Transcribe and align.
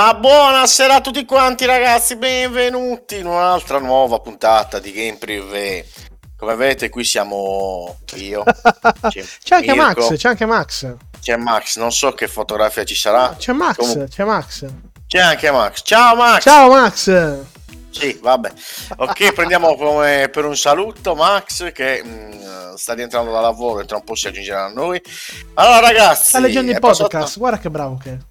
Ma 0.00 0.14
buonasera 0.14 0.94
a 0.94 1.00
tutti 1.02 1.26
quanti 1.26 1.66
ragazzi, 1.66 2.16
benvenuti 2.16 3.18
in 3.18 3.26
un'altra 3.26 3.78
nuova 3.78 4.18
puntata 4.18 4.78
di 4.78 4.92
Game 4.92 5.18
Privé. 5.18 5.86
Come 6.38 6.54
vedete 6.54 6.88
qui 6.88 7.04
siamo 7.04 7.98
io. 8.14 8.42
C'è, 9.10 9.22
c'è 9.44 9.56
anche 9.56 9.74
Max, 9.74 10.16
c'è 10.16 10.28
anche 10.28 10.46
Max. 10.46 10.96
C'è 11.20 11.36
Max, 11.36 11.76
non 11.76 11.92
so 11.92 12.12
che 12.12 12.28
fotografia 12.28 12.82
ci 12.82 12.94
sarà. 12.94 13.34
C'è 13.36 13.52
Max, 13.52 13.76
Comunque, 13.76 14.08
c'è 14.08 14.24
Max. 14.24 14.64
c'è 15.06 15.18
anche 15.18 15.50
Max. 15.50 15.82
Ciao 15.84 16.16
Max! 16.16 16.42
Ciao 16.44 16.70
Max. 16.70 17.36
Sì, 17.90 18.18
vabbè. 18.22 18.52
Ok, 18.96 19.34
prendiamo 19.34 19.76
come 19.76 20.30
per 20.32 20.46
un 20.46 20.56
saluto 20.56 21.14
Max 21.14 21.72
che 21.72 22.02
mh, 22.02 22.74
sta 22.76 22.94
rientrando 22.94 23.32
da 23.32 23.40
lavoro 23.40 23.80
e 23.80 23.84
tra 23.84 23.98
un 23.98 24.04
po' 24.04 24.14
si 24.14 24.28
aggiungerà 24.28 24.64
a 24.64 24.68
noi. 24.68 24.98
Allora 25.54 25.80
ragazzi... 25.80 26.28
Sta 26.30 26.38
leggendo 26.38 26.72
il 26.72 26.80
podcast, 26.80 27.36
guarda 27.36 27.58
che 27.58 27.68
bravo 27.68 28.00
che 28.02 28.10
è. 28.12 28.29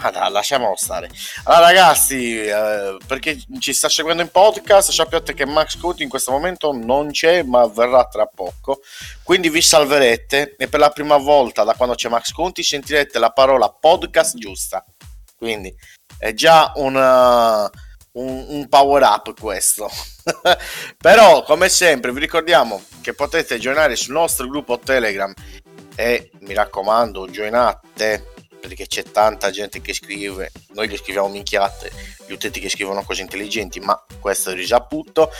Ma 0.00 0.10
dai, 0.10 0.30
lasciamolo 0.30 0.74
stare. 0.76 1.08
Allora, 1.44 1.66
ragazzi, 1.66 2.40
eh, 2.44 2.96
perché 3.06 3.42
ci 3.58 3.72
sta 3.72 3.88
seguendo 3.88 4.22
in 4.22 4.30
podcast, 4.30 4.90
sappiate 4.90 5.34
che 5.34 5.46
Max 5.46 5.78
Conti 5.78 6.02
in 6.02 6.08
questo 6.08 6.32
momento 6.32 6.72
non 6.72 7.10
c'è, 7.10 7.42
ma 7.42 7.66
verrà 7.66 8.04
tra 8.06 8.26
poco. 8.26 8.80
Quindi 9.22 9.50
vi 9.50 9.62
salverete 9.62 10.56
e 10.58 10.68
per 10.68 10.80
la 10.80 10.90
prima 10.90 11.16
volta 11.16 11.62
da 11.64 11.74
quando 11.74 11.94
c'è 11.94 12.08
Max 12.08 12.32
Conti 12.32 12.62
sentirete 12.62 13.18
la 13.18 13.30
parola 13.30 13.68
podcast 13.68 14.36
giusta. 14.36 14.84
Quindi 15.36 15.74
è 16.18 16.32
già 16.34 16.72
una- 16.76 17.70
un, 18.14 18.44
un 18.48 18.68
power 18.68 19.02
up 19.02 19.38
questo. 19.38 19.88
Però, 20.98 21.42
come 21.44 21.68
sempre, 21.68 22.12
vi 22.12 22.20
ricordiamo 22.20 22.82
che 23.00 23.14
potete 23.14 23.58
joinare 23.58 23.96
sul 23.96 24.14
nostro 24.14 24.48
gruppo 24.48 24.78
Telegram 24.78 25.32
e 25.94 26.30
mi 26.40 26.54
raccomando, 26.54 27.28
joinate 27.28 28.33
perché 28.68 28.86
c'è 28.86 29.02
tanta 29.02 29.50
gente 29.50 29.80
che 29.80 29.92
scrive, 29.92 30.50
noi 30.72 30.88
gli 30.88 30.96
scriviamo 30.96 31.28
minchiate, 31.28 31.90
gli 32.26 32.32
utenti 32.32 32.60
che 32.60 32.68
scrivono 32.68 33.04
cose 33.04 33.22
intelligenti, 33.22 33.80
ma 33.80 34.02
questo 34.20 34.50
è 34.50 34.54
risaputo. 34.54 35.30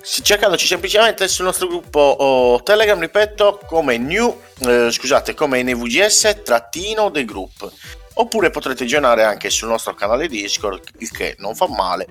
Se- 0.00 0.22
Cercandoci 0.22 0.66
semplicemente 0.66 1.28
sul 1.28 1.44
nostro 1.44 1.68
gruppo 1.68 2.00
oh, 2.00 2.62
Telegram, 2.62 2.98
ripeto, 2.98 3.60
come 3.66 3.98
new, 3.98 4.40
eh, 4.60 4.90
scusate, 4.90 5.34
come 5.34 5.62
NVGS 5.62 6.42
trattino 6.42 7.10
The 7.10 7.24
Group. 7.24 7.72
Oppure 8.18 8.48
potrete 8.48 8.86
joinare 8.86 9.24
anche 9.24 9.50
sul 9.50 9.68
nostro 9.68 9.92
canale 9.92 10.26
Discord, 10.26 10.82
il 10.98 11.10
che 11.10 11.34
non 11.38 11.54
fa 11.54 11.68
male, 11.68 12.06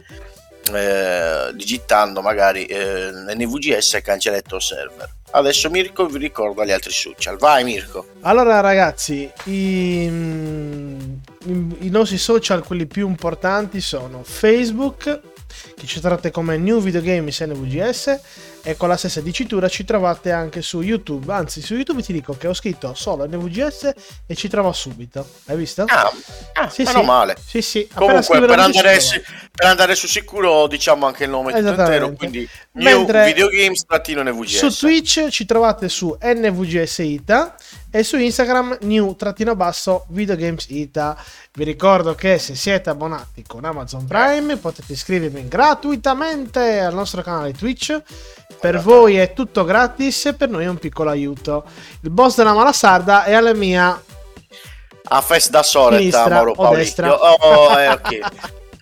eh, 0.73 1.51
digitando 1.53 2.21
magari 2.21 2.65
eh, 2.65 3.11
NVGS 3.35 3.99
cancelletto 4.03 4.59
server. 4.59 5.09
Adesso 5.31 5.69
Mirko 5.69 6.05
vi 6.05 6.17
ricorda 6.17 6.63
gli 6.63 6.71
altri 6.71 6.91
social. 6.93 7.37
Vai 7.37 7.63
Mirko. 7.65 8.05
Allora 8.21 8.61
ragazzi, 8.61 9.29
i, 9.45 10.03
i- 10.05 11.89
nostri 11.89 12.17
social, 12.17 12.63
quelli 12.63 12.85
più 12.85 13.07
importanti, 13.07 13.81
sono 13.81 14.21
Facebook, 14.23 15.19
che 15.75 15.85
ci 15.85 15.99
trovate 15.99 16.31
come 16.31 16.57
New 16.57 16.79
Video 16.79 17.01
Games 17.01 17.39
NVGS, 17.41 18.19
e 18.67 18.75
con 18.77 18.89
la 18.89 18.97
stessa 18.97 19.21
dicitura 19.21 19.69
ci 19.69 19.85
trovate 19.85 20.31
anche 20.31 20.63
su 20.63 20.81
YouTube. 20.81 21.31
Anzi, 21.31 21.61
su 21.61 21.75
YouTube 21.75 22.01
ti 22.01 22.11
dico 22.11 22.35
che 22.35 22.47
ho 22.47 22.53
scritto 22.55 22.95
solo 22.95 23.27
NVGS 23.27 23.93
e 24.25 24.35
ci 24.35 24.47
trovo 24.49 24.71
subito. 24.73 25.25
Hai 25.45 25.55
visto? 25.55 25.83
Ah, 25.87 26.11
ah, 26.53 26.67
Sì, 26.69 26.81
meno 26.81 27.01
sì. 27.01 27.05
male. 27.05 27.35
Sì, 27.45 27.61
sì. 27.61 27.87
Comunque, 27.93 28.39
per 28.39 28.59
andare, 28.59 28.97
trova. 28.97 29.21
per 29.51 29.67
andare 29.67 29.93
su 29.93 30.07
sicuro, 30.07 30.65
diciamo 30.65 31.05
anche 31.05 31.25
il 31.25 31.29
nome 31.29 31.53
tutto 31.53 31.69
intero. 31.69 32.11
Quindi, 32.13 32.49
Mentre- 32.71 33.19
New 33.19 33.25
Video 33.33 33.47
Games 33.49 33.83
Latino 33.87 34.23
NVGS. 34.23 34.65
Su 34.67 34.79
Twitch 34.87 35.27
ci 35.29 35.45
trovate 35.45 35.87
su 35.87 36.17
NVGS 36.19 36.97
Ita 36.99 37.55
e 37.91 38.03
su 38.03 38.17
Instagram 38.17 38.79
new-basso 38.81 40.05
videogames 40.09 40.65
Ita. 40.69 41.15
Vi 41.53 41.63
ricordo 41.63 42.15
che 42.15 42.39
se 42.39 42.55
siete 42.55 42.89
abbonati 42.89 43.43
con 43.47 43.63
Amazon 43.63 44.05
Prime 44.05 44.57
potete 44.57 44.91
iscrivervi 44.93 45.47
gratuitamente 45.47 46.79
al 46.79 46.93
nostro 46.95 47.21
canale 47.21 47.53
Twitch. 47.53 48.01
Per 48.59 48.79
voi 48.79 49.17
è 49.17 49.33
tutto 49.33 49.63
gratis 49.63 50.25
e 50.25 50.33
per 50.33 50.49
noi 50.49 50.63
è 50.63 50.67
un 50.67 50.77
piccolo 50.77 51.09
aiuto. 51.09 51.65
Il 52.01 52.09
boss 52.09 52.35
della 52.35 52.53
Malasarda 52.53 53.23
è 53.25 53.33
alla 53.33 53.53
mia 53.53 54.01
A 55.09 55.21
fest 55.21 55.49
da 55.49 55.61
soletta, 55.61 55.97
Sinistra 55.99 56.27
Mauro 56.29 56.53
Paolicchio. 56.53 56.83
destra? 56.83 57.13
Oh, 57.13 57.79
eh, 57.79 57.87
ok. 57.89 58.19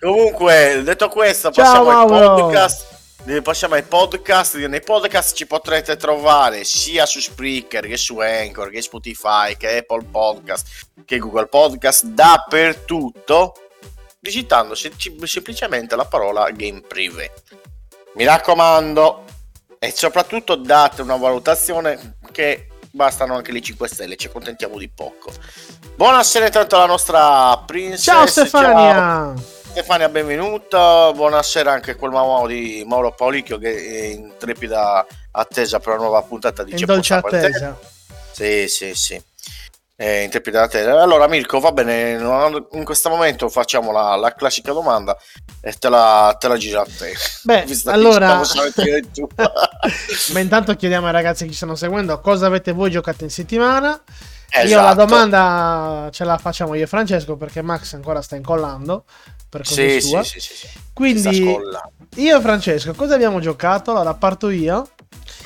Comunque, 0.00 0.82
detto 0.84 1.08
questo, 1.08 1.50
Ciao, 1.50 1.64
passiamo 1.84 1.90
ai 1.90 2.06
Mauro. 2.06 2.34
podcast. 2.44 2.92
Eh, 3.26 3.40
Passiamo 3.42 3.74
ai 3.74 3.82
podcast. 3.82 4.56
Nei 4.56 4.82
podcast 4.82 5.34
ci 5.34 5.46
potrete 5.46 5.96
trovare 5.96 6.62
sia 6.64 7.06
su 7.06 7.20
Spreaker 7.20 7.86
che 7.86 7.96
su 7.96 8.18
Anchor, 8.18 8.68
che 8.70 8.82
Spotify, 8.82 9.56
che 9.56 9.78
Apple 9.78 10.04
Podcast, 10.10 10.66
che 11.06 11.18
Google 11.18 11.46
Podcast, 11.46 12.04
dappertutto, 12.04 13.54
digitando 14.20 14.74
sem- 14.74 14.94
semplicemente 15.24 15.96
la 15.96 16.04
parola 16.04 16.50
Game 16.50 16.82
Privé. 16.86 17.32
Mi 18.16 18.24
raccomando, 18.24 19.23
e 19.84 19.92
soprattutto 19.94 20.54
date 20.54 21.02
una 21.02 21.16
valutazione 21.16 22.16
che 22.32 22.68
bastano 22.90 23.34
anche 23.34 23.52
le 23.52 23.60
5 23.60 23.86
stelle, 23.86 24.16
ci 24.16 24.28
accontentiamo 24.28 24.78
di 24.78 24.88
poco. 24.88 25.30
Buonasera 25.94 26.46
intanto 26.46 26.76
alla 26.76 26.86
nostra 26.86 27.54
princess. 27.66 28.02
Ciao 28.02 28.26
Stefania! 28.26 29.34
Stefania, 29.70 30.08
benvenuta. 30.08 31.12
Buonasera 31.12 31.70
anche 31.70 31.96
quel 31.96 32.12
mamma 32.12 32.46
di 32.46 32.82
Mauro 32.86 33.12
Paulicchio 33.12 33.58
che 33.58 33.76
è 33.76 34.04
in 34.04 34.32
trepida 34.38 35.04
attesa 35.32 35.78
per 35.80 35.94
la 35.94 35.98
nuova 35.98 36.22
puntata 36.22 36.62
di 36.62 36.72
C'è 36.72 36.86
dolce 36.86 37.14
attesa. 37.14 37.78
Sì, 38.32 38.66
sì, 38.68 38.94
sì. 38.94 39.22
È 39.96 40.04
in 40.04 40.30
trepida 40.30 40.62
attesa. 40.62 41.00
Allora, 41.00 41.28
Mirko, 41.28 41.60
va 41.60 41.70
bene. 41.70 42.12
In 42.72 42.84
questo 42.84 43.08
momento 43.10 43.48
facciamo 43.48 43.92
la, 43.92 44.16
la 44.16 44.32
classica 44.34 44.72
domanda 44.72 45.16
e 45.60 45.72
te 45.72 45.88
la, 45.88 46.36
te 46.38 46.48
la 46.48 46.56
giro 46.56 46.80
a 46.80 46.84
te. 46.84 47.14
Beh, 47.42 47.64
allora- 47.84 48.42
Ma 50.32 50.40
intanto 50.40 50.74
chiediamo 50.74 51.06
ai 51.06 51.12
ragazzi 51.12 51.44
che 51.44 51.50
ci 51.50 51.56
stanno 51.56 51.74
seguendo 51.74 52.20
cosa 52.20 52.46
avete 52.46 52.72
voi 52.72 52.90
giocato 52.90 53.24
in 53.24 53.30
settimana. 53.30 53.90
Io 54.56 54.60
Esatto. 54.62 54.84
la 54.86 54.94
domanda 54.94 56.08
ce 56.12 56.24
la 56.24 56.38
facciamo 56.38 56.74
io 56.74 56.84
e 56.84 56.86
Francesco 56.86 57.36
perché 57.36 57.60
Max 57.60 57.94
ancora 57.94 58.22
sta 58.22 58.36
incollando 58.36 59.04
per 59.48 59.66
Sì, 59.66 60.00
sua. 60.00 60.22
sì, 60.22 60.38
sì, 60.38 60.54
sì, 60.54 60.66
sì. 60.68 60.78
Quindi 60.92 61.56
io 62.16 62.38
e 62.38 62.40
Francesco 62.40 62.92
cosa 62.94 63.14
abbiamo 63.14 63.40
giocato? 63.40 63.90
Allora 63.90 64.14
parto 64.14 64.50
io. 64.50 64.88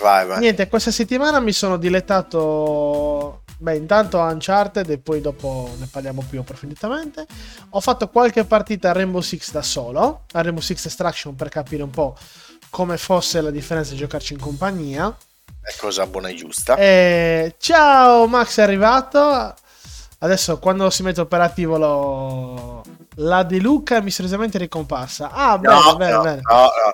Vai, 0.00 0.26
vai. 0.26 0.38
Niente, 0.40 0.68
questa 0.68 0.90
settimana 0.90 1.40
mi 1.40 1.52
sono 1.52 1.78
dilettato 1.78 3.42
beh, 3.56 3.76
intanto 3.76 4.18
Uncharted 4.18 4.88
e 4.90 4.98
poi 4.98 5.20
dopo 5.20 5.70
ne 5.78 5.88
parliamo 5.90 6.24
più 6.28 6.40
approfonditamente. 6.40 7.26
Ho 7.70 7.80
fatto 7.80 8.08
qualche 8.08 8.44
partita 8.44 8.90
a 8.90 8.92
Rainbow 8.92 9.20
Six 9.20 9.50
da 9.52 9.62
solo, 9.62 10.24
a 10.32 10.42
Rainbow 10.42 10.62
Six 10.62 10.84
Extraction 10.84 11.34
per 11.34 11.48
capire 11.48 11.82
un 11.82 11.90
po' 11.90 12.14
come 12.70 12.96
fosse 12.98 13.40
la 13.40 13.50
differenza 13.50 13.92
di 13.92 13.98
giocarci 13.98 14.32
in 14.34 14.40
compagnia. 14.40 15.14
È 15.60 15.74
cosa 15.78 16.06
buona 16.06 16.28
e 16.28 16.34
giusta. 16.34 16.76
Eh, 16.76 17.54
ciao, 17.58 18.26
Max 18.26 18.58
è 18.58 18.62
arrivato. 18.62 19.54
Adesso 20.20 20.58
quando 20.58 20.90
si 20.90 21.02
mette 21.02 21.20
operativo 21.20 21.76
lo... 21.78 22.82
la 23.16 23.42
di 23.42 23.60
Luca 23.60 23.96
è 23.96 24.00
misteriosamente 24.00 24.58
ricomparsa. 24.58 25.30
Ah, 25.30 25.58
bene, 25.58 25.74
no, 25.74 25.96
bene, 25.96 26.12
no, 26.12 26.22
bene. 26.22 26.40
no, 26.42 26.56
no. 26.62 26.92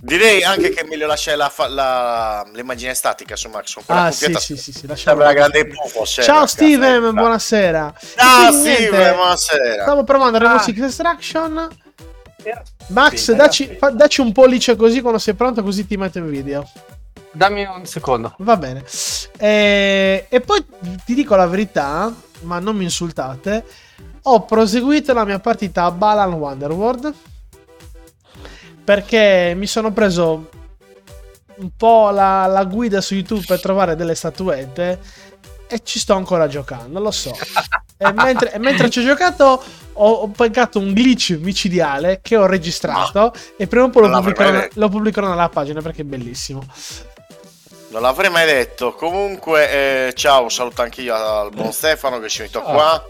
Direi 0.00 0.44
anche 0.44 0.70
che 0.70 0.82
è 0.82 0.84
meglio 0.86 1.06
lasciare 1.08 1.36
la 1.36 1.52
la- 1.68 2.46
l'immagine 2.52 2.94
statica 2.94 3.34
su 3.34 3.48
Max. 3.48 3.76
Ah, 3.86 4.12
sì, 4.12 4.32
sì, 4.38 4.56
sì, 4.56 4.72
sì, 4.72 4.86
lasciamo. 4.86 5.22
La 5.22 5.32
grande 5.32 5.66
puffo. 5.66 6.04
Ciao 6.04 6.46
Steven, 6.46 7.12
buonasera. 7.14 7.94
Ciao 8.16 8.48
E 8.48 8.52
Steven, 8.52 9.14
buonasera. 9.14 9.82
Stavo 9.82 10.04
provando 10.04 10.38
Rainbow 10.38 10.60
Ah. 10.60 10.62
Six 10.62 10.78
Extraction. 10.80 11.68
Max, 12.88 13.32
dacci, 13.32 13.78
dacci 13.92 14.20
un 14.20 14.32
pollice 14.32 14.76
così 14.76 15.00
quando 15.00 15.18
sei 15.18 15.34
pronto, 15.34 15.62
così 15.62 15.86
ti 15.86 15.96
metto 15.96 16.18
in 16.18 16.28
video. 16.28 16.68
Dammi 17.32 17.64
un 17.64 17.86
secondo. 17.86 18.34
Va 18.38 18.56
bene. 18.56 18.84
E, 19.38 20.26
e 20.28 20.40
poi 20.40 20.64
ti 21.04 21.14
dico 21.14 21.36
la 21.36 21.46
verità, 21.46 22.12
ma 22.40 22.58
non 22.58 22.76
mi 22.76 22.84
insultate. 22.84 23.64
Ho 24.22 24.44
proseguito 24.44 25.12
la 25.12 25.24
mia 25.24 25.38
partita 25.38 25.84
a 25.84 25.90
Balan 25.90 26.32
Wonderworld 26.32 27.14
perché 28.84 29.52
mi 29.54 29.66
sono 29.66 29.92
preso 29.92 30.48
un 31.56 31.70
po' 31.76 32.10
la, 32.10 32.46
la 32.46 32.64
guida 32.64 33.00
su 33.00 33.14
YouTube 33.14 33.44
per 33.46 33.60
trovare 33.60 33.96
delle 33.96 34.14
statuette 34.14 34.98
e 35.68 35.80
ci 35.82 35.98
sto 35.98 36.14
ancora 36.14 36.48
giocando, 36.48 36.98
lo 36.98 37.10
so. 37.10 37.36
E 38.00 38.12
mentre, 38.12 38.52
e 38.52 38.58
mentre 38.60 38.90
ci 38.90 39.00
ho 39.00 39.02
giocato 39.02 39.60
ho, 39.98 40.10
ho 40.22 40.28
pagato 40.28 40.78
un 40.78 40.92
glitch 40.92 41.38
micidiale 41.40 42.20
che 42.22 42.36
ho 42.36 42.46
registrato 42.46 43.32
e 43.56 43.66
prima 43.66 43.84
o 43.84 43.90
poi 43.90 44.08
lo 44.08 44.16
pubblicherò, 44.16 44.50
mai 44.50 44.68
lo 44.72 44.88
pubblicherò 44.88 45.28
nella 45.28 45.48
pagina 45.48 45.80
perché 45.80 46.02
è 46.02 46.04
bellissimo. 46.04 46.64
Non 47.90 48.02
l'avrei 48.02 48.30
mai 48.30 48.46
detto. 48.46 48.92
Comunque, 48.92 50.08
eh, 50.08 50.12
ciao, 50.14 50.48
saluto 50.48 50.82
anche 50.82 51.00
io 51.00 51.14
al 51.14 51.50
buon 51.50 51.72
Stefano 51.72 52.18
che 52.20 52.28
ci 52.28 52.42
metto 52.42 52.60
Ciao. 52.60 52.72
qua. 52.72 53.04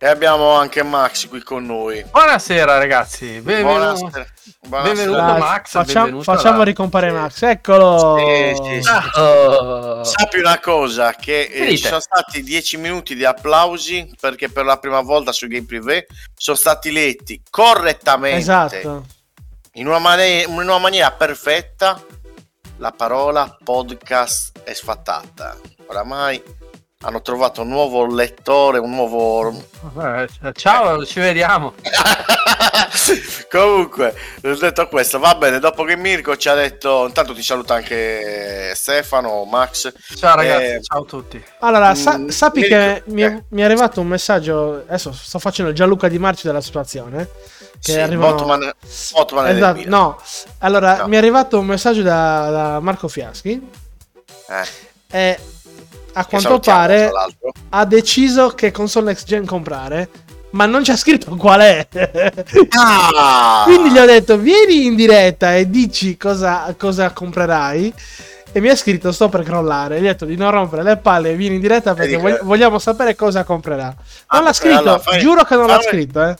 E 0.00 0.06
abbiamo 0.06 0.52
anche 0.52 0.84
Max 0.84 1.26
qui 1.26 1.42
con 1.42 1.66
noi. 1.66 2.04
Buonasera 2.04 2.78
ragazzi, 2.78 3.40
benvenuto. 3.40 3.72
Buonasera. 3.72 4.26
Buonasera. 4.60 4.94
Benvenuto. 4.94 5.38
Max, 5.38 5.70
facciamo, 5.70 6.04
benvenuto 6.04 6.22
facciamo 6.22 6.62
ricomparire 6.62 7.10
Max. 7.10 7.42
Eccolo. 7.42 8.16
Sì, 8.16 8.54
sì, 8.62 8.82
sì. 8.82 9.18
Oh. 9.18 10.04
Sappi 10.04 10.38
una 10.38 10.60
cosa, 10.60 11.14
che 11.14 11.48
eh, 11.52 11.76
ci 11.76 11.78
sono 11.78 11.98
stati 11.98 12.44
10 12.44 12.76
minuti 12.76 13.16
di 13.16 13.24
applausi 13.24 14.08
perché 14.20 14.48
per 14.48 14.64
la 14.64 14.78
prima 14.78 15.00
volta 15.00 15.32
su 15.32 15.48
Game 15.48 15.66
Privé 15.66 16.06
sono 16.32 16.56
stati 16.56 16.92
letti 16.92 17.42
correttamente, 17.50 18.38
Esatto. 18.38 19.04
in, 19.72 19.88
una 19.88 19.98
mane- 19.98 20.42
in 20.42 20.52
una 20.52 20.78
maniera 20.78 21.10
perfetta, 21.10 22.00
la 22.76 22.92
parola 22.92 23.56
podcast 23.64 24.60
è 24.62 24.72
sfattata. 24.74 25.56
Oramai 25.86 26.40
hanno 27.00 27.22
trovato 27.22 27.62
un 27.62 27.68
nuovo 27.68 28.06
lettore, 28.12 28.78
un 28.78 28.90
nuovo... 28.90 29.50
Eh, 30.00 30.26
Ciao, 30.52 31.04
ci 31.06 31.20
vediamo. 31.20 31.74
Comunque, 33.48 34.14
detto 34.40 34.88
questo, 34.88 35.20
va 35.20 35.36
bene. 35.36 35.60
Dopo 35.60 35.84
che 35.84 35.96
Mirko 35.96 36.36
ci 36.36 36.48
ha 36.48 36.54
detto, 36.54 37.06
intanto 37.06 37.34
ti 37.34 37.42
saluta 37.42 37.74
anche 37.74 38.72
Stefano, 38.74 39.44
Max. 39.44 39.92
Ciao 40.16 40.34
ragazzi, 40.34 40.64
Eh, 40.64 40.82
ciao 40.82 41.02
a 41.02 41.04
tutti. 41.04 41.42
Allora, 41.60 41.94
sa- 41.94 42.18
Mm, 42.18 42.28
sappi 42.28 42.60
mi 42.62 42.66
che 42.66 42.78
ricordo- 42.94 43.14
mi 43.14 43.22
è, 43.22 43.26
eh. 43.26 43.44
mi 43.50 43.60
è 43.62 43.64
arrivato 43.64 44.00
un 44.00 44.08
messaggio. 44.08 44.82
Adesso 44.88 45.12
sto 45.12 45.38
facendo 45.38 45.70
il 45.70 45.76
Gianluca 45.76 46.08
Di 46.08 46.18
Marci 46.18 46.48
della 46.48 46.60
situazione. 46.60 47.28
Che 47.80 47.92
Sì, 47.92 47.98
arrivano... 48.00 48.34
Botman, 48.34 48.72
Botman 49.12 49.46
Esatto, 49.46 49.82
no. 49.86 50.20
Allora, 50.58 50.96
No. 50.96 51.06
mi 51.06 51.14
è 51.14 51.18
arrivato 51.18 51.60
un 51.60 51.66
messaggio 51.66 52.02
da, 52.02 52.50
da 52.50 52.80
Marco 52.80 53.06
Fiaschi. 53.06 53.70
Eh, 54.48 54.86
E 55.10 55.38
a 56.18 56.24
quanto 56.26 56.58
pare 56.58 57.10
ha 57.70 57.84
deciso 57.84 58.48
che 58.50 58.70
console 58.70 59.06
next 59.06 59.26
gen 59.26 59.44
comprare. 59.46 60.08
Ma 60.50 60.64
non 60.64 60.80
c'è 60.82 60.96
scritto 60.96 61.36
qual 61.36 61.60
è. 61.60 61.86
Ah! 62.70 63.62
Quindi 63.64 63.90
gli 63.90 63.98
ho 63.98 64.06
detto: 64.06 64.38
Vieni 64.38 64.86
in 64.86 64.94
diretta 64.96 65.54
e 65.54 65.68
dici 65.68 66.16
cosa, 66.16 66.74
cosa 66.78 67.10
comprerai. 67.10 67.92
E 68.52 68.60
mi 68.60 68.68
ha 68.68 68.76
scritto: 68.76 69.12
Sto 69.12 69.28
per 69.28 69.42
crollare. 69.42 69.96
Gli 70.00 70.04
ho 70.04 70.08
detto 70.08 70.24
di 70.24 70.36
non 70.36 70.50
rompere 70.50 70.82
le 70.82 70.96
palle. 70.96 71.34
Vieni 71.34 71.56
in 71.56 71.60
diretta 71.60 71.94
perché 71.94 72.16
vogli- 72.16 72.38
vogliamo 72.42 72.78
sapere 72.78 73.14
cosa 73.14 73.44
comprerà. 73.44 73.84
Non 73.84 73.94
Ah, 74.28 74.40
l'ha 74.40 74.52
scritto, 74.52 74.78
allora 74.78 74.98
fai- 74.98 75.20
giuro 75.20 75.44
che 75.44 75.54
non 75.54 75.66
l'ha 75.66 75.72
fammi- 75.80 75.86
scritto. 75.86 76.24
Eh. 76.24 76.36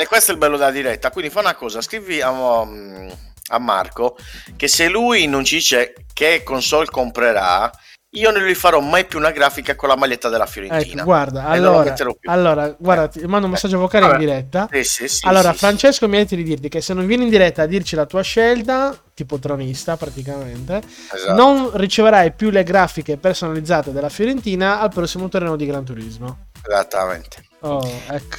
Eh, 0.00 0.06
questo 0.06 0.30
è 0.30 0.34
il 0.34 0.40
bello 0.40 0.56
della 0.56 0.70
diretta. 0.70 1.10
Quindi 1.10 1.30
fa 1.30 1.40
una 1.40 1.54
cosa: 1.54 1.82
scrivi 1.82 2.22
a, 2.22 2.30
um, 2.30 3.10
a 3.48 3.58
Marco 3.58 4.16
che 4.56 4.68
se 4.68 4.88
lui 4.88 5.26
non 5.26 5.44
ci 5.44 5.56
dice 5.56 5.94
che 6.14 6.42
console 6.44 6.86
comprerà, 6.86 7.70
io 8.14 8.30
non 8.32 8.42
gli 8.42 8.54
farò 8.54 8.80
mai 8.80 9.04
più 9.04 9.18
una 9.18 9.30
grafica 9.30 9.76
con 9.76 9.88
la 9.88 9.96
maglietta 9.96 10.28
della 10.28 10.46
Fiorentina. 10.46 11.02
Ecco, 11.02 11.04
guarda, 11.04 11.44
allora, 11.44 11.94
allora, 12.24 12.74
guarda, 12.76 13.06
ti 13.06 13.24
mando 13.24 13.46
un 13.46 13.52
messaggio 13.52 13.78
vocale 13.78 14.06
in 14.06 14.10
Vabbè. 14.10 14.24
diretta. 14.24 14.68
Sì, 14.72 14.82
sì, 14.82 15.08
sì, 15.08 15.26
allora, 15.26 15.52
sì, 15.52 15.58
Francesco 15.58 16.08
mi 16.08 16.16
ha 16.16 16.20
detto 16.20 16.34
di 16.34 16.42
dirti 16.42 16.68
che 16.68 16.80
se 16.80 16.92
non 16.92 17.06
vieni 17.06 17.24
in 17.24 17.30
diretta 17.30 17.62
a 17.62 17.66
dirci 17.66 17.94
la 17.94 18.06
tua 18.06 18.22
scelta, 18.22 19.00
tipo 19.14 19.38
tronista 19.38 19.96
praticamente, 19.96 20.80
esatto. 21.14 21.34
non 21.34 21.70
riceverai 21.72 22.32
più 22.32 22.50
le 22.50 22.64
grafiche 22.64 23.16
personalizzate 23.16 23.92
della 23.92 24.08
Fiorentina 24.08 24.80
al 24.80 24.90
prossimo 24.90 25.28
torneo 25.28 25.54
di 25.54 25.66
Gran 25.66 25.84
Turismo. 25.84 26.46
Esattamente. 26.66 27.44
Oh, 27.60 27.86
ecco. 28.08 28.36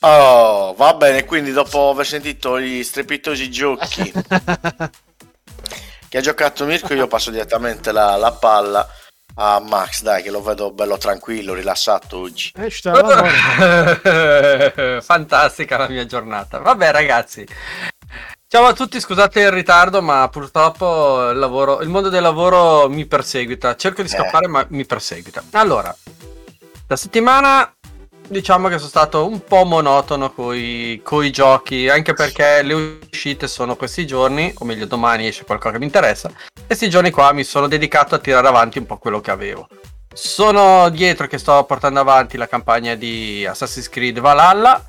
Oh, 0.00 0.74
va 0.74 0.92
bene. 0.92 1.24
Quindi, 1.24 1.52
dopo 1.52 1.88
aver 1.88 2.04
sentito 2.04 2.60
gli 2.60 2.82
strepitosi 2.82 3.50
giochi 3.50 4.12
che 6.14 6.20
ha 6.20 6.22
giocato 6.22 6.64
Mirko, 6.64 6.94
io 6.94 7.08
passo 7.08 7.32
direttamente 7.32 7.90
la, 7.90 8.14
la 8.14 8.30
palla 8.30 8.86
a 9.34 9.58
Max. 9.58 10.02
Dai, 10.02 10.22
che 10.22 10.30
lo 10.30 10.42
vedo 10.42 10.70
bello 10.70 10.96
tranquillo, 10.96 11.54
rilassato 11.54 12.18
oggi. 12.18 12.52
Eh. 12.54 12.70
Fantastica 15.02 15.76
la 15.76 15.88
mia 15.88 16.06
giornata. 16.06 16.58
Vabbè 16.58 16.92
ragazzi. 16.92 17.44
Ciao 18.46 18.64
a 18.64 18.72
tutti, 18.74 19.00
scusate 19.00 19.40
il 19.40 19.50
ritardo, 19.50 20.00
ma 20.02 20.28
purtroppo 20.28 21.30
il, 21.30 21.36
lavoro, 21.36 21.80
il 21.80 21.88
mondo 21.88 22.10
del 22.10 22.22
lavoro 22.22 22.88
mi 22.88 23.06
perseguita. 23.06 23.74
Cerco 23.74 24.02
di 24.02 24.06
Eh. 24.06 24.10
scappare, 24.12 24.46
ma 24.46 24.64
mi 24.68 24.86
perseguita. 24.86 25.42
Allora, 25.50 25.92
la 26.86 26.96
settimana 26.96 27.74
diciamo 28.28 28.68
che 28.68 28.76
sono 28.76 28.88
stato 28.88 29.26
un 29.26 29.44
po' 29.44 29.64
monotono 29.64 30.32
con 30.32 30.54
i 30.54 31.30
giochi, 31.30 31.88
anche 31.88 32.14
perché 32.14 32.62
le 32.62 32.98
uscite 33.10 33.48
sono 33.48 33.76
questi 33.76 34.06
giorni, 34.06 34.52
o 34.58 34.64
meglio 34.64 34.86
domani 34.86 35.26
esce 35.26 35.44
qualcosa 35.44 35.72
che 35.72 35.78
mi 35.78 35.84
interessa. 35.84 36.30
Questi 36.66 36.88
giorni 36.88 37.10
qua 37.10 37.32
mi 37.32 37.44
sono 37.44 37.68
dedicato 37.68 38.14
a 38.14 38.18
tirare 38.18 38.46
avanti 38.48 38.78
un 38.78 38.86
po' 38.86 38.98
quello 38.98 39.20
che 39.20 39.30
avevo. 39.30 39.68
Sono 40.12 40.88
dietro 40.90 41.26
che 41.26 41.38
sto 41.38 41.64
portando 41.64 42.00
avanti 42.00 42.36
la 42.36 42.46
campagna 42.46 42.94
di 42.94 43.44
Assassin's 43.44 43.88
Creed 43.88 44.20
Valhalla. 44.20 44.84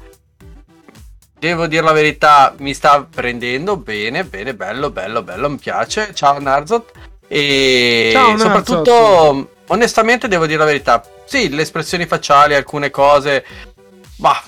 Devo 1.37 1.67
dire 1.67 1.83
la 1.83 1.91
verità, 1.91 2.53
mi 2.59 2.73
sta 2.73 3.05
prendendo 3.09 3.75
bene, 3.75 4.23
bene, 4.23 4.53
bello, 4.53 4.89
bello, 4.91 5.21
bello, 5.23 5.49
mi 5.49 5.57
piace. 5.57 6.13
Ciao 6.13 6.39
Narzot. 6.39 6.91
E 7.27 8.11
Ciao, 8.13 8.29
Narzot. 8.29 8.45
soprattutto, 8.45 9.49
onestamente, 9.67 10.27
devo 10.27 10.45
dire 10.45 10.59
la 10.59 10.65
verità. 10.65 11.03
Sì, 11.25 11.49
le 11.49 11.63
espressioni 11.63 12.05
facciali, 12.05 12.53
alcune 12.53 12.89
cose, 12.91 13.45
ma 14.17 14.39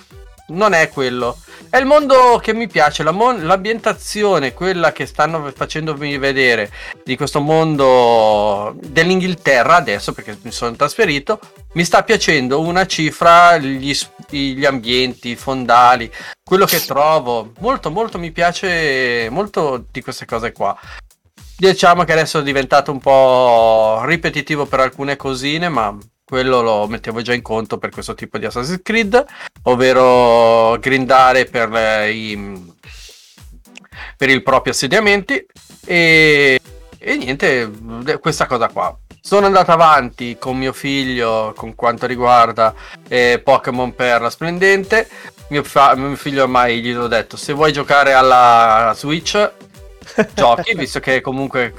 non 0.49 0.73
è 0.73 0.89
quello. 0.89 1.37
È 1.69 1.77
il 1.77 1.85
mondo 1.85 2.39
che 2.41 2.53
mi 2.53 2.67
piace, 2.67 3.03
la 3.03 3.11
mon- 3.11 3.45
l'ambientazione, 3.45 4.53
quella 4.53 4.93
che 4.93 5.05
stanno 5.05 5.51
facendomi 5.53 6.17
vedere 6.17 6.71
di 7.03 7.17
questo 7.17 7.41
mondo 7.41 8.73
dell'Inghilterra 8.79 9.75
adesso, 9.75 10.13
perché 10.13 10.37
mi 10.43 10.51
sono 10.51 10.75
trasferito, 10.75 11.39
mi 11.73 11.83
sta 11.83 12.03
piacendo 12.03 12.61
una 12.61 12.85
cifra, 12.85 13.57
gli, 13.57 13.93
gli 14.29 14.65
ambienti, 14.65 15.29
i 15.29 15.35
fondali, 15.35 16.09
quello 16.41 16.65
che 16.65 16.83
trovo. 16.85 17.51
Molto, 17.59 17.91
molto 17.91 18.17
mi 18.17 18.31
piace 18.31 19.27
molto 19.29 19.83
di 19.91 20.01
queste 20.01 20.25
cose 20.25 20.53
qua. 20.53 20.77
Diciamo 21.57 22.03
che 22.05 22.13
adesso 22.13 22.39
è 22.39 22.43
diventato 22.43 22.91
un 22.91 22.99
po' 22.99 24.03
ripetitivo 24.05 24.67
per 24.67 24.79
alcune 24.79 25.17
cosine, 25.17 25.67
ma 25.69 25.97
quello 26.27 26.61
lo 26.61 26.87
mettevo 26.87 27.21
già 27.21 27.33
in 27.33 27.41
conto 27.41 27.77
per 27.77 27.89
questo 27.89 28.13
tipo 28.13 28.37
di 28.37 28.45
Assassin's 28.45 28.81
Creed, 28.83 29.25
ovvero 29.63 30.77
grindare 30.79 31.45
per, 31.45 31.73
eh, 31.73 32.11
i, 32.11 32.73
per 34.17 34.29
i 34.29 34.41
propri 34.41 34.71
assediamenti 34.71 35.45
e, 35.85 36.59
e 36.97 37.15
niente, 37.15 37.71
questa 38.19 38.45
cosa 38.45 38.67
qua. 38.67 38.95
Sono 39.21 39.45
andato 39.45 39.71
avanti 39.71 40.37
con 40.37 40.57
mio 40.57 40.73
figlio 40.73 41.53
con 41.55 41.75
quanto 41.75 42.05
riguarda 42.05 42.73
eh, 43.07 43.41
Pokémon 43.43 43.95
per 43.95 44.21
la 44.21 44.29
Splendente. 44.29 45.09
Mio, 45.49 45.63
fa- 45.63 45.95
mio 45.95 46.15
figlio 46.15 46.43
ormai 46.43 46.81
gli 46.81 46.93
ho 46.93 47.07
detto: 47.07 47.35
se 47.35 47.53
vuoi 47.53 47.73
giocare 47.73 48.13
alla 48.13 48.93
Switch, 48.95 49.51
giochi, 50.33 50.73
visto 50.75 50.99
che 50.99 51.21
comunque 51.21 51.73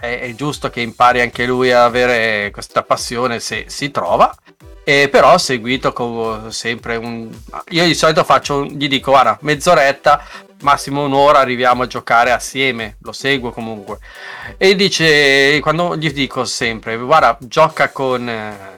è, 0.00 0.20
è 0.20 0.34
giusto 0.34 0.70
che 0.70 0.80
impari 0.80 1.20
anche 1.20 1.46
lui 1.46 1.72
a 1.72 1.84
avere 1.84 2.50
questa 2.50 2.82
passione 2.82 3.40
se 3.40 3.64
si 3.68 3.90
trova. 3.90 4.34
E 4.86 5.08
però 5.08 5.32
ho 5.32 5.38
seguito 5.38 5.94
con 5.94 6.52
sempre 6.52 6.96
un. 6.96 7.30
Io 7.70 7.84
di 7.86 7.94
solito 7.94 8.22
faccio, 8.22 8.66
gli 8.66 8.86
dico, 8.86 9.12
guarda, 9.12 9.38
mezz'oretta, 9.40 10.22
massimo 10.60 11.04
un'ora 11.04 11.38
arriviamo 11.38 11.84
a 11.84 11.86
giocare 11.86 12.32
assieme, 12.32 12.96
lo 13.00 13.12
seguo 13.12 13.50
comunque. 13.50 13.98
E 14.58 14.74
dice, 14.74 15.58
quando 15.60 15.96
gli 15.96 16.12
dico 16.12 16.44
sempre, 16.44 16.96
guarda, 16.98 17.38
gioca 17.40 17.90
con... 17.90 18.72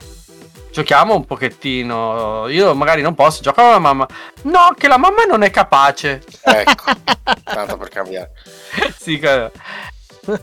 Giochiamo 0.77 1.15
un 1.15 1.25
pochettino. 1.25 2.49
Io 2.49 2.75
magari 2.75 3.01
non 3.01 3.15
posso, 3.15 3.41
gioco 3.41 3.63
con 3.63 3.71
la 3.71 3.79
mamma. 3.79 4.07
No, 4.43 4.75
che 4.77 4.89
la 4.89 4.99
mamma 4.99 5.25
non 5.25 5.43
è 5.43 5.49
capace. 5.49 6.23
Ecco, 6.43 6.93
tanto 7.45 7.79
per 7.79 7.89
cambiare. 7.89 8.33
sì, 8.95 9.19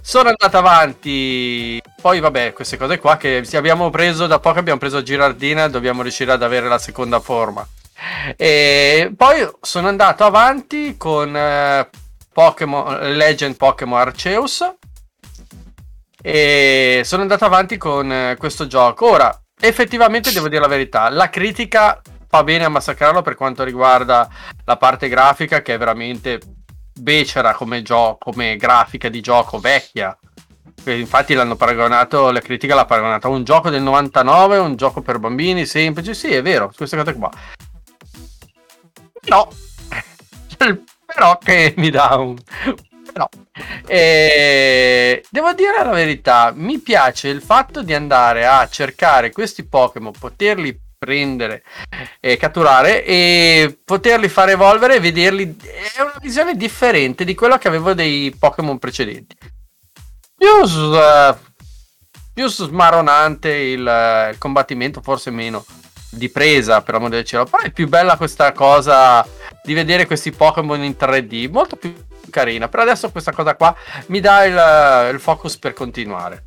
sono 0.02 0.30
andato 0.30 0.58
avanti. 0.58 1.80
Poi, 2.02 2.20
vabbè, 2.20 2.52
queste 2.54 2.78
cose 2.78 2.98
qua 2.98 3.16
che 3.18 3.48
abbiamo 3.54 3.92
preso 3.92 4.26
da 4.26 4.40
poco. 4.40 4.58
Abbiamo 4.58 4.80
preso 4.80 5.04
Girardina. 5.04 5.68
Dobbiamo 5.68 6.02
riuscire 6.02 6.32
ad 6.32 6.42
avere 6.42 6.68
la 6.68 6.80
seconda 6.80 7.20
forma. 7.20 7.64
E 8.36 9.14
poi 9.16 9.48
sono 9.62 9.88
andato 9.88 10.24
avanti 10.24 10.98
con 10.98 11.38
eh, 11.38 11.88
Pokémon 12.34 13.14
Legend 13.16 13.56
Pokémon 13.56 14.00
Arceus. 14.00 14.68
E 16.20 17.04
sono 17.06 17.22
andato 17.22 17.46
avanti 17.46 17.78
con 17.78 18.12
eh, 18.12 18.36
questo 18.40 18.66
gioco. 18.66 19.12
Ora, 19.12 19.43
effettivamente 19.68 20.32
devo 20.32 20.50
dire 20.50 20.62
la 20.62 20.68
verità: 20.68 21.10
la 21.10 21.30
critica 21.30 22.02
fa 22.28 22.44
bene 22.44 22.66
a 22.66 22.70
massacrarlo 22.70 23.22
per 23.22 23.36
quanto 23.36 23.64
riguarda 23.64 24.28
la 24.66 24.78
parte 24.78 25.08
grafica, 25.08 25.62
che 25.62 25.76
è 25.76 25.78
veramente 25.78 26.40
becera 26.94 27.54
come, 27.54 27.82
gio- 27.82 28.18
come 28.20 28.56
grafica 28.58 29.10
di 29.10 29.22
gioco 29.22 29.60
vecchia. 29.60 30.18
E 30.84 31.00
Infatti 31.00 31.34
l'hanno 31.34 31.56
paragonato, 31.56 32.30
la 32.32 32.42
critica 32.42 32.76
l'ha 32.76 32.86
paragonata 32.86 33.28
a 33.28 33.32
un 33.32 33.44
gioco 33.44 33.70
del 33.70 33.82
99, 33.82 34.58
un 34.58 34.76
gioco 34.76 35.02
per 35.02 35.20
bambini 35.20 35.66
semplice, 35.66 36.14
sì 36.14 36.34
è 36.34 36.42
vero, 36.42 36.72
queste 36.76 36.98
cose 36.98 37.14
qua. 37.14 37.32
No, 39.26 39.48
però 41.06 41.38
che 41.38 41.74
mi 41.78 41.90
dà 41.90 42.16
un... 42.18 42.36
Però, 43.14 43.30
eh, 43.86 45.24
devo 45.30 45.54
dire 45.54 45.84
la 45.84 45.92
verità, 45.92 46.52
mi 46.56 46.80
piace 46.80 47.28
il 47.28 47.42
fatto 47.42 47.84
di 47.84 47.94
andare 47.94 48.48
a 48.48 48.68
cercare 48.68 49.32
questi 49.32 49.66
Pokémon, 49.66 50.12
poterli 50.12 50.82
prendere 50.98 51.64
e 52.20 52.38
catturare 52.38 53.04
e 53.06 53.78
poterli 53.84 54.30
far 54.30 54.50
evolvere 54.50 54.96
e 54.96 55.00
vederli. 55.00 55.56
È 55.58 56.02
una 56.02 56.18
visione 56.20 56.56
differente 56.56 57.24
di 57.24 57.36
quello 57.36 57.58
che 57.58 57.68
avevo 57.68 57.94
dei 57.94 58.36
Pokémon 58.38 58.80
precedenti. 58.80 59.36
Più, 60.36 60.66
s- 60.66 60.76
eh, 60.76 61.36
più 62.34 62.48
smaronante 62.48 63.50
il, 63.50 63.88
eh, 63.88 64.30
il 64.32 64.38
combattimento, 64.40 65.02
forse 65.02 65.30
meno 65.30 65.64
di 66.10 66.30
presa 66.30 66.82
per 66.82 66.96
amore 66.96 67.18
del 67.18 67.26
cielo. 67.26 67.46
Però 67.46 67.62
è 67.62 67.72
più 67.72 67.88
bella 67.88 68.18
questa 68.18 68.52
cosa 68.54 69.28
di 69.64 69.74
vedere 69.74 70.08
questi 70.08 70.32
Pokémon 70.32 70.84
in 70.84 70.96
3D, 70.98 71.50
molto 71.52 71.76
più 71.76 71.94
carina. 72.34 72.68
Per 72.68 72.80
adesso 72.80 73.12
questa 73.12 73.32
cosa 73.32 73.56
qua 73.56 73.76
mi 74.08 74.20
dà 74.20 74.44
il, 74.46 75.14
il 75.14 75.20
focus 75.20 75.58
per 75.58 75.74
continuare. 75.74 76.44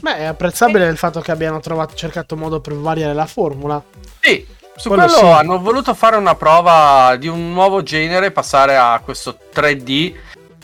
Beh, 0.00 0.16
è 0.16 0.24
apprezzabile 0.24 0.88
il 0.88 0.96
fatto 0.96 1.20
che 1.20 1.30
abbiano 1.30 1.60
trovato, 1.60 1.94
cercato 1.94 2.36
modo 2.36 2.60
per 2.60 2.74
variare 2.74 3.14
la 3.14 3.26
formula. 3.26 3.82
Sì, 4.20 4.46
su 4.76 4.88
Quello 4.88 5.04
quello, 5.04 5.18
sì. 5.18 5.24
hanno 5.24 5.60
voluto 5.60 5.94
fare 5.94 6.16
una 6.16 6.34
prova 6.34 7.14
di 7.16 7.28
un 7.28 7.52
nuovo 7.52 7.82
genere, 7.82 8.30
passare 8.30 8.76
a 8.76 9.00
questo 9.04 9.38
3D. 9.54 10.14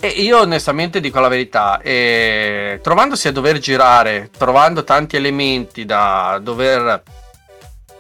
E 0.01 0.07
io 0.09 0.41
onestamente 0.41 1.01
dico 1.01 1.19
la 1.19 1.29
verità, 1.29 1.81
eh, 1.81 2.79
trovandosi 2.83 3.27
a 3.27 3.33
dover 3.33 3.59
girare, 3.59 4.31
trovando 4.37 4.85
tanti 4.85 5.17
elementi 5.17 5.85
da 5.85 6.39
dover 6.41 7.03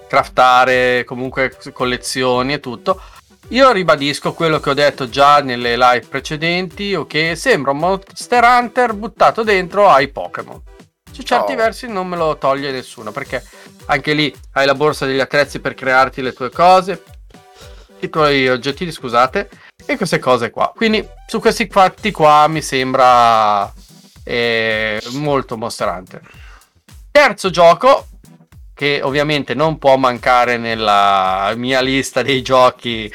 craftare, 0.09 1.05
comunque 1.05 1.57
collezioni 1.73 2.55
e 2.55 2.61
tutto, 2.61 3.01
io 3.49 3.73
ribadisco 3.73 4.33
quello 4.35 4.61
che 4.61 4.71
ho 4.71 4.75
detto 4.75 5.09
già 5.09 5.41
nelle 5.41 5.77
live 5.77 6.07
precedenti, 6.07 6.95
ok? 6.95 7.33
Sembra 7.37 7.71
un 7.73 7.79
Monster 7.79 8.45
Hunter 8.45 8.93
buttato 8.93 9.43
dentro 9.43 9.89
ai 9.89 10.09
Pokémon. 10.09 10.61
Su 11.11 11.23
certi 11.23 11.53
Oh. 11.53 11.57
versi 11.57 11.89
non 11.89 12.07
me 12.07 12.17
lo 12.17 12.37
toglie 12.37 12.71
nessuno, 12.71 13.11
perché 13.11 13.43
anche 13.87 14.13
lì 14.13 14.35
hai 14.53 14.67
la 14.67 14.75
borsa 14.75 15.07
degli 15.07 15.19
attrezzi 15.19 15.61
per 15.61 15.75
crearti 15.75 16.21
le 16.21 16.33
tue 16.33 16.51
cose, 16.51 17.03
i 18.01 18.09
tuoi 18.09 18.49
oggettini, 18.49 18.93
scusate, 18.93 19.49
e 19.85 19.97
queste 19.97 20.19
cose 20.19 20.51
qua. 20.51 20.73
Quindi 20.77 21.07
su 21.27 21.41
questi 21.41 21.67
fatti 21.67 22.11
qua 22.13 22.47
mi 22.49 22.61
sembra 22.63 23.73
eh, 24.23 25.03
molto 25.13 25.57
Monster 25.57 25.89
Hunter. 25.89 26.21
Terzo 27.11 27.49
gioco, 27.51 28.07
che 28.79 29.01
ovviamente 29.03 29.55
non 29.55 29.77
può 29.77 29.97
mancare 29.97 30.57
nella 30.57 31.53
mia 31.57 31.81
lista 31.81 32.23
dei 32.23 32.43
giochi, 32.43 33.11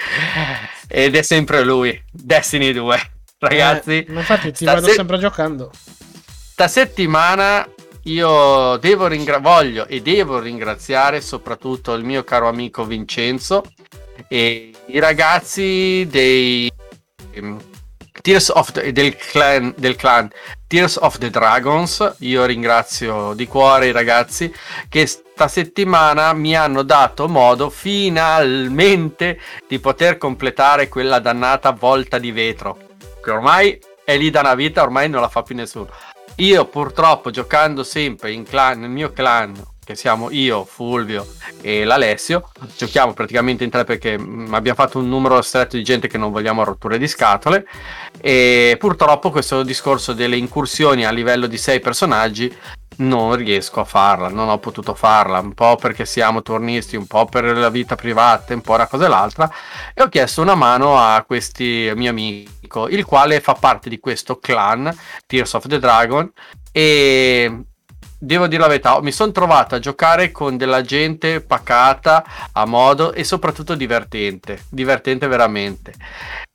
ed 0.90 1.16
è 1.16 1.22
sempre 1.22 1.64
lui, 1.64 1.98
Destiny 2.12 2.74
2. 2.74 3.12
Ragazzi, 3.38 4.04
Eh, 4.04 4.12
ma 4.12 4.20
infatti 4.20 4.52
ti 4.52 4.66
se- 4.66 4.92
sempre 4.92 5.18
giocando. 5.20 5.72
sta 6.52 6.68
settimana 6.68 7.66
io 8.04 8.76
devo 8.82 9.08
ringra- 9.08 9.38
voglio 9.40 9.88
e 9.88 10.02
devo 10.02 10.40
ringraziare 10.40 11.22
soprattutto 11.22 11.94
il 11.94 12.04
mio 12.04 12.26
caro 12.26 12.50
amico 12.50 12.84
Vincenzo 12.84 13.64
e 14.28 14.72
i 14.88 15.00
ragazzi 15.00 16.06
dei 16.10 16.70
ehm, 17.32 17.58
Tears 18.24 18.48
of 18.56 18.72
the- 18.72 18.94
del, 18.94 19.18
clan, 19.18 19.74
del 19.76 19.98
clan 19.98 20.32
Tears 20.66 20.96
of 20.96 21.18
the 21.18 21.30
Dragons. 21.30 22.16
Io 22.20 22.46
ringrazio 22.46 23.34
di 23.34 23.46
cuore 23.48 23.88
i 23.88 23.92
ragazzi 23.92 24.50
che 24.88 25.06
sta 25.06 25.50
settimana 25.50 26.32
mi 26.32 26.56
hanno 26.56 26.84
dato 26.84 27.28
modo 27.28 27.70
finalmente 27.70 29.42
di 29.68 29.78
poter 29.80 30.18
completare 30.18 30.88
quella 30.88 31.20
dannata 31.20 31.72
volta 31.72 32.18
di 32.18 32.32
vetro 32.32 32.78
che 33.22 33.30
ormai 33.30 33.78
è 34.06 34.16
lì 34.16 34.30
da 34.30 34.40
una 34.40 34.56
vita, 34.56 34.84
ormai 34.84 35.10
non 35.10 35.20
la 35.20 35.28
fa 35.28 35.44
più 35.44 35.56
nessuno. 35.56 35.90
Io 36.38 36.66
purtroppo 36.66 37.30
giocando 37.30 37.84
sempre 37.84 38.32
in 38.32 38.46
clan, 38.46 38.80
nel 38.80 38.90
mio 38.90 39.12
clan, 39.12 39.54
che 39.84 39.96
siamo 39.96 40.30
io, 40.32 40.66
Fulvio 40.66 41.26
e 41.62 41.84
l'Alessio, 41.84 42.50
giochiamo 42.76 43.14
praticamente 43.14 43.64
in 43.64 43.70
tre 43.70 43.84
perché 43.84 44.18
mm, 44.18 44.54
abbiamo 44.54 44.78
fatto 44.78 45.00
un 45.00 45.10
numero 45.10 45.42
stretto 45.42 45.78
di 45.78 45.84
gente 45.84 46.08
che 46.08 46.18
non 46.18 46.32
vogliamo 46.32 46.64
rotture 46.64 46.98
di 46.98 47.08
scatole. 47.08 47.66
E 48.20 48.76
purtroppo 48.80 49.32
questo 49.32 49.64
discorso 49.64 50.14
delle 50.14 50.38
incursioni 50.38 51.06
a 51.06 51.12
livello 51.12 51.48
di 51.48 51.58
sei 51.58 51.80
personaggi 51.80 52.56
non 52.98 53.36
riesco 53.36 53.80
a 53.80 53.86
farla, 53.86 54.28
non 54.28 54.50
ho 54.50 54.58
potuto 54.60 54.94
farla, 54.94 55.40
un 55.40 55.54
po' 55.54 55.76
perché 55.76 56.06
siamo 56.06 56.42
turnisti, 56.42 56.96
un 56.96 57.08
po' 57.08 57.26
per 57.26 57.46
la 57.58 57.70
vita 57.70 57.96
privata, 57.96 58.54
un 58.54 58.62
po' 58.62 58.74
una 58.74 58.88
cosa 58.88 59.06
e 59.06 59.10
l'altra. 59.10 59.52
E 59.94 60.02
ho 60.04 60.10
chiesto 60.10 60.42
una 60.42 60.56
mano 60.56 60.98
a 60.98 61.24
questi 61.26 61.92
mio 61.96 62.10
amico, 62.12 62.88
il 62.90 63.06
quale 63.06 63.40
fa 63.40 63.54
parte 63.54 63.90
di 63.90 64.00
questo 64.00 64.38
clan 64.38 64.96
Tears 65.26 65.54
of 65.54 65.68
the 65.68 65.80
Dragon 65.80 66.32
e 66.72 67.66
devo 68.24 68.48
dire 68.48 68.62
la 68.62 68.68
verità, 68.68 69.02
mi 69.02 69.12
sono 69.12 69.32
trovato 69.32 69.76
a 69.76 69.80
giocare 69.80 70.32
con 70.32 70.56
della 70.56 70.82
gente 70.82 71.42
pacata, 71.42 72.24
a 72.54 72.66
modo 72.66 73.12
e 73.12 73.24
soprattutto 73.26 73.76
divertente, 73.76 74.64
divertente 74.70 75.28
veramente. 75.28 75.94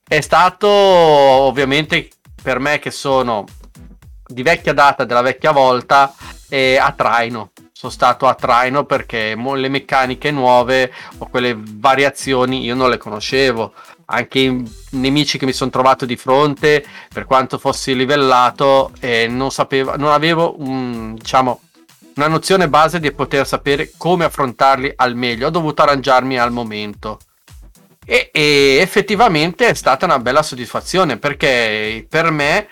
È 0.03 0.21
stato 0.21 0.67
ovviamente 0.69 2.09
per 2.43 2.59
me 2.59 2.79
che 2.79 2.91
sono 2.91 3.45
di 4.27 4.43
vecchia 4.43 4.73
data, 4.73 5.05
della 5.05 5.21
vecchia 5.21 5.53
volta, 5.53 6.15
eh, 6.49 6.79
a 6.79 6.93
traino. 6.93 7.51
Sono 7.71 7.93
stato 7.93 8.27
a 8.27 8.35
traino 8.35 8.85
perché 8.85 9.35
mo- 9.37 9.55
le 9.55 9.69
meccaniche 9.69 10.31
nuove 10.31 10.91
o 11.19 11.29
quelle 11.29 11.55
variazioni 11.57 12.65
io 12.65 12.75
non 12.75 12.89
le 12.89 12.97
conoscevo. 12.97 13.75
Anche 14.11 14.39
i 14.39 14.71
nemici 14.93 15.37
che 15.37 15.45
mi 15.45 15.53
sono 15.53 15.71
trovato 15.71 16.07
di 16.07 16.17
fronte, 16.17 16.85
per 17.13 17.27
quanto 17.27 17.59
fossi 17.59 17.95
livellato, 17.95 18.93
eh, 19.01 19.29
non 19.29 19.51
sapevo, 19.51 19.97
non 19.97 20.13
avevo 20.13 20.55
un, 20.59 21.15
diciamo, 21.15 21.61
una 22.15 22.29
nozione 22.29 22.69
base 22.69 23.01
di 23.01 23.13
poter 23.13 23.47
sapere 23.47 23.93
come 23.97 24.25
affrontarli 24.25 24.93
al 24.97 25.15
meglio. 25.15 25.49
Ho 25.49 25.51
dovuto 25.51 25.83
arrangiarmi 25.83 26.39
al 26.39 26.53
momento. 26.53 27.19
E, 28.05 28.31
e 28.33 28.79
effettivamente 28.81 29.67
è 29.67 29.75
stata 29.75 30.07
una 30.07 30.19
bella 30.19 30.43
soddisfazione 30.43 31.19
perché 31.19 32.07
per 32.09 32.31
me 32.31 32.69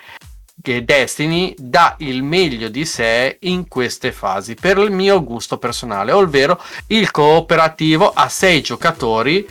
che 0.63 0.85
Destiny 0.85 1.55
dà 1.59 1.95
il 1.99 2.23
meglio 2.23 2.69
di 2.69 2.85
sé 2.87 3.37
in 3.43 3.69
queste 3.69 4.11
fasi 4.11 4.55
per 4.55 4.79
il 4.79 4.91
mio 4.91 5.23
gusto 5.23 5.59
personale, 5.59 6.11
ovvero 6.11 6.61
il 6.89 7.11
cooperativo 7.11 8.11
a 8.13 8.29
6 8.29 8.63
giocatori 8.63 9.47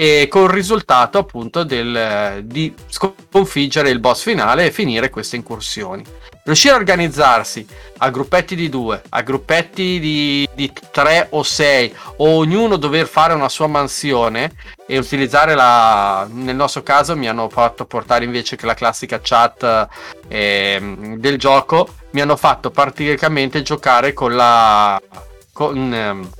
e 0.00 0.28
con 0.30 0.44
il 0.44 0.50
risultato 0.50 1.18
appunto 1.18 1.64
del, 1.64 2.44
di 2.44 2.72
sconfiggere 2.86 3.90
il 3.90 3.98
boss 3.98 4.22
finale 4.22 4.66
e 4.66 4.70
finire 4.70 5.10
queste 5.10 5.34
incursioni. 5.34 6.04
Riuscire 6.44 6.74
a 6.74 6.76
organizzarsi 6.76 7.66
a 7.96 8.08
gruppetti 8.08 8.54
di 8.54 8.68
due, 8.68 9.02
a 9.08 9.22
gruppetti 9.22 9.98
di, 9.98 10.48
di 10.54 10.72
tre 10.92 11.26
o 11.30 11.42
sei, 11.42 11.92
o 12.18 12.28
ognuno 12.36 12.76
dover 12.76 13.08
fare 13.08 13.34
una 13.34 13.48
sua 13.48 13.66
mansione 13.66 14.52
e 14.86 14.98
utilizzare 14.98 15.56
la. 15.56 16.28
Nel 16.30 16.54
nostro 16.54 16.84
caso 16.84 17.16
mi 17.16 17.26
hanno 17.26 17.48
fatto 17.48 17.84
portare 17.84 18.24
invece 18.24 18.54
che 18.54 18.66
la 18.66 18.74
classica 18.74 19.18
chat 19.20 19.88
ehm, 20.28 21.16
del 21.16 21.38
gioco, 21.38 21.88
mi 22.10 22.20
hanno 22.20 22.36
fatto 22.36 22.70
praticamente 22.70 23.62
giocare 23.62 24.12
con 24.12 24.36
la. 24.36 25.02
con, 25.52 25.92
ehm, 25.92 26.30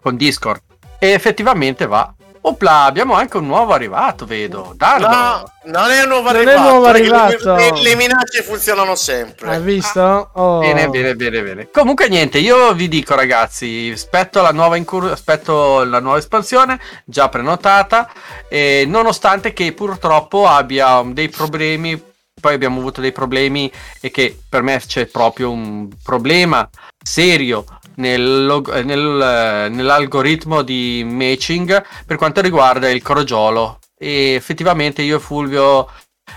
con 0.00 0.16
Discord. 0.16 0.60
E 1.00 1.08
effettivamente 1.08 1.86
va. 1.86 2.14
Opla, 2.46 2.82
abbiamo 2.82 3.14
anche 3.14 3.38
un 3.38 3.46
nuovo 3.46 3.72
arrivato, 3.72 4.26
vedo. 4.26 4.74
Dardo. 4.76 5.08
No, 5.08 5.52
non 5.64 5.90
è 5.90 6.02
un 6.02 6.08
nuovo 6.08 6.30
Non 6.30 6.36
è 6.36 6.44
arrivato. 6.44 6.68
nuovo 6.68 6.84
perché 6.84 7.10
arrivato. 7.10 7.54
Le, 7.54 7.82
le 7.82 7.94
minacce 7.96 8.42
funzionano 8.42 8.94
sempre. 8.94 9.48
Hai 9.48 9.62
visto? 9.62 10.30
Oh. 10.34 10.58
Bene, 10.58 10.90
bene, 10.90 11.14
bene, 11.16 11.42
bene. 11.42 11.70
Comunque 11.70 12.08
niente, 12.08 12.36
io 12.36 12.74
vi 12.74 12.88
dico 12.88 13.14
ragazzi, 13.14 13.90
aspetto 13.94 14.42
la 14.42 14.52
nuova, 14.52 14.76
incur- 14.76 15.10
aspetto 15.10 15.84
la 15.84 16.00
nuova 16.00 16.18
espansione, 16.18 16.78
già 17.06 17.30
prenotata, 17.30 18.12
e 18.46 18.84
nonostante 18.86 19.54
che 19.54 19.72
purtroppo 19.72 20.46
abbia 20.46 21.02
dei 21.02 21.30
problemi, 21.30 21.98
poi 22.38 22.52
abbiamo 22.52 22.78
avuto 22.78 23.00
dei 23.00 23.12
problemi 23.12 23.72
e 24.02 24.10
che 24.10 24.38
per 24.46 24.60
me 24.60 24.78
c'è 24.86 25.06
proprio 25.06 25.50
un 25.50 25.88
problema 26.02 26.68
serio 27.02 27.64
nel 27.96 28.46
log- 28.46 28.74
eh, 28.74 28.82
nel, 28.82 29.20
eh, 29.20 29.68
nell'algoritmo 29.68 30.62
di 30.62 31.04
matching 31.06 31.84
per 32.06 32.16
quanto 32.16 32.40
riguarda 32.40 32.90
il 32.90 33.02
crogiolo. 33.02 33.78
E 33.96 34.34
effettivamente 34.34 35.02
io 35.02 35.16
e 35.16 35.20
Fulvio 35.20 35.88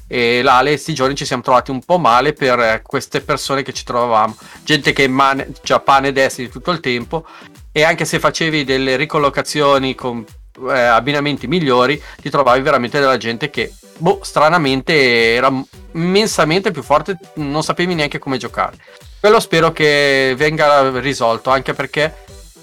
e 0.08 0.42
l'Ale 0.42 0.72
questi 0.72 0.94
giorni 0.94 1.16
ci 1.16 1.26
siamo 1.26 1.42
trovati 1.42 1.72
un 1.72 1.84
po' 1.84 1.98
male 1.98 2.34
per 2.34 2.60
eh, 2.60 2.82
queste 2.84 3.22
persone 3.22 3.64
che 3.64 3.74
ci 3.74 3.84
trovavamo. 3.84 4.36
Gente 4.64 4.94
che 4.94 5.08
man- 5.08 5.46
già 5.64 5.80
pane 5.80 6.10
e 6.10 6.14
destri 6.14 6.50
tutto 6.50 6.72
il 6.72 6.80
tempo. 6.80 7.26
E 7.72 7.84
anche 7.84 8.06
se 8.06 8.20
facevi 8.20 8.64
delle 8.64 8.96
ricollocazioni 8.96 9.94
con 9.96 10.26
eh, 10.70 10.80
abbinamenti 10.80 11.48
migliori 11.48 12.02
ti 12.22 12.30
trovavi 12.30 12.62
veramente 12.62 13.00
della 13.00 13.18
gente 13.18 13.50
che 13.50 13.72
boh, 13.98 14.20
stranamente 14.24 15.36
era 15.36 15.52
immensamente 15.94 16.72
più 16.72 16.82
forte 16.82 17.18
non 17.36 17.64
sapevi 17.64 17.94
neanche 17.94 18.18
come 18.18 18.38
giocare 18.38 18.78
quello 19.20 19.40
spero 19.40 19.72
che 19.72 20.34
venga 20.38 20.90
risolto 21.00 21.50
anche 21.50 21.74
perché 21.74 22.14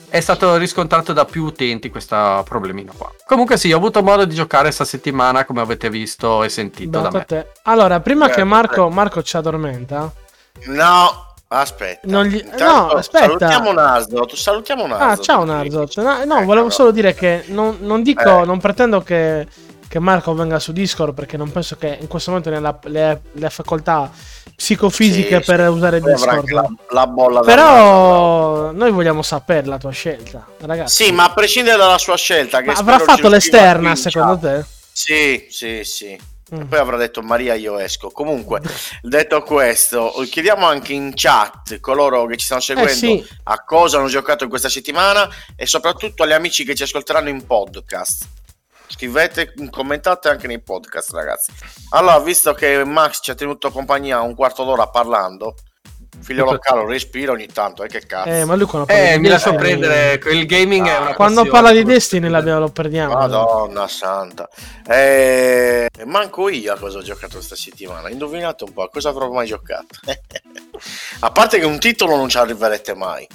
è 0.09 0.21
stato 0.21 0.57
riscontrato 0.57 1.13
da 1.13 1.25
più 1.25 1.43
utenti 1.45 1.91
questo 1.91 2.43
problemino 2.49 2.93
qua. 2.97 3.11
Comunque 3.27 3.57
sì, 3.57 3.73
ho 3.73 3.77
avuto 3.77 4.01
modo 4.03 4.25
di 4.25 4.35
giocare 4.35 4.65
questa 4.65 4.85
settimana 4.85 5.45
come 5.45 5.61
avete 5.61 5.91
visto 5.91 6.45
e 6.45 6.49
sentito 6.49 7.01
da 7.01 7.09
Beato 7.09 7.17
a 7.17 7.19
me. 7.19 7.25
te. 7.27 7.47
Allora, 7.65 7.99
prima 8.01 8.27
che 8.27 8.35
Certo, 8.35 8.49
Marco, 8.49 8.89
Marco 8.91 9.23
ci 9.23 9.37
addormenta, 9.37 10.13
No, 10.67 11.35
aspetta. 11.49 12.07
Non 12.09 12.27
gli- 12.27 12.37
Intanto 12.37 12.65
no, 12.65 12.87
aspetta. 12.91 13.27
Salutiamo 13.27 13.73
Narzot. 13.73 14.35
Salutiamo 14.35 14.85
Ah, 14.85 14.89
Narzot. 14.99 15.25
ciao 15.25 15.45
Narzot. 15.45 15.97
No, 16.01 16.25
no, 16.25 16.39
Eh, 16.39 16.45
volevo 16.45 16.67
no. 16.67 16.71
solo 16.73 16.91
dire 16.93 17.13
che 17.15 17.45
non, 17.49 17.79
non 17.81 18.03
dico, 18.05 18.43
Eh. 18.43 18.45
non 18.47 18.61
pretendo 18.61 19.01
che, 19.03 19.47
che 19.89 19.99
Marco 19.99 20.33
venga 20.35 20.61
su 20.61 20.71
Discord 20.73 21.13
perché 21.13 21.37
non 21.37 21.51
penso 21.51 21.75
che 21.77 21.99
in 22.01 22.07
questo 22.07 22.31
momento 22.31 22.51
ne 22.51 22.65
ha 22.67 22.79
le, 22.85 23.21
le 23.33 23.51
facoltà 23.51 24.09
psicofisiche 24.57 25.41
Sì, 25.41 25.45
per 25.45 25.61
sì. 25.61 25.67
usare 25.67 26.01
Discord. 26.01 26.51
La, 26.51 26.69
la 26.91 27.07
bolla 27.07 27.41
Però 27.41 28.71
noi 28.73 28.91
vogliamo 28.91 29.23
sapere 29.23 29.67
la 29.67 29.79
tua 29.79 29.91
scelta, 29.91 30.47
ragazzi. 30.61 31.05
Sì, 31.05 31.13
ma 31.13 31.25
a 31.25 31.33
prescindere 31.33 31.77
dalla 31.77 31.99
sua 31.99 32.17
scelta, 32.17 32.63
che 32.63 32.71
avrà 32.71 32.99
fatto 32.99 33.29
l'esterna 33.29 33.95
secondo 33.97 34.39
te? 34.39 34.65
Sì, 34.93 35.47
sì, 35.51 35.83
sì. 35.85 36.33
Mm. 36.55 36.61
E 36.61 36.65
poi 36.67 36.79
avrà 36.79 36.97
detto 36.97 37.23
Maria 37.23 37.55
io 37.55 37.79
esco. 37.79 38.11
Comunque, 38.11 38.61
detto 39.03 39.43
questo, 39.43 40.13
chiediamo 40.31 40.67
anche 40.67 40.93
in 40.93 41.13
chat 41.15 41.81
coloro 41.81 42.27
che 42.27 42.37
ci 42.37 42.45
stanno 42.45 42.61
seguendo 42.61 42.93
Eh 42.93 42.95
sì, 42.95 43.27
a 43.45 43.65
cosa 43.65 43.99
hanno 43.99 44.09
giocato 44.09 44.45
in 44.45 44.51
questa 44.51 44.69
settimana 44.69 45.29
e 45.57 45.67
soprattutto 45.67 46.23
agli 46.23 46.33
amici 46.33 46.65
che 46.65 46.75
ci 46.75 46.83
ascolteranno 46.83 47.29
in 47.29 47.45
podcast. 47.47 48.29
Scrivete, 48.87 49.53
commentate 49.71 50.29
anche 50.29 50.47
nei 50.47 50.61
podcast, 50.61 51.11
ragazzi. 51.13 51.53
Allora, 51.91 52.19
visto 52.21 52.53
che 52.55 52.85
Max 52.85 53.21
ci 53.23 53.31
ha 53.31 53.35
tenuto 53.35 53.71
compagnia 53.71 54.21
un 54.21 54.35
quarto 54.35 54.63
d'ora 54.65 54.87
parlando, 54.89 55.55
figlio 56.21 56.45
locale, 56.45 56.87
respira 56.87 57.33
ogni 57.33 57.47
tanto, 57.47 57.83
eh, 57.83 57.89
che 57.89 58.07
cazzo. 58.07 58.29
eh, 58.29 58.45
ma 58.45 58.55
lui 58.55 58.67
quando 58.67 58.87
parla 58.87 59.11
Eh, 59.11 59.15
di 59.15 59.21
mi 59.21 59.29
lascio 59.29 59.51
Destiny- 59.51 59.79
prendere, 59.81 60.21
il 60.33 60.47
gaming 60.47 60.87
è 60.87 60.97
una 60.99 61.15
Quando 61.15 61.43
passione. 61.43 61.51
parla 61.51 61.73
di 61.73 61.83
Destiny 61.85 62.29
l'abbiamo- 62.29 62.61
lo 62.61 62.69
perdiamo. 62.69 63.15
Madonna 63.15 63.89
santa. 63.89 64.49
Eh, 64.87 65.89
manco 66.05 66.49
io 66.49 66.73
a 66.73 66.79
cosa 66.79 66.99
ho 66.99 67.03
giocato 67.03 67.35
questa 67.37 67.57
settimana. 67.57 68.11
Indovinate 68.11 68.65
un 68.65 68.73
po' 68.73 68.83
a 68.83 68.91
cosa 68.91 69.09
avrò 69.09 69.29
mai 69.31 69.47
giocato. 69.47 69.87
a 71.21 71.31
parte 71.33 71.59
che 71.59 71.65
un 71.65 71.79
titolo 71.81 72.17
non 72.17 72.29
ci 72.29 72.37
arriverete 72.39 72.95
mai. 72.95 73.27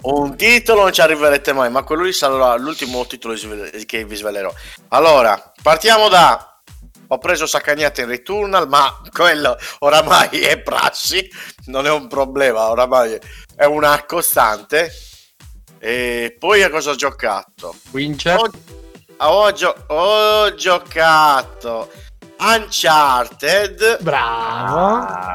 Un 0.00 0.36
titolo 0.36 0.82
non 0.82 0.92
ci 0.92 1.00
arriverete 1.00 1.52
mai, 1.52 1.70
ma 1.70 1.82
quello 1.82 2.04
lì 2.04 2.12
sarà 2.12 2.54
l'ultimo 2.56 3.04
titolo 3.06 3.34
che 3.84 4.04
vi 4.04 4.14
svelerò. 4.14 4.52
Allora, 4.88 5.52
partiamo 5.62 6.08
da... 6.08 6.44
Ho 7.10 7.18
preso 7.18 7.46
Saccagnata 7.46 8.02
in 8.02 8.08
Returnal, 8.08 8.68
ma 8.68 9.00
quello 9.10 9.56
oramai 9.78 10.40
è 10.40 10.60
prassi, 10.60 11.26
non 11.66 11.86
è 11.86 11.90
un 11.90 12.06
problema, 12.06 12.68
oramai 12.68 13.18
è 13.56 13.64
una 13.64 14.04
costante. 14.04 14.92
E 15.78 16.36
poi 16.38 16.62
a 16.62 16.68
cosa 16.68 16.90
ho 16.90 16.94
giocato? 16.96 17.76
Wincher. 17.92 18.36
Ho, 18.36 18.50
ho 19.16 19.52
gio- 19.52 19.84
ho 19.86 20.54
giocato 20.54 21.90
Uncharted. 22.40 23.98
Bravo. 24.02 24.76
Ah, 24.78 25.34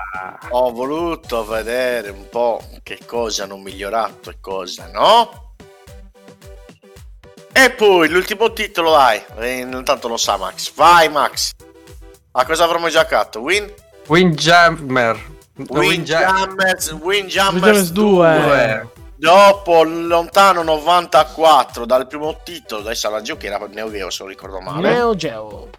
Ho 0.52 0.72
voluto 0.72 1.46
vedere 1.46 2.10
un 2.10 2.28
po' 2.30 2.62
che 2.82 3.00
cosa 3.06 3.44
hanno 3.44 3.58
migliorato 3.58 4.30
e 4.30 4.38
cosa 4.40 4.90
no. 4.92 5.52
E 7.52 7.70
poi 7.72 8.10
l'ultimo 8.10 8.52
titolo, 8.54 8.92
dai, 8.92 9.22
eh, 9.38 9.58
intanto 9.60 10.08
lo 10.08 10.18
sa 10.18 10.38
Max. 10.38 10.74
Vai 10.74 11.10
Max. 11.10 11.52
A 12.32 12.46
cosa 12.46 12.64
avremmo 12.64 12.90
giocato? 12.90 13.42
Win? 13.42 13.72
Windjammer. 14.08 15.32
No, 15.56 15.66
Windjammer. 15.70 16.48
Windjammers, 16.48 16.92
Windjammers 16.94 17.62
Windjammers 17.62 17.92
2. 17.92 18.42
2. 18.42 18.92
Dopo 19.16 19.84
il 19.84 20.08
lontano 20.08 20.64
94 20.64 21.86
dal 21.86 22.08
primo 22.08 22.40
titolo, 22.44 22.82
adesso 22.82 23.10
la 23.10 23.22
giochi 23.22 23.46
era 23.46 23.58
Neo 23.72 23.92
Geo 23.92 24.10
se 24.10 24.24
non 24.24 24.32
ricordo 24.32 24.60
male. 24.60 24.90
Neo 24.90 25.16
Geo. 25.16 25.70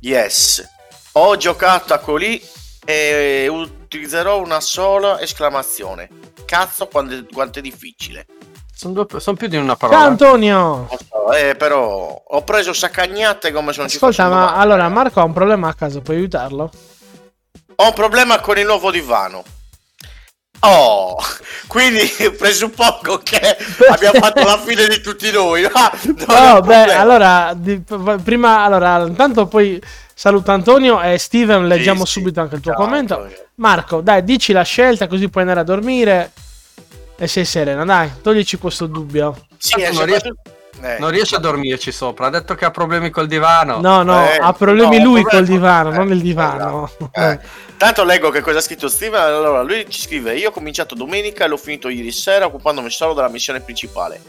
Yes. 0.00 0.66
Ho 1.12 1.36
giocato 1.36 1.92
a 1.94 1.98
quelli 1.98 2.40
e 2.84 3.46
utilizzerò 3.48 4.40
una 4.40 4.60
sola 4.60 5.20
esclamazione. 5.20 6.08
Cazzo 6.44 6.86
quanto, 6.86 7.26
quanto 7.32 7.58
è 7.58 7.62
difficile. 7.62 8.26
Sono, 8.74 9.04
due- 9.04 9.20
sono 9.20 9.36
più 9.36 9.46
di 9.48 9.56
una 9.56 9.76
Ciao 9.76 9.88
parola. 9.88 10.00
Antonio. 10.06 10.88
Lo 10.90 10.98
so, 11.06 11.32
eh, 11.34 11.54
però 11.54 12.22
ho 12.26 12.42
preso 12.44 12.72
saccagnate 12.72 13.52
come 13.52 13.72
ci 13.72 13.80
Ascolta, 13.82 14.28
ma 14.28 14.40
domani. 14.46 14.58
allora 14.62 14.88
Marco 14.88 15.20
ha 15.20 15.24
un 15.24 15.32
problema 15.34 15.68
a 15.68 15.74
casa, 15.74 16.00
puoi 16.00 16.16
aiutarlo? 16.16 16.70
Ho 17.76 17.86
un 17.86 17.92
problema 17.92 18.40
con 18.40 18.56
il 18.58 18.64
nuovo 18.64 18.90
divano. 18.90 19.42
Oh, 20.62 21.16
quindi 21.66 22.06
presuppongo 22.36 23.18
che 23.22 23.56
abbiamo 23.90 24.18
fatto 24.20 24.42
la 24.44 24.58
fine 24.58 24.86
di 24.88 25.00
tutti 25.00 25.30
noi. 25.30 25.62
È 25.62 25.70
Oh, 26.26 26.60
un 26.60 26.66
beh, 26.66 26.94
allora, 26.94 27.52
di- 27.56 27.82
prima, 28.22 28.64
allora, 28.64 29.00
intanto 29.06 29.46
poi 29.46 29.80
saluto 30.14 30.50
Antonio 30.50 31.00
e 31.00 31.16
Steven, 31.18 31.66
leggiamo 31.66 32.04
Sì, 32.04 32.12
sì. 32.12 32.18
subito 32.20 32.40
anche 32.40 32.56
il 32.56 32.60
tuo 32.60 32.72
Ciao, 32.72 32.82
commento. 32.84 33.14
Antonio. 33.14 33.36
Marco, 33.56 34.00
dai, 34.02 34.22
dici 34.22 34.52
la 34.52 34.62
scelta 34.62 35.06
così 35.06 35.28
puoi 35.28 35.44
andare 35.44 35.60
a 35.60 35.64
dormire 35.64 36.32
e 37.16 37.26
sei 37.26 37.44
serena, 37.46 37.84
dai, 37.84 38.10
toglici 38.22 38.58
questo 38.58 38.86
dubbio. 38.86 39.46
Sì, 39.56 39.74
non 39.80 40.04
riesco- 40.04 40.26
soprattutto- 40.28 40.49
eh. 40.82 40.98
Non 40.98 41.10
riesce 41.10 41.36
a 41.36 41.38
dormirci 41.38 41.92
sopra. 41.92 42.26
Ha 42.26 42.30
detto 42.30 42.54
che 42.54 42.64
ha 42.64 42.70
problemi 42.70 43.10
col 43.10 43.26
divano. 43.26 43.80
No, 43.80 44.02
no, 44.02 44.24
Eh, 44.24 44.38
ha 44.40 44.52
problemi 44.52 44.98
no, 44.98 45.04
lui 45.04 45.20
problema- 45.22 45.28
col 45.30 45.44
divano, 45.54 45.90
eh, 45.92 45.96
non 45.96 46.12
il 46.12 46.20
divano. 46.20 46.90
Eh, 47.12 47.38
Tanto 47.76 48.04
leggo 48.04 48.28
che 48.30 48.40
cosa 48.42 48.58
ha 48.58 48.62
scritto 48.62 48.88
Steven. 48.88 49.20
Allora, 49.20 49.62
lui 49.62 49.86
ci 49.88 50.00
scrive: 50.00 50.36
Io 50.36 50.48
ho 50.48 50.52
cominciato 50.52 50.94
domenica 50.94 51.44
e 51.44 51.48
l'ho 51.48 51.56
finito 51.56 51.88
ieri 51.88 52.12
sera, 52.12 52.44
occupandomi 52.46 52.90
solo 52.90 53.14
della 53.14 53.28
missione 53.28 53.60
principale. 53.60 54.20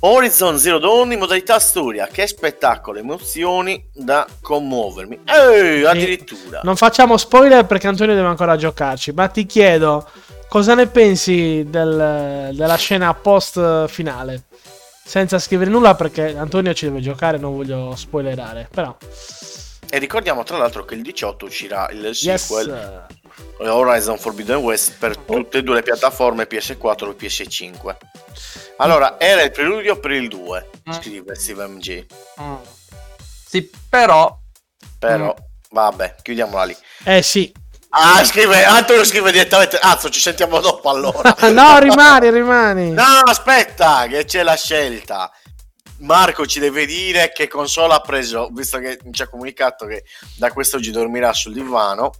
Horizon 0.00 0.58
Zero 0.58 0.78
Dawn 0.78 1.12
in 1.12 1.18
modalità 1.18 1.58
storia. 1.58 2.06
Che 2.10 2.26
spettacolo, 2.26 2.98
emozioni 2.98 3.82
da 3.94 4.26
commuovermi. 4.42 5.20
Ehi, 5.24 5.84
addirittura. 5.84 6.60
Non 6.62 6.76
facciamo 6.76 7.16
spoiler 7.16 7.64
perché 7.64 7.86
Antonio 7.86 8.14
deve 8.14 8.26
ancora 8.28 8.56
giocarci, 8.56 9.12
ma 9.12 9.28
ti 9.28 9.46
chiedo 9.46 10.08
cosa 10.48 10.74
ne 10.74 10.86
pensi 10.88 11.64
del- 11.68 12.50
della 12.52 12.76
scena 12.76 13.14
post 13.14 13.86
finale? 13.86 14.42
Senza 15.06 15.38
scrivere 15.38 15.70
nulla 15.70 15.94
perché 15.94 16.36
Antonio 16.36 16.74
ci 16.74 16.86
deve 16.86 17.00
giocare, 17.00 17.38
non 17.38 17.54
voglio 17.54 17.94
spoilerare, 17.94 18.68
però 18.68 18.96
E 19.88 19.98
ricordiamo 19.98 20.42
tra 20.42 20.56
l'altro 20.58 20.84
che 20.84 20.94
il 20.94 21.02
18 21.02 21.44
uscirà 21.44 21.88
il 21.90 22.06
yes. 22.06 22.18
sequel 22.18 23.06
Horizon 23.58 24.18
Forbidden 24.18 24.56
West 24.56 24.94
per 24.98 25.16
tutte 25.16 25.58
e 25.58 25.62
due 25.62 25.76
le 25.76 25.82
piattaforme 25.82 26.48
PS4 26.48 27.10
e 27.10 27.16
PS5. 27.16 27.96
Allora, 28.78 29.18
era 29.20 29.42
il 29.42 29.52
preludio 29.52 29.98
per 30.00 30.10
il 30.10 30.28
2, 30.28 30.70
Mm. 30.88 30.92
scrive 30.92 31.34
Steven 31.34 31.78
G. 31.78 32.04
Mm. 32.40 32.54
Sì, 33.46 33.70
però. 33.88 34.38
Però, 34.98 35.34
vabbè, 35.70 36.16
chiudiamola 36.22 36.64
lì. 36.64 36.76
Eh 37.04 37.22
sì. 37.22 37.52
Ah, 37.98 38.22
scrive, 38.24 38.62
Antonio 38.64 39.04
scrive 39.04 39.32
direttamente, 39.32 39.78
azzo, 39.80 40.10
ci 40.10 40.20
sentiamo 40.20 40.60
dopo 40.60 40.90
allora. 40.90 41.34
no, 41.50 41.78
rimani, 41.78 42.30
rimani. 42.30 42.90
no, 42.90 43.02
aspetta, 43.24 44.06
che 44.06 44.24
c'è 44.26 44.42
la 44.42 44.54
scelta. 44.54 45.30
Marco 46.00 46.44
ci 46.44 46.60
deve 46.60 46.84
dire 46.84 47.32
che 47.34 47.48
console 47.48 47.94
ha 47.94 48.00
preso, 48.00 48.50
visto 48.52 48.78
che 48.78 48.98
ci 49.12 49.22
ha 49.22 49.28
comunicato 49.28 49.86
che 49.86 50.04
da 50.36 50.52
quest'oggi 50.52 50.90
dormirà 50.90 51.32
sul 51.32 51.54
divano 51.54 52.10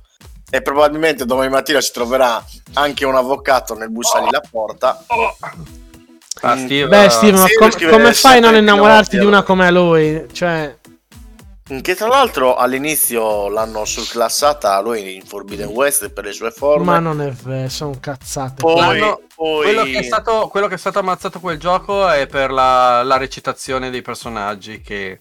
e 0.48 0.62
probabilmente 0.62 1.26
domani 1.26 1.50
mattina 1.50 1.82
si 1.82 1.92
troverà 1.92 2.42
anche 2.72 3.04
un 3.04 3.14
avvocato 3.14 3.74
nel 3.74 3.90
bussargli 3.90 4.30
la 4.30 4.42
porta. 4.50 5.04
Ah, 5.08 6.54
Mm. 6.54 6.64
Steve, 6.66 6.88
Beh, 6.88 7.04
eh, 7.04 7.08
Steve, 7.08 7.38
ma 7.38 7.46
Steve 7.46 7.70
com- 7.76 7.90
come 7.90 8.12
fai 8.12 8.36
a 8.36 8.40
non 8.40 8.56
innamorarti 8.56 9.18
di 9.18 9.24
una 9.24 9.42
come 9.42 9.70
lui? 9.70 10.26
Cioè, 10.32 10.76
Che 11.68 11.96
tra 11.96 12.06
l'altro 12.06 12.54
all'inizio 12.54 13.48
l'hanno 13.48 13.84
surclassata 13.84 14.80
lui 14.80 15.16
in 15.16 15.22
Forbidden 15.22 15.66
West 15.68 16.10
per 16.10 16.24
le 16.24 16.32
sue 16.32 16.52
forme. 16.52 16.84
ma 16.84 16.98
non 17.00 17.20
è 17.20 17.30
vero, 17.32 17.68
sono 17.68 17.96
cazzate. 17.98 18.62
Poi- 18.62 19.00
poi- 19.34 19.62
quello, 19.64 19.82
che 19.82 19.98
è 19.98 20.02
stato, 20.02 20.46
quello 20.46 20.68
che 20.68 20.74
è 20.74 20.78
stato 20.78 21.00
ammazzato 21.00 21.40
quel 21.40 21.58
gioco 21.58 22.08
è 22.08 22.28
per 22.28 22.52
la, 22.52 23.02
la 23.02 23.16
recitazione 23.16 23.90
dei 23.90 24.00
personaggi. 24.00 24.80
Che 24.80 25.18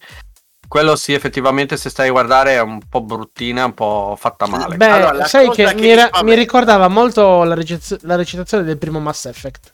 quello 0.68 0.96
sì, 0.96 1.14
effettivamente, 1.14 1.78
se 1.78 1.90
stai 1.90 2.10
a 2.10 2.12
guardare 2.12 2.54
è 2.54 2.62
un 2.62 2.80
po' 2.88 3.02
bruttina, 3.02 3.66
un 3.66 3.74
po' 3.74 4.16
fatta 4.20 4.46
male. 4.48 4.78
Beh, 4.78 4.86
Allora, 4.86 5.26
sai 5.26 5.50
che, 5.50 5.66
che 5.66 5.74
mi, 5.76 5.96
ra- 5.96 6.12
mi 6.22 6.36
ricordava 6.36 6.88
molto 6.88 7.44
la, 7.44 7.56
recez- 7.56 8.02
la 8.04 8.16
recitazione 8.16 8.64
del 8.64 8.78
primo 8.78 9.00
Mass 9.00 9.26
Effect. 9.26 9.74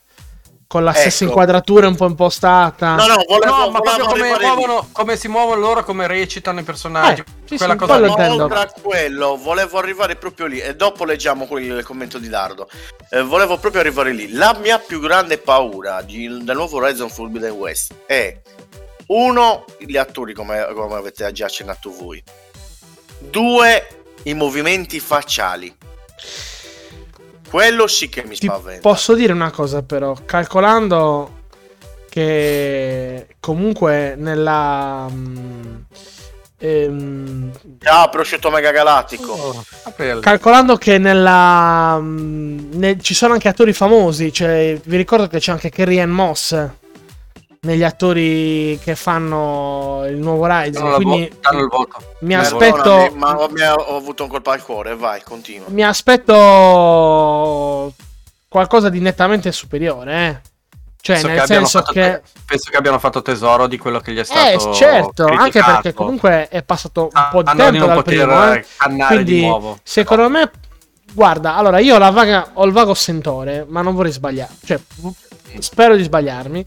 Con 0.72 0.84
la 0.84 0.94
stessa 0.94 1.24
Ecco. 1.24 1.34
inquadratura 1.34 1.86
un 1.86 1.96
po' 1.96 2.06
impostata. 2.06 2.94
No, 2.94 3.06
no, 3.06 3.22
volevo, 3.28 3.56
No, 3.56 3.70
ma 3.72 3.80
proprio 3.80 4.06
come, 4.06 4.38
muovono, 4.40 4.88
come 4.90 5.16
si 5.16 5.28
muovono 5.28 5.60
loro, 5.60 5.84
come 5.84 6.06
recitano 6.06 6.60
i 6.60 6.62
personaggi. 6.62 7.20
Eh, 7.20 7.24
sì, 7.44 7.56
quella 7.58 7.74
sì, 7.74 7.78
cosa 7.78 7.98
quello. 7.98 8.42
Oltre 8.44 8.58
a 8.58 8.72
quello, 8.80 9.36
volevo 9.36 9.76
arrivare 9.76 10.16
proprio 10.16 10.46
lì. 10.46 10.60
E 10.60 10.74
dopo 10.74 11.04
leggiamo 11.04 11.44
qui 11.44 11.64
il 11.64 11.84
commento 11.84 12.16
di 12.16 12.30
Dardo. 12.30 12.70
Eh, 13.10 13.20
volevo 13.20 13.58
proprio 13.58 13.82
arrivare 13.82 14.12
lì. 14.12 14.32
La 14.32 14.56
mia 14.62 14.78
più 14.78 14.98
grande 14.98 15.36
paura 15.36 16.00
di- 16.00 16.42
del 16.42 16.56
nuovo 16.56 16.78
Horizon 16.78 17.10
Forbidden 17.10 17.50
West 17.50 17.92
è 18.06 18.34
uno, 19.08 19.66
gli 19.78 19.98
attori, 19.98 20.32
come, 20.32 20.68
come 20.74 20.94
avete 20.94 21.30
già 21.32 21.44
accennato 21.44 21.92
voi. 21.92 22.24
Due, 23.18 23.86
i 24.22 24.32
movimenti 24.32 25.00
facciali. 25.00 25.76
Quello 27.52 27.86
sì 27.86 28.08
che 28.08 28.24
mi 28.24 28.34
Ti 28.34 28.46
spaventa. 28.46 28.80
posso 28.80 29.14
dire 29.14 29.34
una 29.34 29.50
cosa, 29.50 29.82
però, 29.82 30.16
calcolando 30.24 31.40
che 32.08 33.26
comunque 33.40 34.14
nella. 34.16 35.06
mm, 35.10 35.74
ehm, 36.56 37.50
Ah, 37.84 38.08
prosciutto 38.08 38.48
mega 38.50 38.70
galattico. 38.70 39.32
Oh, 39.32 39.64
aprile. 39.84 40.20
calcolando 40.20 40.76
che 40.76 40.96
nella. 40.96 41.98
mm, 42.00 42.70
ne- 42.72 42.98
ci 43.00 43.12
sono 43.12 43.34
anche 43.34 43.48
attori 43.48 43.74
famosi, 43.74 44.32
cioè, 44.32 44.80
vi 44.82 44.96
ricordo 44.96 45.26
che 45.28 45.38
c'è 45.38 45.52
anche 45.52 45.68
Carrie 45.68 46.00
Ann 46.00 46.10
Moss 46.10 46.68
negli 47.64 47.84
attori 47.84 48.76
che 48.82 48.96
fanno 48.96 50.02
il 50.08 50.16
nuovo 50.16 50.42
Horizon. 50.46 50.72
Danno 50.82 50.88
la 50.90 50.96
Quindi 50.96 51.28
vo- 51.30 51.36
danno 51.40 51.60
il 51.60 51.68
voto. 51.68 51.96
mi 52.22 52.32
Eh, 52.32 52.36
aspetto. 52.36 53.12
Ma 53.14 53.38
ho, 53.40 53.48
mi 53.50 53.62
ho 53.62 53.96
avuto 53.96 54.24
un 54.24 54.28
colpo 54.30 54.50
al 54.50 54.64
cuore. 54.64 54.96
Vai, 54.96 55.22
continua. 55.22 55.68
mi 55.70 55.84
aspetto 55.84 56.34
qualcosa 58.48 58.88
di 58.88 58.98
nettamente 58.98 59.52
superiore, 59.52 60.26
eh. 60.28 60.50
Cioè, 61.02 61.14
Penso 61.16 61.26
nel 61.28 61.36
che 61.36 61.42
abbiano 61.42 61.66
senso 61.66 61.78
fatto 61.78 61.92
che. 61.92 62.00
te- 62.00 62.22
penso 62.46 62.70
che 62.70 62.76
abbiano 62.76 62.98
fatto 62.98 63.22
tesoro 63.22 63.66
di 63.68 63.78
quello 63.78 64.00
che 64.00 64.12
gli 64.12 64.16
è 64.16 64.20
Eh, 64.20 64.24
stato 64.24 64.72
certo, 64.74 65.24
anche 65.26 65.36
criticato. 65.50 65.72
perché 65.72 65.92
comunque 65.94 66.48
è 66.48 66.62
passato 66.64 67.02
un 67.04 67.08
Ah, 67.12 67.28
po' 67.30 67.42
di 67.44 67.50
di 67.52 67.56
tempo 67.58 67.76
non 67.78 67.86
dal 67.86 67.96
poter 67.96 68.26
primo, 68.26 68.52
eh. 68.54 68.66
cannare 68.76 69.14
Quindi, 69.14 69.32
di 69.34 69.40
nuovo. 69.46 69.78
secondo 69.84 70.28
me, 70.28 70.50
guarda, 71.12 71.54
allora 71.56 71.78
io 71.78 71.94
ho, 71.94 71.98
la 71.98 72.10
vaga- 72.10 72.50
ho 72.54 72.64
il 72.64 72.72
vago 72.72 72.94
sentore, 72.94 73.64
ma 73.68 73.82
non 73.82 73.94
vorrei 73.96 74.12
sbagliare, 74.12 74.52
cioè, 74.64 74.80
spero 75.58 75.96
di 75.96 76.02
sbagliarmi, 76.04 76.64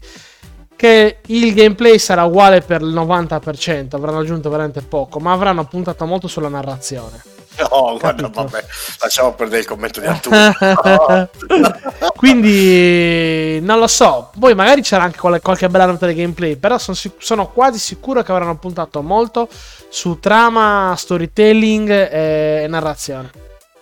che 0.76 1.18
il 1.26 1.54
gameplay 1.54 1.98
sarà 1.98 2.24
uguale 2.24 2.60
per 2.60 2.82
il 2.82 2.94
90%, 2.94 3.94
avranno 3.96 4.18
aggiunto 4.20 4.50
veramente 4.50 4.82
poco, 4.82 5.18
ma 5.18 5.32
avranno 5.32 5.64
puntato 5.64 6.04
molto 6.04 6.28
sulla 6.28 6.48
narrazione. 6.48 7.22
No, 7.70 7.96
guarda, 7.98 8.28
vabbè, 8.28 8.64
lasciamo 9.00 9.32
perdere 9.32 9.60
il 9.60 9.66
commento 9.66 9.98
di 10.00 10.06
Arturo. 10.06 10.36
Quindi 12.14 13.60
non 13.62 13.78
lo 13.78 13.86
so. 13.86 14.30
Poi 14.38 14.54
magari 14.54 14.82
c'era 14.82 15.04
anche 15.04 15.18
qual- 15.18 15.40
qualche 15.40 15.68
bella 15.68 15.86
nota 15.86 16.06
di 16.06 16.12
gameplay. 16.12 16.56
Però 16.56 16.76
sono, 16.76 16.96
sono 17.16 17.48
quasi 17.48 17.78
sicuro 17.78 18.22
che 18.22 18.30
avranno 18.30 18.58
puntato 18.58 19.00
molto 19.00 19.48
su 19.88 20.18
trama, 20.20 20.94
storytelling 20.98 21.88
e 21.88 22.66
narrazione. 22.68 23.30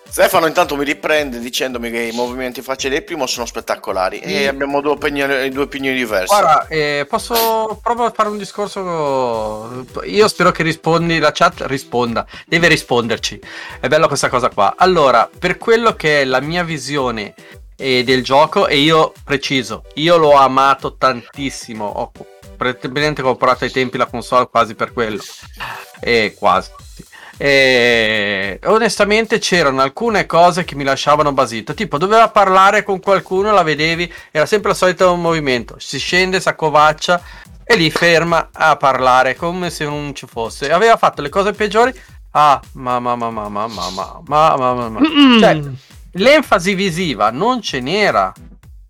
Stefano 0.06 0.46
intanto 0.46 0.76
mi 0.76 0.84
riprende 0.84 1.40
dicendomi 1.40 1.90
che 1.90 2.00
i 2.02 2.12
movimenti 2.12 2.62
facili 2.62 2.94
del 2.94 3.04
primo 3.04 3.26
sono 3.26 3.46
spettacolari 3.46 4.20
e 4.20 4.44
Mm. 4.44 4.48
abbiamo 4.48 4.80
due 4.80 4.92
opinioni, 4.92 5.48
due 5.50 5.64
opinioni 5.64 5.96
diverse. 5.96 6.26
Guarda, 6.26 6.66
eh, 6.68 7.04
posso 7.08 7.80
proprio 7.82 8.12
fare 8.14 8.28
un 8.28 8.38
discorso. 8.38 9.84
Io 10.04 10.28
spero 10.28 10.52
che 10.52 10.62
rispondi, 10.62 11.18
la 11.18 11.32
chat 11.32 11.62
risponda, 11.66 12.24
deve 12.46 12.68
risponderci. 12.68 13.40
È 13.80 13.88
bella 13.88 14.06
questa 14.06 14.28
cosa 14.28 14.50
qua. 14.50 14.74
Allora, 14.76 15.28
per 15.36 15.58
quello 15.58 15.94
che 15.96 16.20
è 16.20 16.24
la 16.24 16.40
mia 16.40 16.62
visione 16.62 17.34
eh, 17.76 18.04
del 18.04 18.22
gioco, 18.22 18.68
e 18.68 18.76
io 18.78 19.12
preciso, 19.24 19.82
io 19.94 20.16
l'ho 20.16 20.34
amato 20.34 20.96
tantissimo. 20.96 21.84
Ho 21.86 22.12
praticamente 22.56 23.20
comprato 23.20 23.64
ai 23.64 23.70
tempi 23.72 23.96
la 23.98 24.06
console 24.06 24.46
quasi 24.48 24.76
per 24.76 24.92
quello. 24.92 25.20
E 25.98 26.36
quasi. 26.38 26.70
E 27.36 28.60
onestamente 28.64 29.38
c'erano 29.38 29.82
alcune 29.82 30.26
cose 30.26 30.64
che 30.64 30.74
mi 30.74 30.84
lasciavano 30.84 31.32
basito. 31.32 31.74
Tipo, 31.74 31.98
doveva 31.98 32.28
parlare 32.28 32.82
con 32.82 33.00
qualcuno, 33.00 33.52
la 33.52 33.62
vedevi, 33.62 34.12
era 34.30 34.46
sempre 34.46 34.70
il 34.70 34.76
solito 34.76 35.14
movimento. 35.16 35.76
Si 35.78 35.98
scende, 35.98 36.40
si 36.40 36.48
accovaccia 36.48 37.20
e 37.64 37.76
lì 37.76 37.90
ferma 37.90 38.50
a 38.52 38.76
parlare 38.76 39.34
come 39.34 39.70
se 39.70 39.84
non 39.84 40.14
ci 40.14 40.26
fosse. 40.26 40.70
Aveva 40.70 40.96
fatto 40.96 41.22
le 41.22 41.28
cose 41.28 41.52
peggiori. 41.52 41.92
Ah, 42.32 42.60
ma 42.72 42.98
ma 42.98 43.14
ma 43.14 43.30
ma 43.30 43.48
ma 43.48 43.66
ma 43.68 44.20
ma 44.24 44.88
ma. 44.88 45.00
Mm. 45.00 45.38
Cioè, 45.40 45.60
l'enfasi 46.12 46.74
visiva 46.74 47.30
non 47.30 47.62
ce 47.62 47.80
n'era. 47.80 48.32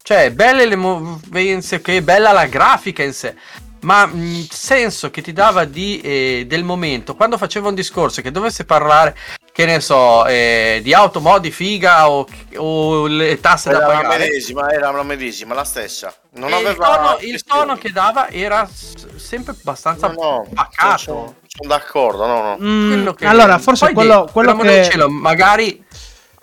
Cioè, 0.02 0.32
belle 0.32 0.66
le 0.66 0.76
movenze, 0.76 1.80
che 1.80 2.02
bella 2.02 2.32
la 2.32 2.46
grafica 2.46 3.02
in 3.02 3.14
sé. 3.14 3.34
Ma 3.84 4.10
il 4.14 4.48
senso 4.50 5.10
che 5.10 5.20
ti 5.22 5.32
dava 5.32 5.64
di, 5.64 6.00
eh, 6.00 6.44
del 6.48 6.64
momento, 6.64 7.14
quando 7.14 7.36
faceva 7.38 7.68
un 7.68 7.74
discorso 7.74 8.22
che 8.22 8.30
dovesse 8.30 8.64
parlare, 8.64 9.14
che 9.52 9.66
ne 9.66 9.78
so, 9.80 10.26
eh, 10.26 10.80
di 10.82 10.92
automodi, 10.94 11.50
figa 11.50 12.08
o, 12.10 12.26
o 12.56 13.06
le 13.06 13.38
tasse 13.40 13.70
da 13.70 13.76
era 13.76 13.86
la 13.86 13.92
pagare. 13.94 14.18
medesima, 14.24 14.70
era 14.72 14.90
la 14.90 15.02
medesima, 15.02 15.54
la 15.54 15.64
stessa. 15.64 16.14
Non 16.36 16.52
E 16.52 16.58
il, 16.60 16.66
aveva 16.66 16.86
tono, 16.96 17.18
il 17.20 17.44
tono 17.44 17.76
che 17.76 17.92
dava 17.92 18.28
era 18.30 18.68
sempre 19.16 19.54
abbastanza 19.58 20.08
No, 20.08 20.14
no, 20.14 20.46
pacato. 20.52 20.98
sono, 20.98 21.34
sono 21.46 21.68
d'accordo, 21.68 22.26
no, 22.26 22.42
no. 22.42 22.56
Mm, 22.60 22.88
Quello 22.88 23.12
che- 23.14 23.26
allora, 23.26 23.58
forse 23.58 23.84
Poi, 23.84 23.94
quello, 23.94 24.28
quello 24.32 24.56
che. 24.56 24.84
cielo, 24.90 25.08
magari 25.10 25.83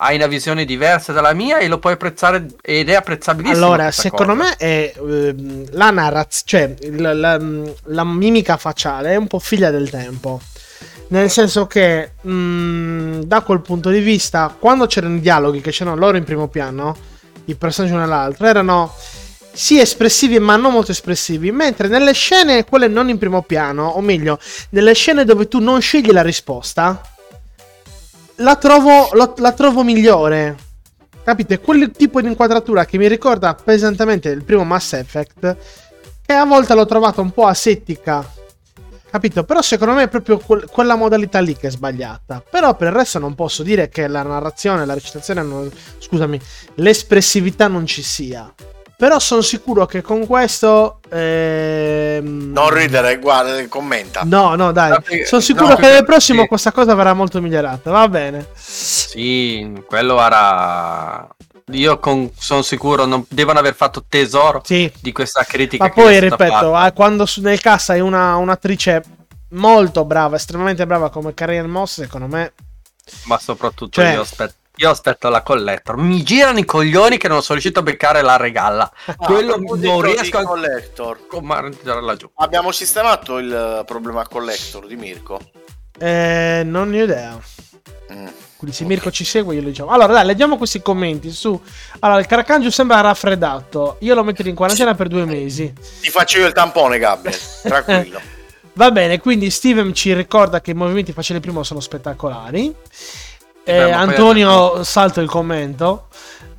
hai 0.04 0.16
una 0.16 0.26
visione 0.26 0.64
diversa 0.64 1.12
dalla 1.12 1.32
mia 1.32 1.58
e 1.58 1.68
lo 1.68 1.78
puoi 1.78 1.92
apprezzare 1.92 2.46
ed 2.60 2.88
è 2.88 2.94
apprezzabilissimo. 2.94 3.64
Allora, 3.64 3.90
secondo 3.92 4.34
cosa. 4.34 4.48
me 4.48 4.56
è 4.56 4.92
ehm, 4.96 5.64
la 5.70 5.90
narrazione, 5.90 6.74
cioè 6.76 6.88
il- 6.88 7.18
la, 7.20 7.40
la 7.84 8.04
mimica 8.04 8.56
facciale 8.56 9.12
è 9.12 9.16
un 9.16 9.28
po' 9.28 9.38
figlia 9.38 9.70
del 9.70 9.88
tempo. 9.90 10.40
Nel 11.08 11.30
senso 11.30 11.66
che 11.66 12.12
mm, 12.26 13.20
da 13.22 13.42
quel 13.42 13.60
punto 13.60 13.90
di 13.90 14.00
vista, 14.00 14.54
quando 14.58 14.86
c'erano 14.86 15.16
i 15.16 15.20
dialoghi 15.20 15.60
che 15.60 15.70
c'erano 15.70 15.96
loro 15.96 16.16
in 16.16 16.24
primo 16.24 16.48
piano, 16.48 16.96
i 17.44 17.54
personaggi 17.54 17.94
uno 17.94 18.02
all'altro, 18.02 18.46
erano 18.46 18.92
sì 19.52 19.78
espressivi 19.78 20.38
ma 20.40 20.56
non 20.56 20.72
molto 20.72 20.90
espressivi, 20.90 21.52
mentre 21.52 21.86
nelle 21.86 22.12
scene, 22.12 22.64
quelle 22.64 22.88
non 22.88 23.08
in 23.08 23.18
primo 23.18 23.42
piano, 23.42 23.86
o 23.86 24.00
meglio, 24.00 24.38
nelle 24.70 24.94
scene 24.94 25.24
dove 25.24 25.46
tu 25.46 25.60
non 25.60 25.80
scegli 25.80 26.10
la 26.10 26.22
risposta, 26.22 27.00
la 28.42 28.56
trovo, 28.56 29.08
lo- 29.12 29.34
la 29.38 29.52
trovo 29.52 29.82
migliore. 29.82 30.56
Capite? 31.24 31.60
Quel 31.60 31.90
tipo 31.92 32.20
di 32.20 32.26
inquadratura 32.28 32.84
che 32.84 32.98
mi 32.98 33.06
ricorda 33.08 33.54
pesantemente 33.54 34.28
il 34.28 34.42
primo 34.44 34.64
Mass 34.64 34.94
Effect, 34.94 35.56
che 36.26 36.32
a 36.32 36.44
volte 36.44 36.74
l'ho 36.74 36.84
trovata 36.86 37.20
un 37.20 37.30
po' 37.30 37.46
asettica. 37.46 38.28
Capito? 39.10 39.44
Però 39.44 39.60
secondo 39.62 39.94
me 39.94 40.04
è 40.04 40.08
proprio 40.08 40.38
quel- 40.38 40.66
quella 40.70 40.96
modalità 40.96 41.38
lì 41.40 41.54
che 41.54 41.68
è 41.68 41.70
sbagliata. 41.70 42.42
Però 42.50 42.74
per 42.74 42.88
il 42.88 42.94
resto 42.94 43.18
non 43.18 43.34
posso 43.34 43.62
dire 43.62 43.88
che 43.88 44.08
la 44.08 44.22
narrazione, 44.22 44.84
la 44.86 44.94
recitazione, 44.94 45.42
non- 45.42 45.70
scusami, 45.98 46.40
l'espressività 46.76 47.68
non 47.68 47.86
ci 47.86 48.02
sia. 48.02 48.52
Però 49.02 49.18
sono 49.18 49.40
sicuro 49.40 49.84
che 49.84 50.00
con 50.00 50.28
questo... 50.28 51.00
ehm, 51.08 52.52
Non 52.52 52.72
ridere, 52.72 53.18
guarda, 53.18 53.66
commenta. 53.66 54.20
No, 54.22 54.54
no, 54.54 54.70
dai. 54.70 54.96
Sono 55.24 55.40
sicuro 55.40 55.70
no, 55.70 55.74
che 55.74 55.90
nel 55.90 56.04
prossimo 56.04 56.46
questa 56.46 56.70
cosa 56.70 56.94
verrà 56.94 57.12
molto 57.12 57.40
migliorata. 57.40 57.90
Va 57.90 58.06
bene. 58.08 58.46
Sì, 58.54 59.72
quello 59.88 60.24
era. 60.24 61.28
Io 61.72 61.98
con- 61.98 62.30
sono 62.38 62.62
sicuro, 62.62 63.04
non 63.04 63.24
devono 63.28 63.58
aver 63.58 63.74
fatto 63.74 64.04
tesoro 64.08 64.62
Sì. 64.64 64.88
di 65.00 65.10
questa 65.10 65.42
critica. 65.42 65.82
Ma 65.82 65.90
che 65.90 66.00
poi 66.00 66.20
ripeto, 66.20 66.52
fatta. 66.52 66.78
ah, 66.78 66.92
quando 66.92 67.26
su- 67.26 67.40
nel 67.40 67.60
cast 67.60 67.90
hai 67.90 68.00
una, 68.00 68.36
un'attrice 68.36 69.02
molto 69.50 70.04
brava, 70.04 70.36
estremamente 70.36 70.86
brava 70.86 71.10
come 71.10 71.34
Ann 71.36 71.64
Moss, 71.68 72.02
secondo 72.02 72.28
me. 72.28 72.52
ma 73.24 73.36
soprattutto 73.40 74.00
cioè- 74.00 74.12
io 74.12 74.20
aspetto. 74.20 74.54
Io 74.76 74.88
aspetto 74.88 75.28
la 75.28 75.42
collector. 75.42 75.96
Mi 75.98 76.22
girano 76.22 76.58
i 76.58 76.64
coglioni 76.64 77.18
che 77.18 77.28
non 77.28 77.42
sono 77.42 77.58
riuscito 77.58 77.80
a 77.80 77.82
beccare 77.82 78.22
la 78.22 78.38
regalla. 78.38 78.90
Ah, 79.04 79.16
quello 79.16 79.56
non 79.58 80.00
riesco 80.00 80.38
a 80.38 80.44
collector. 80.44 81.18
mandarla 81.42 82.16
giù. 82.16 82.30
Abbiamo 82.36 82.72
sistemato 82.72 83.36
il 83.36 83.52
eh, 83.52 83.84
problema 83.84 84.26
collector 84.26 84.86
di 84.86 84.96
Mirko. 84.96 85.40
Eh, 85.98 86.62
non 86.64 86.88
ne 86.88 87.00
ho 87.00 87.04
idea. 87.04 87.38
Mm. 88.12 88.26
Quindi 88.56 88.76
se 88.76 88.84
Mirko 88.84 89.10
ci 89.10 89.24
segue, 89.24 89.54
io 89.54 89.60
lo 89.60 89.68
diciamo. 89.68 89.90
Allora, 89.90 90.12
dai, 90.12 90.24
leggiamo 90.24 90.56
questi 90.56 90.80
commenti 90.80 91.30
su. 91.32 91.60
Allora, 91.98 92.20
il 92.20 92.26
Caracangio 92.26 92.70
sembra 92.70 93.00
raffreddato. 93.00 93.96
Io 94.00 94.14
lo 94.14 94.24
metto 94.24 94.40
in 94.46 94.54
quarantena 94.54 94.94
per 94.94 95.08
due 95.08 95.26
mesi. 95.26 95.70
Ti 96.00 96.10
faccio 96.10 96.38
io 96.38 96.46
il 96.46 96.52
tampone, 96.52 96.98
Gabriel. 96.98 97.36
Tranquillo. 97.62 98.20
Va 98.74 98.90
bene, 98.90 99.20
quindi 99.20 99.50
Steven 99.50 99.92
ci 99.92 100.14
ricorda 100.14 100.62
che 100.62 100.70
i 100.70 100.74
movimenti 100.74 101.12
facili 101.12 101.40
primo 101.40 101.62
sono 101.62 101.80
spettacolari. 101.80 102.74
Eh, 103.64 103.90
Antonio 103.90 104.82
salta 104.84 105.20
il 105.20 105.28
commento. 105.28 106.08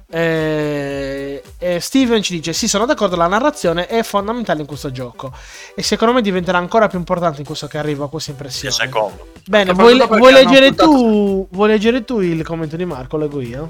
Eh, 0.09 1.41
e 1.57 1.79
Steven 1.79 2.21
ci 2.21 2.33
dice: 2.35 2.53
Sì, 2.53 2.67
sono 2.67 2.85
d'accordo. 2.85 3.15
La 3.15 3.27
narrazione 3.27 3.87
è 3.87 4.03
fondamentale 4.03 4.61
in 4.61 4.67
questo 4.67 4.91
gioco. 4.91 5.31
E 5.75 5.81
secondo 5.81 6.13
me 6.13 6.21
diventerà 6.21 6.59
ancora 6.59 6.87
più 6.87 6.99
importante 6.99 7.39
in 7.39 7.45
questo 7.45 7.67
che 7.67 7.77
arriva 7.77 8.05
a 8.05 8.07
questa 8.07 8.31
impressione. 8.31 8.73
secondo. 8.73 9.31
Bene, 9.45 9.73
vuoi, 9.73 9.97
vuoi 9.97 10.31
leggere 10.31 10.67
puntato- 10.67 10.91
tu, 10.91 11.47
vuoi 11.51 11.69
leggere 11.69 12.03
tu 12.03 12.19
il 12.19 12.43
commento 12.43 12.75
di 12.75 12.85
Marco? 12.85 13.17
Leggo 13.17 13.41
io. 13.41 13.69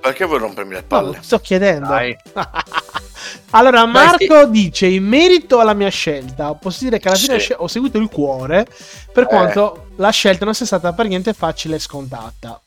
Perché 0.00 0.24
vuoi 0.24 0.38
rompermi 0.38 0.72
le 0.74 0.80
No, 0.80 0.86
palle? 0.86 1.18
sto 1.22 1.38
chiedendo. 1.40 1.88
Dai. 1.88 2.16
allora, 3.50 3.82
Dai, 3.82 3.90
Marco 3.90 4.46
dice: 4.46 4.86
In 4.86 5.04
merito 5.04 5.58
alla 5.60 5.74
mia 5.74 5.88
scelta, 5.90 6.54
posso 6.54 6.84
dire 6.84 6.98
che 6.98 7.08
alla 7.08 7.16
fine 7.16 7.38
Sì. 7.38 7.54
ho 7.56 7.68
seguito 7.68 7.98
il 7.98 8.08
cuore, 8.08 8.66
per 9.12 9.24
Eh. 9.24 9.26
quanto 9.26 9.88
la 9.96 10.10
scelta 10.10 10.44
non 10.44 10.54
sia 10.54 10.66
stata 10.66 10.92
per 10.92 11.06
niente 11.06 11.32
facile 11.32 11.76
e 11.76 11.78
scontata. 11.80 12.60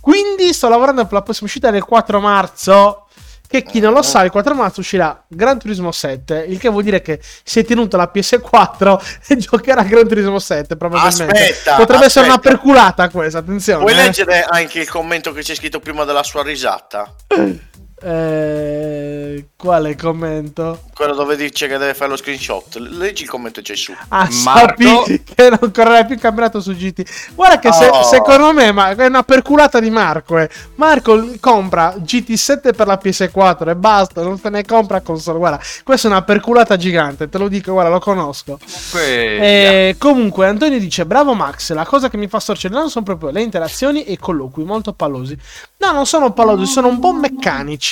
Quindi 0.00 0.52
sto 0.52 0.68
lavorando 0.68 1.04
per 1.04 1.12
la 1.14 1.22
prossima 1.22 1.46
uscita 1.46 1.70
del 1.70 1.84
4 1.84 2.20
marzo. 2.20 3.06
Che 3.50 3.64
chi 3.64 3.80
non 3.80 3.92
lo 3.92 4.02
sa, 4.02 4.22
il 4.22 4.30
4 4.30 4.54
marzo 4.54 4.78
uscirà 4.78 5.24
Gran 5.26 5.58
Turismo 5.58 5.90
7. 5.90 6.44
Il 6.48 6.60
che 6.60 6.68
vuol 6.68 6.84
dire 6.84 7.02
che 7.02 7.20
si 7.42 7.58
è 7.58 7.64
tenuto 7.64 7.96
la 7.96 8.08
PS4 8.14 9.00
e 9.26 9.36
giocherà 9.38 9.82
Gran 9.82 10.06
Turismo 10.06 10.38
7. 10.38 10.76
Probabilmente 10.76 11.36
Aspetta, 11.36 11.74
potrebbe 11.74 12.04
essere 12.04 12.26
una 12.26 12.36
aspetta. 12.36 12.54
perculata 12.56 13.08
questa. 13.08 13.38
Attenzione, 13.38 13.80
Vuoi 13.80 13.92
eh. 13.92 13.96
leggere 13.96 14.44
anche 14.48 14.78
il 14.78 14.88
commento 14.88 15.32
che 15.32 15.42
c'è 15.42 15.56
scritto 15.56 15.80
prima 15.80 16.04
della 16.04 16.22
sua 16.22 16.44
risata? 16.44 17.12
Eh, 18.02 19.46
quale 19.56 19.94
commento? 19.96 20.80
Quello 20.94 21.14
dove 21.14 21.36
dice 21.36 21.66
che 21.68 21.76
deve 21.78 21.94
fare 21.94 22.10
lo 22.10 22.16
screenshot. 22.16 22.76
Leggi 22.76 23.22
il 23.24 23.28
commento 23.28 23.60
c'è 23.60 23.76
su. 23.76 23.92
Ah, 24.08 24.28
Marco- 24.44 24.82
sappi 25.06 25.22
che 25.34 25.50
non 25.50 25.70
correrai 25.70 26.06
più 26.06 26.14
il 26.14 26.20
campionato 26.20 26.60
su 26.60 26.72
GT. 26.74 27.32
Guarda 27.34 27.58
che 27.58 27.72
se- 27.72 27.88
Oh. 27.88 28.02
secondo 28.04 28.52
me 28.52 28.72
ma- 28.72 28.90
è 28.94 29.06
una 29.06 29.22
perculata 29.22 29.80
di 29.80 29.90
Marco. 29.90 30.38
eh. 30.38 30.48
Marco 30.76 31.30
compra 31.40 31.94
GT7 31.98 32.72
per 32.74 32.86
la 32.86 32.98
PS4 33.02 33.70
e 33.70 33.76
basta, 33.76 34.22
non 34.22 34.38
se 34.38 34.48
ne 34.50 34.64
compra 34.64 35.00
console. 35.00 35.38
Guarda, 35.38 35.60
questa 35.84 36.08
è 36.08 36.10
una 36.10 36.22
perculata 36.22 36.76
gigante, 36.76 37.28
te 37.28 37.38
lo 37.38 37.48
dico, 37.48 37.72
guarda, 37.72 37.90
lo 37.90 37.98
conosco. 38.00 38.58
Comunque, 38.58 39.38
Eh, 39.40 39.96
comunque, 39.98 40.46
Antonio 40.46 40.78
dice: 40.78 41.04
Bravo 41.06 41.34
Max, 41.34 41.72
la 41.72 41.84
cosa 41.84 42.08
che 42.08 42.16
mi 42.16 42.28
fa 42.28 42.38
storcere 42.40 42.72
il 42.72 42.78
naso 42.80 42.90
sono 42.92 43.04
proprio 43.04 43.30
le 43.30 43.42
interazioni 43.42 44.04
e 44.04 44.12
i 44.12 44.18
colloqui 44.18 44.64
molto 44.64 44.92
pallosi. 44.92 45.36
No, 45.78 45.92
non 45.92 46.06
sono 46.06 46.32
pallosi, 46.32 46.66
sono 46.66 46.88
un 46.88 46.98
po' 46.98 47.12
meccanici. 47.12 47.89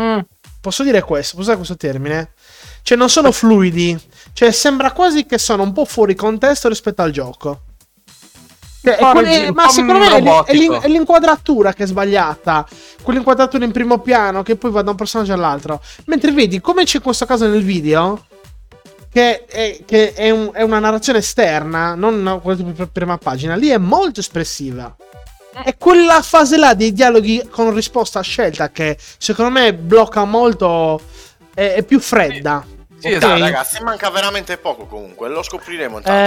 Mm, 0.00 0.18
Posso 0.60 0.82
dire 0.82 1.02
questo? 1.02 1.32
Posso 1.36 1.40
usare 1.50 1.56
questo 1.56 1.76
termine? 1.76 2.32
Cioè, 2.82 2.96
non 2.96 3.08
sono 3.10 3.32
fluidi. 3.32 3.98
Cioè, 4.32 4.50
sembra 4.50 4.92
quasi 4.92 5.26
che 5.26 5.38
sono 5.38 5.62
un 5.62 5.72
po' 5.72 5.84
fuori 5.84 6.14
contesto 6.14 6.68
rispetto 6.68 7.02
al 7.02 7.10
gioco. 7.10 7.62
Cioè, 8.82 8.96
è 8.96 8.98
po' 8.98 9.10
quel- 9.12 9.24
regi- 9.26 9.46
un 9.48 9.52
ma 9.54 9.68
secondo 9.68 9.98
me 9.98 10.06
è 10.06 10.08
l'in- 10.08 10.24
è, 10.24 10.30
robotico. 10.30 10.52
l'in- 10.72 10.80
è 10.82 10.88
l'inquadratura 10.88 11.72
che 11.72 11.84
è 11.84 11.86
sbagliata. 11.86 12.66
Quell'inquadratura 13.02 13.64
in 13.64 13.72
primo 13.72 13.98
piano 14.00 14.42
che 14.42 14.56
poi 14.56 14.70
va 14.70 14.82
da 14.82 14.90
un 14.90 14.96
personaggio 14.96 15.32
all'altro. 15.32 15.80
Mentre 16.06 16.32
vedi, 16.32 16.60
come 16.60 16.84
c'è 16.84 16.96
in 16.96 17.02
questo 17.02 17.24
caso 17.26 17.46
nel 17.46 17.62
video, 17.62 18.26
che 19.10 19.44
è, 19.46 19.80
che 19.86 20.12
è 20.14 20.30
un- 20.30 20.50
è 20.52 20.62
una 20.62 20.78
narrazione 20.80 21.18
esterna, 21.20 21.94
non 21.94 22.40
quella 22.42 22.62
di 22.62 22.72
pr- 22.72 22.88
prima 22.90 23.16
pagina, 23.18 23.54
lì 23.54 23.68
è 23.68 23.78
molto 23.78 24.20
espressiva. 24.20 24.94
È 25.62 25.76
quella 25.76 26.20
fase 26.22 26.56
là 26.56 26.74
dei 26.74 26.92
dialoghi 26.92 27.46
con 27.48 27.72
risposta 27.72 28.18
a 28.18 28.22
scelta 28.22 28.70
che 28.70 28.96
secondo 29.18 29.50
me 29.52 29.72
blocca 29.74 30.24
molto. 30.24 31.00
È, 31.54 31.74
è 31.74 31.82
più 31.84 32.00
fredda. 32.00 32.66
Sì, 32.98 33.08
esatto, 33.12 33.26
Dai, 33.26 33.40
ragazzi, 33.40 33.82
manca 33.82 34.10
veramente 34.10 34.56
poco 34.56 34.86
comunque. 34.86 35.28
Lo 35.28 35.42
scopriremo 35.42 35.98
intanto. 35.98 36.18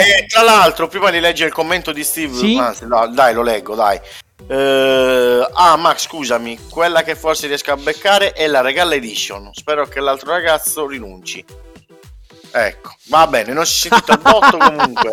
Eh, 0.00 0.22
E 0.22 0.26
tra 0.26 0.42
l'altro, 0.42 0.88
prima 0.88 1.10
di 1.10 1.20
leggere 1.20 1.48
il 1.48 1.54
commento 1.54 1.92
di 1.92 2.02
Steve, 2.02 2.34
Sì? 2.34 2.56
anzi, 2.58 2.86
no, 2.86 3.06
dai, 3.08 3.34
lo 3.34 3.42
leggo, 3.42 3.74
dai. 3.74 4.00
Eh, 4.48 5.48
ah, 5.52 5.76
Max, 5.76 6.06
scusami, 6.06 6.58
quella 6.70 7.02
che 7.02 7.14
forse 7.14 7.46
riesco 7.46 7.72
a 7.72 7.76
beccare 7.76 8.32
è 8.32 8.46
la 8.46 8.62
Regal 8.62 8.90
Edition. 8.92 9.50
Spero 9.52 9.86
che 9.86 10.00
l'altro 10.00 10.30
ragazzo 10.30 10.86
rinunci. 10.86 11.44
Ecco, 12.50 12.94
va 13.04 13.26
bene, 13.26 13.52
non 13.52 13.66
sentito 13.66 14.12
il 14.12 14.18
botto 14.18 14.56
comunque. 14.56 15.12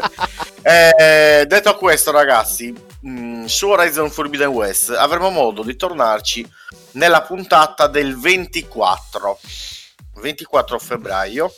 Eh, 0.62 1.46
detto 1.48 1.76
questo, 1.76 2.12
ragazzi, 2.12 2.74
mh, 3.02 3.46
su 3.46 3.68
Horizon 3.70 4.10
Forbidden 4.10 4.48
West 4.48 4.90
avremo 4.90 5.30
modo 5.30 5.62
di 5.64 5.76
tornarci 5.76 6.50
nella 6.92 7.22
puntata 7.22 7.88
del 7.88 8.18
24. 8.20 9.40
24 10.16 10.80
febbraio, 10.80 11.54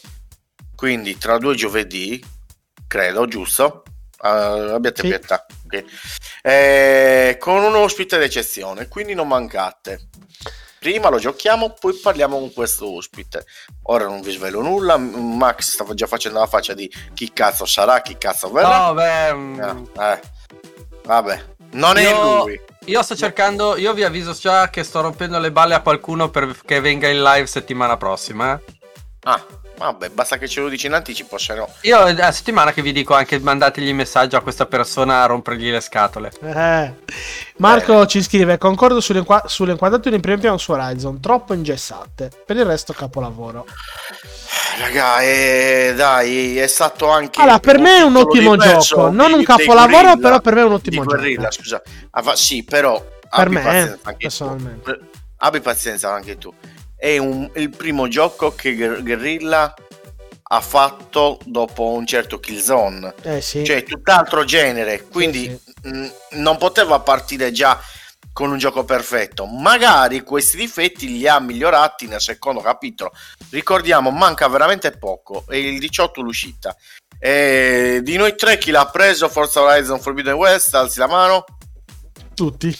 quindi 0.76 1.18
tra 1.18 1.38
due 1.38 1.56
giovedì, 1.56 2.22
credo, 2.88 3.28
giusto? 3.28 3.84
Eh, 4.22 4.28
abbiate 4.28 5.02
Sì. 5.04 5.08
pietà. 5.10 5.46
ok. 5.66 5.84
Eh, 6.42 7.38
con 7.40 7.62
un 7.64 7.76
ospite 7.76 8.18
d'eccezione, 8.18 8.88
quindi 8.88 9.14
non 9.14 9.28
mancate. 9.28 10.10
Prima 10.88 11.10
lo 11.10 11.20
giochiamo, 11.20 11.74
poi 11.78 11.96
parliamo 11.96 12.40
con 12.40 12.54
questo 12.54 12.90
ospite. 12.96 13.46
Ora 13.88 14.06
non 14.06 14.22
vi 14.22 14.32
svelo 14.32 14.62
nulla. 14.62 14.96
Max 14.96 15.72
stava 15.74 15.94
già 15.94 16.08
facendo 16.08 16.40
la 16.40 16.48
faccia 16.48 16.74
di 16.74 16.90
chi 17.14 17.34
cazzo 17.34 17.66
sarà, 17.66 18.00
chi 18.02 18.18
cazzo 18.18 18.50
verrà. 18.50 18.86
no, 18.86 18.94
beh, 18.94 19.34
mm, 19.34 19.60
Eh, 19.60 20.12
eh. 20.14 20.22
Vabbè, 21.04 21.44
non 21.72 21.98
è 21.98 22.10
Io- 22.10 22.42
lui. 22.44 22.62
io 22.86 23.02
sto 23.02 23.18
cercando, 23.18 23.76
io 23.76 23.92
vi 23.92 24.06
avviso 24.06 24.32
già 24.32 24.70
che 24.70 24.86
sto 24.86 25.02
rompendo 25.02 25.38
le 25.40 25.52
balle 25.52 25.74
a 25.74 25.82
qualcuno 25.82 26.30
perché 26.30 26.80
venga 26.80 27.10
in 27.10 27.22
live 27.22 27.48
settimana 27.48 27.98
prossima. 27.98 28.54
eh. 28.56 28.74
Ah, 29.24 29.44
vabbè, 29.78 30.10
basta 30.10 30.38
che 30.38 30.48
ce 30.48 30.62
lo 30.62 30.70
dici 30.70 30.88
in 30.88 30.94
anticipo, 30.94 31.38
se 31.38 31.54
no. 31.56 31.70
Io 31.82 32.06
è 32.06 32.14
la 32.14 32.32
settimana 32.32 32.74
che 32.74 32.82
vi 32.82 32.92
dico 32.92 33.14
anche 33.14 33.40
mandategli 33.40 33.94
messaggio 33.94 34.38
a 34.38 34.42
questa 34.42 34.66
persona 34.66 35.22
a 35.24 35.26
rompergli 35.26 35.70
le 35.72 35.82
scatole. 35.82 36.32
eh. 36.42 36.94
Marco 37.58 38.06
ci 38.06 38.22
scrive: 38.22 38.58
Concordo 38.58 39.00
sulle, 39.02 39.20
inqua- 39.20 39.44
sulle 39.48 39.72
inquadrature 39.72 40.16
in 40.16 40.22
primo 40.22 40.38
piano 40.40 40.58
su 40.58 40.72
Horizon, 40.72 41.20
troppo 41.20 41.54
ingessate. 41.54 42.30
Per 42.46 42.56
il 42.56 42.66
resto, 42.66 42.94
capolavoro. 42.94 43.66
Raga, 44.80 45.22
eh, 45.22 45.94
dai, 45.96 46.58
è 46.60 46.68
stato 46.68 47.10
anche. 47.10 47.42
Allora, 47.42 47.60
per 47.60 47.80
me 47.80 47.98
è 47.98 48.02
un 48.02 48.16
ottimo 48.16 48.56
gioco, 48.58 49.10
non 49.10 49.34
un 49.34 49.44
capolavoro, 49.44 49.88
Guerrilla, 50.04 50.18
però 50.18 50.40
per 50.40 50.54
me 50.54 50.62
è 50.62 50.64
un 50.66 50.74
ottimo 50.74 51.04
di 51.06 51.34
gioco. 51.36 51.52
Scusa. 51.52 51.82
Ah, 52.12 52.22
fa- 52.22 52.36
sì, 52.36 52.64
però 52.64 53.00
Per 53.00 53.30
abbi 53.30 53.56
me, 53.56 53.62
pazienza 53.64 53.94
eh, 53.96 54.00
anche 54.04 54.18
personalmente. 54.22 54.92
tu. 54.92 55.06
Abbi 55.38 55.60
pazienza 55.62 56.14
anche 56.14 56.38
tu. 56.38 56.54
È 56.98 57.18
un- 57.18 57.50
il 57.56 57.70
primo 57.70 58.08
gioco 58.08 58.54
che 58.56 58.76
Guer- 58.76 59.04
Guerrilla 59.04 59.74
ha 60.50 60.62
fatto 60.62 61.40
dopo 61.46 61.92
un 61.92 62.06
certo 62.06 62.40
Killzone. 62.40 63.14
Eh 63.22 63.42
sì. 63.42 63.64
Cioè, 63.64 63.84
tutt'altro 63.84 64.44
genere. 64.46 65.04
Quindi 65.04 65.58
mh, 65.84 66.08
non 66.32 66.58
poteva 66.58 67.00
partire 67.00 67.52
già 67.52 67.80
con 68.34 68.52
un 68.52 68.58
gioco 68.58 68.84
perfetto. 68.84 69.46
Magari 69.46 70.22
questi 70.22 70.58
difetti 70.58 71.08
li 71.08 71.28
ha 71.28 71.40
migliorati 71.40 72.08
nel 72.08 72.22
secondo 72.22 72.62
capitolo. 72.62 73.12
Ricordiamo, 73.52 74.10
manca 74.10 74.48
veramente 74.48 74.92
poco. 74.92 75.44
È 75.48 75.56
il 75.56 75.80
18 75.80 76.22
l'uscita. 76.22 76.76
E 77.20 78.00
di 78.04 78.16
noi 78.16 78.36
tre, 78.36 78.58
chi 78.58 78.72
l'ha 78.72 78.86
preso? 78.88 79.28
Forza 79.28 79.62
Horizon 79.62 80.00
Forbidden 80.00 80.34
West, 80.36 80.74
alzi 80.76 81.00
la 81.00 81.08
mano. 81.08 81.44
Tutti. 82.34 82.78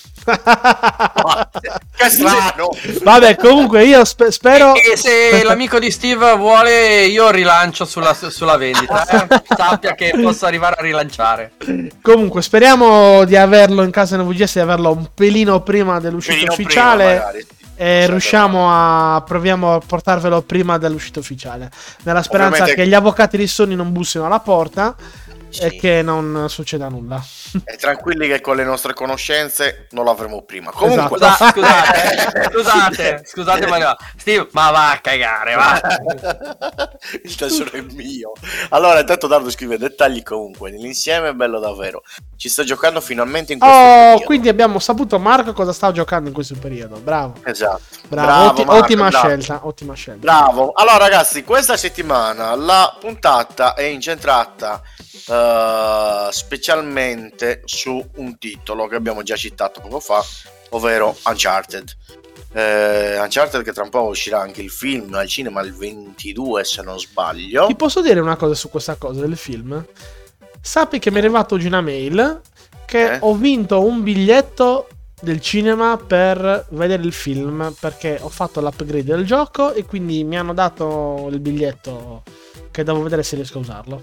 Che 1.98 2.10
strano! 2.10 2.70
Vabbè, 3.04 3.36
comunque 3.38 3.86
io 3.86 4.04
spe- 4.06 4.32
spero. 4.32 4.74
E 4.76 4.96
se 4.98 5.44
l'amico 5.44 5.80
di 5.80 5.90
Steve 5.92 6.36
vuole, 6.36 7.06
io 7.06 7.30
rilancio 7.32 7.86
sulla, 7.86 8.14
sulla 8.14 8.58
vendita. 8.58 9.06
eh. 9.08 9.44
Sappia 9.56 9.94
che 9.96 10.14
posso 10.22 10.46
arrivare 10.46 10.76
a 10.78 10.82
rilanciare. 10.82 11.54
Comunque, 12.02 12.42
speriamo 12.42 13.24
di 13.26 13.36
averlo 13.36 13.84
in 13.84 13.92
casa 13.92 14.18
NVGS, 14.18 14.54
di 14.54 14.60
averlo 14.60 14.92
un 14.92 15.08
pelino 15.14 15.62
prima 15.62 16.00
dell'uscita 16.00 16.36
Pelino 16.36 16.54
prima, 16.54 16.70
ufficiale. 16.70 17.04
magari, 17.16 17.40
sì. 17.40 17.56
e 17.76 18.08
riusciamo 18.08 18.68
a. 18.70 19.22
Proviamo 19.26 19.76
a 19.76 19.80
portarvelo 19.86 20.42
prima 20.42 20.78
dell'uscita 20.78 21.20
ufficiale. 21.20 21.72
Nella 22.04 22.22
speranza 22.22 22.62
Ovviamente- 22.64 22.82
che 22.82 22.88
gli 22.88 22.94
avvocati 22.94 23.38
di 23.38 23.48
Sony 23.48 23.76
non 23.76 23.92
bussino 23.92 24.26
alla 24.26 24.40
porta 24.40 24.96
E 25.66 25.76
che 25.78 26.02
non 26.02 26.46
succeda 26.50 26.88
nulla. 26.90 27.24
E 27.64 27.76
tranquilli 27.78 28.28
che 28.28 28.42
con 28.42 28.56
le 28.56 28.64
nostre 28.64 28.94
conoscenze 28.94 29.88
non 29.92 30.06
l'avremo 30.06 30.42
prima. 30.44 30.72
Comunque, 30.72 31.18
Esatto. 31.18 31.46
Scusa- 31.52 31.76
scusate, 32.50 32.50
scusate, 32.52 33.22
scusate, 33.26 33.68
ma 33.68 33.78
no. 33.78 33.96
Steve, 34.18 34.48
ma 34.52 34.72
va 34.72 34.92
a 34.92 34.98
cagare, 35.00 35.56
va. 35.56 35.82
il 37.24 37.36
tesoro 37.36 37.72
è 37.72 37.82
mio. 37.82 38.32
Allora, 38.70 39.00
intanto 39.00 39.28
Dardo 39.28 39.50
scrive 39.50 39.78
dettagli 39.78 40.24
comunque. 40.24 40.72
Nell'insieme 40.72 41.30
è 41.30 41.34
bello 41.34 41.60
davvero. 41.60 42.02
Ci 42.36 42.50
sto 42.50 42.64
giocando 42.64 43.02
finalmente 43.02 43.54
in 43.54 43.60
questo 43.60 43.76
Oh, 43.78 43.82
periodo. 44.12 44.24
quindi 44.26 44.50
abbiamo 44.50 44.80
saputo 44.80 45.18
Marco 45.20 45.54
cosa 45.54 45.74
stava 45.74 45.94
giocando 45.94 46.28
in 46.30 46.34
questo 46.36 46.56
periodo. 46.56 46.98
Bravo. 47.00 47.36
Esatto. 47.44 47.82
Bravo, 48.08 48.50
otti- 48.50 48.64
Marco, 48.66 48.84
ottima 48.84 49.10
bravo. 49.10 49.28
scelta, 49.28 49.60
ottima 49.66 49.94
scelta. 49.94 50.20
Bravo. 50.20 50.72
Allora, 50.74 50.98
ragazzi, 50.98 51.44
questa 51.44 51.78
settimana 51.78 52.56
la 52.56 52.96
puntata 53.00 53.74
è 53.74 53.84
incentrata 53.84 54.82
eh, 55.30 55.34
eh, 55.48 56.32
specialmente 56.32 57.62
su 57.66 58.06
un 58.16 58.38
titolo 58.38 58.88
che 58.88 58.96
abbiamo 58.96 59.24
già 59.24 59.36
citato 59.36 59.80
poco 59.82 60.00
fa, 60.00 60.24
ovvero 60.70 61.16
Uncharted. 61.26 61.90
Eh, 62.54 63.20
Uncharted 63.20 63.64
che 63.64 63.74
tra 63.74 63.84
un 63.84 63.90
po' 63.90 64.04
uscirà 64.04 64.40
anche 64.40 64.62
il 64.62 64.70
film 64.70 65.14
al 65.14 65.28
cinema 65.28 65.62
il 65.62 65.76
22 65.76 66.64
se 66.64 66.82
non 66.82 67.00
sbaglio. 67.00 67.68
Ti 67.68 67.76
posso 67.76 68.02
dire 68.02 68.20
una 68.20 68.36
cosa 68.36 68.56
su 68.56 68.70
questa 68.70 68.96
cosa 68.96 69.22
del 69.22 69.38
film? 69.38 69.86
Sappi 70.62 71.00
che 71.00 71.10
mi 71.12 71.18
è 71.18 71.20
arrivato 71.20 71.56
oggi 71.56 71.68
una 71.68 71.82
mail 71.82 72.42
che 72.86 73.14
Eh? 73.14 73.18
ho 73.22 73.36
vinto 73.36 73.84
un 73.84 74.02
biglietto 74.04 74.88
del 75.20 75.42
cinema 75.42 75.98
per 75.98 76.68
vedere 76.70 77.04
il 77.04 77.14
film 77.14 77.74
perché 77.80 78.18
ho 78.22 78.30
fatto 78.30 78.62
l'upgrade 78.62 79.04
del 79.04 79.26
gioco 79.26 79.74
e 79.74 79.84
quindi 79.84 80.24
mi 80.24 80.38
hanno 80.38 80.54
dato 80.54 81.28
il 81.32 81.40
biglietto 81.40 82.24
che 82.72 82.84
devo 82.84 83.02
vedere 83.02 83.24
se 83.24 83.36
riesco 83.36 83.58
a 83.58 83.62
usarlo. 83.62 84.02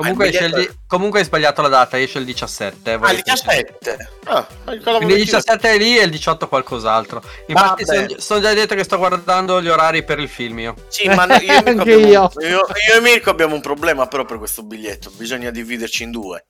Comunque, 0.00 0.26
Ah, 0.26 0.28
il 0.28 0.34
esce 0.36 0.44
il 0.60 0.78
comunque 0.86 1.18
hai 1.18 1.24
sbagliato 1.24 1.60
la 1.60 1.66
data, 1.66 1.98
esce 1.98 2.18
il 2.20 2.24
17. 2.24 2.90
Ah, 2.92 2.94
il 2.94 2.98
volete- 3.00 3.22
17. 3.32 4.08
Ah, 4.26 4.46
Quindi 4.64 5.06
il 5.06 5.08
che- 5.08 5.24
17 5.24 5.70
è 5.72 5.76
lì 5.76 5.98
e 5.98 6.04
il 6.04 6.10
18 6.12 6.46
qualcos'altro. 6.46 7.20
Infatti 7.48 7.84
sono, 7.84 8.06
sono 8.18 8.40
già 8.40 8.52
detto 8.54 8.76
che 8.76 8.84
sto 8.84 8.96
guardando 8.96 9.60
gli 9.60 9.66
orari 9.66 10.04
per 10.04 10.20
il 10.20 10.28
film 10.28 10.60
io. 10.60 10.76
Sì, 10.86 11.08
ma 11.08 11.24
io, 11.40 11.50
e 11.52 11.62
Mirko 11.64 11.68
Anche 11.70 11.80
abbiamo, 11.80 12.06
io. 12.06 12.30
io- 12.36 12.46
io 12.46 12.94
e 12.96 13.00
Mirko 13.00 13.30
abbiamo 13.30 13.56
un 13.56 13.60
problema 13.60 14.06
però 14.06 14.24
per 14.24 14.38
questo 14.38 14.62
biglietto. 14.62 15.10
Bisogna 15.16 15.50
dividerci 15.50 16.04
in 16.04 16.12
due. 16.12 16.44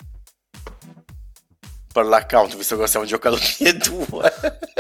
Per 1.91 2.05
l'account, 2.05 2.55
visto 2.55 2.77
che 2.77 2.87
stiamo 2.87 3.07
giocando 3.07 3.39
tutti 3.39 3.65
e 3.65 3.73
due. 3.73 4.31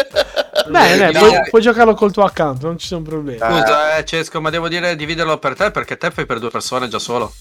Bene, 0.68 1.10
no. 1.10 1.18
puoi, 1.20 1.40
puoi 1.48 1.62
giocarlo 1.62 1.94
col 1.94 2.12
tuo 2.12 2.24
account, 2.24 2.62
non 2.64 2.76
ci 2.78 2.86
sono 2.86 3.00
problemi. 3.00 3.40
Ah. 3.40 3.50
Scusa, 3.62 3.96
eh, 3.96 4.04
Cesco, 4.04 4.42
ma 4.42 4.50
devo 4.50 4.68
dire 4.68 4.94
dividerlo 4.94 5.38
per 5.38 5.54
te 5.56 5.70
perché 5.70 5.96
te 5.96 6.10
fai 6.10 6.26
per 6.26 6.38
due 6.38 6.50
persone 6.50 6.86
già 6.88 6.98
solo. 6.98 7.32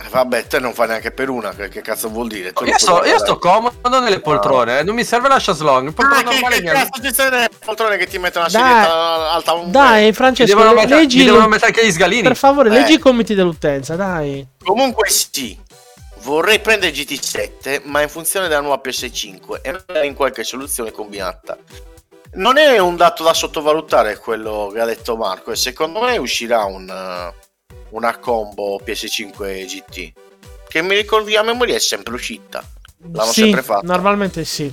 Eh, 0.00 0.08
Vabbè, 0.10 0.46
te 0.46 0.58
non 0.58 0.72
fa 0.74 0.86
neanche 0.86 1.10
per 1.10 1.28
una, 1.28 1.50
che, 1.54 1.68
che 1.68 1.80
cazzo 1.80 2.08
vuol 2.08 2.28
dire? 2.28 2.52
Tu 2.52 2.64
Io 2.64 2.78
sto, 2.78 3.04
io 3.04 3.18
sto 3.18 3.38
comodo 3.38 4.00
nelle 4.00 4.20
poltrone, 4.20 4.80
eh, 4.80 4.82
non 4.82 4.94
mi 4.94 5.04
serve 5.04 5.28
la 5.28 5.38
chaslong. 5.38 5.88
Il 5.88 5.94
poltrone 5.94 6.20
Ah, 6.22 6.48
che, 6.48 6.60
che 6.60 6.62
cazzo 6.70 7.02
ci 7.02 7.14
sei 7.14 7.30
nelle 7.30 7.48
poltrone 7.64 7.96
che 7.96 8.06
ti 8.06 8.18
mettono 8.18 8.46
una 8.48 8.58
Dai. 8.58 8.70
scenetta 8.70 9.30
alta 9.30 9.52
un 9.54 9.70
Dai, 9.70 10.12
Francesco, 10.12 10.54
devono, 10.56 10.74
le- 10.74 10.80
mettere, 10.80 11.00
leggi 11.00 11.18
mi 11.18 11.24
devono 11.24 11.48
mettere 11.48 11.66
anche 11.72 11.86
gli 11.86 11.90
sgalini. 11.92 12.22
per 12.22 12.36
favore, 12.36 12.68
Eh. 12.68 12.72
leggi 12.72 12.92
i 12.94 12.98
commenti 12.98 13.34
dell'utenza, 13.34 13.94
dai. 13.96 14.46
Comunque 14.64 15.08
sì, 15.08 15.58
vorrei 16.22 16.58
prendere 16.60 16.92
GT7, 16.92 17.82
ma 17.84 18.00
in 18.02 18.08
funzione 18.08 18.48
della 18.48 18.60
nuova 18.60 18.80
PS5 18.84 19.60
e 19.62 19.72
magari 19.86 20.06
in 20.06 20.14
qualche 20.14 20.44
soluzione 20.44 20.90
combinata. 20.90 21.56
Non 22.34 22.56
è 22.56 22.78
un 22.78 22.96
dato 22.96 23.22
da 23.22 23.34
sottovalutare 23.34 24.16
quello 24.18 24.70
che 24.72 24.80
ha 24.80 24.86
detto 24.86 25.16
Marco 25.16 25.50
e 25.52 25.56
secondo 25.56 26.00
me 26.00 26.16
uscirà 26.16 26.64
un, 26.64 26.88
eh, 26.88 27.34
una 27.92 28.16
combo 28.18 28.78
PS5 28.84 29.64
GT 29.64 30.12
che 30.68 30.82
mi 30.82 30.94
ricordi 30.94 31.36
a 31.36 31.42
memoria 31.42 31.76
è 31.76 31.80
sempre 31.80 32.14
uscita. 32.14 32.62
L'hanno 33.12 33.30
sì, 33.32 33.40
sempre 33.42 33.62
fatta. 33.62 33.86
normalmente 33.86 34.44
sì. 34.44 34.72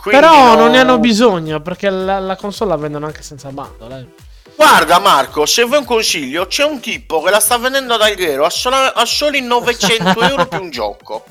Quindi 0.00 0.20
Però 0.20 0.54
no- 0.54 0.54
non 0.54 0.70
ne 0.70 0.78
hanno 0.78 0.98
bisogno 0.98 1.60
perché 1.60 1.90
la, 1.90 2.18
la 2.18 2.36
console 2.36 2.70
la 2.70 2.76
vendono 2.76 3.06
anche 3.06 3.22
senza 3.22 3.50
bundle. 3.50 3.98
eh. 3.98 4.28
Guarda 4.56 4.98
Marco, 4.98 5.46
se 5.46 5.62
vuoi 5.64 5.78
un 5.80 5.84
consiglio, 5.84 6.46
c'è 6.46 6.64
un 6.64 6.80
tipo 6.80 7.22
che 7.22 7.30
la 7.30 7.40
sta 7.40 7.56
vendendo 7.58 7.94
ad 7.94 8.02
Alghero 8.02 8.44
a, 8.44 8.50
sola- 8.50 8.94
a 8.94 9.04
soli 9.04 9.40
900 9.42 10.20
euro 10.22 10.46
più 10.46 10.60
un 10.60 10.70
gioco. 10.72 11.24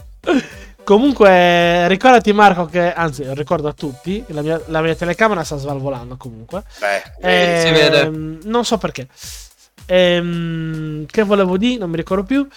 Comunque, 0.84 1.88
ricordati, 1.88 2.34
Marco, 2.34 2.66
che 2.66 2.92
anzi, 2.92 3.24
ricordo 3.36 3.68
a 3.68 3.74
tutti: 3.74 4.24
la 4.30 4.42
mia, 4.42 4.60
la 4.68 4.82
mia 4.82 4.96
telecamera 4.96 5.44
sta 5.44 5.58
svalvolando. 5.58 6.18
Comunque, 6.18 6.64
Beh, 6.80 7.04
Ehm, 7.22 7.66
si 7.66 7.72
vede. 7.72 8.10
Non 8.44 8.66
so 8.66 8.78
perché. 8.80 9.08
Ehm, 9.92 11.06
che 11.08 11.24
volevo 11.24 11.58
dire? 11.58 11.80
Non 11.80 11.90
mi 11.90 11.96
ricordo 11.96 12.24
più. 12.24 12.48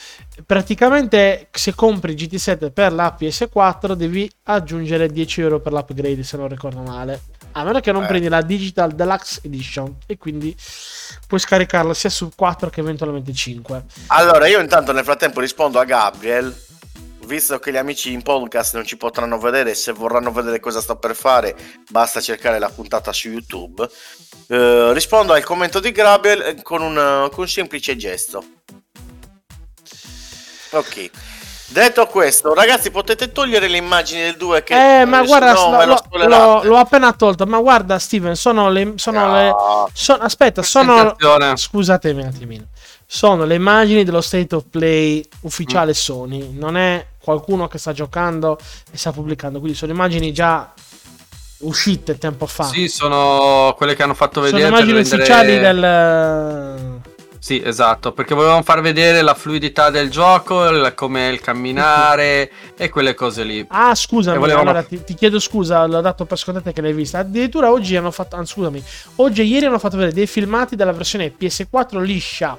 Praticamente, 0.45 1.49
se 1.51 1.75
compri 1.75 2.15
GT7 2.15 2.71
per 2.71 2.93
la 2.93 3.17
PS4, 3.19 3.93
devi 3.95 4.31
aggiungere 4.45 5.09
10 5.09 5.41
euro 5.41 5.61
per 5.61 5.73
l'upgrade. 5.73 6.23
Se 6.23 6.37
non 6.37 6.49
ricordo 6.49 6.81
male. 6.83 7.21
A 7.53 7.65
meno 7.65 7.81
che 7.81 7.93
non 7.93 8.05
Eh. 8.05 8.07
prendi 8.07 8.29
la 8.29 8.43
Digital 8.43 8.93
Deluxe 8.93 9.41
Edition. 9.45 9.97
E 10.07 10.19
quindi 10.19 10.55
puoi 11.27 11.41
scaricarlo 11.41 11.95
sia 11.95 12.11
su 12.11 12.31
4 12.35 12.69
che 12.71 12.81
eventualmente 12.81 13.33
5. 13.33 13.83
Allora, 14.09 14.47
io 14.47 14.61
intanto 14.61 14.93
nel 14.93 15.05
frattempo 15.05 15.41
rispondo 15.41 15.79
a 15.79 15.85
Gabriel. 15.85 16.55
Visto 17.27 17.59
che 17.61 17.71
gli 17.73 17.77
amici 17.77 18.13
in 18.13 18.23
podcast 18.23 18.75
non 18.75 18.85
ci 18.85 18.97
potranno 18.97 19.39
vedere, 19.39 19.75
se 19.75 19.93
vorranno 19.93 20.33
vedere 20.33 20.61
cosa 20.61 20.81
sto 20.81 20.97
per 20.97 21.15
fare, 21.15 21.57
basta 21.89 22.21
cercare 22.21 22.59
la 22.59 22.69
puntata 22.69 23.13
su 23.13 23.29
YouTube. 23.29 23.89
Eh, 24.49 24.93
rispondo 24.93 25.33
al 25.33 25.45
commento 25.45 25.81
di 25.81 25.93
Gabriel 25.93 26.43
eh, 26.43 26.63
con 26.63 26.83
un, 26.83 26.97
eh, 26.99 27.29
con 27.31 27.41
un 27.45 27.49
semplice 27.49 27.97
gesto. 27.97 28.45
Ok. 30.73 31.11
Detto 31.69 32.07
questo, 32.07 32.53
ragazzi, 32.53 32.91
potete 32.91 33.33
togliere 33.33 33.67
le 33.69 33.79
immagini 33.79 34.21
del 34.21 34.37
2 34.37 34.63
che 34.63 35.01
Eh, 35.01 35.05
ma 35.07 35.23
eh, 35.23 35.27
guarda, 35.27 35.53
no, 35.55 35.71
lo- 35.71 35.77
me 35.79 35.87
lo 35.87 36.27
l'ho, 36.29 36.63
l'ho 36.65 36.77
appena 36.77 37.13
tolto. 37.15 37.47
Ma 37.47 37.61
guarda, 37.61 37.99
Steven, 37.99 38.37
sono 38.37 38.69
le. 38.69 38.93
Sono 38.97 39.33
le 39.33 39.49
No. 39.49 39.89
so- 39.95 40.13
aspetta, 40.15 40.61
sono. 40.63 41.17
Scusatemi 41.55 42.21
un 42.21 42.27
attimino. 42.29 42.67
Sono 43.07 43.45
le 43.45 43.55
immagini 43.55 44.05
dello 44.05 44.21
state 44.21 44.55
of 44.55 44.65
play 44.69 45.19
Mm. 45.27 45.39
ufficiale 45.43 45.95
Sony. 45.95 46.53
Non 46.53 46.77
è 46.77 47.07
qualcuno 47.23 47.69
che 47.69 47.79
sta 47.79 47.93
giocando 47.93 48.59
e 48.91 48.97
sta 48.97 49.13
pubblicando. 49.13 49.59
Quindi 49.61 49.77
sono 49.77 49.93
immagini 49.93 50.33
già 50.33 50.73
uscite 51.61 52.19
tempo 52.19 52.47
fa. 52.47 52.65
Sì, 52.65 52.89
sono 52.89 53.75
quelle 53.77 53.95
che 53.95 54.03
hanno 54.03 54.15
fatto 54.15 54.45
sono 54.45 54.47
vedere. 54.57 54.71
per 54.71 54.81
immagini 54.81 54.97
rendere- 54.99 55.23
ufficiali 55.23 55.59
del. 55.59 57.01
Sì, 57.39 57.61
esatto, 57.65 58.13
perché 58.13 58.37
volevano 58.37 58.63
far 58.63 58.81
vedere 58.83 59.21
la 59.21 59.35
fluidità 59.35 59.91
del 59.91 60.11
gioco, 60.11 60.65
il- 60.69 60.93
come 60.95 61.27
il 61.29 61.41
camminare 61.41 62.49
e 62.77 62.89
quelle 62.89 63.15
cose 63.15 63.43
lì. 63.43 63.67
Ah, 63.69 63.97
scusami, 63.97 64.39
volevano- 64.39 64.71
allora 64.71 64.85
ti, 64.85 65.03
ti 65.03 65.15
chiedo 65.15 65.41
scusa, 65.41 65.85
l'ho 65.87 66.01
dato 66.01 66.25
per 66.25 66.39
scontato 66.39 66.71
che 66.71 66.81
l'hai 66.81 66.93
vista. 66.93 67.19
Addirittura 67.19 67.69
oggi 67.73 67.97
hanno 67.97 68.13
fatto, 68.13 68.37
anzi, 68.37 68.53
scusami, 68.53 68.83
oggi 69.17 69.41
e 69.41 69.45
ieri 69.45 69.67
hanno 69.67 69.81
fatto 69.81 69.97
vedere 69.97 70.15
dei 70.15 70.29
filmati 70.29 70.77
della 70.77 70.93
versione 70.93 71.33
PS4 71.37 71.99
liscia. 72.01 72.57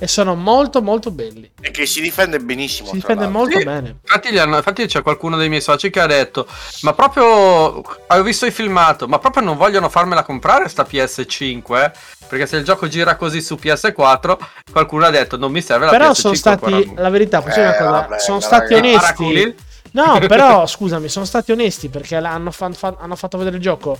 E 0.00 0.06
sono 0.06 0.34
molto 0.36 0.80
molto 0.80 1.10
belli. 1.10 1.50
E 1.60 1.70
che 1.72 1.84
si 1.84 2.00
difende 2.00 2.38
benissimo. 2.38 2.88
Si 2.88 2.94
difende 2.94 3.22
l'altro. 3.24 3.38
molto 3.40 3.58
Sì. 3.58 3.64
bene. 3.64 3.96
Infatti, 4.02 4.30
gli 4.32 4.38
hanno- 4.38 4.56
infatti 4.56 4.86
c'è 4.86 5.02
qualcuno 5.02 5.36
dei 5.36 5.48
miei 5.48 5.60
soci 5.60 5.90
che 5.90 5.98
ha 6.00 6.06
detto: 6.06 6.46
Ma 6.82 6.92
proprio 6.92 7.24
ho 7.26 8.22
visto 8.22 8.46
il 8.46 8.52
filmato, 8.52 9.08
ma 9.08 9.18
proprio 9.18 9.42
non 9.42 9.56
vogliono 9.56 9.88
farmela 9.88 10.22
comprare 10.22 10.68
sta 10.68 10.84
PS5? 10.88 11.84
eh? 11.84 11.90
Perché 12.28 12.46
se 12.46 12.56
il 12.58 12.64
gioco 12.64 12.86
gira 12.86 13.16
così 13.16 13.40
su 13.42 13.56
PS4, 13.60 14.38
qualcuno 14.70 15.04
ha 15.06 15.10
detto: 15.10 15.36
Non 15.36 15.50
mi 15.50 15.60
serve 15.62 15.86
la 15.86 15.90
Però 15.90 16.10
PS5. 16.10 16.14
sono 16.14 16.34
stati, 16.34 16.72
ancora". 16.72 17.02
la 17.02 17.10
verità, 17.10 17.38
Eh, 17.38 17.42
cosa, 17.42 17.90
vabbè, 17.90 18.18
sono 18.20 18.40
stati 18.40 18.74
ragazzi. 18.74 18.86
onesti. 18.88 19.00
Paraculi? 19.00 19.56
No, 19.92 20.18
però 20.26 20.66
scusami, 20.66 21.08
sono 21.08 21.24
stati 21.24 21.52
onesti 21.52 21.88
perché 21.88 22.16
hanno, 22.16 22.50
fa- 22.50 22.72
fa- 22.72 22.96
hanno 22.98 23.16
fatto 23.16 23.38
vedere 23.38 23.56
il 23.56 23.62
gioco 23.62 23.98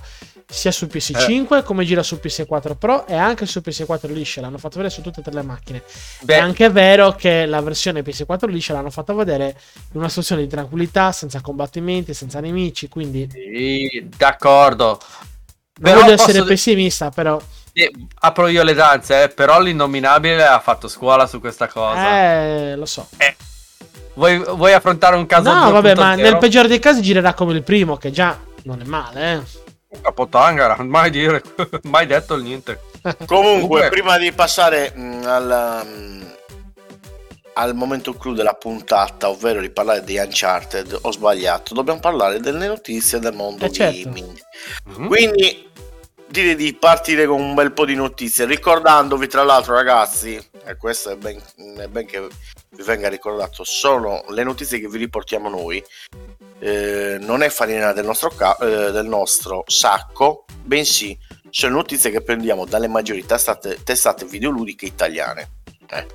sia 0.51 0.70
su 0.72 0.87
PS5 0.87 1.62
come 1.62 1.85
gira 1.85 2.03
su 2.03 2.18
PS4 2.22 2.77
Pro 2.79 3.07
e 3.07 3.14
anche 3.14 3.44
su 3.46 3.61
PS4 3.64 4.11
liscia. 4.12 4.40
L'hanno 4.40 4.59
fatto 4.59 4.77
vedere 4.77 4.94
su 4.94 5.03
tutte 5.03 5.20
e 5.20 5.22
tre 5.22 5.33
le 5.35 5.42
macchine. 5.42 5.82
Beh, 6.22 6.36
È 6.36 6.39
anche 6.39 6.70
vero 6.70 7.12
che 7.14 7.45
la 7.47 7.61
versione 7.61 8.03
PS4 8.03 8.49
liscia 8.49 8.72
l'hanno 8.72 8.91
fatta 8.91 9.12
vedere 9.12 9.57
in 9.93 9.99
una 9.99 10.09
situazione 10.09 10.43
di 10.43 10.49
tranquillità, 10.49 11.12
senza 11.12 11.41
combattimenti, 11.41 12.14
senza 12.14 12.41
nemici. 12.41 12.89
Quindi 12.89 13.28
sì, 13.30 14.09
d'accordo. 14.16 14.99
non 15.80 15.93
Però 15.93 16.01
voglio 16.01 16.12
essere 16.14 16.41
di- 16.41 16.47
pessimista, 16.49 17.11
però. 17.11 17.39
Sì, 17.72 17.89
apro 18.20 18.49
io 18.49 18.62
le 18.62 18.74
danze, 18.74 19.24
eh, 19.24 19.28
però 19.28 19.61
l'innominabile 19.61 20.45
ha 20.47 20.59
fatto 20.61 20.89
scuola 20.89 21.26
su 21.26 21.39
questa 21.41 21.68
cosa. 21.68 22.20
Eh, 22.22 22.74
lo 22.76 22.86
so. 22.86 23.07
Vuoi, 24.18 24.38
vuoi 24.38 24.72
affrontare 24.72 25.14
un 25.14 25.26
caso 25.26 25.52
No, 25.52 25.70
vabbè, 25.70 25.94
ma 25.94 26.14
2.0? 26.16 26.20
nel 26.20 26.38
peggiore 26.38 26.66
dei 26.66 26.80
casi 26.80 27.00
girerà 27.02 27.34
come 27.34 27.52
il 27.52 27.62
primo, 27.62 27.96
che 27.96 28.10
già 28.10 28.36
non 28.64 28.80
è 28.80 28.84
male, 28.84 29.32
eh. 29.90 30.00
Capotangara, 30.02 30.76
mai 30.82 31.10
dire, 31.10 31.40
mai 31.84 32.04
detto 32.06 32.34
il 32.34 32.42
niente. 32.42 32.80
Comunque, 33.26 33.88
prima 33.90 34.18
di 34.18 34.32
passare 34.32 34.92
mh, 34.92 35.22
al, 35.24 35.82
mm, 35.86 36.22
al 37.54 37.74
momento 37.76 38.12
clou 38.14 38.34
della 38.34 38.54
puntata, 38.54 39.28
ovvero 39.28 39.60
di 39.60 39.70
parlare 39.70 40.02
di 40.02 40.16
Uncharted, 40.18 40.98
ho 41.02 41.12
sbagliato. 41.12 41.72
Dobbiamo 41.72 42.00
parlare 42.00 42.40
delle 42.40 42.66
notizie 42.66 43.20
del 43.20 43.34
mondo 43.34 43.66
Eh, 43.66 43.72
certo. 43.72 44.02
gaming. 44.02 44.36
Mhm. 44.96 45.06
Quindi 45.06 45.70
direi 46.26 46.56
di 46.56 46.74
partire 46.74 47.24
con 47.26 47.40
un 47.40 47.54
bel 47.54 47.70
po' 47.72 47.84
di 47.86 47.94
notizie, 47.94 48.44
ricordandovi 48.46 49.28
tra 49.28 49.44
l'altro 49.44 49.74
ragazzi, 49.74 50.38
e 50.68 50.76
questo 50.76 51.10
è 51.10 51.16
ben, 51.16 51.40
è 51.78 51.86
ben 51.86 52.06
che 52.06 52.20
vi 52.70 52.82
venga 52.82 53.08
ricordato, 53.08 53.64
sono 53.64 54.24
le 54.28 54.44
notizie 54.44 54.78
che 54.78 54.88
vi 54.88 54.98
riportiamo 54.98 55.48
noi, 55.48 55.82
eh, 56.58 57.16
non 57.20 57.42
è 57.42 57.48
farina 57.48 57.92
del 57.92 58.04
nostro, 58.04 58.28
ca- 58.30 58.56
eh, 58.60 58.92
del 58.92 59.06
nostro 59.06 59.64
sacco, 59.66 60.44
bensì 60.62 61.18
sono 61.50 61.76
notizie 61.76 62.10
che 62.10 62.20
prendiamo 62.20 62.66
dalle 62.66 62.88
maggiori 62.88 63.24
testate, 63.24 63.82
testate 63.82 64.26
videoludiche 64.26 64.84
italiane. 64.84 65.50
eh. 65.88 66.06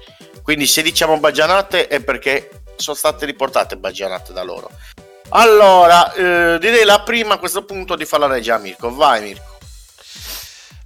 Quindi 0.43 0.67
se 0.67 0.81
diciamo 0.81 1.19
baggianate 1.19 1.87
è 1.87 2.01
perché 2.01 2.63
sono 2.75 2.95
state 2.95 3.25
riportate 3.25 3.77
baggianate 3.77 4.33
da 4.33 4.43
loro. 4.43 4.69
Allora, 5.29 6.13
eh, 6.13 6.59
direi 6.59 6.83
la 6.83 7.01
prima 7.01 7.35
a 7.35 7.37
questo 7.39 7.63
punto 7.65 7.95
di 7.95 8.05
fare 8.05 8.27
la 8.27 8.33
regia 8.33 8.55
a 8.55 8.59
Mirko. 8.59 8.93
Vai 8.93 9.23
Mirko. 9.23 9.57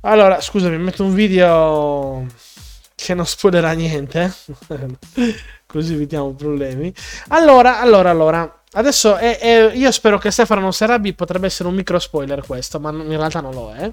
Allora, 0.02 0.40
scusami, 0.40 0.78
metto 0.78 1.04
un 1.04 1.14
video 1.14 2.26
che 2.98 3.14
non 3.14 3.28
spoilerà 3.28 3.74
niente. 3.74 4.34
così 5.68 5.94
evitiamo 5.94 6.34
problemi. 6.34 6.92
Allora, 7.28 7.80
allora, 7.80 8.10
allora. 8.10 8.52
Adesso 8.74 9.16
è, 9.16 9.38
è- 9.38 9.72
io 9.74 9.92
spero 9.92 10.18
che 10.18 10.32
Stefano 10.32 10.62
non 10.62 10.74
si 10.74 10.84
arrabbi, 10.84 11.14
potrebbe 11.14 11.46
essere 11.46 11.70
un 11.70 11.76
micro 11.76 12.00
spoiler 12.00 12.44
questo, 12.46 12.80
ma 12.80 12.90
in 12.90 13.08
realtà 13.08 13.40
non 13.40 13.54
lo 13.54 13.72
è. 13.72 13.92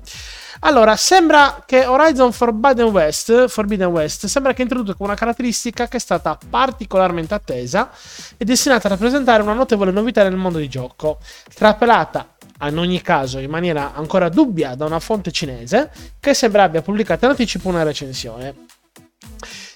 Allora, 0.60 0.96
sembra 0.96 1.62
che 1.66 1.84
Horizon 1.84 2.32
Forbidden 2.32 2.86
West, 2.86 3.46
Forbidden 3.46 3.88
West 3.88 4.26
sembra 4.26 4.52
che 4.54 4.62
introduca 4.62 5.02
una 5.02 5.14
caratteristica 5.14 5.86
che 5.86 5.98
è 5.98 6.00
stata 6.00 6.38
particolarmente 6.48 7.34
attesa 7.34 7.90
e 8.36 8.44
destinata 8.44 8.88
a 8.88 8.90
rappresentare 8.90 9.42
una 9.42 9.52
notevole 9.52 9.90
novità 9.90 10.22
nel 10.22 10.36
mondo 10.36 10.58
di 10.58 10.68
gioco, 10.68 11.18
trapelata 11.54 12.28
in 12.62 12.78
ogni 12.78 13.02
caso 13.02 13.38
in 13.38 13.50
maniera 13.50 13.92
ancora 13.94 14.28
dubbia 14.30 14.74
da 14.74 14.86
una 14.86 15.00
fonte 15.00 15.30
cinese 15.30 15.90
che 16.18 16.32
sembra 16.32 16.62
abbia 16.62 16.80
pubblicato 16.82 17.26
in 17.26 17.32
anticipo 17.32 17.68
una 17.68 17.82
recensione. 17.82 18.72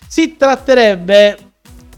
Si 0.09 0.37
tratterebbe 0.37 1.39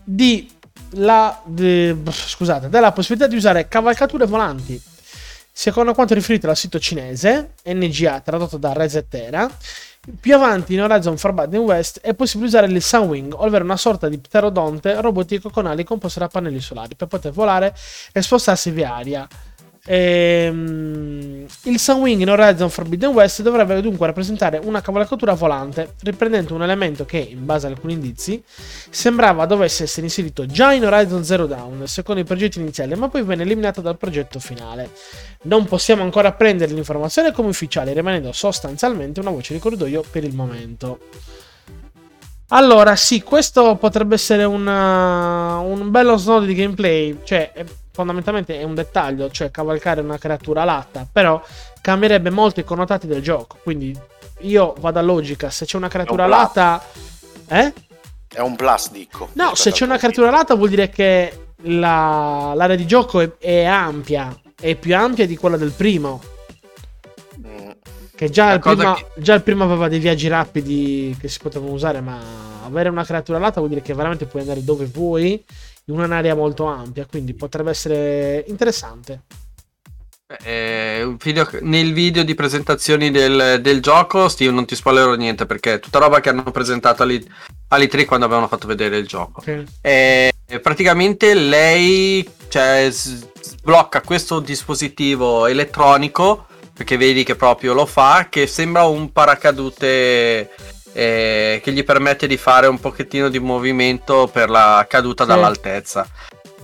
di 0.04 0.50
la, 0.94 1.40
di- 1.44 1.96
scusate, 2.10 2.68
della 2.68 2.92
possibilità 2.92 3.28
di 3.28 3.36
usare 3.36 3.68
cavalcature 3.68 4.26
volanti. 4.26 4.80
Secondo 5.52 5.94
quanto 5.94 6.14
riferito 6.14 6.46
dal 6.46 6.56
sito 6.56 6.78
cinese, 6.78 7.54
NGA 7.64 8.20
tradotto 8.20 8.56
da 8.56 8.72
Resetera, 8.72 9.48
più 10.18 10.34
avanti 10.34 10.72
in 10.72 10.80
Horizon 10.80 11.18
Forbidden 11.18 11.60
West 11.60 12.00
è 12.00 12.14
possibile 12.14 12.48
usare 12.48 12.66
il 12.66 12.82
Sunwing, 12.82 13.34
ovvero 13.36 13.64
una 13.64 13.76
sorta 13.76 14.08
di 14.08 14.18
pterodonte 14.18 14.98
robotico 15.00 15.50
con 15.50 15.66
ali 15.66 15.84
composte 15.84 16.20
da 16.20 16.28
pannelli 16.28 16.60
solari 16.60 16.94
per 16.94 17.08
poter 17.08 17.32
volare 17.32 17.74
e 18.12 18.22
spostarsi 18.22 18.70
via 18.70 18.94
aria. 18.94 19.28
Ehm, 19.86 21.46
il 21.64 21.78
Sunwing 21.78 22.20
in 22.20 22.28
Horizon 22.28 22.68
Forbidden 22.68 23.10
West 23.10 23.42
dovrebbe 23.42 23.80
dunque 23.80 24.06
rappresentare 24.06 24.60
una 24.62 24.80
cavalcatura 24.80 25.32
volante, 25.34 25.94
riprendendo 26.02 26.54
un 26.54 26.62
elemento 26.62 27.04
che, 27.04 27.18
in 27.18 27.44
base 27.44 27.66
ad 27.66 27.72
alcuni 27.72 27.94
indizi, 27.94 28.42
sembrava 28.90 29.46
dovesse 29.46 29.84
essere 29.84 30.06
inserito 30.06 30.46
già 30.46 30.72
in 30.72 30.84
Horizon 30.84 31.24
Zero 31.24 31.46
Dawn, 31.46 31.86
secondo 31.86 32.20
i 32.20 32.24
progetti 32.24 32.60
iniziali, 32.60 32.94
ma 32.94 33.08
poi 33.08 33.22
venne 33.22 33.42
eliminato 33.42 33.80
dal 33.80 33.96
progetto 33.96 34.38
finale. 34.38 34.90
Non 35.42 35.64
possiamo 35.64 36.02
ancora 36.02 36.32
prendere 36.32 36.72
l'informazione 36.72 37.32
come 37.32 37.48
ufficiale, 37.48 37.92
rimanendo 37.92 38.32
sostanzialmente 38.32 39.20
una 39.20 39.30
voce 39.30 39.54
di 39.54 39.60
corridoio 39.60 40.04
per 40.10 40.24
il 40.24 40.34
momento. 40.34 40.98
Allora, 42.52 42.96
sì, 42.96 43.22
questo 43.22 43.76
potrebbe 43.76 44.16
essere 44.16 44.42
una- 44.42 45.58
un 45.58 45.88
bello 45.90 46.16
snodo 46.16 46.46
di 46.46 46.54
gameplay, 46.54 47.18
cioè 47.22 47.52
fondamentalmente 47.92 48.58
è 48.58 48.62
un 48.62 48.74
dettaglio, 48.74 49.30
cioè 49.30 49.50
cavalcare 49.50 50.00
una 50.00 50.18
creatura 50.18 50.64
latta, 50.64 51.06
però 51.10 51.42
cambierebbe 51.80 52.30
molto 52.30 52.60
i 52.60 52.64
connotati 52.64 53.06
del 53.06 53.22
gioco, 53.22 53.58
quindi 53.62 53.96
io 54.40 54.74
vado 54.80 54.98
a 54.98 55.02
logica, 55.02 55.50
se 55.50 55.64
c'è 55.64 55.76
una 55.76 55.88
creatura 55.88 56.24
un 56.24 56.30
latta... 56.30 56.82
Eh? 57.48 57.72
È 58.32 58.40
un 58.40 58.54
plus, 58.54 58.90
dico. 58.92 59.28
No, 59.32 59.54
se 59.56 59.72
c'è 59.72 59.84
una 59.84 59.98
creatura 59.98 60.30
latta 60.30 60.54
vuol 60.54 60.68
dire 60.68 60.88
che 60.88 61.46
la- 61.64 62.52
l'area 62.54 62.76
di 62.76 62.86
gioco 62.86 63.20
è, 63.20 63.30
è 63.38 63.64
ampia, 63.64 64.34
è 64.58 64.76
più 64.76 64.94
ampia 64.96 65.26
di 65.26 65.36
quella 65.36 65.56
del 65.56 65.72
primo. 65.72 66.22
Mm, 67.44 67.70
Che 68.14 68.30
già 68.30 68.52
il, 68.52 68.60
prima, 68.60 68.94
che- 68.94 69.06
già 69.16 69.34
il 69.34 69.42
primo 69.42 69.64
aveva 69.64 69.88
dei 69.88 69.98
viaggi 69.98 70.28
rapidi 70.28 71.16
che 71.20 71.26
si 71.28 71.38
potevano 71.40 71.72
usare, 71.72 72.00
ma 72.00 72.18
avere 72.64 72.88
una 72.88 73.04
creatura 73.04 73.38
latta 73.38 73.58
vuol 73.58 73.70
dire 73.70 73.82
che 73.82 73.94
veramente 73.94 74.26
puoi 74.26 74.42
andare 74.42 74.62
dove 74.62 74.84
vuoi 74.86 75.42
in 75.86 75.98
un'area 75.98 76.34
molto 76.34 76.64
ampia, 76.64 77.06
quindi 77.06 77.34
potrebbe 77.34 77.70
essere 77.70 78.44
interessante. 78.48 79.22
Eh, 80.42 81.02
un 81.02 81.16
video- 81.16 81.48
nel 81.62 81.92
video 81.92 82.22
di 82.22 82.34
presentazioni 82.36 83.10
del, 83.10 83.58
del 83.60 83.82
gioco, 83.82 84.28
Steve, 84.28 84.52
non 84.52 84.64
ti 84.64 84.76
spoilerò 84.76 85.14
niente 85.14 85.44
perché 85.44 85.74
è 85.74 85.80
tutta 85.80 85.98
roba 85.98 86.20
che 86.20 86.28
hanno 86.28 86.44
presentato 86.52 87.02
all'E- 87.02 87.24
all'E3 87.68 88.04
quando 88.04 88.26
avevano 88.26 88.46
fatto 88.46 88.68
vedere 88.68 88.96
il 88.98 89.08
gioco. 89.08 89.40
Ok. 89.40 89.64
E 89.80 90.32
praticamente 90.62 91.34
lei 91.34 92.28
cioè, 92.48 92.88
sblocca 92.90 94.02
questo 94.02 94.40
dispositivo 94.40 95.46
elettronico 95.46 96.46
perché 96.72 96.96
vedi 96.96 97.24
che 97.24 97.36
proprio 97.36 97.74
lo 97.74 97.86
fa 97.86 98.28
che 98.30 98.46
sembra 98.46 98.84
un 98.84 99.12
paracadute 99.12 100.50
eh, 100.92 101.60
che 101.62 101.72
gli 101.72 101.84
permette 101.84 102.26
di 102.26 102.36
fare 102.36 102.66
un 102.66 102.78
pochettino 102.80 103.28
di 103.28 103.38
movimento 103.38 104.28
per 104.32 104.50
la 104.50 104.84
caduta 104.88 105.24
Sì. 105.24 105.28
dall'altezza 105.30 106.06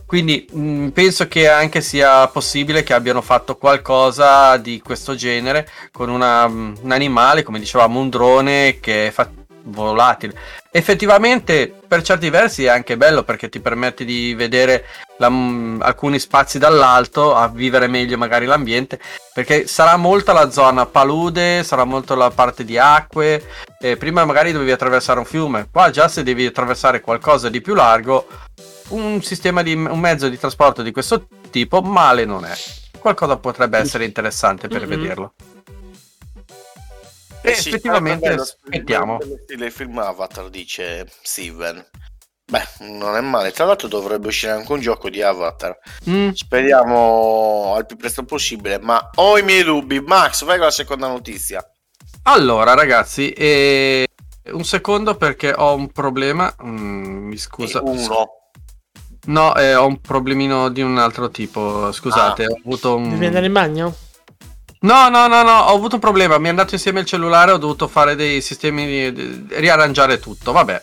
quindi 0.06 0.46
mh, 0.50 0.88
penso 0.88 1.26
che 1.26 1.48
anche 1.48 1.80
sia 1.80 2.26
possibile 2.28 2.84
che 2.84 2.94
abbiano 2.94 3.20
fatto 3.22 3.56
qualcosa 3.56 4.56
di 4.56 4.80
questo 4.80 5.14
genere 5.16 5.68
con 5.90 6.08
una- 6.08 6.44
un 6.44 6.90
animale 6.92 7.42
come 7.42 7.58
dicevamo 7.58 7.98
un 7.98 8.08
drone 8.08 8.78
che 8.80 9.08
è 9.08 9.10
fa- 9.10 9.28
volatile. 9.66 10.34
Effettivamente 10.70 11.72
per 11.86 12.02
certi 12.02 12.30
versi 12.30 12.64
è 12.64 12.68
anche 12.68 12.96
bello 12.96 13.22
perché 13.22 13.48
ti 13.48 13.60
permette 13.60 14.04
di 14.04 14.34
vedere 14.34 14.84
la- 15.18 15.26
alcuni 15.80 16.18
spazi 16.18 16.58
dall'alto 16.58 17.34
a 17.34 17.48
vivere 17.48 17.86
meglio 17.86 18.18
magari 18.18 18.44
l'ambiente 18.46 19.00
perché 19.32 19.66
sarà 19.66 19.96
molto 19.96 20.32
la 20.32 20.50
zona 20.50 20.84
palude 20.84 21.62
sarà 21.64 21.84
molto 21.84 22.14
la 22.14 22.30
parte 22.30 22.64
di 22.64 22.76
acque 22.76 23.42
prima 23.98 24.24
magari 24.26 24.52
dovevi 24.52 24.72
attraversare 24.72 25.18
un 25.18 25.24
fiume 25.24 25.68
qua 25.72 25.88
già 25.90 26.08
se 26.08 26.22
devi 26.22 26.44
attraversare 26.44 27.00
qualcosa 27.00 27.48
di 27.48 27.62
più 27.62 27.74
largo 27.74 28.26
un 28.88 29.22
sistema 29.22 29.62
di 29.62 29.72
un 29.72 29.98
mezzo 29.98 30.28
di 30.28 30.38
trasporto 30.38 30.82
di 30.82 30.92
questo 30.92 31.26
tipo 31.50 31.80
male 31.80 32.24
non 32.26 32.44
è. 32.44 32.52
Qualcosa 32.98 33.36
potrebbe 33.36 33.78
essere 33.78 34.04
interessante 34.04 34.68
per 34.68 34.82
Mhm. 34.82 34.88
vederlo 34.88 35.32
Eh 37.46 37.50
e 37.52 37.54
sì, 37.54 37.68
effettivamente 37.68 38.28
aspettiamo 38.28 39.18
stile 39.44 39.70
film 39.70 39.98
Avatar, 39.98 40.48
dice 40.50 41.06
Steven. 41.22 41.84
Beh, 42.48 42.64
non 42.80 43.16
è 43.16 43.20
male. 43.20 43.50
Tra 43.52 43.64
l'altro 43.64 43.88
dovrebbe 43.88 44.28
uscire 44.28 44.52
anche 44.52 44.72
un 44.72 44.80
gioco 44.80 45.08
di 45.10 45.20
Avatar. 45.22 45.76
Mm, 46.08 46.30
Speriamo 46.30 47.74
al 47.76 47.86
più 47.86 47.96
presto 47.96 48.24
possibile, 48.24 48.78
ma 48.78 49.10
ho 49.16 49.36
i 49.38 49.42
miei 49.42 49.64
dubbi. 49.64 50.00
Max, 50.00 50.44
vai 50.44 50.56
con 50.56 50.66
la 50.66 50.72
seconda 50.72 51.08
notizia. 51.08 51.64
Allora, 52.22 52.74
ragazzi, 52.74 53.30
eh, 53.30 54.06
un 54.52 54.64
secondo 54.64 55.16
perché 55.16 55.52
ho 55.56 55.74
un 55.74 55.90
problema. 55.90 56.52
Mm, 56.62 57.28
mi 57.28 57.36
scusa. 57.36 57.78
E 57.78 57.82
uno. 57.84 58.26
No, 59.26 59.54
eh, 59.56 59.74
ho 59.74 59.86
un 59.86 60.00
problemino 60.00 60.68
di 60.68 60.82
un 60.82 60.98
altro 60.98 61.30
tipo. 61.30 61.90
Scusate, 61.90 62.44
Ah. 62.44 62.48
ho 62.48 62.58
avuto 62.64 62.94
un. 62.96 63.08
Devi 63.10 63.26
andare 63.26 63.46
in 63.46 63.52
bagno? 63.52 63.94
No, 64.86 65.08
no, 65.08 65.26
no, 65.26 65.42
no, 65.42 65.50
ho 65.50 65.74
avuto 65.74 65.96
un 65.96 66.00
problema. 66.00 66.38
Mi 66.38 66.46
è 66.46 66.50
andato 66.50 66.74
insieme 66.74 67.00
il 67.00 67.06
cellulare, 67.06 67.50
ho 67.50 67.56
dovuto 67.56 67.88
fare 67.88 68.14
dei 68.14 68.40
sistemi 68.40 69.12
di, 69.12 69.44
riarrangiare 69.48 70.20
tutto. 70.20 70.52
Vabbè. 70.52 70.80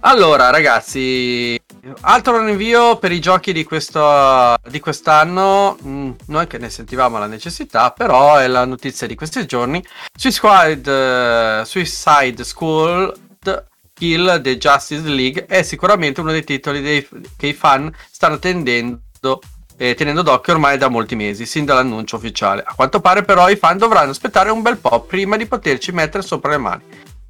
Allora, 0.00 0.50
ragazzi, 0.50 1.58
altro 2.02 2.44
rinvio 2.44 2.98
per 2.98 3.12
i 3.12 3.18
giochi 3.18 3.54
di, 3.54 3.64
questo, 3.64 4.56
di 4.68 4.78
quest'anno. 4.78 5.78
mm, 5.82 6.10
noi 6.26 6.46
che 6.46 6.58
ne 6.58 6.68
sentivamo 6.68 7.18
la 7.18 7.26
necessità, 7.26 7.92
però 7.92 8.36
è 8.36 8.46
la 8.46 8.66
notizia 8.66 9.06
di 9.06 9.14
questi 9.14 9.46
giorni. 9.46 9.82
Suicide, 10.14 11.60
eh, 11.60 11.64
Suicide 11.64 12.44
Squad 12.44 13.68
Kill 13.94 14.42
the 14.42 14.58
Justice 14.58 15.08
League 15.08 15.46
è 15.46 15.62
sicuramente 15.62 16.20
uno 16.20 16.30
dei 16.30 16.44
titoli 16.44 16.82
dei- 16.82 17.08
che 17.38 17.46
i 17.46 17.54
fan 17.54 17.90
stanno 18.10 18.38
tendendo 18.38 19.40
eh, 19.80 19.94
tenendo 19.94 20.20
d'occhio 20.20 20.52
ormai 20.52 20.76
da 20.76 20.88
molti 20.88 21.16
mesi, 21.16 21.46
sin 21.46 21.64
dall'annuncio 21.64 22.16
ufficiale. 22.16 22.62
A 22.66 22.74
quanto 22.74 23.00
pare 23.00 23.22
però 23.22 23.48
i 23.48 23.56
fan 23.56 23.78
dovranno 23.78 24.10
aspettare 24.10 24.50
un 24.50 24.60
bel 24.60 24.76
po' 24.76 25.00
prima 25.00 25.38
di 25.38 25.46
poterci 25.46 25.90
mettere 25.90 26.22
sopra 26.22 26.50
le 26.50 26.58
mani. 26.58 26.82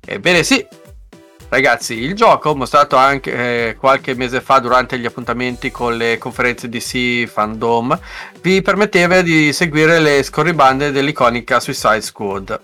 Ebbene 0.04 0.42
sì, 0.42 0.66
ragazzi, 1.48 1.94
il 1.94 2.14
gioco 2.14 2.56
mostrato 2.56 2.96
anche 2.96 3.68
eh, 3.68 3.76
qualche 3.76 4.16
mese 4.16 4.40
fa 4.40 4.58
durante 4.58 4.98
gli 4.98 5.06
appuntamenti 5.06 5.70
con 5.70 5.96
le 5.96 6.18
conferenze 6.18 6.68
DC 6.68 7.28
Fandom 7.28 7.96
vi 8.40 8.60
permetteva 8.62 9.20
di 9.22 9.52
seguire 9.52 10.00
le 10.00 10.20
scorribande 10.24 10.90
dell'iconica 10.90 11.60
Suicide 11.60 12.00
Squad. 12.00 12.60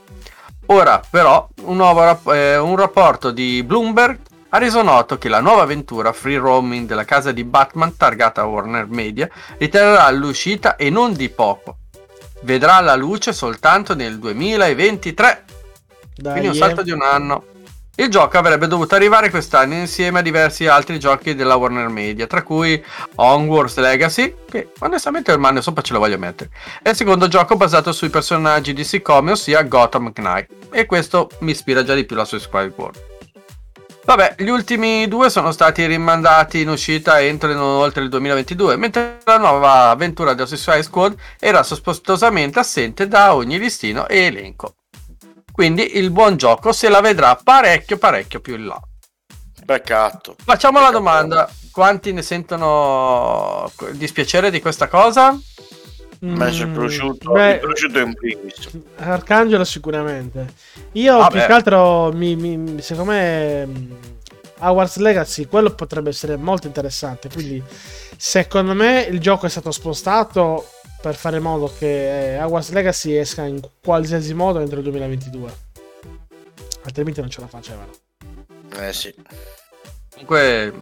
Ora 0.67 1.01
però 1.09 1.49
un, 1.63 1.77
nuovo 1.77 2.33
eh, 2.35 2.59
un 2.59 2.75
rapporto 2.75 3.31
di 3.31 3.63
Bloomberg 3.63 4.19
ha 4.57 4.59
reso 4.59 4.83
noto 4.83 5.19
che 5.19 5.29
la 5.29 5.41
nuova 5.41 5.63
avventura 5.63 6.15
free 6.15 6.39
roaming 6.39 6.87
della 6.87 7.05
casa 7.05 7.31
di 7.31 7.45
Batman 7.45 7.95
targata 7.95 8.47
Warner 8.47 8.87
Media 8.87 9.29
ritarderà 9.59 10.11
l'uscita 10.11 10.77
e 10.77 10.89
non 10.89 11.13
di 11.13 11.29
poco. 11.29 11.79
Vedrà 12.41 12.81
la 12.81 12.97
luce 12.97 13.35
soltanto 13.35 13.95
nel 13.95 14.19
2023, 14.19 15.45
Dai, 16.15 16.33
quindi 16.33 16.49
un 16.49 16.55
eh. 16.55 16.59
salto 16.59 16.83
di 16.83 16.91
un 16.91 17.03
anno. 17.03 17.45
Il 17.97 18.09
gioco 18.09 18.39
avrebbe 18.39 18.67
dovuto 18.67 18.95
arrivare 18.95 19.29
quest'anno 19.29 19.75
insieme 19.75 20.21
a 20.21 20.23
diversi 20.23 20.67
altri 20.67 20.99
giochi 20.99 21.35
della 21.35 21.57
Warner 21.57 21.89
Media, 21.89 22.27
tra 22.27 22.43
cui 22.43 22.83
Hogwarts 23.15 23.77
Legacy, 23.77 24.35
che 24.51 24.71
onestamente 24.79 25.33
ormai 25.33 25.53
ne 25.53 25.63
sopra 25.63 25.83
ce 25.83 25.93
lo 25.93 25.99
voglio 25.99 26.19
mettere, 26.19 26.51
è 26.83 26.91
il 26.91 26.97
secondo 26.97 27.29
gioco 27.29 27.57
basato 27.57 27.93
sui 27.93 28.09
personaggi 28.09 28.73
di 28.73 28.85
Sicome, 28.85 29.33
ossia 29.33 29.63
Gotham 29.63 30.13
Knight, 30.13 30.51
e 30.71 30.87
questo 30.87 31.29
mi 31.41 31.51
ispira 31.51 31.85
già 31.85 31.95
di 31.95 32.05
più 32.05 32.17
la 32.17 32.25
Suicide 32.25 32.71
Squad. 32.71 33.16
Vabbè, 34.07 34.37
gli 34.39 34.49
ultimi 34.49 35.09
due 35.09 35.29
sono 35.31 35.51
stati 35.51 35.85
rimandati 35.85 36.61
in 36.61 36.69
uscita 36.69 37.21
entro 37.21 37.51
e 37.51 37.55
non 37.55 37.81
oltre 37.81 38.05
il 38.05 38.09
2022, 38.09 38.77
mentre 38.77 39.19
la 39.25 39.37
nuova 39.37 39.91
avventura 39.91 40.33
della 40.33 40.47
Suicide 40.47 40.85
Squad 40.85 41.17
era 41.41 41.65
sospetosamente 41.65 42.61
assente 42.61 43.09
da 43.09 43.35
ogni 43.35 43.59
listino 43.59 44.07
e 44.07 44.27
elenco. 44.27 44.77
Quindi 45.51 45.97
il 45.99 46.13
buon 46.13 46.37
gioco 46.37 46.71
se 46.73 46.89
la 46.89 47.01
vedrà 47.01 47.35
parecchio 47.35 47.99
parecchio 47.99 48.39
più 48.39 48.55
in 48.55 48.67
là. 48.67 48.81
Peccato. 49.65 50.37
Facciamo 50.41 50.79
la 50.79 50.87
Peccato. 50.87 51.03
domanda: 51.03 51.51
quanti 51.73 52.13
ne 52.13 52.23
sentono 52.23 53.69
dispiacere 53.91 54.53
di 54.53 54.61
questa 54.61 54.87
cosa? 54.87 55.37
Messo 56.21 56.63
il 56.63 56.69
Mm, 56.69 56.75
prosciutto, 56.75 57.33
beh, 57.33 57.53
il 57.53 57.59
prosciutto 57.61 57.99
in 57.99 58.15
primis. 58.15 58.69
Arcangelo 58.97 59.65
sicuramente. 59.65 60.47
Io 60.93 61.19
Vabbè. 61.19 61.31
più 61.31 61.47
che 61.47 61.53
altro, 61.53 62.11
mi, 62.13 62.35
mi- 62.37 62.81
secondo 62.81 63.11
me, 63.13 63.67
mm, 63.67 63.93
Hogwarts 64.61 64.97
Legacy, 64.97 65.47
quello 65.47 65.75
potrebbe 65.75 66.09
essere 66.11 66.37
molto 66.37 66.67
interessante. 66.67 67.29
Quindi, 67.29 67.63
secondo 68.17 68.73
me, 68.75 69.03
il 69.11 69.21
gioco 69.21 69.47
è 69.47 69.49
stato 69.51 69.71
spostato 69.71 70.69
per 71.03 71.15
fare 71.15 71.37
in 71.37 71.43
modo 71.43 71.71
che 71.79 72.35
eh, 72.37 72.43
Hogwarts 72.43 72.71
Legacy 72.71 73.15
esca 73.15 73.45
in 73.45 73.61
qualsiasi 73.83 74.33
modo 74.33 74.59
entro 74.61 74.79
il 74.79 74.85
2022. 74.85 75.55
Altrimenti 76.85 77.21
non 77.21 77.29
ce 77.31 77.41
la 77.41 77.47
facevano. 77.49 77.91
Eh 78.79 78.93
sì. 78.93 79.15
Comunque, 80.13 80.73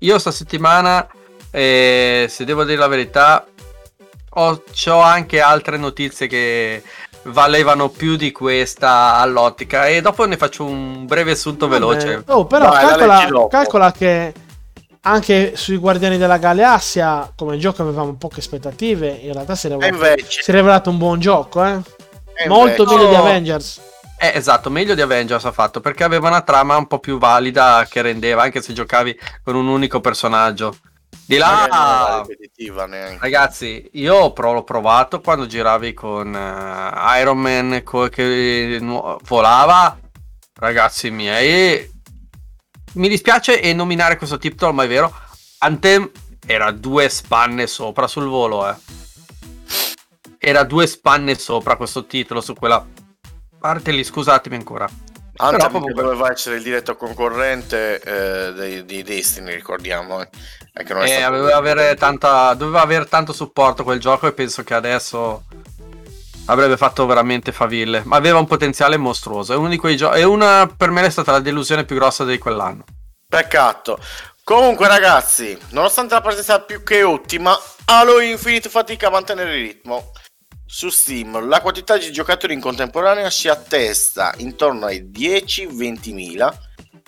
io 0.00 0.18
sta 0.18 0.30
settimana, 0.30 1.08
eh, 1.50 2.26
se 2.28 2.44
devo 2.44 2.64
dire 2.64 2.76
la 2.78 2.88
verità, 2.88 3.46
ho, 4.34 4.62
c'ho 4.72 5.00
anche 5.00 5.40
altre 5.40 5.76
notizie 5.76 6.26
che 6.26 6.82
valevano 7.24 7.88
più 7.88 8.16
di 8.16 8.32
questa 8.32 9.14
all'ottica 9.16 9.86
e 9.86 10.00
dopo 10.00 10.26
ne 10.26 10.36
faccio 10.36 10.64
un 10.64 11.06
breve 11.06 11.32
assunto 11.32 11.68
veloce. 11.68 12.22
Oh, 12.26 12.44
però 12.46 12.68
Vai, 12.68 12.84
la 12.84 13.06
calcola, 13.06 13.46
calcola 13.48 13.92
che 13.92 14.32
anche 15.06 15.56
sui 15.56 15.76
Guardiani 15.76 16.18
della 16.18 16.38
Galassia, 16.38 17.32
come 17.34 17.58
gioco 17.58 17.82
avevamo 17.82 18.14
poche 18.14 18.40
aspettative. 18.40 19.08
In 19.08 19.32
realtà 19.32 19.54
si 19.54 19.66
è 19.66 19.70
rivelato, 19.70 20.24
si 20.26 20.50
è 20.50 20.54
rivelato 20.54 20.90
un 20.90 20.98
buon 20.98 21.20
gioco, 21.20 21.64
eh? 21.64 21.80
Molto 22.46 22.84
meglio 22.84 23.08
di. 23.08 23.14
Avengers. 23.14 23.80
Eh, 24.18 24.32
esatto, 24.34 24.70
meglio 24.70 24.94
di 24.94 25.02
Avengers 25.02 25.44
ha 25.44 25.52
fatto 25.52 25.80
perché 25.80 26.04
aveva 26.04 26.28
una 26.28 26.40
trama 26.40 26.76
un 26.76 26.86
po' 26.86 26.98
più 26.98 27.18
valida 27.18 27.86
che 27.88 28.00
rendeva 28.00 28.42
anche 28.42 28.62
se 28.62 28.72
giocavi 28.72 29.18
con 29.42 29.54
un 29.54 29.66
unico 29.66 30.00
personaggio. 30.00 30.74
Di 31.26 31.36
là, 31.38 32.22
ragazzi, 33.18 33.88
io 33.92 34.32
pro- 34.32 34.52
l'ho 34.52 34.62
provato 34.62 35.20
quando 35.20 35.46
giravi 35.46 35.94
con 35.94 36.34
eh, 36.34 37.20
Iron 37.20 37.38
Man 37.38 37.80
co- 37.82 38.08
che 38.08 38.76
nu- 38.80 39.16
volava. 39.22 39.98
Ragazzi 40.56 41.10
miei, 41.10 41.90
mi 42.94 43.08
dispiace 43.08 43.60
e 43.60 43.72
nominare 43.72 44.16
questo 44.16 44.38
titolo, 44.38 44.72
ma 44.72 44.84
è 44.84 44.88
vero. 44.88 45.12
Anthem 45.58 46.10
era 46.46 46.70
due 46.70 47.08
spanne 47.08 47.66
sopra 47.66 48.06
sul 48.06 48.26
volo, 48.26 48.68
eh. 48.68 48.74
Era 50.38 50.62
due 50.62 50.86
spanne 50.86 51.36
sopra 51.38 51.76
questo 51.76 52.04
titolo 52.04 52.42
su 52.42 52.54
quella 52.54 52.86
parte 53.58 53.92
lì, 53.92 54.04
scusatemi 54.04 54.56
ancora. 54.56 54.86
Anthem 55.36 55.66
che 55.66 55.72
comunque- 55.72 56.02
doveva 56.02 56.30
essere 56.30 56.56
il 56.56 56.62
diretto 56.62 56.96
concorrente 56.96 58.00
eh, 58.00 58.84
di 58.84 59.02
Destiny, 59.02 59.54
ricordiamo. 59.54 60.20
Eh. 60.22 60.28
E 60.72 61.10
Eh, 61.10 61.22
aveva 61.22 61.56
avere 61.56 61.94
tanta, 61.94 62.54
doveva 62.54 62.80
avere 62.82 63.06
tanto 63.06 63.32
supporto 63.32 63.84
quel 63.84 64.00
gioco 64.00 64.26
e 64.26 64.32
penso 64.32 64.64
che 64.64 64.74
adesso 64.74 65.44
avrebbe 66.46 66.76
fatto 66.76 67.06
veramente 67.06 67.52
faville. 67.52 68.02
Ma 68.04 68.16
aveva 68.16 68.38
un 68.38 68.46
potenziale 68.46 68.96
mostruoso. 68.96 69.52
È 69.52 69.56
uno 69.56 69.68
di 69.68 69.76
quei 69.76 69.96
giochi. 69.96 70.18
È 70.18 70.24
una 70.24 70.72
per 70.76 70.90
me 70.90 71.04
è 71.04 71.10
stata 71.10 71.32
la 71.32 71.40
delusione 71.40 71.84
più 71.84 71.96
grossa 71.96 72.24
di 72.24 72.38
quell'anno. 72.38 72.84
Peccato. 73.28 73.98
Comunque, 74.42 74.88
ragazzi, 74.88 75.56
nonostante 75.70 76.14
la 76.14 76.20
presenza 76.20 76.60
più 76.60 76.82
che 76.82 77.02
ottima, 77.02 77.58
Halo 77.86 78.20
Infinite 78.20 78.68
fatica 78.68 79.06
a 79.06 79.10
mantenere 79.10 79.56
il 79.56 79.64
ritmo. 79.64 80.12
Su 80.66 80.88
Steam 80.88 81.46
la 81.46 81.60
quantità 81.60 81.96
di 81.96 82.10
giocatori 82.10 82.54
in 82.54 82.60
contemporanea 82.60 83.30
si 83.30 83.48
attesta 83.48 84.32
intorno 84.38 84.86
ai 84.86 85.08
10-20 85.10 86.12
mila 86.12 86.52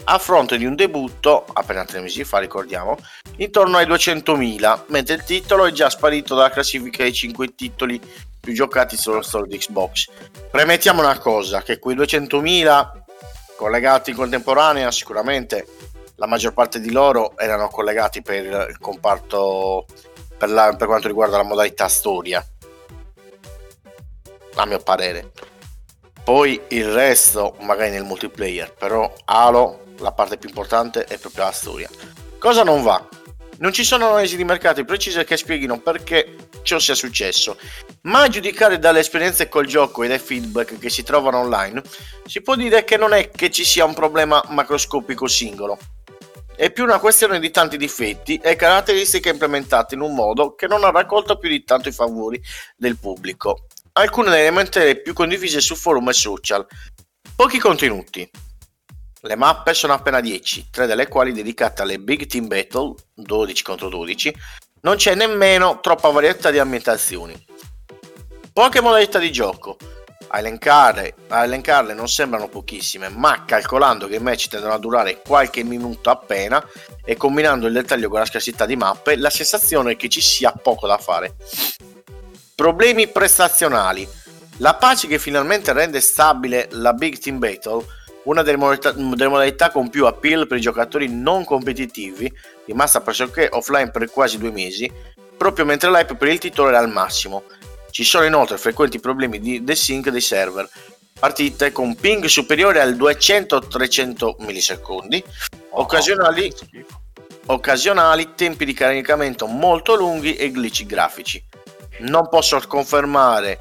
a 0.05 0.19
fronte 0.19 0.59
di 0.59 0.67
un 0.67 0.77
debutto, 0.77 1.47
appena 1.53 1.85
tre 1.85 2.01
mesi 2.01 2.23
fa 2.23 2.39
ricordiamo, 2.39 2.97
intorno 3.39 3.79
ai 3.79 3.87
200.000, 3.87 4.85
mentre 4.89 5.15
il 5.15 5.25
titolo 5.25 5.65
è 5.65 5.73
già 5.73 5.91
sparito 5.91 6.35
dalla 6.35 6.51
classifica 6.51 7.03
dei 7.03 7.13
5 7.13 7.55
titoli 7.55 8.01
più 8.39 8.53
giocati 8.53 8.97
sullo 8.97 9.23
store 9.23 9.49
di 9.49 9.59
Xbox. 9.59 10.09
Premettiamo 10.51 11.01
una 11.01 11.19
cosa, 11.19 11.63
che 11.63 11.79
quei 11.79 11.97
200.000 11.97 12.91
collegati 13.57 14.11
in 14.11 14.17
contemporanea 14.17 14.91
sicuramente 14.93 15.67
la 16.17 16.27
maggior 16.27 16.53
parte 16.53 16.79
di 16.79 16.93
loro 16.93 17.37
erano 17.37 17.69
collegati 17.69 18.23
per 18.23 18.69
il 18.71 18.79
comparto 18.79 19.87
per, 20.37 20.51
la- 20.51 20.75
per 20.77 20.87
quanto 20.87 21.09
riguarda 21.09 21.39
la 21.39 21.43
modalità 21.43 21.89
storia 21.89 22.45
a 24.57 24.67
mio 24.67 24.81
parere. 24.81 25.33
Poi 26.23 26.61
il 26.69 26.91
resto 26.93 27.57
magari 27.61 27.91
nel 27.91 28.05
multiplayer 28.05 28.75
però 28.75 29.13
Halo 29.27 29.85
la 29.99 30.13
parte 30.13 30.37
più 30.37 30.49
importante 30.49 31.05
è 31.05 31.19
proprio 31.19 31.45
la 31.45 31.53
storia. 31.53 31.89
Cosa 32.39 32.63
non 32.63 32.83
va? 32.83 33.09
Non 33.59 33.73
ci 33.73 33.85
sono 33.85 34.09
analisi 34.09 34.37
di 34.37 34.45
mercato 34.45 34.85
precise 34.85 35.25
che 35.25 35.37
spieghino 35.37 35.81
perché 35.81 36.49
ciò 36.63 36.79
sia 36.79 36.95
successo 36.95 37.57
ma 38.03 38.23
a 38.23 38.29
giudicare 38.29 38.79
dalle 38.79 38.99
esperienze 38.99 39.49
col 39.49 39.67
gioco 39.67 40.03
e 40.03 40.09
dai 40.09 40.19
feedback 40.19 40.79
che 40.79 40.91
si 40.91 41.03
trovano 41.03 41.39
online 41.39 41.81
si 42.27 42.43
può 42.43 42.55
dire 42.55 42.85
che 42.85 42.97
non 42.97 43.13
è 43.13 43.31
che 43.31 43.51
ci 43.51 43.65
sia 43.65 43.85
un 43.85 43.95
problema 43.95 44.43
macroscopico 44.49 45.27
singolo. 45.27 45.79
È 46.57 46.71
più 46.71 46.85
una 46.85 46.99
questione 46.99 47.39
di 47.39 47.51
tanti 47.51 47.77
difetti 47.77 48.41
e 48.43 48.57
caratteristiche 48.57 49.29
implementate 49.29 49.95
in 49.95 50.01
un 50.01 50.15
modo 50.15 50.55
che 50.55 50.67
non 50.67 50.85
ha 50.85 50.91
raccolto 50.91 51.37
più 51.37 51.51
di 51.51 51.63
tanto 51.65 51.89
i 51.89 51.93
favori 51.93 52.41
del 52.77 52.99
pubblico. 52.99 53.67
Alcune 53.99 54.29
delle 54.29 54.45
lamentele 54.45 55.01
più 55.01 55.15
condivise 55.15 55.59
su 55.59 55.75
forum 55.75 56.11
e 56.11 56.13
social. 56.13 56.67
Pochi 57.35 57.59
contenuti. 57.59 58.29
Le 59.23 59.37
mappe 59.37 59.73
sono 59.73 59.95
appena 59.95 60.21
10, 60.21 60.69
tre 60.71 60.87
delle 60.87 61.09
quali 61.09 61.33
dedicate 61.33 61.81
alle 61.81 61.99
Big 61.99 62.27
Team 62.27 62.47
Battle, 62.47 62.93
12 63.15 63.63
contro 63.63 63.89
12. 63.89 64.37
Non 64.83 64.97
c'è 64.97 65.15
nemmeno 65.15 65.81
troppa 65.81 66.11
varietà 66.11 66.51
di 66.51 66.59
ambientazioni. 66.59 67.43
Poche 68.53 68.83
modalità 68.83 69.19
di 69.19 69.33
gioco. 69.33 69.79
A, 70.29 70.41
elencare, 70.41 71.15
a 71.29 71.45
elencarle 71.45 71.95
non 71.95 72.09
sembrano 72.09 72.49
pochissime, 72.49 73.09
ma 73.09 73.47
calcolando 73.47 74.09
che 74.09 74.17
i 74.17 74.21
match 74.21 74.49
tendono 74.49 74.75
a 74.75 74.79
durare 74.79 75.23
qualche 75.23 75.65
minuto 75.65 76.11
appena 76.11 76.63
e 77.03 77.17
combinando 77.17 77.67
il 77.67 77.73
dettaglio 77.73 78.11
con 78.11 78.19
la 78.19 78.27
scarsità 78.27 78.67
di 78.67 78.77
mappe, 78.77 79.17
la 79.17 79.31
sensazione 79.31 79.93
è 79.93 79.97
che 79.97 80.11
ci 80.11 80.21
sia 80.21 80.53
poco 80.53 80.87
da 80.87 80.99
fare. 80.99 81.37
Problemi 82.57 83.07
prestazionali. 83.07 84.09
La 84.61 84.77
patch 84.77 85.09
che 85.09 85.19
finalmente 85.19 85.75
rende 85.75 86.01
stabile 86.01 86.69
la 86.71 86.95
Big 86.95 87.19
Team 87.19 87.39
Battle, 87.39 87.85
una 88.23 88.41
delle 88.41 88.57
modalità, 88.57 88.93
delle 88.93 89.29
modalità 89.29 89.71
con 89.71 89.91
più 89.91 90.07
appeal 90.07 90.47
per 90.47 90.57
i 90.57 90.63
giocatori 90.63 91.07
non 91.07 91.45
competitivi, 91.45 92.33
rimasta 92.65 93.03
pressoché 93.03 93.51
offline 93.53 93.91
per 93.91 94.11
quasi 94.11 94.39
due 94.39 94.51
mesi, 94.53 94.91
proprio 95.37 95.67
mentre 95.67 95.91
l'hype 95.91 96.15
per 96.15 96.29
il 96.29 96.39
titolo 96.39 96.69
era 96.69 96.79
al 96.79 96.91
massimo. 96.91 97.45
Ci 97.91 98.05
sono 98.05 98.25
inoltre 98.25 98.57
frequenti 98.57 99.01
problemi 99.01 99.39
di 99.39 99.63
desync 99.63 100.09
dei 100.09 100.23
server, 100.23 100.67
partite 101.21 101.73
con 101.73 101.95
ping 101.95 102.25
superiore 102.25 102.81
al 102.81 102.95
200-300 102.95 104.37
millisecondi, 104.39 105.23
occasionali, 105.73 106.51
occasionali 107.45 108.33
tempi 108.35 108.65
di 108.65 108.73
caricamento 108.73 109.45
molto 109.45 109.95
lunghi 109.95 110.37
e 110.37 110.51
glitch 110.51 110.87
grafici. 110.87 111.46
Non 112.01 112.29
posso 112.29 112.61
confermare 112.67 113.61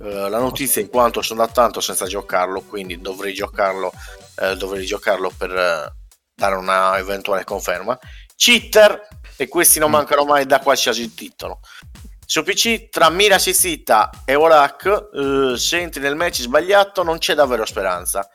eh, 0.00 0.28
la 0.28 0.38
notizia 0.38 0.80
in 0.80 0.88
quanto 0.88 1.22
sono 1.22 1.44
da 1.44 1.52
tanto 1.52 1.80
senza 1.80 2.06
giocarlo, 2.06 2.62
quindi 2.62 3.00
dovrei 3.00 3.32
giocarlo, 3.34 3.92
eh, 4.40 4.56
dovrei 4.56 4.84
giocarlo 4.84 5.30
per 5.36 5.50
eh, 5.50 5.92
dare 6.34 6.54
una 6.54 6.98
eventuale 6.98 7.44
conferma. 7.44 7.98
Cheater, 8.36 9.08
e 9.36 9.48
questi 9.48 9.78
non 9.78 9.90
Mm. 9.90 9.92
mancano 9.92 10.24
mai 10.24 10.46
da 10.46 10.60
qualsiasi 10.60 11.14
titolo. 11.14 11.60
Su 12.24 12.42
PC 12.42 12.88
tra 12.88 13.10
mira 13.10 13.34
assistita 13.34 14.10
e 14.24 14.34
Olac, 14.34 15.08
eh, 15.12 15.56
se 15.58 15.78
entri 15.80 16.00
nel 16.00 16.16
match 16.16 16.40
sbagliato 16.40 17.02
non 17.02 17.18
c'è 17.18 17.34
davvero 17.34 17.64
speranza. 17.66 18.26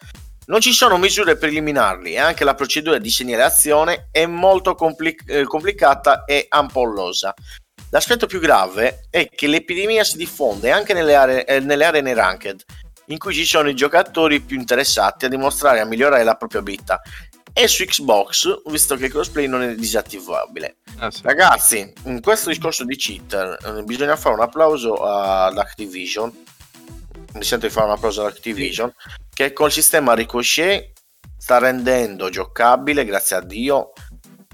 Non 0.48 0.62
ci 0.62 0.72
sono 0.72 0.98
misure 0.98 1.36
per 1.36 1.50
eliminarli 1.50 2.14
e 2.14 2.20
anche 2.20 2.44
la 2.46 2.54
procedura 2.54 3.00
di 3.00 3.10
segnalazione 3.10 4.08
è 4.12 4.26
molto 4.26 4.76
compli- 4.76 5.16
eh, 5.26 5.44
complicata 5.44 6.24
e 6.26 6.46
ampollosa. 6.48 7.34
L'aspetto 7.90 8.28
più 8.28 8.40
grave 8.40 9.08
è 9.10 9.30
che 9.30 9.48
l'epidemia 9.48 10.04
si 10.04 10.18
diffonde 10.18 10.72
anche 10.72 10.94
nelle 10.94 11.16
aree, 11.16 11.46
eh, 11.46 11.60
nelle 11.60 11.86
arene 11.86 12.14
ranked, 12.14 12.64
in 13.08 13.18
cui 13.18 13.34
ci 13.34 13.46
sono 13.46 13.70
i 13.70 13.76
giocatori 13.76 14.42
più 14.42 14.58
interessati 14.58 15.26
a 15.26 15.30
dimostrare 15.30 15.78
e 15.78 15.82
a 15.82 15.86
migliorare 15.86 16.24
la 16.24 16.36
propria 16.36 16.60
abilità, 16.60 17.02
e 17.54 17.68
su 17.68 17.84
Xbox, 17.86 18.62
visto 18.68 18.96
che 18.96 19.06
il 19.06 19.12
crossplay 19.12 19.48
non 19.48 19.64
è 19.64 19.74
disattivabile. 19.74 20.78
Eh, 21.02 21.10
sì. 21.10 21.22
Ragazzi, 21.24 21.94
in 22.04 22.22
questo 22.22 22.50
discorso 22.50 22.84
di 22.84 22.96
cheater 22.96 23.58
eh, 23.66 23.84
bisogna 23.84 24.16
fare 24.16 24.36
un 24.36 24.42
applauso 24.42 24.96
ad 24.96 25.58
Activision. 25.58 26.32
Mi 27.34 27.44
sento 27.44 27.68
di 27.68 27.72
fare 27.72 27.88
un 27.88 27.94
applauso 27.94 28.22
ad 28.22 28.32
Activision 28.32 28.94
che 29.34 29.54
col 29.54 29.72
sistema 29.72 30.14
Ricochet 30.14 30.92
sta 31.38 31.58
rendendo 31.58 32.30
giocabile, 32.30 33.06
grazie 33.06 33.38
a 33.38 33.42
Dio, 33.42 33.94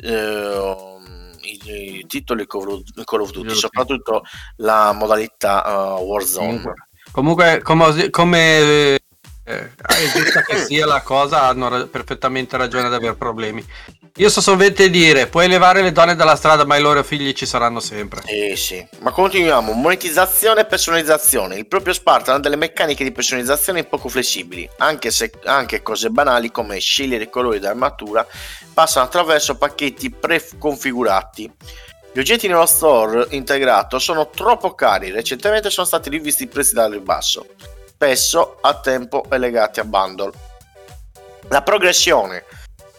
ehm, 0.01 0.92
i, 1.65 2.05
titoli 2.07 2.45
Call 2.45 2.81
of, 3.21 3.31
Duty, 3.31 3.55
soprattutto 3.55 4.23
la 4.57 4.91
modalità 4.93 5.65
eh, 5.65 6.01
Warzone. 6.01 6.47
Comunque, 6.47 6.87
Comunque, 7.11 7.61
come, 7.61 8.09
come, 8.09 8.99
eh, 9.45 9.71
è 9.75 10.11
giusta 10.13 10.41
che 10.41 10.57
sia 10.65 10.85
la 10.85 11.01
cosa, 11.01 11.43
hanno 11.43 11.67
ra- 11.67 11.87
perfettamente 11.87 12.55
ragione 12.57 12.87
ad 12.87 12.93
avere 12.93 13.15
problemi. 13.15 13.65
Io 14.17 14.29
so 14.29 14.41
solamente 14.41 14.89
dire, 14.89 15.27
puoi 15.27 15.47
levare 15.47 15.81
le 15.81 15.91
donne 15.91 16.15
dalla 16.15 16.35
strada, 16.35 16.65
ma 16.65 16.77
i 16.77 16.81
loro 16.81 17.03
figli 17.03 17.33
ci 17.33 17.45
saranno 17.45 17.79
sempre. 17.79 18.21
Sì, 18.25 18.55
sì. 18.55 18.87
Ma 18.99 19.11
continuiamo. 19.11 19.73
Monetizzazione 19.73 20.61
e 20.61 20.65
personalizzazione. 20.65 21.55
Il 21.55 21.67
proprio 21.67 21.93
Spartan 21.93 22.35
ha 22.35 22.39
delle 22.39 22.55
meccaniche 22.55 23.03
di 23.03 23.11
personalizzazione 23.11 23.83
poco 23.85 24.09
flessibili, 24.09 24.69
anche 24.77 25.09
se 25.09 25.31
anche 25.45 25.81
cose 25.81 26.09
banali 26.09 26.51
come 26.51 26.79
scegliere 26.79 27.23
i 27.23 27.29
colori 27.29 27.59
dell'armatura 27.59 28.25
passano 28.73 29.05
attraverso 29.05 29.55
pacchetti 29.55 30.11
preconfigurati. 30.11 31.51
Gli 32.13 32.19
oggetti 32.19 32.47
nello 32.47 32.67
store 32.67 33.25
integrato 33.31 33.97
sono 33.97 34.29
troppo 34.29 34.75
cari, 34.75 35.09
recentemente 35.09 35.71
sono 35.71 35.87
stati 35.87 36.11
rivisti 36.11 36.43
i 36.43 36.47
prezzi 36.47 36.75
dal 36.75 36.91
ribasso, 36.91 37.47
spesso 38.03 38.57
a 38.59 38.77
tempo 38.81 39.23
e 39.31 39.37
legati 39.37 39.79
a 39.79 39.85
bundle. 39.85 40.31
La 41.47 41.61
progressione. 41.61 42.43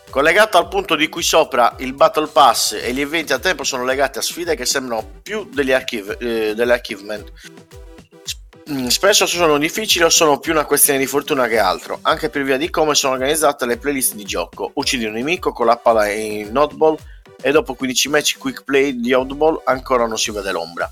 Collegato 0.09 0.57
al 0.57 0.69
punto 0.69 0.95
di 0.95 1.11
cui 1.11 1.23
sopra 1.23 1.75
il 1.81 1.93
Battle 1.93 2.29
Pass 2.29 2.73
e 2.73 2.91
gli 2.95 3.03
eventi 3.03 3.35
a 3.35 3.39
tempo 3.39 3.65
sono 3.65 3.85
legati 3.85 4.17
a 4.17 4.23
sfide 4.23 4.57
che 4.57 4.65
sembrano 4.65 5.21
più 5.23 5.47
degli 5.53 5.73
archive, 5.73 6.17
eh, 6.19 6.55
delle 6.55 6.73
achievement. 6.73 7.33
Mm, 8.71 8.87
Spesso 8.87 9.27
sono 9.27 9.59
difficili 9.59 10.05
o 10.05 10.09
sono 10.09 10.39
più 10.39 10.53
una 10.53 10.65
questione 10.65 10.99
di 10.99 11.07
fortuna 11.07 11.49
che 11.49 11.59
altro, 11.59 11.99
anche 12.01 12.31
per 12.31 12.43
via 12.43 12.57
di 12.57 12.71
come 12.71 12.95
sono 12.95 13.13
organizzate 13.13 13.67
le 13.67 13.77
playlist 13.77 14.15
di 14.15 14.25
gioco. 14.25 14.71
Uccidi 14.75 15.05
un 15.05 15.13
nemico 15.13 15.53
con 15.53 15.67
la 15.67 15.77
palla 15.77 16.09
in 16.09 16.57
oddball 16.57 16.97
e 17.43 17.51
dopo 17.51 17.75
15 17.75 18.09
match 18.09 18.39
quick 18.39 18.65
play 18.65 18.99
di 18.99 19.13
oddball 19.13 19.61
ancora 19.65 20.07
non 20.07 20.17
si 20.17 20.31
vede 20.31 20.51
l'ombra. 20.51 20.91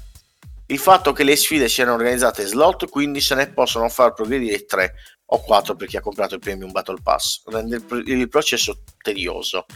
Il 0.72 0.78
fatto 0.78 1.12
che 1.12 1.22
le 1.22 1.36
sfide 1.36 1.68
siano 1.68 1.92
organizzate 1.92 2.40
in 2.40 2.48
slot, 2.48 2.88
quindi 2.88 3.20
se 3.20 3.34
ne 3.34 3.52
possono 3.52 3.90
far 3.90 4.14
progredire 4.14 4.64
3 4.64 4.94
o 5.26 5.42
4 5.42 5.76
per 5.76 5.86
chi 5.86 5.98
ha 5.98 6.00
comprato 6.00 6.32
il 6.32 6.40
Premium 6.40 6.72
Battle 6.72 7.02
Pass, 7.02 7.42
rende 7.48 7.76
il, 7.76 7.84
pr- 7.84 8.08
il 8.08 8.26
processo 8.30 8.82
tedioso. 9.02 9.66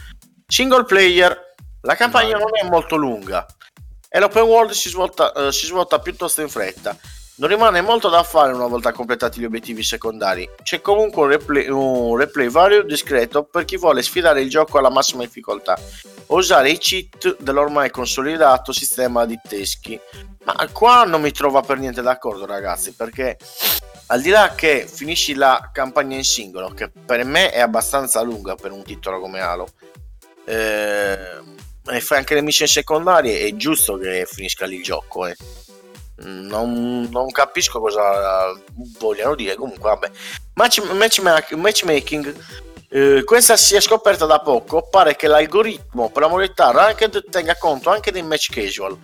Single 0.47 0.85
player, 0.85 1.53
la 1.81 1.93
campagna 1.93 2.39
non 2.39 2.49
è 2.51 2.67
molto 2.67 2.95
lunga 2.95 3.45
e 4.09 4.19
l'open 4.19 4.41
world 4.41 4.71
si 4.71 4.89
svolta, 4.89 5.31
eh, 5.33 5.51
si 5.51 5.67
svolta 5.67 5.99
piuttosto 5.99 6.41
in 6.41 6.49
fretta. 6.49 6.97
Non 7.39 7.49
rimane 7.49 7.81
molto 7.81 8.09
da 8.09 8.23
fare 8.23 8.51
una 8.51 8.65
volta 8.65 8.91
completati 8.91 9.39
gli 9.39 9.45
obiettivi 9.45 9.83
secondari. 9.83 10.49
C'è 10.63 10.81
comunque 10.81 11.21
un 11.21 11.27
replay, 11.29 11.69
un 11.69 12.17
replay 12.17 12.49
vario 12.49 12.81
discreto 12.81 13.43
per 13.43 13.63
chi 13.63 13.77
vuole 13.77 14.01
sfidare 14.01 14.41
il 14.41 14.49
gioco 14.49 14.79
alla 14.79 14.89
massima 14.89 15.21
difficoltà 15.21 15.79
o 16.27 16.35
usare 16.35 16.71
i 16.71 16.79
cheat 16.79 17.37
dell'ormai 17.39 17.91
consolidato 17.91 18.71
sistema 18.71 19.25
di 19.25 19.39
teschi. 19.47 19.99
Ma 20.45 20.67
qua 20.71 21.03
non 21.03 21.21
mi 21.21 21.31
trovo 21.31 21.61
per 21.61 21.77
niente 21.77 22.01
d'accordo, 22.01 22.47
ragazzi, 22.47 22.93
perché 22.93 23.37
al 24.07 24.21
di 24.21 24.29
là 24.29 24.53
che 24.55 24.87
finisci 24.91 25.35
la 25.35 25.69
campagna 25.71 26.15
in 26.15 26.23
singolo, 26.23 26.69
che 26.69 26.89
per 26.89 27.23
me 27.23 27.51
è 27.51 27.59
abbastanza 27.59 28.21
lunga 28.21 28.55
per 28.55 28.71
un 28.71 28.81
titolo 28.81 29.19
come 29.19 29.41
Halo, 29.41 29.67
eh, 30.43 31.17
e 31.89 32.01
fai 32.01 32.17
anche 32.17 32.33
le 32.33 32.41
missioni 32.41 32.71
secondarie, 32.71 33.41
è 33.41 33.55
giusto 33.55 33.97
che 33.97 34.25
finisca 34.25 34.65
lì 34.65 34.77
il 34.77 34.83
gioco. 34.83 35.27
Eh. 35.27 35.35
Non, 36.19 37.07
non 37.11 37.29
capisco 37.31 37.79
cosa 37.79 38.53
vogliano 38.99 39.35
dire. 39.35 39.55
Comunque, 39.55 39.89
vabbè. 39.89 40.11
Match, 40.55 40.79
matchma- 40.81 41.43
matchmaking. 41.55 42.35
eh, 42.89 43.23
questa 43.23 43.55
si 43.57 43.75
è 43.75 43.81
scoperta 43.81 44.25
da 44.25 44.39
poco. 44.39 44.87
Pare 44.89 45.15
che 45.15 45.27
l'algoritmo 45.27 46.09
per 46.09 46.23
la 46.23 46.27
modalità 46.29 46.71
ranked 46.71 47.29
tenga 47.29 47.55
conto 47.57 47.89
anche 47.89 48.11
dei 48.11 48.23
match 48.23 48.49
casual. 48.51 48.97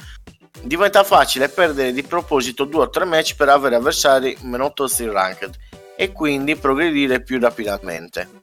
Diventa 0.62 1.04
facile 1.04 1.50
perdere 1.50 1.92
di 1.92 2.04
proposito 2.04 2.64
due 2.64 2.84
o 2.84 2.90
tre 2.90 3.06
match 3.06 3.36
per 3.36 3.50
avere 3.50 3.76
avversari 3.76 4.38
meno 4.42 4.72
tosti 4.74 5.04
in 5.04 5.12
ranked 5.12 5.56
e 5.96 6.12
quindi 6.12 6.56
progredire 6.56 7.22
più 7.22 7.40
rapidamente. 7.40 8.42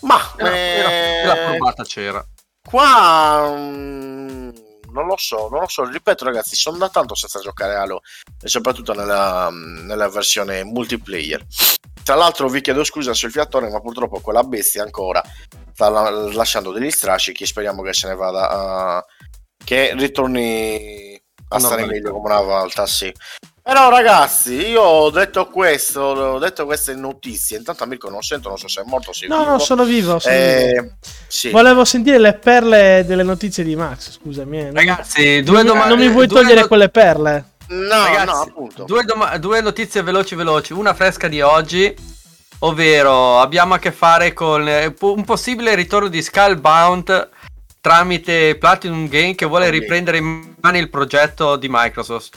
Ma 0.00 0.18
E 0.36 0.42
la, 0.42 0.50
e 0.50 0.82
la- 0.82 0.90
e 0.90 1.24
la 1.26 1.34
eh, 1.42 1.48
probata 1.56 1.84
c'era. 1.84 2.26
Qua 2.68 3.54
mm, 3.56 4.48
non 4.94 5.06
lo 5.06 5.16
so, 5.18 5.48
non 5.50 5.60
lo 5.60 5.68
so. 5.68 5.84
Ripeto, 5.84 6.24
ragazzi, 6.24 6.54
sono 6.56 6.78
da 6.78 6.88
tanto 6.88 7.14
senza 7.14 7.40
giocare 7.40 7.74
Halo 7.74 8.02
e 8.40 8.48
soprattutto 8.48 8.94
nella, 8.94 9.50
nella 9.50 10.08
versione 10.08 10.62
multiplayer. 10.64 11.44
Tra 12.02 12.14
l'altro, 12.14 12.48
vi 12.48 12.60
chiedo 12.60 12.84
scusa 12.84 13.12
sul 13.12 13.30
fiatone, 13.32 13.68
ma 13.68 13.80
purtroppo 13.80 14.20
quella 14.20 14.44
bestia 14.44 14.82
ancora 14.82 15.22
sta 15.72 15.88
la- 15.88 16.10
lasciando 16.10 16.70
degli 16.70 16.90
strascichi. 16.90 17.44
Speriamo 17.44 17.82
che 17.82 17.92
se 17.92 18.08
ne 18.08 18.14
vada 18.14 18.48
a. 18.48 19.04
che 19.64 19.94
ritorni 19.94 21.20
a 21.48 21.58
stare 21.58 21.86
meglio 21.86 22.12
come 22.12 22.26
una 22.26 22.40
volta. 22.40 22.86
Sì. 22.86 23.12
Però, 23.66 23.88
ragazzi, 23.88 24.52
io 24.68 24.82
ho 24.82 25.08
detto 25.08 25.46
questo, 25.48 26.02
ho 26.02 26.38
detto 26.38 26.66
queste 26.66 26.94
notizie. 26.94 27.56
Intanto, 27.56 27.86
Mirko, 27.86 28.10
non 28.10 28.20
sento, 28.20 28.50
non 28.50 28.58
so 28.58 28.68
se 28.68 28.82
è 28.82 28.84
morto 28.84 29.08
o 29.08 29.12
se 29.14 29.24
è 29.24 29.28
No, 29.28 29.38
vivo. 29.38 29.50
no, 29.52 29.58
sono 29.58 29.84
vivo. 29.84 30.18
sono 30.18 30.34
vivo. 30.36 30.46
Eh, 30.82 30.90
sì. 31.26 31.48
Volevo 31.48 31.82
sentire 31.86 32.18
le 32.18 32.34
perle 32.34 33.04
delle 33.06 33.22
notizie 33.22 33.64
di 33.64 33.74
Max. 33.74 34.10
Scusami, 34.10 34.58
eh. 34.66 34.70
Ragazzi, 34.70 35.42
due 35.42 35.62
non, 35.62 35.66
domande. 35.66 35.94
non 35.94 36.04
mi 36.06 36.12
vuoi 36.12 36.28
togliere 36.28 36.60
no- 36.60 36.66
quelle 36.66 36.90
perle? 36.90 37.52
No, 37.68 37.88
Ragazzi, 38.04 38.26
no, 38.26 38.40
appunto. 38.42 38.84
Due, 38.84 39.02
doma- 39.04 39.38
due 39.38 39.62
notizie 39.62 40.02
veloci 40.02 40.34
veloci, 40.34 40.74
una 40.74 40.92
fresca 40.92 41.26
di 41.28 41.40
oggi, 41.40 41.96
ovvero 42.58 43.40
abbiamo 43.40 43.72
a 43.72 43.78
che 43.78 43.92
fare 43.92 44.34
con 44.34 44.68
eh, 44.68 44.94
un 45.00 45.24
possibile 45.24 45.74
ritorno 45.74 46.08
di 46.08 46.20
Skullbound 46.20 47.30
tramite 47.80 48.56
Platinum 48.56 49.08
Game 49.08 49.34
che 49.34 49.46
vuole 49.46 49.66
Ok. 49.66 49.72
riprendere 49.72 50.18
in 50.18 50.54
mano 50.60 50.76
il 50.76 50.90
progetto 50.90 51.56
di 51.56 51.68
Microsoft. 51.70 52.36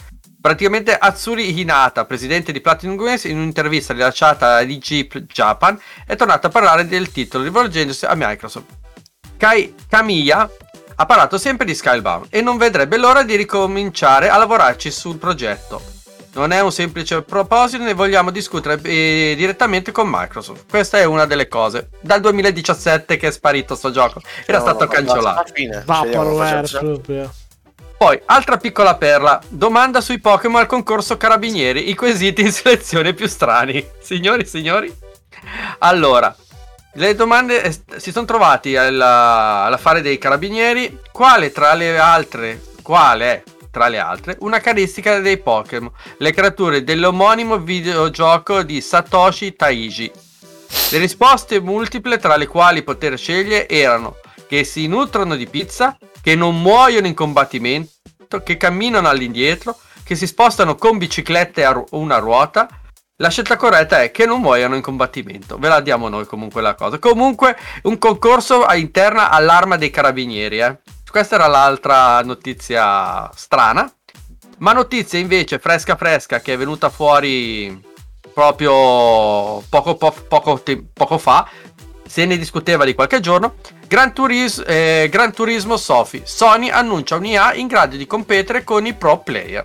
Praticamente 0.51 0.95
Atsuri 0.97 1.59
Hinata, 1.59 2.05
presidente 2.05 2.53
di 2.53 2.61
Platinum 2.61 2.95
Games, 2.95 3.25
in 3.25 3.35
un'intervista 3.35 3.91
rilasciata 3.91 4.55
a 4.55 4.63
DG 4.63 5.23
Japan, 5.23 5.77
è 6.05 6.15
tornato 6.15 6.47
a 6.47 6.49
parlare 6.49 6.87
del 6.87 7.11
titolo 7.11 7.43
rivolgendosi 7.43 8.05
a 8.05 8.13
Microsoft. 8.15 8.65
Kai 9.35 9.75
Kamiya 9.89 10.49
ha 10.95 11.05
parlato 11.05 11.37
sempre 11.37 11.65
di 11.65 11.75
Skybound 11.75 12.27
e 12.29 12.39
non 12.39 12.55
vedrebbe 12.55 12.95
l'ora 12.95 13.23
di 13.23 13.35
ricominciare 13.35 14.29
a 14.29 14.37
lavorarci 14.37 14.89
sul 14.89 15.17
progetto. 15.17 15.81
Non 16.35 16.53
è 16.53 16.61
un 16.61 16.71
semplice 16.71 17.21
proposito, 17.23 17.83
ne 17.83 17.93
vogliamo 17.93 18.31
discutere 18.31 18.79
eh, 18.83 19.33
direttamente 19.35 19.91
con 19.91 20.07
Microsoft. 20.09 20.63
Questa 20.69 20.97
è 20.97 21.03
una 21.03 21.25
delle 21.25 21.49
cose. 21.49 21.89
Dal 21.99 22.21
2017 22.21 23.17
che 23.17 23.27
è 23.27 23.31
sparito 23.31 23.75
sto 23.75 23.91
gioco, 23.91 24.21
era 24.45 24.59
No, 24.59 24.63
stato 24.63 24.85
no, 24.85 24.89
cancellato. 24.91 25.47
speriamo 25.47 25.83
Vaporware 25.85 26.61
faccia- 26.67 26.79
proprio. 26.79 27.33
Poi, 27.97 28.21
altra 28.25 28.57
piccola 28.57 28.95
perla. 28.95 29.41
Domanda 29.47 30.01
sui 30.01 30.19
Pokémon 30.19 30.61
al 30.61 30.67
concorso 30.67 31.17
Carabinieri. 31.17 31.89
I 31.89 31.95
quesiti 31.95 32.41
in 32.41 32.51
selezione 32.51 33.15
più 33.15 33.27
strani. 33.27 33.83
Signori, 33.99 34.45
signori. 34.45 34.95
Allora, 35.79 36.33
le 36.93 37.15
domande 37.15 37.63
eh, 37.63 37.75
si 37.95 38.11
sono 38.11 38.27
trovati 38.27 38.77
alla, 38.77 39.63
alla 39.63 39.77
fare 39.77 40.01
dei 40.01 40.19
Carabinieri. 40.19 40.99
Quale 41.11 41.51
tra 41.51 41.73
le 41.73 41.97
altre... 41.97 42.61
Qual 42.83 43.19
è 43.19 43.43
tra 43.71 43.87
le 43.87 43.97
altre 43.97 44.37
una 44.41 44.59
caratteristica 44.59 45.19
dei 45.19 45.39
Pokémon? 45.39 45.91
Le 46.19 46.31
creature 46.31 46.83
dell'omonimo 46.83 47.57
videogioco 47.57 48.61
di 48.61 48.79
Satoshi 48.79 49.55
Taiji. 49.55 50.11
Le 50.91 50.97
risposte 50.99 51.59
multiple 51.59 52.19
tra 52.19 52.35
le 52.35 52.45
quali 52.45 52.83
poter 52.83 53.17
scegliere 53.17 53.67
erano 53.67 54.17
che 54.47 54.63
si 54.63 54.87
nutrono 54.87 55.35
di 55.35 55.47
pizza, 55.47 55.97
che 56.27 56.35
non 56.35 56.61
muoiono 56.61 57.07
in 57.07 57.13
combattimento, 57.13 58.43
che 58.43 58.57
camminano 58.57 59.07
all'indietro, 59.07 59.77
che 60.03 60.13
si 60.13 60.27
spostano 60.27 60.75
con 60.75 60.97
biciclette 60.97 61.63
a 61.63 61.71
ru- 61.71 61.87
una 61.91 62.17
ruota. 62.17 62.67
La 63.15 63.29
scelta 63.29 63.55
corretta 63.55 64.01
è 64.01 64.11
che 64.11 64.25
non 64.25 64.41
muoiano 64.41 64.75
in 64.75 64.81
combattimento. 64.81 65.57
Ve 65.57 65.69
la 65.69 65.79
diamo 65.79 66.09
noi 66.09 66.25
comunque 66.25 66.61
la 66.61 66.75
cosa. 66.75 66.99
Comunque 66.99 67.55
un 67.83 67.97
concorso 67.97 68.65
interna 68.73 69.29
all'arma 69.29 69.77
dei 69.77 69.89
carabinieri. 69.89 70.59
Eh. 70.59 70.79
Questa 71.09 71.35
era 71.35 71.47
l'altra 71.47 72.21
notizia 72.23 73.31
strana. 73.33 73.89
Ma 74.57 74.73
notizia 74.73 75.17
invece 75.19 75.59
fresca 75.59 75.95
fresca 75.95 76.41
che 76.41 76.55
è 76.55 76.57
venuta 76.57 76.89
fuori 76.89 77.81
proprio 78.33 79.63
poco, 79.69 79.95
po- 79.95 80.25
poco, 80.27 80.61
te- 80.61 80.83
poco 80.91 81.17
fa. 81.17 81.49
Se 82.17 82.25
ne 82.25 82.39
discuteva 82.39 82.83
di 82.83 82.95
qualche 82.95 83.19
giorno. 83.19 83.57
Gran, 83.87 84.11
Turis- 84.11 84.63
eh, 84.65 85.07
Gran 85.07 85.31
Turismo 85.31 85.77
Sofi. 85.77 86.23
Sony 86.25 86.67
annuncia 86.71 87.15
un'IA 87.15 87.53
in 87.53 87.67
grado 87.67 87.95
di 87.95 88.07
competere 88.07 88.63
con 88.63 88.87
i 88.87 88.95
pro 88.95 89.19
player. 89.19 89.63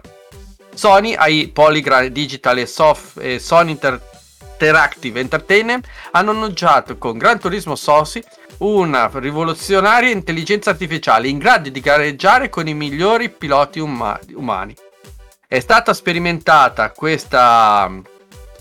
Sony, 0.74 1.14
ai 1.14 1.48
Polygram 1.48 2.08
Digital 2.08 2.58
e, 2.58 2.66
Sof- 2.66 3.16
e 3.18 3.38
Sony 3.38 3.70
Inter- 3.70 3.98
Interactive 4.50 5.18
Entertainment 5.18 5.86
hanno 6.10 6.32
annunciato 6.32 6.98
con 6.98 7.16
Gran 7.16 7.40
Turismo 7.40 7.74
Sofi 7.74 8.22
una 8.58 9.10
rivoluzionaria 9.10 10.10
intelligenza 10.10 10.68
artificiale 10.68 11.28
in 11.28 11.38
grado 11.38 11.70
di 11.70 11.80
gareggiare 11.80 12.50
con 12.50 12.68
i 12.68 12.74
migliori 12.74 13.30
piloti 13.30 13.80
uma- 13.80 14.20
umani. 14.34 14.76
È 15.48 15.58
stata 15.58 15.94
sperimentata 15.94 16.90
questa 16.90 17.90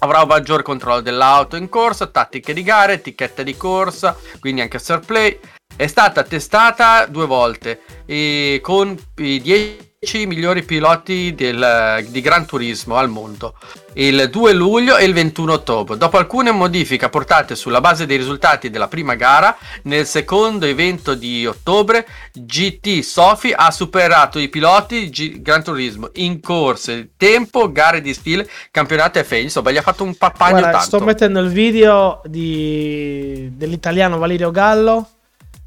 avrà 0.04 0.22
un 0.22 0.28
maggior 0.28 0.62
controllo 0.62 1.02
dell'auto 1.02 1.56
in 1.56 1.70
corsa, 1.70 2.08
tattiche 2.08 2.54
di 2.54 2.64
gara, 2.64 2.92
etichette 2.92 3.44
di 3.44 3.56
corsa, 3.56 4.16
quindi 4.40 4.62
anche 4.62 4.80
surplay. 4.80 5.40
È 5.76 5.88
stata 5.88 6.24
testata 6.24 7.06
due 7.06 7.26
volte 7.26 7.82
e 8.06 8.60
con 8.62 8.96
i 9.18 9.42
10 9.42 9.91
10 10.04 10.26
migliori 10.26 10.64
piloti 10.64 11.36
del- 11.36 12.04
di 12.10 12.22
Gran 12.22 12.48
Turismo 12.48 12.96
al 12.96 13.08
mondo 13.08 13.54
il 13.94 14.32
2 14.32 14.52
luglio 14.52 14.98
e 14.98 15.06
il 15.06 15.14
21 15.14 15.54
ottobre. 15.54 15.96
Dopo 15.96 16.18
alcune 16.18 16.50
modifiche 16.50 17.06
apportate 17.06 17.56
sulla 17.56 17.82
base 17.82 18.08
dei 18.08 18.18
risultati 18.18 18.72
della 18.72 18.88
prima 18.88 19.14
gara, 19.14 19.56
nel 19.84 20.08
secondo 20.08 20.66
evento 20.66 21.14
di 21.14 21.46
ottobre, 21.46 22.08
GT 22.34 23.02
Sofi 23.02 23.54
ha 23.56 23.70
superato 23.70 24.40
i 24.40 24.50
piloti 24.50 25.08
G- 25.12 25.40
Gran 25.40 25.62
Turismo 25.64 26.10
in 26.14 26.42
corse, 26.42 27.12
tempo, 27.16 27.72
gare 27.72 28.02
di 28.02 28.16
stile, 28.16 28.50
campionato 28.72 29.24
FA. 29.24 29.36
Insomma, 29.36 29.70
gli 29.70 29.78
ha 29.78 29.84
fatto 29.84 30.04
un 30.04 30.16
papagno 30.16 30.52
Guarda, 30.62 30.72
tanto. 30.80 30.86
sto 30.98 31.00
mettendo 31.02 31.42
il 31.42 31.50
video 31.50 32.22
di- 32.26 33.52
dell'italiano 33.56 34.18
Valerio 34.18 34.50
Gallo 34.50 35.08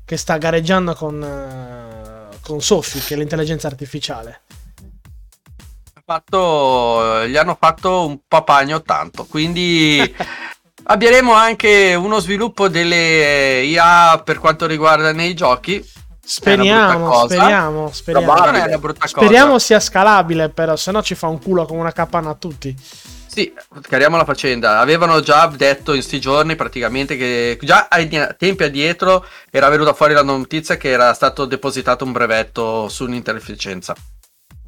che 0.05 0.17
sta 0.17 0.37
gareggiando 0.39 0.95
con, 0.95 1.23
eh, 1.23 1.84
con 2.45 2.61
Sophie, 2.61 3.01
che 3.01 3.15
è 3.15 3.17
l'intelligenza 3.17 3.67
artificiale. 3.67 4.43
fatto, 6.05 7.27
gli 7.27 7.37
hanno 7.37 7.57
fatto 7.59 8.07
un 8.07 8.19
papagno 8.29 8.83
tanto. 8.83 9.25
Quindi 9.25 10.15
avremo 10.85 11.33
anche 11.33 11.95
uno 11.95 12.19
sviluppo 12.19 12.69
delle 12.69 13.63
IA 13.63 14.21
per 14.25 14.39
quanto 14.39 14.67
riguarda 14.67 15.13
nei 15.13 15.35
giochi. 15.35 15.83
Speriamo, 16.27 17.27
speriamo, 17.27 17.91
speriamo. 17.93 18.27
Probabile. 18.27 18.59
Non 18.59 18.61
è 18.61 18.69
una 18.69 18.79
brutta 18.79 19.07
Speriamo 19.07 19.53
cosa. 19.53 19.65
sia 19.65 19.81
scalabile, 19.81 20.49
però, 20.49 20.75
se 20.77 20.91
no 20.91 21.03
ci 21.03 21.15
fa 21.15 21.27
un 21.29 21.41
culo 21.41 21.67
come 21.67 21.81
una 21.81 21.93
capanna 21.93 22.31
a 22.31 22.35
tutti. 22.35 22.75
Sì, 23.35 23.53
chiariamo 23.89 24.17
la 24.17 24.25
faccenda. 24.25 24.79
Avevano 24.79 25.19
già 25.19 25.49
detto 25.49 25.93
in 25.93 26.03
sti 26.03 26.21
giorni 26.21 26.55
praticamente 26.55 27.17
che 27.17 27.59
già 27.63 27.89
ai 27.91 28.09
tempi 28.39 28.63
addietro 28.63 29.27
era 29.51 29.69
venuta 29.69 29.93
fuori 29.93 30.15
la 30.15 30.23
notizia 30.23 30.77
che 30.77 30.91
era 30.91 31.13
stato 31.15 31.45
depositato 31.45 32.05
un 32.05 32.13
brevetto 32.13 32.89
su 32.89 33.03
un'intelligenza. 33.03 33.93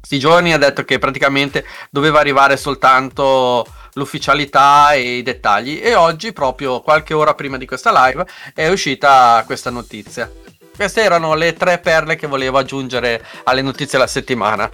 Sti 0.01 0.19
giorni 0.19 0.51
ha 0.51 0.57
detto 0.57 0.83
che 0.83 0.99
praticamente 0.99 1.63
doveva 1.89 2.19
arrivare 2.19 2.57
soltanto 2.57 3.65
l'ufficialità 3.93 4.91
e 4.91 5.19
i 5.19 5.23
dettagli 5.23 5.79
e 5.81 5.95
oggi 5.95 6.33
proprio 6.33 6.81
qualche 6.81 7.13
ora 7.13 7.35
prima 7.35 7.55
di 7.55 7.65
questa 7.65 8.07
live 8.07 8.27
è 8.53 8.67
uscita 8.67 9.43
questa 9.45 9.69
notizia. 9.69 10.29
Queste 10.75 11.03
erano 11.03 11.35
le 11.35 11.53
tre 11.53 11.77
perle 11.77 12.17
che 12.17 12.27
volevo 12.27 12.57
aggiungere 12.57 13.25
alle 13.45 13.61
notizie 13.61 13.97
della 13.97 14.07
settimana. 14.07 14.69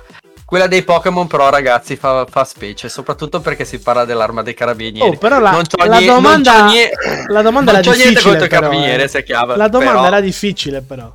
Quella 0.45 0.67
dei 0.67 0.83
Pokémon 0.83 1.25
però 1.27 1.49
ragazzi 1.49 1.95
fa, 1.95 2.25
fa 2.29 2.43
specie, 2.43 2.87
soprattutto 2.89 3.39
perché 3.41 3.65
si 3.65 3.79
parla 3.79 4.05
dell'arma 4.05 4.43
dei 4.43 4.53
carabinieri. 4.53 5.15
Oh, 5.15 5.17
però 5.17 5.39
la, 5.39 5.51
Non 5.51 5.63
c'ho 5.63 5.83
la 5.85 5.97
nie- 5.97 6.05
non 6.07 6.15
domanda, 6.21 6.51
c'ho 6.53 6.65
nie- 6.65 6.91
la 7.27 7.41
domanda 7.41 7.71
non 7.71 7.81
era 7.81 7.89
c'ho 7.89 7.95
niente 7.95 8.13
difficile. 8.13 8.37
contro 8.39 8.47
però, 8.47 8.61
carabinieri, 8.61 9.03
eh. 9.03 9.07
se 9.07 9.23
chiama. 9.23 9.55
La 9.55 9.67
domanda 9.67 9.93
però- 9.93 10.05
era 10.07 10.19
difficile, 10.21 10.81
però. 10.81 11.11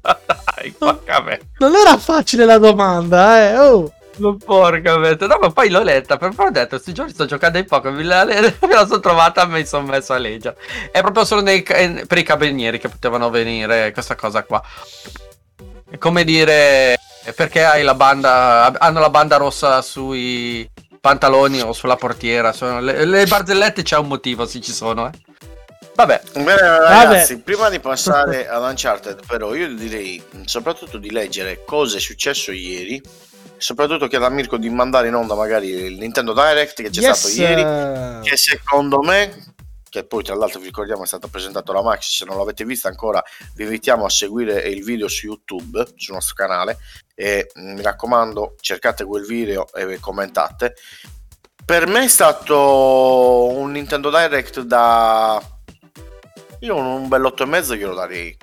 Dai, 0.00 0.70
porca 0.78 1.20
me. 1.20 1.40
Non 1.58 1.74
era 1.74 1.96
facile 1.98 2.44
la 2.46 2.58
domanda, 2.58 3.50
eh. 3.50 3.58
Oh. 3.58 3.92
Ma 4.18 4.34
Porca 4.44 4.96
mente. 4.98 5.26
No, 5.28 5.38
ma 5.40 5.50
poi 5.50 5.68
l'ho 5.68 5.82
letta. 5.82 6.16
Per 6.16 6.32
poi 6.34 6.46
ho 6.46 6.50
detto, 6.50 6.68
questi 6.70 6.92
giorni 6.92 7.12
sto 7.12 7.24
giocando 7.26 7.58
ai 7.58 7.64
Pokémon. 7.64 7.96
Me 7.98 8.02
la, 8.04 8.24
me 8.24 8.54
la 8.68 8.84
sono 8.86 8.98
trovata 9.00 9.42
e 9.44 9.46
mi 9.46 9.64
sono 9.64 9.86
messo 9.86 10.12
a 10.12 10.18
leggere. 10.18 10.56
È 10.90 11.00
proprio 11.02 11.24
solo 11.24 11.40
nei- 11.42 11.62
per 11.62 12.18
i 12.18 12.22
carabinieri 12.24 12.78
che 12.80 12.88
potevano 12.88 13.30
venire 13.30 13.92
questa 13.92 14.16
cosa 14.16 14.42
qua. 14.42 14.60
È 15.90 15.98
come 15.98 16.24
dire, 16.24 16.97
perché 17.34 17.64
hai 17.64 17.82
la 17.82 17.94
banda, 17.94 18.72
hanno 18.78 19.00
la 19.00 19.10
banda 19.10 19.36
rossa 19.36 19.80
sui 19.82 20.68
pantaloni 21.00 21.60
o 21.60 21.72
sulla 21.72 21.96
portiera. 21.96 22.52
Sono 22.52 22.80
le, 22.80 23.04
le 23.04 23.26
barzellette 23.26 23.82
c'è 23.82 23.96
un 23.96 24.08
motivo, 24.08 24.46
se 24.46 24.60
ci 24.60 24.72
sono, 24.72 25.08
eh. 25.08 25.10
Vabbè, 25.94 26.22
Bene, 26.34 26.54
ragazzi, 26.60 27.38
prima 27.40 27.68
di 27.68 27.80
passare 27.80 28.46
ad 28.48 28.62
Uncharted, 28.62 29.26
però, 29.26 29.54
io 29.54 29.74
direi 29.74 30.22
soprattutto 30.44 30.96
di 30.98 31.10
leggere 31.10 31.64
cosa 31.64 31.96
è 31.96 32.00
successo 32.00 32.52
ieri. 32.52 33.02
Soprattutto 33.56 34.06
chiedo 34.06 34.24
a 34.24 34.28
Mirko 34.28 34.56
di 34.56 34.70
mandare 34.70 35.08
in 35.08 35.14
onda 35.14 35.34
magari 35.34 35.70
il 35.70 35.98
Nintendo 35.98 36.32
Direct 36.32 36.80
che 36.80 36.90
c'è 36.90 37.00
Yes, 37.00 37.18
stato 37.18 37.34
ieri. 37.42 37.62
eh, 37.62 38.20
Che 38.22 38.36
secondo 38.36 39.00
me, 39.02 39.52
che 39.90 40.04
poi 40.04 40.22
tra 40.22 40.36
l'altro 40.36 40.60
vi 40.60 40.66
ricordiamo 40.66 41.02
è 41.02 41.06
stato 41.08 41.26
presentato 41.26 41.72
da 41.72 41.82
Max, 41.82 42.16
se 42.18 42.24
non 42.24 42.36
l'avete 42.38 42.64
visto 42.64 42.86
ancora, 42.86 43.20
vi 43.56 43.64
invitiamo 43.64 44.04
a 44.04 44.08
seguire 44.10 44.60
il 44.60 44.84
video 44.84 45.08
su 45.08 45.26
YouTube, 45.26 45.84
sul 45.96 46.14
nostro 46.14 46.36
canale. 46.36 46.78
E 47.20 47.50
mm, 47.58 47.72
mi 47.74 47.82
raccomando, 47.82 48.54
cercate 48.60 49.02
quel 49.04 49.24
video 49.26 49.66
e 49.74 49.98
commentate. 49.98 50.76
Per 51.64 51.88
me 51.88 52.04
è 52.04 52.08
stato 52.08 53.48
un 53.50 53.72
Nintendo 53.72 54.08
Direct 54.08 54.60
da. 54.60 55.42
Io 56.60 56.76
un, 56.76 56.86
un 56.86 57.08
bell'otto 57.08 57.42
e 57.42 57.46
mezzo 57.46 57.74
glielo 57.74 57.94
darei. 57.94 58.36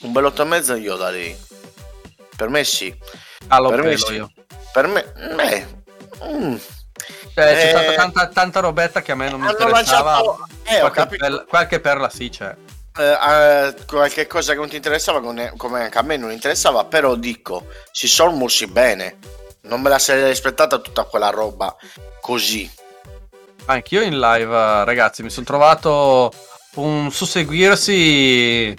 Un 0.00 0.12
bell'otto 0.12 0.42
e 0.42 0.44
mezzo 0.44 0.76
glielo 0.76 0.96
darei. 0.96 1.34
Per 2.36 2.48
me 2.50 2.64
sì. 2.64 2.94
allo 3.48 3.70
Per 3.70 3.82
me 3.82 3.96
sì. 3.96 4.12
io. 4.12 4.30
Per 4.70 4.86
me. 4.86 5.12
eh, 5.38 5.66
mm. 6.22 6.56
Cioè, 7.32 7.54
c'è 7.54 7.64
Eh, 7.64 7.68
stata 7.70 7.94
tanta, 7.94 8.28
tanta 8.28 8.60
robetta 8.60 9.00
che 9.00 9.12
a 9.12 9.14
me 9.14 9.30
non 9.30 9.40
mi 9.40 9.48
interessava. 9.48 10.12
lanciato. 10.12 10.46
Eh, 10.64 10.78
qualche, 10.80 11.16
perla, 11.16 11.44
qualche 11.48 11.80
perla 11.80 12.10
sì 12.10 12.28
c'è. 12.28 12.54
Eh, 12.98 13.74
qualche 13.86 14.26
cosa 14.26 14.52
che 14.52 14.58
non 14.58 14.68
ti 14.68 14.76
interessava, 14.76 15.20
come 15.20 15.82
anche 15.82 15.98
a 15.98 16.02
me 16.02 16.16
non 16.16 16.32
interessava, 16.32 16.84
però 16.84 17.14
dico, 17.14 17.66
si 17.92 18.08
sono 18.08 18.32
mossi 18.32 18.66
bene. 18.66 19.18
Non 19.62 19.80
me 19.80 19.88
la 19.90 19.98
sarei 19.98 20.30
aspettata 20.30 20.78
tutta 20.78 21.04
quella 21.04 21.30
roba 21.30 21.74
così. 22.20 22.70
Anch'io 23.66 24.00
in 24.00 24.18
live, 24.18 24.84
ragazzi, 24.84 25.22
mi 25.22 25.30
sono 25.30 25.46
trovato 25.46 26.32
un 26.76 27.10
susseguirsi. 27.10 28.76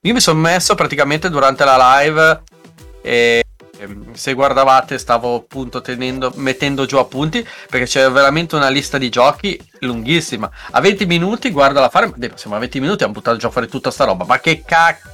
Io 0.00 0.12
mi 0.12 0.20
sono 0.20 0.38
messo 0.38 0.74
praticamente 0.74 1.28
durante 1.28 1.64
la 1.64 1.98
live 1.98 2.42
e 3.02 3.42
se 4.12 4.32
guardavate 4.32 4.98
stavo 4.98 5.36
appunto 5.36 5.80
tenendo, 5.80 6.32
mettendo 6.36 6.86
giù 6.86 6.96
appunti 6.96 7.46
perché 7.68 7.86
c'è 7.86 8.10
veramente 8.10 8.56
una 8.56 8.68
lista 8.68 8.98
di 8.98 9.08
giochi 9.08 9.58
lunghissima. 9.80 10.50
A 10.70 10.80
20 10.80 11.06
minuti, 11.06 11.50
guardala 11.50 11.88
fare, 11.88 12.06
ma 12.06 12.14
siamo 12.34 12.56
a 12.56 12.58
20 12.58 12.80
minuti, 12.80 13.04
hanno 13.04 13.12
buttato 13.12 13.36
già 13.36 13.50
fuori 13.50 13.68
tutta 13.68 13.90
sta 13.90 14.04
roba. 14.04 14.24
Ma 14.24 14.38
che 14.40 14.62
cacchio! 14.64 15.10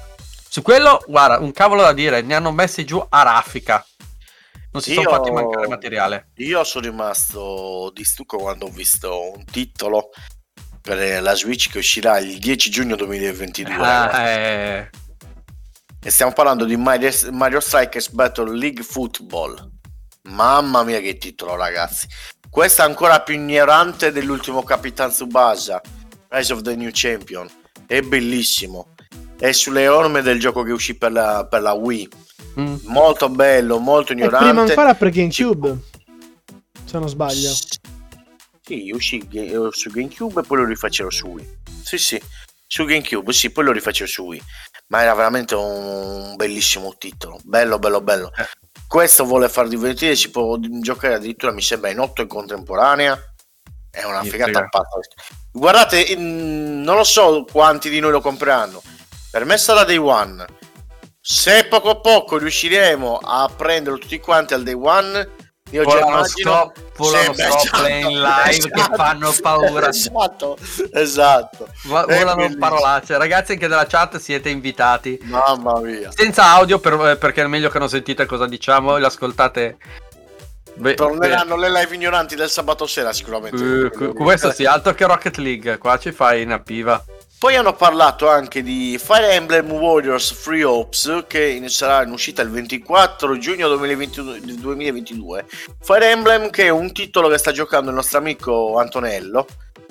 Su 0.49 0.61
quello, 0.61 1.03
guarda, 1.07 1.39
un 1.39 1.51
cavolo 1.53 1.83
da 1.83 1.93
dire, 1.93 2.21
ne 2.21 2.35
hanno 2.35 2.53
messi 2.53 2.85
giù 2.85 3.03
a 3.09 3.23
raffica. 3.23 3.85
Non 4.73 4.83
si 4.83 4.93
sono 4.93 5.09
Io- 5.09 5.17
fatti 5.17 5.31
mancare 5.31 5.69
materiale. 5.69 6.29
Io 6.37 6.63
sono 6.65 6.87
rimasto 6.87 7.91
di 7.95 8.05
stucco 8.05 8.39
quando 8.39 8.67
ho 8.67 8.71
visto 8.71 9.33
un 9.33 9.45
titolo 9.45 10.11
per 10.81 11.23
la 11.23 11.35
Switch 11.35 11.71
che 11.71 11.79
uscirà 11.79 12.19
il 12.19 12.39
10 12.39 12.71
giugno 12.71 12.97
2022. 12.97 13.75
Ah, 13.77 14.29
eh, 14.29 14.91
E 16.05 16.11
stiamo 16.11 16.33
parlando 16.33 16.65
di 16.65 16.77
Mario, 16.77 17.61
Strikers 17.61 18.09
Battle 18.11 18.57
League 18.57 18.83
Football. 18.83 19.71
Mamma 20.23 20.83
mia 20.83 21.01
che 21.01 21.17
titolo 21.17 21.55
ragazzi. 21.55 22.09
Questo 22.51 22.83
è 22.83 22.85
ancora 22.85 23.21
più 23.23 23.35
ignorante 23.35 24.11
dell'ultimo 24.11 24.63
Capitan 24.65 25.11
Tsubasa, 25.11 25.81
Rise 26.29 26.53
of 26.53 26.63
the 26.63 26.75
New 26.75 26.91
Champion. 26.93 27.49
È 27.87 28.01
bellissimo. 28.01 28.95
È 29.39 29.53
sulle 29.53 29.87
orme 29.89 30.23
del 30.23 30.41
gioco 30.41 30.63
che 30.63 30.73
uscì 30.73 30.97
per 30.97 31.13
la, 31.13 31.47
per 31.49 31.63
la 31.63 31.73
Wii. 31.73 32.09
mm. 32.61 32.75
Molto 32.85 33.29
bello, 33.29 33.79
molto 33.79 34.13
E 34.13 34.17
ignorante. 34.17 34.47
prima 34.47 34.63
ancora 34.63 34.95
per 34.95 35.11
GameCube. 35.11 35.79
Se 36.85 36.99
non 36.99 37.09
sbaglio. 37.09 37.53
Sì, 38.65 38.91
uscì 38.93 39.27
eh, 39.33 39.69
su 39.71 39.91
GameCube 39.91 40.41
e 40.41 40.45
poi 40.45 40.59
lo 40.59 40.65
rifacero 40.65 41.11
su 41.11 41.27
Wii. 41.29 41.59
Sì, 41.83 41.99
sì, 41.99 42.21
su 42.67 42.85
GameCube, 42.85 43.33
sì, 43.33 43.51
poi 43.51 43.65
lo 43.65 43.73
rifacero 43.73 44.09
su 44.09 44.23
Wii. 44.25 44.43
Ma 44.93 45.01
era 45.01 45.15
veramente 45.15 45.55
un 45.55 46.37
bellissimo 46.37 46.95
titolo. 46.99 47.39
Bello, 47.45 47.79
bello, 47.79 48.03
bello. 48.03 48.31
Eh. 48.37 48.47
Questo 48.87 49.25
vuole 49.25 49.49
far 49.49 49.67
divertire, 49.67 50.15
si 50.15 50.31
può 50.31 50.59
giocare 50.59 51.15
addirittura, 51.15 51.51
mi 51.51 51.63
sembra, 51.63 51.89
in 51.89 51.99
8 51.99 52.21
in 52.21 52.29
contemporanea. 52.29 53.19
È 53.91 54.05
una 54.05 54.23
figata 54.23 54.69
pazza. 54.69 54.99
Guardate, 55.51 56.15
non 56.17 56.95
lo 56.97 57.05
so 57.05 57.47
quanti 57.51 57.89
di 57.89 58.01
noi 58.01 58.11
lo 58.11 58.21
compreranno. 58.21 58.83
Per 59.31 59.47
me 59.47 59.57
sarà 59.57 59.85
Day 59.85 59.97
One. 59.97 60.45
Se 61.23 61.65
poco 61.69 61.89
a 61.89 61.99
poco 61.99 62.37
riusciremo 62.37 63.19
a 63.23 63.51
prenderlo 63.55 63.99
tutti 63.99 64.21
quanti 64.21 64.53
al 64.53 64.63
Day 64.63 64.75
One, 64.75 65.27
io 65.73 65.85
volano 65.85 66.23
stop, 66.25 66.77
volano 66.97 67.33
stop 67.33 67.63
esatto, 67.65 67.87
in 67.89 68.21
live 68.21 68.71
che 68.71 68.81
esatto, 68.81 68.95
fanno 68.95 69.35
paura. 69.41 69.89
Esatto, 69.89 70.59
esatto. 70.93 71.69
Volano 71.85 72.55
parolacce. 72.59 73.17
Ragazzi, 73.17 73.53
anche 73.53 73.69
della 73.69 73.87
chat 73.87 74.19
siete 74.19 74.51
invitati. 74.51 75.19
Mamma 75.23 75.81
mia. 75.81 76.11
Senza 76.13 76.45
audio, 76.53 76.79
per- 76.79 77.09
eh, 77.09 77.17
perché 77.17 77.43
è 77.43 77.47
meglio 77.47 77.71
che 77.71 77.79
non 77.79 77.89
sentite 77.89 78.27
cosa 78.27 78.47
diciamo. 78.47 78.99
Lo 78.99 79.07
ascoltate. 79.07 79.79
Beh, 80.75 80.95
Torneranno 80.95 81.57
le 81.57 81.71
live 81.71 81.95
ignoranti 81.95 82.35
del 82.35 82.51
sabato 82.51 82.87
sera 82.87 83.13
sicuramente. 83.13 83.63
beh, 83.63 84.05
eh, 84.09 84.13
questo 84.13 84.53
sì, 84.53 84.65
altro 84.65 84.93
che 84.95 85.07
Rocket 85.07 85.37
League. 85.37 85.79
Qua 85.79 85.99
ci 85.99 86.13
fai 86.13 86.43
una 86.43 86.61
piva. 86.61 87.03
Poi 87.43 87.57
hanno 87.57 87.75
parlato 87.75 88.29
anche 88.29 88.63
di 88.63 88.97
Fire 89.03 89.33
Emblem 89.33 89.73
Warriors 89.73 90.33
Free 90.33 90.63
Ops 90.63 91.25
che 91.27 91.61
sarà 91.67 92.05
in 92.05 92.13
uscita 92.13 92.41
il 92.41 92.51
24 92.51 93.37
giugno 93.37 93.67
2022, 93.67 94.41
2022. 94.61 95.47
Fire 95.81 96.09
Emblem 96.13 96.51
che 96.51 96.67
è 96.67 96.69
un 96.69 96.93
titolo 96.93 97.29
che 97.29 97.39
sta 97.39 97.51
giocando 97.51 97.91
il 97.91 97.97
nostro 97.97 98.19
amico 98.19 98.79
Antonello, 98.79 99.49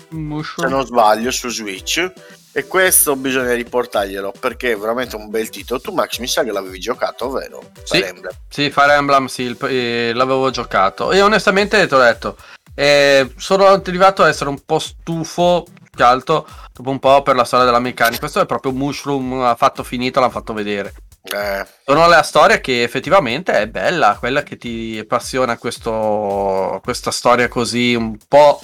se 0.09 0.67
non 0.69 0.85
sbaglio, 0.85 1.29
su 1.29 1.49
Switch. 1.49 2.13
E 2.53 2.67
questo 2.67 3.17
bisogna 3.17 3.53
riportarglielo 3.53 4.31
perché 4.39 4.71
è 4.71 4.77
veramente 4.77 5.17
un 5.17 5.29
bel 5.29 5.49
titolo. 5.49 5.81
Tu, 5.81 5.91
Max, 5.91 6.19
mi 6.19 6.27
sa 6.27 6.45
che 6.45 6.53
l'avevi 6.53 6.79
giocato, 6.79 7.29
vero? 7.31 7.71
Sì. 7.83 7.97
Fire 7.97 8.07
Emblem. 8.07 8.33
Sì, 8.47 8.71
Fire 8.71 8.93
Emblem 8.93 9.25
sì, 9.25 9.57
eh, 9.63 10.11
l'avevo 10.15 10.51
giocato. 10.51 11.11
E 11.11 11.21
onestamente 11.21 11.85
ti 11.85 11.93
ho 11.93 11.99
detto, 11.99 12.37
eh, 12.73 13.33
sono 13.35 13.65
arrivato 13.65 14.23
a 14.23 14.29
essere 14.29 14.49
un 14.49 14.63
po' 14.65 14.79
stufo, 14.79 15.65
più 15.73 15.89
che 15.93 16.03
altro, 16.03 16.47
dopo 16.81 16.89
un 16.89 16.99
po' 16.99 17.21
per 17.21 17.35
la 17.35 17.43
storia 17.43 17.65
della 17.65 17.79
meccanica. 17.79 18.19
Questo 18.19 18.41
è 18.41 18.45
proprio 18.45 18.71
Mushroom, 18.73 19.41
ha 19.41 19.55
fatto 19.55 19.83
finito, 19.83 20.19
l'hanno 20.19 20.31
fatto 20.31 20.53
vedere. 20.53 20.93
Eh, 21.23 21.65
Sono 21.85 22.07
la 22.07 22.23
storia 22.23 22.59
che 22.59 22.81
effettivamente 22.81 23.53
è 23.53 23.67
bella, 23.67 24.17
quella 24.19 24.41
che 24.41 24.57
ti 24.57 24.97
appassiona 24.99 25.57
questo, 25.57 26.81
questa 26.83 27.11
storia 27.11 27.47
così 27.47 27.93
un 27.93 28.17
po'... 28.27 28.59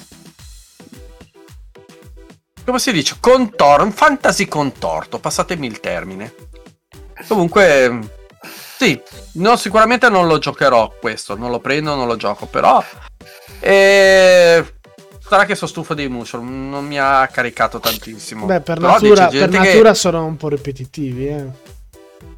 Come 2.66 2.80
si 2.80 2.92
dice? 2.92 3.16
Contorto, 3.22 3.84
un 3.84 3.94
fantasy 3.94 4.48
contorto, 4.48 5.20
passatemi 5.20 5.68
il 5.68 5.80
termine. 5.80 6.34
Comunque, 7.28 8.00
sì, 8.78 9.00
no, 9.34 9.56
sicuramente 9.56 10.10
non 10.10 10.28
lo 10.28 10.38
giocherò 10.38 10.92
questo, 11.00 11.38
non 11.38 11.50
lo 11.50 11.60
prendo, 11.60 11.96
non 11.96 12.08
lo 12.08 12.18
gioco, 12.18 12.46
però... 12.48 12.84
eh, 13.62 14.77
sarà 15.28 15.46
che 15.46 15.56
sono 15.56 15.70
stufo 15.70 15.94
dei 15.94 16.08
mushroom, 16.10 16.70
non 16.70 16.86
mi 16.86 17.00
ha 17.00 17.28
caricato 17.32 17.80
tantissimo. 17.80 18.46
Beh, 18.46 18.62
per 18.62 18.78
Però 18.80 18.92
natura, 18.92 19.28
per 19.28 19.40
gente 19.50 19.60
che- 19.60 19.68
natura 19.68 19.94
sono 19.94 20.26
un 20.26 20.38
po' 20.38 20.50
ripetitivi, 20.50 21.28
eh. 21.28 21.46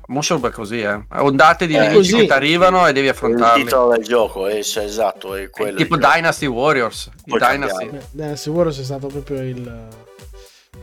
Mushroom 0.07 0.47
è 0.47 0.49
così, 0.49 0.81
eh. 0.81 0.99
Ondate 1.17 1.67
di 1.67 1.75
Eh, 1.75 1.79
nemici 1.79 2.15
che 2.15 2.25
ti 2.25 2.31
arrivano 2.31 2.87
e 2.87 2.93
devi 2.93 3.05
il 3.07 3.11
affrontarli. 3.13 3.63
titolo 3.63 3.89
del 3.95 4.03
gioco 4.03 4.47
è 4.47 4.61
sì, 4.63 4.79
esatto, 4.79 5.35
è 5.35 5.49
quello. 5.51 5.77
tipo 5.77 5.95
il 5.95 6.01
gioco. 6.01 6.13
Dynasty 6.15 6.45
Warriors. 6.47 7.09
Il 7.25 7.37
Dynasty. 7.37 7.89
Beh, 8.11 8.35
sicuro 8.35 8.71
sia 8.71 8.83
stato 8.83 9.05
proprio 9.07 9.41
il, 9.43 9.87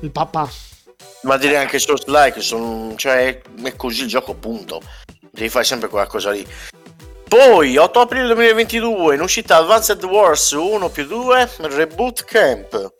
il 0.00 0.10
papà. 0.12 0.48
Ma 1.22 1.36
direi 1.38 1.56
anche 1.56 1.80
Souls 1.80 2.04
like, 2.06 2.40
sono, 2.40 2.92
cioè 2.96 3.40
è 3.64 3.74
così 3.76 4.02
il 4.02 4.08
gioco, 4.08 4.34
punto. 4.34 4.80
Devi 5.32 5.48
fare 5.48 5.64
sempre 5.64 5.88
quella 5.88 6.06
cosa 6.06 6.30
lì. 6.30 6.46
Poi, 7.28 7.76
8 7.76 8.00
aprile 8.00 8.26
2022, 8.26 9.14
in 9.16 9.20
uscita 9.20 9.56
Advanced 9.56 10.02
Wars 10.04 10.52
1 10.52 10.88
più 10.90 11.04
2, 11.06 11.50
Reboot 11.58 12.24
Camp. 12.24 12.92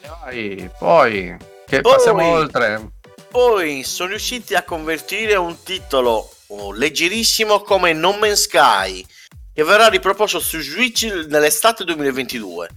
Dai, 0.00 0.70
poi 0.78 1.36
che 1.66 1.80
Poi- 1.82 1.92
passiamo 1.92 2.24
oltre. 2.26 2.90
Poi 3.30 3.82
sono 3.84 4.10
riusciti 4.10 4.54
a 4.54 4.62
convertire 4.62 5.34
un 5.36 5.62
titolo 5.62 6.30
oh, 6.48 6.72
leggerissimo 6.72 7.60
come 7.60 7.92
No 7.92 8.12
Man's 8.12 8.42
Sky, 8.42 9.04
che 9.52 9.62
verrà 9.62 9.88
riproposto 9.88 10.38
su 10.40 10.58
Switch 10.60 11.04
nell'estate 11.28 11.84
2022. 11.84 12.68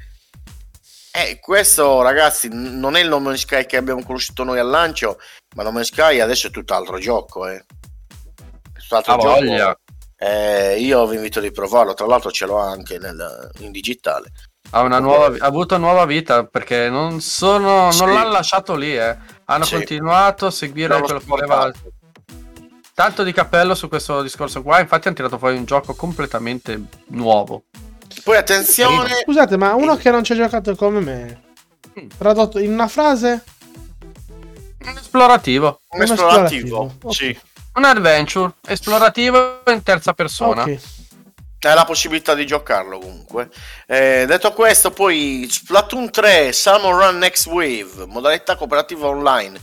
E 1.12 1.39
questo, 1.39 2.02
ragazzi, 2.02 2.50
non 2.52 2.97
è 2.97 3.00
il 3.02 3.08
No 3.08 3.20
Man's 3.20 3.41
Sky 3.41 3.66
che 3.66 3.78
abbiamo 3.78 4.04
conosciuto 4.04 4.43
noi 4.43 4.60
al 4.60 4.68
lancio, 4.68 5.18
ma 5.56 5.64
No 5.64 5.72
Man's 5.72 5.88
Sky 5.88 6.20
adesso 6.20 6.47
è 6.47 6.52
tutt'altro 6.52 7.00
gioco, 7.00 7.47
eh. 7.47 7.56
È 7.56 8.80
tutt'altro 8.80 9.14
Ha 9.14 9.18
gioco. 9.18 9.34
voglia. 9.36 9.80
Eh, 10.22 10.78
io 10.80 11.08
vi 11.08 11.16
invito 11.16 11.40
a 11.40 11.42
riprovarlo, 11.42 11.94
tra 11.94 12.06
l'altro 12.06 12.30
ce 12.32 12.46
l'ho 12.46 12.58
anche 12.58 12.98
nel- 12.98 13.50
in 13.60 13.72
digitale. 13.72 14.32
Ha, 14.72 14.82
una 14.82 15.00
nuova, 15.00 15.28
ha 15.40 15.46
avuto 15.46 15.78
nuova 15.78 16.06
vita 16.06 16.44
perché 16.46 16.90
non 16.90 17.22
sono. 17.22 17.90
Sì. 17.92 18.04
Non 18.04 18.14
l'hanno 18.14 18.32
lasciato 18.32 18.76
lì, 18.76 18.96
eh. 18.98 19.18
Hanno 19.46 19.64
Sì. 19.64 19.76
continuato 19.76 20.48
a 20.48 20.52
seguire 20.52 20.90
L'hanno 20.90 21.06
quello 21.06 21.20
che 21.20 21.26
voleva. 21.26 21.72
Tanto 22.94 23.24
di 23.24 23.32
cappello 23.32 23.74
su 23.76 23.88
questo 23.88 24.22
discorso 24.22 24.62
qua. 24.62 24.82
Infatti, 24.82 25.08
hanno 25.08 25.16
tirato 25.16 25.38
fuori 25.38 25.56
un 25.56 25.64
gioco 25.64 25.94
completamente 25.96 26.80
nuovo. 27.08 27.64
Poi 28.24 28.36
attenzione, 28.36 29.22
Scusate, 29.24 29.56
ma 29.56 29.74
uno 29.76 29.96
che 29.96 30.12
non 30.12 30.24
ci 30.24 30.34
ha 30.34 30.36
giocato 30.36 30.76
come 30.76 31.00
me, 31.00 31.42
Mm. 32.00 32.08
tradotto 32.18 32.60
in 32.60 32.74
una 32.74 32.88
frase? 32.90 33.44
Un 34.82 34.98
esplorativo. 34.98 35.82
un 35.92 36.00
un 36.00 36.02
esplorativo. 36.04 36.86
esplorativo, 36.86 36.94
ok. 37.08 37.14
Sì. 37.14 37.40
Un 37.74 37.84
adventure 37.86 38.54
esplorativo 38.68 39.62
in 39.68 39.84
terza 39.84 40.14
persona. 40.14 40.64
Ok. 40.64 40.80
Hai 41.62 41.76
la 41.76 41.84
possibilità 41.84 42.36
di 42.36 42.46
giocarlo 42.46 43.00
comunque. 43.00 43.50
Eh, 43.86 44.26
detto 44.26 44.54
questo, 44.54 44.92
poi 44.92 45.46
Splatoon 45.50 46.10
3, 46.10 46.54
Salmon 46.54 46.98
Run 46.98 47.18
Next 47.18 47.48
Wave, 47.48 48.06
modalità 48.06 48.56
cooperativa 48.56 49.08
online, 49.08 49.60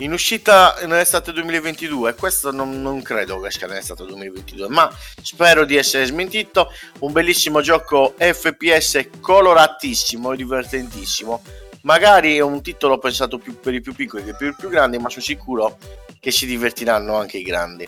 in 0.00 0.12
uscita 0.12 0.76
nell'estate 0.84 1.32
2022. 1.32 2.14
Questo 2.14 2.52
non, 2.52 2.82
non 2.82 3.00
credo 3.00 3.40
che 3.40 3.48
esca 3.48 3.66
nell'estate 3.66 4.04
2022, 4.04 4.68
ma 4.68 4.88
spero 5.22 5.64
di 5.64 5.76
essere 5.76 6.04
smentito. 6.04 6.70
Un 7.00 7.12
bellissimo 7.12 7.62
gioco 7.62 8.14
FPS 8.16 9.08
coloratissimo 9.20 10.32
e 10.32 10.36
divertentissimo. 10.36 11.42
Magari 11.82 12.36
è 12.36 12.40
un 12.40 12.62
titolo 12.62 12.98
pensato 12.98 13.38
più 13.38 13.58
per 13.58 13.74
i 13.74 13.80
più 13.80 13.94
piccoli 13.94 14.24
che 14.24 14.34
per 14.34 14.48
i 14.48 14.54
più 14.54 14.68
grandi, 14.68 14.98
ma 14.98 15.08
sono 15.08 15.22
sicuro 15.22 15.78
che 16.20 16.30
si 16.30 16.46
divertiranno 16.46 17.16
anche 17.16 17.38
i 17.38 17.42
grandi. 17.42 17.86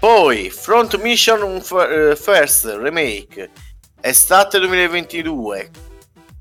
Poi 0.00 0.50
Front 0.50 1.00
Mission 1.00 1.56
eh, 1.56 2.16
First 2.16 2.64
Remake 2.66 3.50
estate 4.00 4.58
2022 4.58 5.70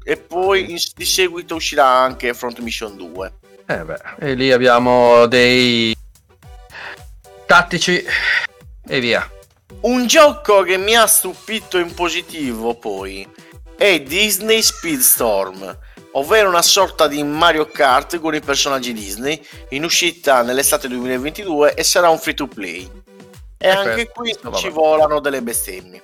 e 0.03 0.17
poi 0.17 0.71
in- 0.71 0.77
di 0.95 1.05
seguito 1.05 1.55
uscirà 1.55 1.85
anche 1.85 2.33
Front 2.33 2.59
Mission 2.59 2.95
2. 2.95 3.33
Eh 3.65 3.83
beh, 3.83 3.99
e 4.19 4.33
lì 4.35 4.51
abbiamo 4.51 5.25
dei 5.25 5.95
tattici 7.45 8.03
e 8.87 8.99
via. 8.99 9.29
Un 9.81 10.07
gioco 10.07 10.61
che 10.61 10.77
mi 10.77 10.95
ha 10.95 11.05
stupito 11.07 11.77
in 11.77 11.93
positivo 11.93 12.75
poi 12.75 13.27
è 13.75 14.01
Disney 14.01 14.61
Speedstorm, 14.61 15.77
ovvero 16.17 16.49
una 16.49 16.61
sorta 16.61 17.07
di 17.07 17.23
Mario 17.23 17.67
Kart 17.67 18.19
con 18.19 18.35
i 18.35 18.41
personaggi 18.41 18.93
Disney, 18.93 19.39
in 19.69 19.83
uscita 19.83 20.41
nell'estate 20.41 20.87
2022 20.87 21.73
e 21.73 21.83
sarà 21.83 22.09
un 22.09 22.17
free 22.17 22.33
to 22.33 22.47
play. 22.47 22.89
E 23.57 23.67
Eh, 23.67 23.69
anche 23.69 24.09
qui 24.09 24.35
ci 24.55 24.69
volano 24.69 25.19
delle 25.19 25.41
bestemmie. 25.41 26.01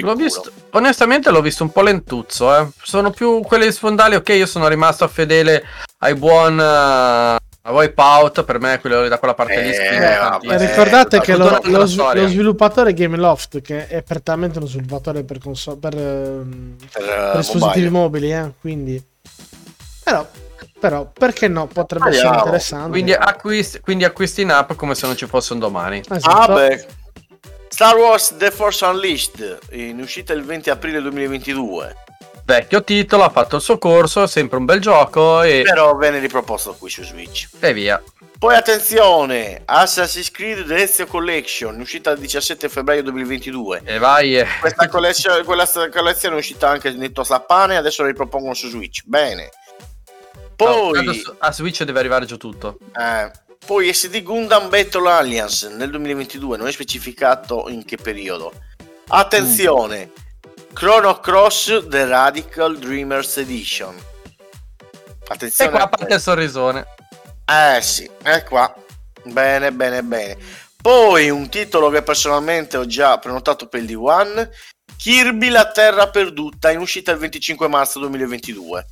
L'ho 0.00 0.14
visto, 0.14 0.52
onestamente 0.72 1.30
l'ho 1.30 1.40
visto 1.40 1.62
un 1.62 1.72
po' 1.72 1.80
lentuzzo, 1.80 2.54
eh. 2.54 2.68
Sono 2.82 3.10
più 3.10 3.40
quelli 3.40 3.72
sfondali, 3.72 4.16
ok, 4.16 4.28
io 4.30 4.46
sono 4.46 4.68
rimasto 4.68 5.08
fedele 5.08 5.64
ai 5.98 6.14
buon 6.14 6.58
uh, 6.58 7.47
Wipeout, 7.72 8.44
per 8.44 8.58
me 8.60 8.78
quello 8.80 9.08
da 9.08 9.18
quella 9.18 9.34
parte 9.34 9.60
lì 9.60 9.70
Eh, 9.70 9.74
spinge 9.74 9.98
vabbè. 9.98 10.44
E 10.44 10.48
tantissimo. 10.48 10.58
ricordate 10.58 11.20
che 11.20 11.36
lo, 11.36 11.60
lo, 11.62 11.78
lo 12.14 12.28
sviluppatore 12.28 12.92
Gameloft, 12.94 13.60
che 13.60 13.86
è 13.88 14.02
prettamente 14.02 14.58
uno 14.58 14.66
sviluppatore 14.66 15.24
per, 15.24 15.38
console, 15.38 15.76
per, 15.78 15.96
ehm, 15.96 16.76
per, 16.92 17.04
per 17.04 17.30
eh, 17.34 17.36
dispositivi 17.36 17.88
mobile. 17.88 18.30
mobili, 18.30 18.32
eh, 18.32 18.52
quindi... 18.60 19.04
Però, 20.04 20.26
però, 20.80 21.10
perché 21.12 21.48
no? 21.48 21.66
Potrebbe 21.66 22.04
Speriamo. 22.06 22.28
essere 22.28 22.44
interessante. 22.44 22.90
Quindi 22.90 23.12
acquisti, 23.12 23.80
quindi 23.80 24.04
acquisti 24.04 24.40
in 24.42 24.50
app 24.50 24.72
come 24.72 24.94
se 24.94 25.06
non 25.06 25.16
ci 25.16 25.26
fosse 25.26 25.52
un 25.52 25.58
domani. 25.58 26.00
Esatto. 26.08 26.52
Ah, 26.52 26.54
beh. 26.54 26.86
Star 27.68 27.96
Wars 27.96 28.34
The 28.36 28.50
Force 28.50 28.84
Unleashed, 28.84 29.58
in 29.72 30.00
uscita 30.00 30.32
il 30.32 30.42
20 30.44 30.70
aprile 30.70 31.00
2022. 31.02 31.94
Vecchio 32.48 32.82
titolo, 32.82 33.24
ha 33.24 33.28
fatto 33.28 33.56
il 33.56 33.62
suo 33.62 33.76
corso, 33.76 34.26
sempre 34.26 34.56
un 34.56 34.64
bel 34.64 34.80
gioco 34.80 35.42
e, 35.42 35.60
Però 35.64 35.94
venne 35.96 36.18
riproposto 36.18 36.72
qui 36.78 36.88
su 36.88 37.02
Switch. 37.02 37.46
e 37.60 37.74
via. 37.74 38.02
Poi 38.38 38.54
attenzione, 38.54 39.60
Assassin's 39.66 40.30
Creed 40.30 40.66
The 40.66 40.76
Ezio 40.76 41.06
Collection, 41.06 41.78
uscita 41.78 42.10
il 42.12 42.18
17 42.20 42.70
febbraio 42.70 43.02
2022. 43.02 43.82
E 43.84 43.98
vai. 43.98 44.38
eh. 44.38 44.46
Questa 44.60 44.88
collezione, 44.88 45.44
collezione 45.44 46.36
è 46.36 46.38
uscita 46.38 46.70
anche 46.70 46.90
netto 46.92 47.22
Slappane, 47.22 47.76
adesso 47.76 48.00
la 48.00 48.08
ripropongono 48.08 48.54
su 48.54 48.68
Switch. 48.70 49.02
Bene. 49.04 49.50
No, 50.56 50.90
Poi, 50.90 51.14
su- 51.14 51.34
a 51.36 51.52
Switch 51.52 51.82
deve 51.82 51.98
arrivare 51.98 52.24
giù 52.24 52.38
tutto. 52.38 52.78
eh, 52.98 53.30
poi 53.66 53.92
SD 53.92 54.22
Gundam 54.22 54.70
Battle 54.70 55.10
Alliance 55.10 55.68
nel 55.68 55.90
2022, 55.90 56.56
non 56.56 56.66
è 56.66 56.72
specificato 56.72 57.66
in 57.68 57.84
che 57.84 57.98
periodo. 57.98 58.52
Attenzione, 59.08 60.12
Chrono 60.78 61.18
Cross 61.18 61.88
The 61.88 62.06
Radical 62.06 62.78
Dreamers 62.78 63.38
Edition. 63.38 63.96
E 63.96 65.24
Attenzione. 65.26 65.70
qua 65.72 65.80
a 65.80 65.88
parte 65.88 66.14
il 66.14 66.20
sorrisone. 66.20 66.86
Eh 67.44 67.82
sì, 67.82 68.08
è 68.22 68.44
qua. 68.44 68.72
Bene, 69.24 69.72
bene, 69.72 70.04
bene. 70.04 70.36
Poi 70.80 71.30
un 71.30 71.48
titolo 71.48 71.90
che 71.90 72.02
personalmente 72.02 72.76
ho 72.76 72.86
già 72.86 73.18
prenotato 73.18 73.66
per 73.66 73.82
il 73.82 73.90
D1, 73.90 74.48
Kirby 74.96 75.48
la 75.48 75.68
Terra 75.68 76.10
Perduta, 76.10 76.70
in 76.70 76.78
uscita 76.78 77.10
il 77.10 77.18
25 77.18 77.66
marzo 77.66 77.98
2022. 77.98 78.86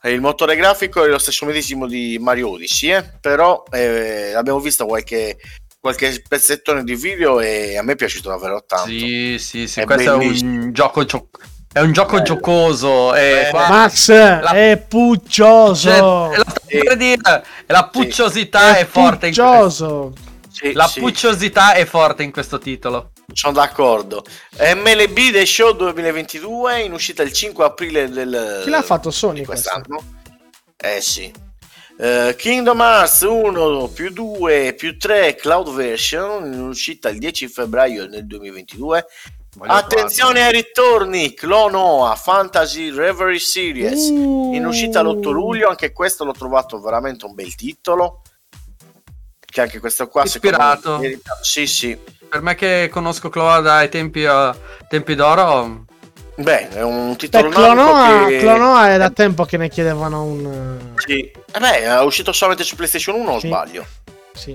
E 0.00 0.12
il 0.12 0.20
motore 0.20 0.54
grafico 0.54 1.02
è 1.02 1.08
lo 1.08 1.18
stesso 1.18 1.44
medesimo 1.44 1.88
di 1.88 2.18
Mario 2.20 2.50
Odyssey, 2.50 2.92
eh? 2.92 3.02
però 3.20 3.64
eh, 3.72 4.32
abbiamo 4.34 4.60
visto 4.60 4.86
qualche, 4.86 5.38
qualche 5.84 6.22
pezzettone 6.26 6.82
di 6.82 6.94
video 6.94 7.40
e 7.40 7.76
a 7.76 7.82
me 7.82 7.92
è 7.92 7.96
piaciuto 7.96 8.30
davvero 8.30 8.64
tanto. 8.66 8.88
Sì, 8.88 9.36
sì, 9.38 9.68
sì. 9.68 9.80
È 9.80 9.84
questo 9.84 10.14
è 10.14 10.16
bellissimo. 10.16 10.62
un 10.62 10.72
gioco, 10.72 11.04
gio- 11.04 11.28
è 11.70 11.80
un 11.80 11.92
gioco 11.92 12.12
Bello. 12.12 12.24
giocoso. 12.24 13.10
Bene. 13.10 13.50
qua 13.50 13.68
Max 13.68 14.10
è 14.10 14.82
puccioso. 14.88 15.90
Cioè, 15.90 16.36
la, 16.38 16.44
per 16.66 16.96
dire, 16.96 17.42
la 17.66 17.88
pucciosità 17.88 18.78
è, 18.78 18.86
forte. 18.86 19.26
In, 19.26 19.34
puccioso. 19.34 20.12
Sì, 20.50 20.72
la 20.72 20.86
sì, 20.86 21.00
pucciosità 21.00 21.74
è 21.74 21.84
forte 21.84 22.22
in 22.22 22.32
questo 22.32 22.56
titolo. 22.56 23.10
sono 23.34 23.52
d'accordo. 23.52 24.24
MLB 24.58 25.32
The 25.32 25.44
Show 25.44 25.74
2022, 25.74 26.80
in 26.80 26.94
uscita 26.94 27.22
il 27.22 27.32
5 27.32 27.62
aprile 27.62 28.08
del... 28.08 28.62
Chi 28.64 28.70
l'ha 28.70 28.80
fatto 28.80 29.10
Sony 29.10 29.40
di 29.40 29.44
questo? 29.44 29.68
quest'anno. 29.70 30.02
Eh 30.78 31.02
sì. 31.02 31.30
Eh, 31.96 32.34
Kingdom 32.36 32.80
Hearts 32.80 33.20
1 33.20 33.86
più 33.88 34.10
2 34.10 34.74
più 34.74 34.98
3 34.98 35.36
Cloud 35.36 35.72
Version 35.72 36.52
in 36.52 36.60
uscita 36.60 37.08
il 37.08 37.18
10 37.18 37.46
febbraio 37.46 38.08
del 38.08 38.26
2022 38.26 39.06
Voglio 39.56 39.72
attenzione 39.72 40.42
ai 40.44 40.50
ritorni 40.50 41.34
Clonoa 41.34 42.16
Fantasy 42.16 42.90
Reverie 42.90 43.38
Series 43.38 44.08
Uh. 44.10 44.50
in 44.54 44.66
uscita 44.66 45.02
l'8 45.02 45.30
luglio 45.30 45.68
anche 45.68 45.92
questo 45.92 46.24
l'ho 46.24 46.32
trovato 46.32 46.80
veramente 46.80 47.26
un 47.26 47.34
bel 47.34 47.54
titolo 47.54 48.22
che 49.38 49.60
anche 49.60 49.78
questo 49.78 50.08
qua 50.08 50.22
me, 50.22 50.26
Ispirato. 50.26 50.98
merita- 50.98 51.38
sì 51.42 51.64
sì 51.68 51.96
Per 52.28 52.42
me 52.42 52.56
che 52.56 52.88
conosco 52.90 53.28
Cloa 53.28 53.60
dai 53.60 53.88
tempi, 53.88 54.24
eh, 54.24 54.52
tempi 54.88 55.14
d'oro, 55.14 55.84
beh 56.36 56.68
è 56.70 56.82
un 56.82 57.10
Beh, 57.10 57.16
titolo 57.16 57.48
Clonoa, 57.48 58.08
nanico 58.08 58.26
che 58.28 58.38
Clonoa 58.38 58.92
è 58.94 58.98
da 58.98 59.10
tempo 59.10 59.44
che 59.44 59.56
ne 59.56 59.68
chiedevano 59.68 60.22
un... 60.24 60.78
sì. 60.96 61.20
Eh 61.20 61.58
beh, 61.58 61.82
è 61.82 62.00
uscito 62.02 62.32
solamente 62.32 62.64
su 62.64 62.74
PlayStation 62.76 63.16
1 63.20 63.30
o 63.32 63.38
Sì. 63.38 63.46
sbaglio 63.46 63.86
Sì. 64.32 64.50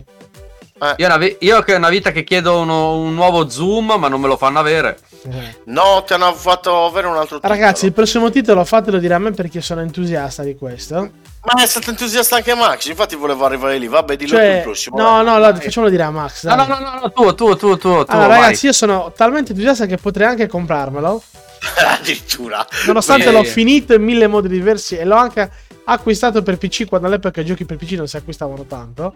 io, 0.97 1.05
una 1.05 1.17
vi- 1.17 1.38
io 1.39 1.61
che 1.61 1.73
è 1.73 1.77
una 1.77 1.89
vita 1.89 2.11
che 2.11 2.23
chiedo 2.23 2.59
uno- 2.59 2.95
un 2.97 3.13
nuovo 3.13 3.49
zoom, 3.49 3.95
ma 3.97 4.07
non 4.07 4.19
me 4.21 4.27
lo 4.27 4.38
fanno 4.38 4.59
avere. 4.59 4.97
Eh. 5.30 5.55
no 5.65 6.03
ti 6.07 6.13
hanno 6.13 6.34
fatto 6.34 6.86
avere 6.86 7.07
un 7.07 7.17
altro 7.17 7.36
titolo 7.39 7.53
Ragazzi, 7.53 7.86
il 7.86 7.91
prossimo 7.93 8.30
titolo 8.30 8.63
fatelo 8.63 8.99
dire 8.99 9.13
a 9.15 9.19
me 9.19 9.32
perché 9.32 9.59
sono 9.59 9.82
entusiasta 9.82 10.43
di 10.43 10.55
questo. 10.55 11.09
Ma 11.41 11.63
è 11.63 11.65
stato 11.65 11.89
entusiasta 11.89 12.35
anche 12.35 12.53
Max, 12.53 12.87
infatti 12.87 13.15
volevo 13.15 13.45
arrivare 13.45 13.77
lì. 13.77 13.87
Vabbè, 13.87 14.17
dillo 14.17 14.35
tu 14.37 14.43
il 14.43 14.51
Cioè, 14.51 14.61
prossimo. 14.61 14.97
no, 14.97 15.21
no, 15.21 15.39
Dai. 15.39 15.55
facciamolo 15.61 15.89
dire 15.91 16.03
a 16.03 16.11
Max. 16.11 16.45
No, 16.45 16.55
dai. 16.55 16.67
no, 16.67 16.79
no, 16.79 16.99
no, 17.01 17.11
tu, 17.11 17.33
tu, 17.33 17.55
tu, 17.55 17.77
tu, 17.77 18.03
tu. 18.03 18.11
Allora, 18.11 18.27
vai. 18.27 18.41
ragazzi, 18.41 18.65
io 18.65 18.73
sono 18.73 19.13
talmente 19.15 19.51
entusiasta 19.51 19.85
che 19.85 19.95
potrei 19.97 20.27
anche 20.27 20.47
comprarmelo. 20.47 21.23
Addirittura. 21.99 22.65
Nonostante 22.87 23.27
Sì. 23.27 23.31
l'ho 23.31 23.43
finito 23.43 23.93
in 23.93 24.03
mille 24.03 24.27
modi 24.27 24.47
diversi 24.49 24.97
e 24.97 25.05
l'ho 25.05 25.15
anche 25.15 25.49
acquistato 25.85 26.43
per 26.43 26.57
PC 26.57 26.85
quando 26.87 27.07
all'epoca 27.07 27.41
i 27.41 27.45
giochi 27.45 27.65
per 27.65 27.77
PC 27.77 27.91
non 27.93 28.07
si 28.07 28.17
acquistavano 28.17 28.63
tanto. 28.65 29.15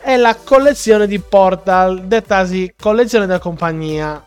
È 0.00 0.16
la 0.16 0.34
collezione 0.36 1.06
di 1.08 1.18
Portal, 1.18 2.04
dettasi 2.04 2.74
collezione 2.80 3.26
da 3.26 3.38
compagnia. 3.40 4.24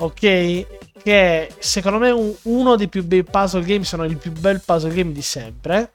Ok? 0.00 0.18
Che 0.20 0.66
è, 1.04 1.48
secondo 1.58 1.98
me 1.98 2.10
un- 2.10 2.34
uno 2.42 2.76
dei 2.76 2.88
più 2.88 3.02
bei 3.04 3.24
puzzle 3.24 3.62
game, 3.64 3.84
sono 3.84 4.04
il 4.04 4.16
più 4.16 4.32
bel 4.32 4.60
puzzle 4.64 4.92
game 4.92 5.12
di 5.12 5.22
sempre. 5.22 5.92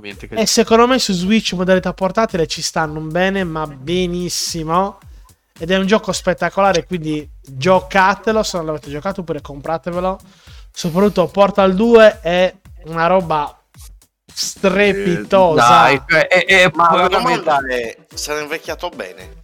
Veramente 0.00 0.26
che- 0.28 0.34
E 0.40 0.46
secondo 0.46 0.86
me 0.86 0.98
su 0.98 1.12
Switch 1.12 1.52
modalità 1.52 1.92
portatile 1.92 2.46
ci 2.46 2.62
stanno 2.62 3.00
bene, 3.00 3.44
ma 3.44 3.66
benissimo. 3.66 4.98
Ed 5.58 5.70
è 5.70 5.76
un 5.76 5.86
gioco 5.86 6.10
spettacolare, 6.12 6.86
quindi 6.86 7.28
giocatelo 7.42 8.42
se 8.42 8.56
non 8.56 8.66
l'avete 8.66 8.88
giocato 8.90 9.20
oppure 9.20 9.40
compratevelo. 9.42 10.18
Soprattutto 10.72 11.26
Portal 11.28 11.74
2 11.74 12.20
è 12.20 12.54
una 12.86 13.06
roba 13.06 13.54
strepitosa. 14.32 15.66
Dai, 15.66 16.02
è, 16.06 16.26
è- 16.28 16.44
è 16.46 16.70
Ma 16.74 16.94
la 16.96 17.08
veramente- 17.08 17.44
domanda 17.44 17.74
è: 17.74 17.96
sarà 18.14 18.40
invecchiato 18.40 18.88
bene? 18.88 19.39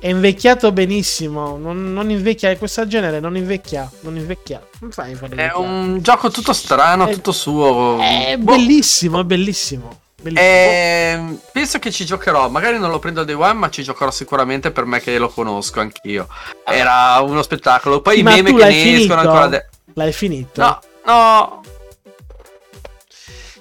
È 0.00 0.08
invecchiato 0.08 0.70
benissimo. 0.70 1.56
Non, 1.58 1.92
non 1.92 2.08
invecchia 2.10 2.56
questo 2.56 2.86
genere, 2.86 3.18
non 3.20 3.36
invecchia. 3.36 3.90
Non 4.00 4.16
invecchia. 4.16 4.64
Non 4.80 4.92
fai 4.92 5.16
è 5.34 5.52
un 5.54 5.98
gioco 6.00 6.30
tutto 6.30 6.52
strano, 6.52 7.06
È- 7.08 7.12
tutto 7.12 7.32
suo. 7.32 7.98
È 8.00 8.36
Boh. 8.38 8.52
bellissimo, 8.52 9.20
è 9.20 9.24
bellissimo. 9.24 10.00
Ehm, 10.22 11.38
penso 11.52 11.78
che 11.78 11.90
ci 11.92 12.04
giocherò, 12.04 12.48
magari 12.48 12.78
non 12.78 12.90
lo 12.90 12.98
prendo 12.98 13.20
al 13.20 13.26
day 13.26 13.34
one, 13.36 13.52
ma 13.54 13.70
ci 13.70 13.82
giocherò 13.82 14.10
sicuramente 14.10 14.70
per 14.70 14.84
me 14.84 15.00
che 15.00 15.16
lo 15.18 15.28
conosco 15.28 15.80
anch'io. 15.80 16.28
Era 16.64 17.20
uno 17.20 17.42
spettacolo. 17.42 18.00
Poi 18.00 18.14
Sì, 18.14 18.20
i 18.20 18.22
ma 18.22 18.30
meme 18.34 18.52
che 18.54 18.64
ne 18.64 18.72
finito? 18.72 19.00
escono 19.02 19.20
ancora. 19.20 19.46
de- 19.48 19.66
L'hai 19.94 20.12
finito? 20.12 20.60
No, 20.60 20.78
no, 21.06 21.60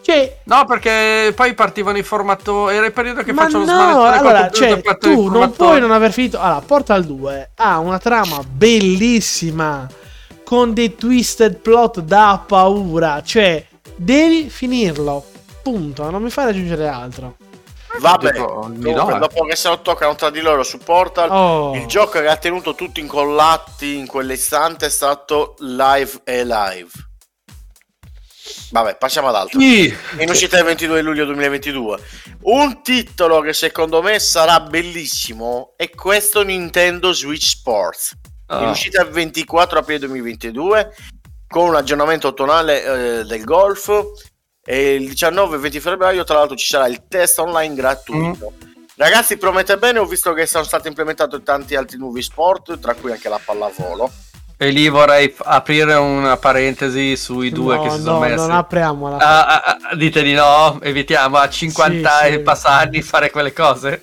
Cioè, 0.08 0.38
no, 0.45 0.64
perché 0.64 1.34
poi 1.36 1.53
partivano 1.53 1.97
i 1.97 2.03
formatori. 2.03 2.78
Era 2.78 2.86
il 2.86 2.93
periodo 2.93 3.24
che 3.24 3.34
lo 3.34 3.41
no, 3.41 3.49
smanettone 3.49 3.93
col 3.93 4.05
allora, 4.05 4.49
cioè, 4.49 4.82
tu 4.97 5.28
non 5.28 5.51
puoi 5.51 5.82
non 5.82 5.91
aver 5.91 6.14
finito. 6.14 6.39
Allora, 6.39 6.62
Portal 6.62 7.03
2 7.03 7.49
ha 7.55 7.80
una 7.80 7.97
trama 7.99 8.41
bellissima 8.41 9.86
con 10.45 10.74
dei 10.74 10.95
twisted 10.95 11.58
plot 11.58 11.99
da 11.99 12.41
paura. 12.47 13.22
Cioè, 13.22 13.66
devi 13.97 14.49
finirlo. 14.49 15.26
Punto. 15.62 16.10
Non 16.10 16.22
mi 16.22 16.30
fai 16.30 16.51
aggiungere 16.51 16.88
altro. 16.88 17.36
Vabbè, 17.99 18.32
comunque, 18.34 18.93
do, 18.93 19.18
dopo 19.20 19.43
che 19.43 19.58
se 19.58 19.68
lo 19.68 19.82
toccano 19.82 20.16
tra 20.16 20.30
di 20.30 20.39
loro 20.39 20.64
su 20.64 20.78
Portal, 20.78 21.30
Oh. 21.30 21.76
il 21.76 21.86
gioco 21.86 22.22
che 22.22 22.28
ha 22.28 22.38
tenuto 22.38 22.76
tutti 22.76 23.01
incollati 23.01 23.97
in 23.97 24.08
quell'istante 24.08 24.86
è 24.86 24.89
stato 24.89 25.55
Live 25.60 26.22
e 26.24 26.45
Live. 26.45 26.91
Vabbè, 28.70 28.97
passiamo 28.97 29.30
ad 29.30 29.36
altro. 29.36 29.59
Sì. 29.59 29.93
In 30.20 30.30
uscita 30.30 30.57
il 30.57 30.65
22 30.65 31.01
luglio 31.01 31.26
2022. 31.26 31.99
Un 32.43 32.82
titolo 32.82 33.41
che 33.41 33.53
secondo 33.53 34.01
me 34.01 34.20
sarà 34.20 34.59
bellissimo 34.59 35.74
è 35.78 35.89
questo 35.89 36.43
Nintendo 36.43 37.11
Switch 37.13 37.45
Sports. 37.45 38.11
In 38.49 38.55
Ah. 38.57 38.70
uscita 38.70 39.01
il 39.01 39.09
24 39.09 39.80
aprile 39.80 39.99
2022 39.99 40.95
con 41.47 41.70
un 41.70 41.76
aggiornamento 41.76 42.34
tonale 42.34 42.84
eh, 43.20 43.24
del 43.26 43.43
golf 43.43 43.89
e 44.63 44.95
il 44.95 45.09
19 45.09 45.55
e 45.55 45.59
20 45.59 45.80
febbraio 45.80 46.24
tra 46.24 46.36
l'altro 46.38 46.55
ci 46.55 46.68
sarà 46.68 46.88
il 46.88 47.03
test 47.07 47.39
online 47.39 47.76
gratuito. 47.76 48.53
Ragazzi, 48.95 49.38
promette 49.38 49.78
bene, 49.78 49.99
ho 49.99 50.05
visto 50.05 50.34
che 50.34 50.45
sono 50.47 50.63
stati 50.63 50.88
implementati 50.88 51.43
tanti 51.43 51.76
altri 51.76 51.97
nuovi 51.97 52.22
sport, 52.22 52.80
tra 52.80 52.95
cui 52.95 53.11
anche 53.11 53.30
la 53.30 53.39
pallavolo. 53.43 54.11
E 54.60 54.70
lì 54.72 54.89
vorrei 54.89 55.30
f- 55.30 55.43
aprire 55.45 55.93
una 55.93 56.36
parentesi 56.38 57.16
sui 57.16 57.51
due 57.51 57.76
no, 57.76 57.84
che 57.84 57.89
si 57.91 57.97
no, 57.97 58.03
sono 58.03 58.20
messi. 58.20 58.36
non 58.36 58.51
apriamola. 58.51 59.18
Ah, 59.18 59.45
ah, 59.45 59.78
ah, 59.91 59.95
dite 59.95 60.24
di 60.24 60.34
no, 60.34 60.80
evitiamo 60.82 61.38
a 61.38 61.47
50 61.47 62.20
Sì, 62.22 62.26
sì. 62.28 62.34
e 62.34 62.39
passarli 62.39 63.01
fare 63.03 63.30
quelle 63.30 63.53
cose. 63.53 64.01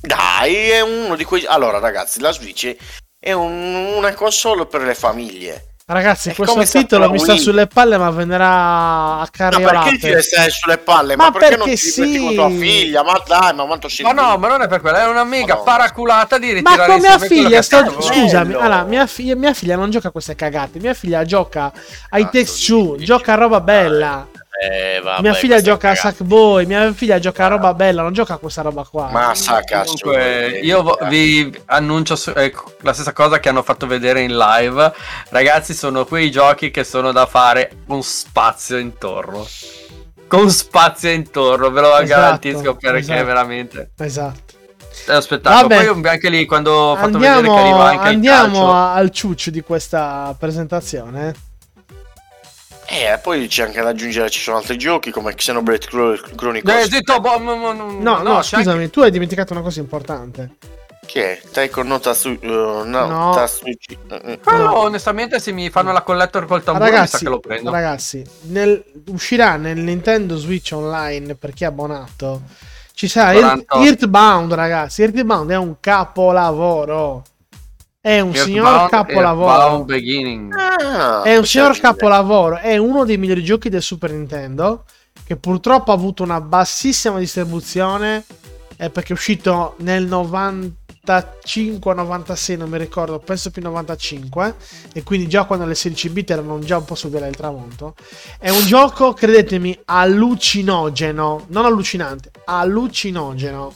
Dai, 0.00 0.54
è 0.70 0.80
uno 0.80 1.14
di 1.14 1.24
quei... 1.24 1.46
Allora, 1.46 1.78
ragazzi, 1.78 2.20
la 2.20 2.32
Switch 2.32 2.74
è 3.20 3.32
un- 3.32 3.92
una 3.96 4.12
console 4.14 4.66
per 4.66 4.82
le 4.82 4.94
famiglie. 4.94 5.73
Ragazzi, 5.86 6.30
è 6.30 6.34
questo 6.34 6.62
titolo 6.64 7.10
mi 7.10 7.18
sta 7.18 7.36
sulle 7.36 7.66
palle, 7.66 7.98
ma 7.98 8.08
venderà 8.08 8.46
a 8.46 9.18
Ma 9.18 9.28
carriolate. 9.30 9.78
perché 9.80 9.98
ti 9.98 10.06
deve 10.06 10.22
stare 10.22 10.48
sulle 10.48 10.78
palle? 10.78 11.14
Ma, 11.14 11.24
Ma 11.24 11.30
perché, 11.30 11.56
non 11.56 11.66
perché 11.66 11.80
ti 11.82 11.92
diverti 11.92 12.18
sì. 12.18 12.24
con 12.24 12.34
tua 12.34 12.48
figlia? 12.58 13.02
Ma 13.04 13.22
dai, 13.26 13.54
ma 13.54 13.64
quanto 13.66 13.88
sei 13.90 14.06
Ma 14.06 14.12
no, 14.12 14.38
ma 14.38 14.48
non 14.48 14.62
è 14.62 14.66
per 14.68 14.80
quello, 14.80 14.96
è 14.96 15.06
una 15.06 15.24
mega 15.24 15.56
Madonna. 15.56 15.62
paraculata 15.76 16.38
di 16.38 16.46
Ma 16.46 16.52
ritirare 16.54 16.86
con 16.90 17.00
mia 17.00 17.18
figlia, 17.18 17.60
sto... 17.60 18.00
scusami, 18.00 18.54
allora, 18.54 18.84
mia, 18.84 19.06
figlia, 19.06 19.36
mia 19.36 19.52
figlia 19.52 19.76
non 19.76 19.90
gioca 19.90 20.08
a 20.08 20.10
queste 20.10 20.34
cagate. 20.34 20.78
Mia 20.78 20.94
figlia 20.94 21.22
gioca 21.26 21.70
ai 22.08 22.22
Cazzo 22.22 22.30
text 22.38 22.58
di 22.60 22.66
two, 22.66 22.92
dici. 22.94 23.04
gioca 23.04 23.32
a 23.34 23.36
roba 23.36 23.60
bella. 23.60 24.26
Eh, 24.62 25.00
vabbè, 25.02 25.20
mia 25.20 25.34
figlia 25.34 25.60
gioca 25.60 25.90
a. 25.90 25.94
Sackboy. 25.94 26.64
Mia 26.66 26.92
figlia 26.92 27.18
gioca 27.18 27.44
a 27.46 27.48
roba 27.48 27.74
bella, 27.74 28.02
non 28.02 28.12
gioca 28.12 28.34
a 28.34 28.36
questa 28.38 28.62
roba 28.62 28.84
qua. 28.88 29.10
Ma 29.10 29.34
sa 29.34 29.60
cazzo. 29.64 29.94
Comunque, 30.00 30.58
eh, 30.58 30.60
io 30.60 30.82
vo- 30.82 30.98
eh. 30.98 31.08
vi 31.08 31.62
annuncio 31.66 32.14
su- 32.16 32.32
ecco, 32.34 32.74
la 32.82 32.92
stessa 32.92 33.12
cosa 33.12 33.40
che 33.40 33.48
hanno 33.48 33.62
fatto 33.62 33.86
vedere 33.86 34.20
in 34.22 34.36
live. 34.36 34.92
Ragazzi, 35.30 35.74
sono 35.74 36.04
quei 36.04 36.30
giochi 36.30 36.70
che 36.70 36.84
sono 36.84 37.10
da 37.12 37.26
fare 37.26 37.70
con 37.86 38.02
spazio 38.02 38.78
intorno. 38.78 39.44
Con 40.28 40.50
spazio 40.50 41.10
intorno, 41.10 41.70
ve 41.70 41.80
lo 41.80 41.96
Esatto, 41.98 42.06
garantisco 42.06 42.74
perché 42.76 42.98
esatto. 42.98 43.24
veramente 43.24 43.90
Esatto. 43.98 44.54
è 45.06 45.12
lo 45.12 45.20
spettacolo. 45.20 45.68
Vabbè. 45.68 45.92
Poi 45.92 46.08
anche 46.08 46.28
lì 46.28 46.44
quando 46.46 46.72
ho 46.72 46.96
fatto 46.96 47.18
vedere 47.18 47.42
che 47.42 47.48
Andiamo, 47.48 47.60
arriva 47.60 47.84
anche 47.90 48.08
il 48.08 48.14
andiamo 48.14 48.52
calcio. 48.70 48.72
al 48.72 49.10
ciuccio 49.10 49.50
di 49.50 49.60
questa 49.62 50.34
presentazione. 50.38 51.34
Eh, 52.96 53.18
poi 53.18 53.48
c'è 53.48 53.64
anche 53.64 53.80
da 53.82 53.88
aggiungere, 53.88 54.30
ci 54.30 54.38
sono 54.40 54.58
altri 54.58 54.76
giochi 54.78 55.10
come 55.10 55.34
Xenoblade 55.34 55.86
Chro- 55.86 56.16
Chronicles. 56.36 56.84
Eh, 56.86 56.90
zitto, 56.90 57.18
boh, 57.20 57.38
no, 57.38 57.72
no, 57.72 57.72
no, 57.98 58.22
c'è 58.22 58.28
anche- 58.30 58.44
scusami, 58.56 58.90
tu 58.90 59.00
hai 59.00 59.10
dimenticato 59.10 59.52
una 59.52 59.62
cosa 59.62 59.80
importante. 59.80 60.50
Che 61.04 61.32
è? 61.32 61.40
Taiko 61.50 61.82
no 61.82 61.98
Tatsu... 61.98 62.38
uh, 62.40 62.46
no, 62.46 62.82
No. 63.06 63.32
Tatsuchi... 63.34 63.98
eh, 64.08 64.20
eh. 64.24 64.38
Quello, 64.40 64.64
No. 64.64 64.78
onestamente, 64.78 65.38
se 65.40 65.52
mi 65.52 65.68
fanno 65.70 65.92
la 65.92 66.02
collector 66.02 66.46
col 66.46 66.62
tamburo, 66.62 66.84
mi 66.86 66.90
sa 66.92 66.96
Ragazzi, 67.00 67.24
che 67.24 67.30
lo 67.30 67.40
prendo. 67.40 67.70
ragazzi 67.70 68.24
nel- 68.42 68.82
uscirà 69.08 69.56
nel 69.56 69.78
Nintendo 69.78 70.36
Switch 70.36 70.70
Online 70.72 71.34
per 71.34 71.52
chi 71.52 71.64
è 71.64 71.66
abbonato. 71.66 72.42
Ci 72.94 73.08
sarà 73.08 73.32
Earth- 73.34 73.64
48. 73.66 73.84
Earthbound, 73.86 74.54
ragazzi. 74.54 75.02
Earthbound 75.02 75.50
è 75.50 75.56
un 75.56 75.74
capolavoro. 75.80 77.24
È 78.06 78.20
un 78.20 78.34
signor 78.34 78.66
Earthbound- 78.66 78.90
capolavoro. 78.90 79.50
Earthbound 79.50 79.84
Beginning. 79.86 80.52
Ah, 80.54 81.22
È 81.22 81.38
un 81.38 81.46
signor 81.46 81.70
orribile. 81.70 81.90
capolavoro. 81.90 82.58
È 82.58 82.76
uno 82.76 83.06
dei 83.06 83.16
migliori 83.16 83.42
giochi 83.42 83.70
del 83.70 83.80
Super 83.80 84.10
Nintendo. 84.10 84.84
Che 85.24 85.36
purtroppo 85.36 85.90
ha 85.90 85.94
avuto 85.94 86.22
una 86.22 86.38
bassissima 86.42 87.18
distribuzione. 87.18 88.24
eh, 88.76 88.90
perché 88.90 89.10
è 89.10 89.12
uscito 89.16 89.74
nel 89.78 90.04
95-96, 90.06 92.56
non 92.58 92.68
mi 92.68 92.76
ricordo, 92.76 93.18
penso 93.20 93.50
più 93.50 93.62
95. 93.62 94.54
E 94.92 95.02
quindi 95.02 95.26
già 95.28 95.44
quando 95.44 95.64
le 95.64 95.74
16 95.74 96.10
bit 96.10 96.30
erano 96.30 96.58
già 96.58 96.76
un 96.78 96.84
po' 96.84 96.94
su 96.96 97.08
via 97.08 97.20
del 97.20 97.34
tramonto. 97.36 97.94
È 98.38 98.50
un 98.50 98.66
gioco, 98.66 99.14
credetemi, 99.14 99.78
allucinogeno. 99.86 101.44
Non 101.48 101.64
allucinante, 101.64 102.30
allucinogeno. 102.44 103.72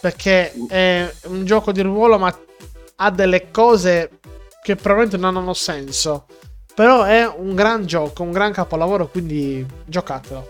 Perché 0.00 0.52
è 0.68 1.12
un 1.28 1.44
gioco 1.44 1.72
di 1.72 1.80
ruolo, 1.80 2.18
ma 2.18 2.32
ha 2.96 3.10
delle 3.10 3.50
cose 3.50 4.18
che 4.62 4.76
probabilmente 4.76 5.16
non 5.16 5.36
hanno 5.36 5.54
senso. 5.54 6.26
Però 6.74 7.04
è 7.04 7.26
un 7.26 7.54
gran 7.54 7.86
gioco, 7.86 8.22
un 8.22 8.32
gran 8.32 8.52
capolavoro, 8.52 9.08
quindi 9.08 9.64
giocatelo. 9.86 10.46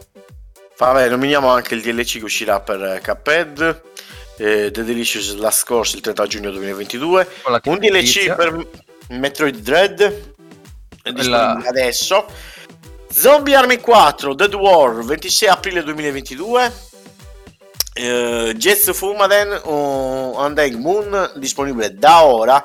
Vabbè, 0.76 1.08
nominiamo 1.08 1.48
anche 1.48 1.74
il 1.74 1.82
DLC 1.82 2.18
che 2.18 2.24
uscirà 2.24 2.60
per 2.60 3.00
Cuphead, 3.02 3.82
eh, 4.38 4.70
The 4.70 4.84
Delicious 4.84 5.34
Last 5.36 5.64
Course 5.64 5.96
il 5.96 6.02
30 6.02 6.26
giugno 6.26 6.50
2022, 6.50 7.28
Con 7.42 7.52
la 7.52 7.60
un 7.64 7.78
DLC 7.78 8.34
per 8.34 8.66
Metroid 9.10 9.56
Dread, 9.56 10.34
Quella- 11.02 11.62
adesso, 11.64 12.26
Zombie 13.08 13.54
Army 13.54 13.78
4 13.78 14.34
Dead 14.34 14.52
War 14.54 15.02
26 15.02 15.48
aprile 15.48 15.82
2022, 15.84 16.72
eh, 17.96 18.54
Jets 18.56 18.92
Fumaden 18.92 19.58
o 19.64 20.32
Undying 20.44 20.76
Moon 20.78 21.32
disponibile 21.36 21.94
da 21.94 22.24
ora, 22.24 22.62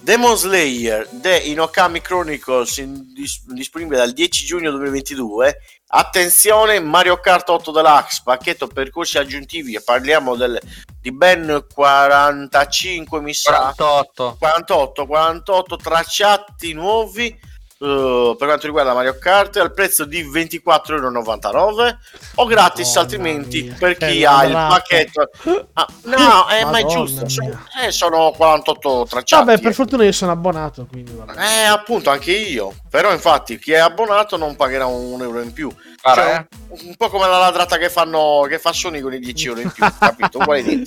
Demon 0.00 0.36
Slayer 0.36 1.06
The 1.20 1.36
Inokami 1.36 2.00
Chronicles 2.00 2.78
in- 2.78 3.12
dis- 3.14 3.44
disponibile 3.46 3.98
dal 3.98 4.12
10 4.12 4.44
giugno 4.44 4.70
2022 4.70 5.56
attenzione 5.94 6.80
Mario 6.80 7.18
Kart 7.18 7.48
8 7.48 7.70
Deluxe 7.70 8.22
pacchetto 8.24 8.66
percorsi 8.66 9.18
aggiuntivi 9.18 9.78
parliamo 9.84 10.34
del- 10.34 10.58
di 11.00 11.12
ben 11.12 11.64
45 11.72 13.20
mi 13.20 13.34
sa. 13.34 13.50
48. 13.76 14.36
48 14.38 15.06
48 15.06 15.76
tracciati 15.76 16.72
nuovi 16.72 17.38
eh, 17.82 18.34
per 18.38 18.46
quanto 18.46 18.66
riguarda 18.66 18.94
Mario 18.94 19.18
Kart 19.18 19.56
al 19.56 19.72
prezzo 19.72 20.04
di 20.04 20.22
24,99€ 20.22 21.96
o 22.36 22.46
gratis 22.46 22.86
Madonna 22.86 23.00
altrimenti 23.00 23.62
mia, 23.62 23.76
per 23.78 23.96
chi 23.96 24.24
ha 24.24 24.44
il 24.44 24.52
pacchetto 24.52 25.30
Ah, 25.72 25.86
no 26.04 26.48
eh, 26.50 26.64
ma 26.64 26.78
è 26.78 26.84
giusto 26.84 27.28
sono, 27.28 27.58
eh, 27.84 27.90
sono 27.90 28.30
48 28.36 29.06
tracciati 29.08 29.44
Vabbè, 29.44 29.60
per 29.60 29.70
eh. 29.70 29.74
fortuna 29.74 30.04
io 30.04 30.12
sono 30.12 30.32
abbonato, 30.32 30.86
quindi 30.86 31.12
vabbè. 31.12 31.32
Eh, 31.38 31.64
appunto, 31.64 32.10
anche 32.10 32.32
io. 32.32 32.74
Però, 32.92 33.10
infatti, 33.10 33.58
chi 33.58 33.72
è 33.72 33.78
abbonato 33.78 34.36
non 34.36 34.54
pagherà 34.54 34.84
un 34.84 35.18
euro 35.22 35.40
in 35.40 35.50
più. 35.54 35.74
Cioè, 36.02 36.44
eh. 36.50 36.56
un 36.88 36.94
po' 36.94 37.08
come 37.08 37.26
la 37.26 37.38
ladrata 37.38 37.78
che 37.78 37.88
fanno 37.88 38.44
che 38.46 38.58
fa 38.58 38.70
Sony 38.74 39.00
con 39.00 39.14
i 39.14 39.18
10 39.18 39.46
euro 39.46 39.60
in 39.60 39.70
più, 39.70 39.82
capito? 39.98 40.40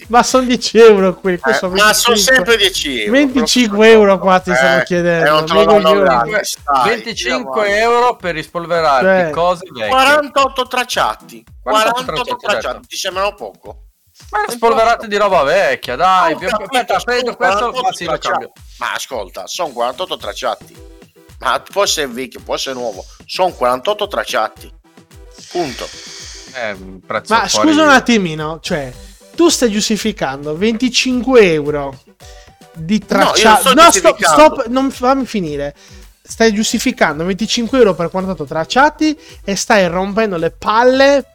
Ma 0.09 0.21
sono 0.21 0.45
10 0.45 0.77
euro 0.77 1.15
quelli, 1.15 1.39
qui 1.39 1.51
Eh, 1.51 1.55
sono 1.55 1.73
ma 1.73 1.93
sono 1.93 2.13
25. 2.15 2.35
sempre 2.35 2.57
10 2.57 2.99
euro. 3.05 3.11
25 3.11 3.89
euro 3.89 4.19
qua 4.19 4.39
ti 4.39 4.53
stanno 4.53 4.83
chiedendo, 4.83 5.45
non 5.53 5.65
coglioni. 5.65 5.99
gratis, 6.01 6.57
dai, 6.63 6.89
25 6.89 7.61
andiamo 7.61 7.93
euro 7.95 8.15
per 8.17 8.35
rispolverarti 8.35 9.05
Cioè, 9.05 9.29
cose 9.31 9.65
vecchie. 9.71 9.87
48 9.89 10.67
tracciati. 10.67 11.43
48 11.63 12.03
48 12.03 12.35
tracciati, 12.35 12.87
ti 12.87 12.97
sembrano 12.97 13.33
poco? 13.33 13.79
Ma 14.29 14.43
spolverate 14.47 15.07
di 15.07 15.17
roba 15.17 15.41
vecchia, 15.41 15.95
dai. 15.95 16.35
Più- 16.35 16.49
capito, 16.49 16.97
prendo 17.03 17.35
questo, 17.35 17.71
48 17.71 17.81
ma 17.81 17.91
sì. 17.93 18.05
Ma 18.77 18.93
ascolta, 18.93 19.47
sono 19.47 19.69
48 19.69 20.17
tracciati. 20.17 20.75
Ma 21.45 21.59
può 21.59 21.83
essere 21.83 22.07
vecchio, 22.07 22.39
può 22.43 22.55
essere 22.55 22.73
nuovo. 22.73 23.05
Sono 23.25 23.51
48 23.51 24.07
tracciati. 24.07 24.73
Punto. 25.51 25.87
Eh, 26.55 26.75
Ma 27.27 27.47
scusa 27.47 27.83
un 27.83 27.89
attimino, 27.89 28.59
cioè, 28.61 28.91
tu 29.35 29.49
stai 29.49 29.69
giustificando 29.69 30.57
25 30.57 31.51
euro 31.53 32.01
di 32.73 32.97
tracciati. 32.97 33.61
sto 33.61 33.73
No, 33.75 33.91
stop, 33.91 34.23
stop, 34.23 34.67
non 34.67 34.89
fammi 34.89 35.27
finire. 35.27 35.75
Stai 36.19 36.51
giustificando 36.51 37.23
25 37.23 37.77
euro 37.77 37.93
per 37.93 38.09
48 38.09 38.45
tracciati 38.45 39.15
e 39.43 39.55
stai 39.55 39.87
rompendo 39.87 40.37
le 40.37 40.49
palle 40.49 41.25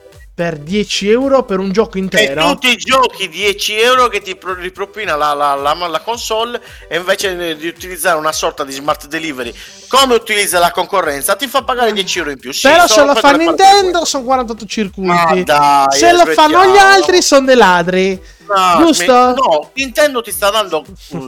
per 0.41 0.57
10 0.57 1.11
euro 1.11 1.43
per 1.45 1.59
un 1.59 1.70
gioco 1.70 1.99
E 1.99 2.01
intero. 2.01 2.49
tutti 2.49 2.70
i 2.70 2.76
giochi 2.76 3.28
10 3.28 3.78
euro 3.78 4.09
che 4.09 4.22
ti 4.22 4.36
pro- 4.36 4.55
ripropina 4.55 5.14
la, 5.14 5.34
la, 5.34 5.55
la, 5.55 5.74
la 5.74 6.01
console 6.01 6.59
e 6.88 6.97
invece 6.97 7.57
di 7.59 7.66
utilizzare 7.66 8.16
una 8.16 8.32
sorta 8.32 8.64
di 8.64 8.72
smart 8.72 9.07
delivery 9.07 9.53
come 9.86 10.14
utilizza 10.14 10.59
la 10.59 10.70
concorrenza 10.70 11.36
ti 11.36 11.47
fa 11.47 11.62
pagare 11.62 11.93
10 11.93 12.18
euro 12.20 12.30
in 12.30 12.38
più. 12.38 12.53
Sì, 12.53 12.68
Però 12.68 12.86
se 12.86 13.05
lo 13.05 13.14
fa 13.16 13.32
Nintendo 13.32 14.07
sono 14.07 14.24
48 14.24 14.64
circuiti. 14.64 15.11
Ma 15.11 15.43
dai, 15.45 15.99
se 15.99 16.11
lo 16.12 16.24
fanno 16.24 16.64
gli 16.72 16.78
altri 16.78 17.20
sono 17.20 17.45
dei 17.45 17.57
ladri. 17.57 18.22
No, 18.51 18.84
Giusto? 18.84 19.12
No, 19.34 19.70
Nintendo 19.74 20.22
ti 20.22 20.32
sta 20.32 20.51
dando 20.51 20.84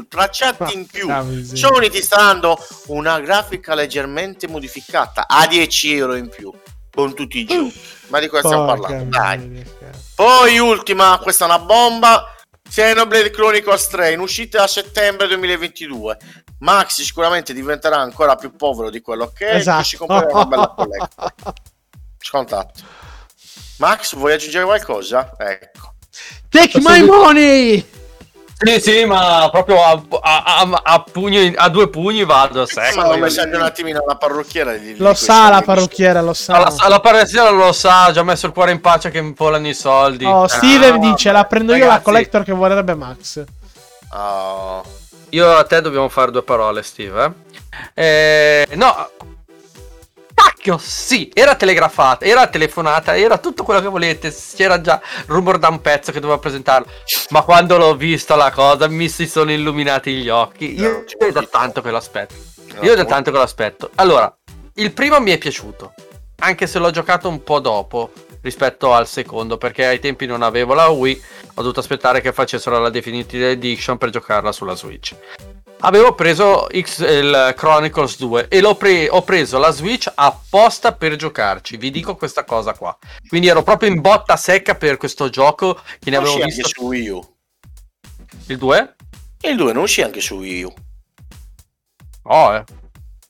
tracciati 0.09 0.75
in 0.75 0.87
più. 0.87 1.07
Miseria. 1.09 1.69
Sony 1.69 1.91
ti 1.91 2.03
sta 2.03 2.17
dando 2.17 2.57
una 2.87 3.21
grafica 3.21 3.75
leggermente 3.75 4.49
modificata 4.49 5.27
a 5.29 5.47
10 5.47 5.97
euro 5.97 6.15
in 6.15 6.29
più 6.29 6.51
con 6.95 7.15
tutti 7.15 7.39
i 7.39 7.45
giochi. 7.45 7.81
Ma 8.09 8.21
di 8.21 8.29
questo 8.29 8.49
stiamo 8.49 8.67
parlando. 8.67 9.17
Dai. 9.17 9.65
Poi 10.15 10.59
ultima, 10.59 11.19
questa 11.23 11.45
è 11.45 11.49
una 11.49 11.59
bomba. 11.59 12.27
Xenoblade 12.69 13.31
Chronicles 13.31 13.89
3 13.89 14.13
in 14.13 14.21
uscita 14.21 14.63
a 14.63 14.67
settembre 14.67 15.27
2022. 15.27 16.19
Max 16.59 17.03
sicuramente 17.03 17.53
diventerà 17.53 17.99
ancora 17.99 18.37
più 18.37 18.55
povero 18.55 18.89
di 18.89 19.01
quello 19.01 19.33
che 19.35 19.49
è. 19.49 19.55
Esatto. 19.57 19.85
Si 19.85 19.97
comprerà 19.97 20.33
una 20.33 20.47
bella 20.47 20.69
collector. 20.69 21.33
Scontato. 22.19 22.73
Max, 23.79 24.15
vuoi 24.15 24.35
aggiungere 24.35 24.65
qualcosa? 24.65 25.35
Ecco. 25.37 25.95
Take 26.49 26.79
my 26.81 27.03
money! 27.03 28.01
Sì, 28.65 28.81
sì, 28.81 29.05
ma 29.05 29.49
proprio 29.51 29.83
a, 29.83 30.01
a- 30.21 30.43
a- 30.61 30.81
a 30.83 31.03
pugni- 31.11 31.55
a 31.57 31.69
due 31.69 31.89
pugni 31.89 32.25
vado 32.25 32.63
a 32.63 32.67
secco. 32.67 33.01
Ma 33.01 33.17
messaggio 33.17 33.57
un 33.57 33.63
attimino 33.63 34.01
alla 34.03 34.17
parrucchiera. 34.17 34.73
di- 34.75 34.95
di 34.95 34.99
Lo 34.99 35.15
sa 35.15 35.49
la 35.49 35.63
parrucchiera, 35.63 36.21
lo 36.21 36.33
sa. 36.35 36.59
La, 36.59 36.89
la 36.89 37.01
parrucchiera 37.01 37.51
lo 37.51 37.73
sa, 37.73 38.05
ha 38.05 38.13
già 38.13 38.23
messo 38.23 38.47
il 38.47 38.53
cuore 38.53 38.71
in 38.73 38.81
pace 38.81 39.11
che 39.11 39.21
mi 39.21 39.35
volano 39.37 39.67
i 39.69 39.75
soldi. 39.75 40.25
Oh, 40.25 40.47
Steven 40.47 40.95
Ah, 40.95 40.99
dice: 40.99 41.33
La 41.33 41.45
prendo 41.45 41.73
io 41.73 41.81
la 41.81 41.85
ragazzi. 41.87 42.05
collector 42.05 42.45
che 42.45 42.53
vorrebbe 42.53 42.95
Max. 42.95 43.45
Oh. 44.13 44.85
Io 45.31 45.51
a 45.57 45.65
te 45.65 45.81
dobbiamo 45.81 46.09
fare 46.09 46.31
due 46.31 46.43
parole, 46.43 46.83
Steve. 46.83 47.33
eh. 47.95 48.67
Eh, 48.69 48.77
no. 48.77 49.09
Cacchio, 50.63 50.79
sì, 50.79 51.29
era 51.35 51.57
telegrafata, 51.57 52.25
era 52.25 52.47
telefonata, 52.47 53.17
era 53.17 53.39
tutto 53.39 53.65
quello 53.65 53.81
che 53.81 53.89
volete. 53.89 54.33
C'era 54.55 54.81
già 54.81 55.01
rumor 55.27 55.59
da 55.59 55.69
un 55.69 55.81
pezzo 55.81 56.13
che 56.13 56.21
doveva 56.21 56.39
presentarlo. 56.39 56.87
Ma 57.31 57.43
quando 57.43 57.77
l'ho 57.77 57.97
visto 57.97 58.37
la 58.37 58.53
cosa, 58.53 58.87
mi 58.87 59.09
si 59.09 59.27
sono 59.27 59.51
illuminati 59.51 60.15
gli 60.15 60.29
occhi. 60.29 60.77
No, 60.77 60.87
Io, 60.87 61.05
è 61.19 61.33
da 61.33 61.43
tanto 61.43 61.83
che 61.83 61.91
lo 61.91 61.97
aspetto. 61.97 62.35
Io 62.83 62.95
da 62.95 63.05
tanto 63.05 63.33
che 63.33 63.37
lo 63.37 63.43
aspetto. 63.43 63.91
Allora, 63.97 64.33
il 64.75 64.93
primo 64.93 65.19
mi 65.19 65.33
è 65.33 65.39
piaciuto, 65.39 65.95
anche 66.39 66.69
se 66.69 66.79
l'ho 66.79 66.91
giocato 66.91 67.29
un 67.29 67.43
po' 67.43 67.59
dopo 67.59 68.13
rispetto 68.43 68.95
al 68.95 69.09
secondo, 69.09 69.59
perché 69.59 69.87
ai 69.87 69.99
tempi 69.99 70.27
non 70.27 70.43
avevo 70.43 70.75
la 70.75 70.89
Wii, 70.89 71.23
ho 71.55 71.61
dovuto 71.61 71.81
aspettare 71.81 72.21
che 72.21 72.33
facessero 72.33 72.79
la 72.79 72.91
Definitive 72.91 73.51
Edition 73.51 73.99
per 73.99 74.11
giocarla 74.11 74.53
sulla 74.53 74.77
Switch. 74.77 75.15
Avevo 75.85 76.15
preso 76.15 76.69
X, 76.71 77.01
il 77.01 77.55
Chronicles 77.57 78.17
2 78.19 78.47
e 78.49 78.61
l'ho 78.61 78.77
pre- 78.77 79.09
ho 79.11 79.23
preso 79.23 79.59
la 79.59 79.71
Switch 79.73 80.09
apposta 80.15 80.93
per 80.95 81.17
giocarci, 81.17 81.77
vi 81.77 81.91
dico 81.91 82.15
questa 82.15 82.45
cosa 82.45 82.73
qua. 82.75 82.97
Quindi 83.27 83.49
ero 83.49 83.65
proprio 83.65 83.89
in 83.91 84.01
botta 84.01 84.37
secca 84.37 84.77
per 84.77 84.97
questo 84.97 85.29
gioco 85.29 85.75
che 85.99 86.11
ne 86.11 86.19
Non 86.19 86.25
avevo 86.27 86.35
uscì 86.35 86.43
anche 86.43 86.55
visto 86.55 86.69
su 86.81 86.87
Wii 86.87 87.09
U. 87.09 87.37
il 88.47 88.59
2? 88.59 88.95
E 89.41 89.51
il 89.51 89.57
2 89.57 89.73
non 89.73 89.83
uscì 89.83 90.03
anche 90.03 90.21
su 90.21 90.37
Wii 90.37 90.63
U. 90.63 90.73
Oh, 92.25 92.55
eh. 92.55 92.65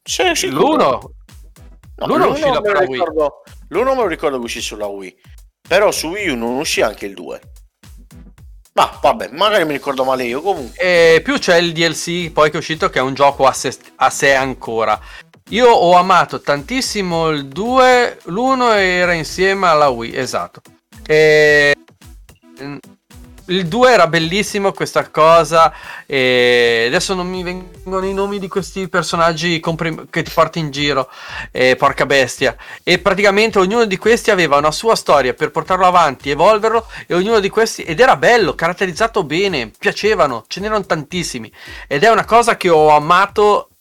Sì, 0.03 0.35
sì, 0.35 0.51
L'1 0.51 0.77
No, 0.77 2.07
L'uno 2.07 2.25
l'uno 2.25 2.31
uscì 2.33 2.43
la 2.51 2.59
Wii. 2.61 2.87
ricordo- 2.91 3.43
L'uno 3.69 3.91
me 3.95 4.01
lo 4.03 4.07
ricordo 4.09 4.37
che 4.39 4.45
uscì 4.45 4.61
sulla 4.61 4.87
Wii. 4.87 5.17
Però 5.67 5.91
su 5.91 6.09
Wii 6.09 6.29
U 6.31 6.37
non 6.37 6.57
uscì 6.57 6.83
anche 6.83 7.07
il 7.07 7.15
2. 7.15 7.41
Ma 8.75 8.99
vabbè, 9.01 9.29
magari 9.33 9.65
mi 9.65 9.73
ricordo 9.73 10.05
male 10.05 10.25
io. 10.25 10.41
Comunque, 10.41 10.79
E 10.79 11.21
più 11.23 11.39
c'è 11.39 11.57
il 11.57 11.73
DLC 11.73 12.31
poi 12.31 12.51
che 12.51 12.57
è 12.57 12.59
uscito 12.59 12.89
che 12.89 12.99
è 12.99 13.03
un 13.03 13.15
gioco 13.15 13.47
a 13.47 13.53
sé, 13.53 13.77
a 13.97 14.09
sé 14.09 14.35
ancora. 14.35 14.99
Io 15.51 15.69
ho 15.69 15.95
amato 15.97 16.41
tantissimo 16.41 17.29
il 17.29 17.49
2, 17.49 18.21
l'1 18.25 18.77
era 18.77 19.13
insieme 19.13 19.67
alla 19.67 19.89
Wii, 19.89 20.17
esatto. 20.17 20.63
E... 21.07 21.75
Il 23.47 23.67
2 23.67 23.91
era 23.91 24.07
bellissimo 24.07 24.73
questa 24.73 25.11
cosa 25.11 25.73
e 26.07 26.85
adesso 26.87 27.15
non 27.15 27.29
mi 27.29 27.43
vengono 27.43 28.07
i 28.07 28.15
nomi 28.15 28.39
di 28.39 28.47
questi 28.47 28.89
personaggi 28.89 29.59
comprim- 29.59 30.07
che 30.11 30.23
ti 30.23 30.31
porti 30.33 30.61
in 30.61 30.71
giro, 30.71 31.11
e 31.51 31.75
porca 31.75 32.07
bestia. 32.07 32.57
E 32.85 32.99
praticamente 32.99 33.59
ognuno 33.59 33.85
di 33.85 33.97
questi 33.97 34.31
aveva 34.31 34.59
una 34.59 34.71
sua 34.71 34.95
storia 34.95 35.35
per 35.35 35.51
portarlo 35.51 35.87
avanti, 35.87 36.31
evolverlo 36.31 36.87
e 37.07 37.15
ognuno 37.15 37.41
di 37.41 37.49
questi 37.49 37.83
ed 37.83 37.99
era 37.99 38.17
bello, 38.17 38.55
caratterizzato 38.55 39.25
bene, 39.25 39.73
piacevano, 39.77 40.45
ce 40.47 40.61
n'erano 40.61 40.87
tantissimi 40.87 41.53
ed 41.89 42.05
è 42.05 42.11
una 42.11 42.25
cosa 42.25 42.57
che 42.57 42.69
ho 42.69 42.91
amato 42.91 43.72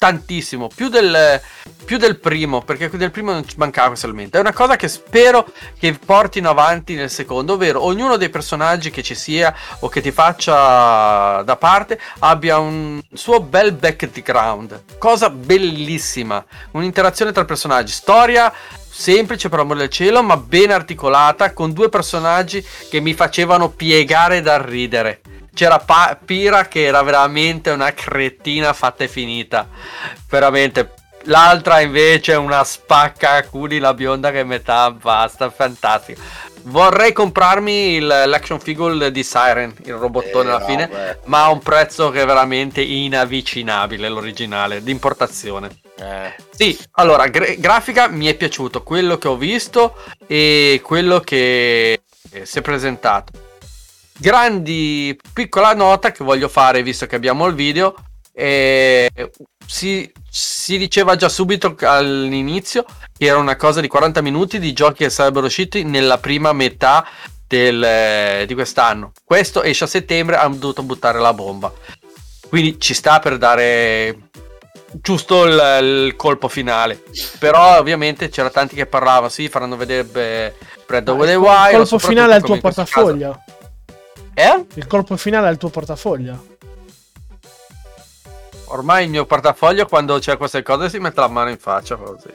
tantissimo, 0.00 0.70
più 0.74 0.88
del, 0.88 1.38
più 1.84 1.98
del 1.98 2.18
primo, 2.18 2.62
perché 2.62 2.88
del 2.88 3.10
primo 3.10 3.32
non 3.32 3.46
ci 3.46 3.56
mancava 3.58 3.88
questo 3.88 4.06
elemento. 4.06 4.38
È 4.38 4.40
una 4.40 4.54
cosa 4.54 4.74
che 4.74 4.88
spero 4.88 5.46
che 5.78 5.92
portino 5.92 6.48
avanti 6.48 6.94
nel 6.94 7.10
secondo, 7.10 7.52
ovvero 7.52 7.84
ognuno 7.84 8.16
dei 8.16 8.30
personaggi 8.30 8.88
che 8.88 9.02
ci 9.02 9.14
sia 9.14 9.54
o 9.80 9.90
che 9.90 10.00
ti 10.00 10.10
faccia 10.10 11.42
da 11.42 11.56
parte 11.58 12.00
abbia 12.20 12.56
un 12.56 13.02
suo 13.12 13.42
bel 13.42 13.72
background, 13.72 14.84
cosa 14.96 15.28
bellissima, 15.28 16.42
un'interazione 16.70 17.32
tra 17.32 17.44
personaggi, 17.44 17.92
storia 17.92 18.50
semplice 18.88 19.50
per 19.50 19.58
amore 19.58 19.80
del 19.80 19.90
cielo, 19.90 20.22
ma 20.22 20.38
ben 20.38 20.70
articolata, 20.70 21.52
con 21.52 21.74
due 21.74 21.90
personaggi 21.90 22.64
che 22.88 23.00
mi 23.00 23.12
facevano 23.12 23.68
piegare 23.68 24.40
dal 24.40 24.62
ridere. 24.62 25.20
C'era 25.52 25.78
Pa- 25.78 26.18
Pira 26.22 26.68
che 26.68 26.84
era 26.84 27.02
veramente 27.02 27.70
una 27.70 27.92
cretina 27.92 28.72
fatta 28.72 29.04
e 29.04 29.08
finita. 29.08 29.68
Veramente 30.28 30.94
L'altra 31.24 31.80
invece 31.80 32.32
è 32.32 32.36
una 32.36 32.64
spacca 32.64 33.44
culi 33.44 33.78
la 33.78 33.92
bionda 33.92 34.30
che 34.30 34.42
metà 34.42 34.90
basta, 34.90 35.50
fantastica. 35.50 36.18
Vorrei 36.62 37.12
comprarmi 37.12 37.96
il, 37.96 38.06
l'action 38.06 38.58
figure 38.58 39.10
di 39.10 39.22
Siren, 39.22 39.74
il 39.84 39.94
robottone 39.96 40.48
Eh, 40.48 40.52
alla 40.52 40.58
no, 40.60 40.64
fine, 40.64 40.88
beh. 40.88 41.18
ma 41.24 41.44
a 41.44 41.50
un 41.50 41.58
prezzo 41.60 42.08
che 42.10 42.22
è 42.22 42.26
veramente 42.26 42.80
inavvicinabile, 42.80 44.08
l'originale, 44.08 44.82
di 44.82 44.90
importazione. 44.90 45.68
Eh, 45.98 46.34
Sì, 46.50 46.78
allora, 46.92 47.26
gra- 47.28 47.54
grafica 47.56 48.08
mi 48.08 48.26
è 48.26 48.34
piaciuto, 48.34 48.82
quello 48.82 49.18
che 49.18 49.28
ho 49.28 49.36
visto 49.36 49.96
e 50.26 50.80
quello 50.82 51.20
che 51.20 52.00
si 52.42 52.58
è 52.58 52.62
presentato. 52.62 53.32
Grandi, 54.20 55.18
piccola 55.32 55.72
nota 55.72 56.12
che 56.12 56.22
voglio 56.22 56.48
fare, 56.48 56.82
visto 56.82 57.06
che 57.06 57.16
abbiamo 57.16 57.46
il 57.46 57.54
video, 57.54 57.94
eh, 58.34 59.10
si, 59.66 60.12
si 60.28 60.76
diceva 60.76 61.16
già 61.16 61.30
subito 61.30 61.74
all'inizio 61.80 62.84
che 63.16 63.24
era 63.24 63.38
una 63.38 63.56
cosa 63.56 63.80
di 63.80 63.88
40 63.88 64.20
minuti 64.20 64.58
di 64.58 64.74
giochi 64.74 65.04
che 65.04 65.10
sarebbero 65.10 65.46
usciti 65.46 65.84
nella 65.84 66.18
prima 66.18 66.52
metà 66.52 67.06
del, 67.46 67.82
eh, 67.82 68.44
di 68.46 68.52
quest'anno. 68.52 69.12
Questo 69.24 69.62
esce 69.62 69.84
a 69.84 69.86
settembre, 69.86 70.36
hanno 70.36 70.56
dovuto 70.56 70.82
buttare 70.82 71.18
la 71.18 71.32
bomba. 71.32 71.72
Quindi 72.46 72.78
ci 72.78 72.92
sta 72.92 73.20
per 73.20 73.38
dare 73.38 74.28
giusto 74.92 75.46
il, 75.46 75.78
il 75.80 76.16
colpo 76.16 76.48
finale. 76.48 77.02
Però 77.38 77.78
ovviamente 77.78 78.28
c'era 78.28 78.50
tanti 78.50 78.74
che 78.74 78.84
parlavano, 78.84 79.30
sì, 79.30 79.48
faranno 79.48 79.76
vedere 79.76 80.04
Breath 80.86 81.08
of 81.08 81.24
the 81.24 81.30
il 81.30 81.36
Wild. 81.38 81.70
colpo 81.70 81.84
soprattutto 81.86 81.98
finale 81.98 82.36
il 82.36 82.42
come 82.42 82.60
tuo 82.60 82.70
portafoglio. 82.70 83.30
caso. 83.30 83.58
Eh? 84.40 84.66
Il 84.74 84.86
colpo 84.86 85.16
finale 85.16 85.48
è 85.48 85.50
il 85.50 85.58
tuo 85.58 85.68
portafoglio. 85.68 86.56
Ormai 88.66 89.04
il 89.04 89.10
mio 89.10 89.26
portafoglio 89.26 89.86
quando 89.86 90.18
c'è 90.18 90.36
queste 90.36 90.62
cose 90.62 90.88
si 90.88 90.98
mette 90.98 91.20
la 91.20 91.28
mano 91.28 91.50
in 91.50 91.58
faccia 91.58 91.96
così. 91.96 92.30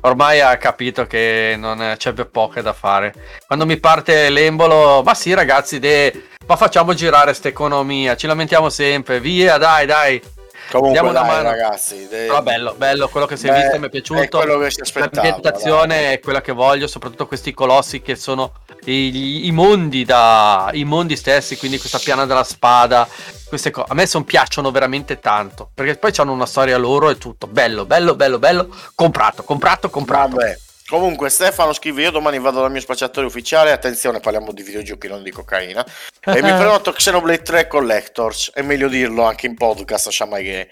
Ormai 0.00 0.40
ha 0.40 0.56
capito 0.56 1.06
che 1.06 1.54
non 1.56 1.94
c'è 1.96 2.12
più 2.12 2.28
poco 2.30 2.60
da 2.60 2.72
fare. 2.72 3.14
Quando 3.46 3.66
mi 3.66 3.76
parte 3.78 4.30
l'embolo, 4.30 5.02
ma 5.02 5.14
sì 5.14 5.34
ragazzi, 5.34 5.78
de- 5.78 6.28
ma 6.46 6.56
facciamo 6.56 6.94
girare 6.94 7.34
sta 7.34 7.48
economia, 7.48 8.16
ci 8.16 8.26
lamentiamo 8.26 8.70
sempre, 8.70 9.20
via 9.20 9.58
dai 9.58 9.86
dai. 9.86 10.22
Comunque, 10.70 10.92
Diamo 10.92 11.10
una 11.10 11.20
dai, 11.20 11.28
mano. 11.28 11.42
ragazzi. 11.50 12.06
de- 12.08 12.26
Però 12.26 12.42
bello, 12.42 12.74
bello, 12.76 13.08
quello 13.08 13.26
che 13.26 13.36
si 13.36 13.46
è 13.46 13.52
Beh, 13.52 13.60
visto 13.62 13.78
mi 13.78 13.86
è 13.86 13.90
piaciuto. 13.90 14.20
È 14.22 14.28
quello 14.28 14.58
che 14.58 14.70
si 14.70 14.80
aspettava. 14.80 15.10
L'ambientazione 15.28 15.96
dai. 16.02 16.12
è 16.14 16.20
quella 16.20 16.40
che 16.40 16.52
voglio, 16.52 16.86
soprattutto 16.86 17.26
questi 17.26 17.52
colossi 17.54 18.00
che 18.02 18.16
sono 18.16 18.52
i, 18.84 19.46
i 19.46 19.50
mondi 19.52 20.04
da 20.04 20.70
i 20.72 20.84
mondi 20.84 21.16
stessi, 21.16 21.56
quindi 21.56 21.78
questa 21.78 21.98
piana 21.98 22.26
della 22.26 22.44
spada, 22.44 23.08
queste 23.48 23.70
cose. 23.70 23.86
A 23.90 23.94
me 23.94 24.06
son 24.06 24.24
piacciono 24.24 24.70
veramente 24.70 25.18
tanto, 25.20 25.70
perché 25.74 25.96
poi 25.96 26.12
hanno 26.16 26.32
una 26.32 26.46
storia 26.46 26.76
loro 26.76 27.10
e 27.10 27.18
tutto. 27.18 27.46
Bello, 27.46 27.84
bello, 27.84 28.14
bello, 28.14 28.38
bello. 28.38 28.68
Comprato, 28.94 29.42
comprato, 29.42 29.90
comprato. 29.90 30.36
Vabbè. 30.36 30.58
Comunque 30.88 31.28
Stefano 31.28 31.74
scrive 31.74 32.00
io 32.02 32.10
domani 32.10 32.38
vado 32.38 32.62
dal 32.62 32.70
mio 32.70 32.80
spacciatore 32.80 33.26
ufficiale, 33.26 33.72
attenzione 33.72 34.20
parliamo 34.20 34.52
di 34.52 34.62
videogiochi 34.62 35.06
non 35.06 35.22
di 35.22 35.30
cocaina, 35.30 35.84
e 36.24 36.42
mi 36.42 36.50
prenoto 36.50 36.92
Xenoblade 36.92 37.42
3 37.42 37.66
Collectors, 37.66 38.52
è 38.54 38.62
meglio 38.62 38.88
dirlo 38.88 39.24
anche 39.24 39.46
in 39.46 39.54
podcast, 39.54 40.06
lasciamo 40.06 40.36
che... 40.36 40.70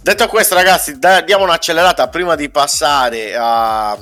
Detto 0.00 0.28
questo 0.28 0.54
ragazzi, 0.54 1.00
da- 1.00 1.20
diamo 1.20 1.42
un'accelerata 1.42 2.06
prima 2.08 2.36
di 2.36 2.48
passare 2.48 3.34
a, 3.34 3.90
a 3.90 3.98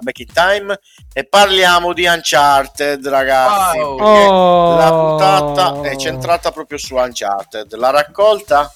Back 0.00 0.18
in 0.18 0.26
Time 0.30 0.78
e 1.10 1.24
parliamo 1.24 1.94
di 1.94 2.04
Uncharted 2.04 3.08
ragazzi, 3.08 3.78
Wow. 3.78 3.96
perché 3.96 4.26
Oh. 4.26 4.76
la 4.76 4.90
puntata 4.90 5.88
è 5.88 5.96
centrata 5.96 6.52
proprio 6.52 6.76
su 6.76 6.96
Uncharted, 6.96 7.72
la 7.76 7.88
raccolta... 7.88 8.70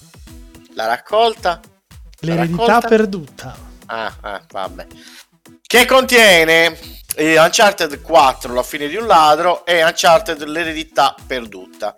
La 0.73 0.87
raccolta... 0.87 1.59
L'eredità 2.21 2.63
raccolta? 2.65 2.87
perduta. 2.87 3.55
Ah, 3.85 4.13
ah, 4.21 4.41
vabbè. 4.51 4.87
Che 5.67 5.83
contiene 5.83 6.79
eh, 7.17 7.37
Uncharted 7.37 7.99
4, 7.99 8.53
la 8.53 8.63
fine 8.63 8.87
di 8.87 8.95
un 8.95 9.05
ladro, 9.05 9.65
e 9.65 9.83
Uncharted 9.83 10.41
l'eredità 10.43 11.13
perduta. 11.27 11.93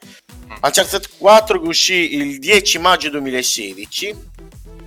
Uncharted 0.59 1.17
4 1.19 1.61
che 1.61 1.67
uscì 1.67 2.15
il 2.15 2.39
10 2.39 2.79
maggio 2.79 3.11
2016 3.11 4.15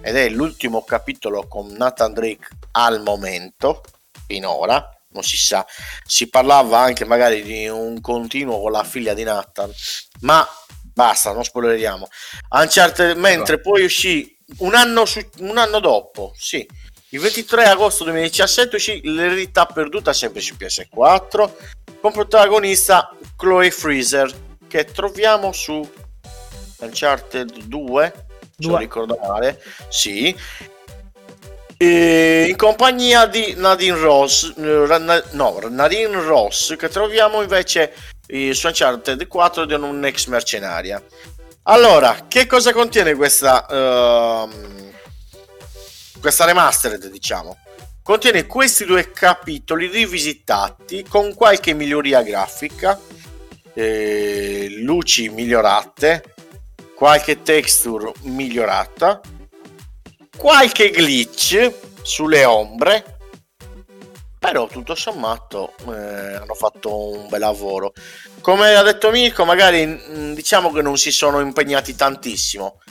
ed 0.01 0.17
è 0.17 0.29
l'ultimo 0.31 0.83
capitolo 0.83 1.47
con 1.47 1.69
Nathan 1.69 2.13
Drake 2.13 2.49
al 2.73 3.03
momento, 3.03 3.85
finora, 4.27 4.85
non 5.11 5.23
si 5.23 5.37
sa. 5.37 5.65
Si 6.05 6.29
parlava 6.29 6.81
anche 6.81 7.05
magari 7.05 7.45
di 7.45 7.69
un 7.69 8.01
continuo 8.01 8.61
con 8.61 8.73
la 8.73 8.83
figlia 8.83 9.15
di 9.15 9.23
Nathan, 9.23 9.71
ma 10.23 10.45
basta, 10.93 11.33
non 11.33 11.45
spoileriamo. 11.45 12.09
Uncharted, 12.49 13.17
mentre 13.17 13.61
poi 13.61 13.85
uscì 13.85 14.37
un 14.59 14.75
anno, 14.75 15.05
su- 15.05 15.25
un 15.39 15.57
anno 15.57 15.79
dopo, 15.79 16.33
sì, 16.37 16.67
il 17.13 17.21
23 17.21 17.65
agosto 17.65 18.05
2017 18.05 18.77
uscì 18.77 19.01
l'eredità 19.05 19.67
perduta 19.67 20.13
sempre 20.13 20.41
su 20.41 20.55
PS4 20.59 21.51
con 22.01 22.11
protagonista 22.13 23.15
Chloe 23.37 23.71
Freezer 23.71 24.33
che 24.67 24.85
troviamo 24.87 25.53
su 25.53 25.87
Uncharted 26.79 27.65
2 27.65 28.13
se 28.59 28.69
non 28.69 28.79
ricordo 28.79 29.19
male 29.23 29.63
sì. 29.89 30.35
In 31.79 32.55
compagnia 32.57 33.27
di 33.27 33.55
Nadine 33.57 33.99
Ross 33.99 34.55
eh, 34.57 35.23
no 35.33 35.59
Nadine 35.69 36.23
Ross 36.23 36.77
che 36.77 36.89
troviamo 36.89 37.43
invece 37.43 37.93
eh, 38.29 38.55
su 38.55 38.69
Uncharted 38.69 39.27
4 39.27 39.65
di 39.65 39.75
un 39.75 40.05
ex 40.05 40.27
mercenaria. 40.27 41.03
Allora 41.65 42.27
che 42.29 42.47
cosa 42.47 42.73
contiene 42.73 43.15
questa 43.15 43.67
ehm, 43.69 44.92
questa 46.23 46.45
remastered 46.45 47.11
diciamo. 47.11 47.59
Contiene 48.01 48.47
questi 48.47 48.85
due 48.85 49.11
capitoli 49.11 49.89
rivisitati 49.89 51.05
con 51.09 51.35
qualche 51.35 51.75
miglioria 51.75 52.23
grafica 52.23 52.99
eh, 53.75 54.69
luci 54.79 55.29
migliorate 55.29 56.35
qualche 56.95 57.43
texture 57.43 58.13
migliorata 58.23 59.21
qualche 60.37 60.91
glitch 60.91 61.73
sulle 62.03 62.45
ombre 62.45 63.19
però 64.39 64.67
tutto 64.67 64.95
sommato 64.95 65.75
eh, 65.87 66.35
hanno 66.35 66.55
fatto 66.55 67.13
un 67.13 67.29
bel 67.29 67.39
lavoro. 67.39 67.93
Come 68.41 68.75
ha 68.75 68.83
detto 68.83 69.13
Mirko 69.13 69.45
magari 69.45 69.87
mm, 69.87 70.35
diciamo 70.35 70.73
che 70.73 70.83
non 70.83 70.99
si 70.99 71.13
sono 71.13 71.39
impegnati 71.39 71.95
tantissimo 71.95 72.82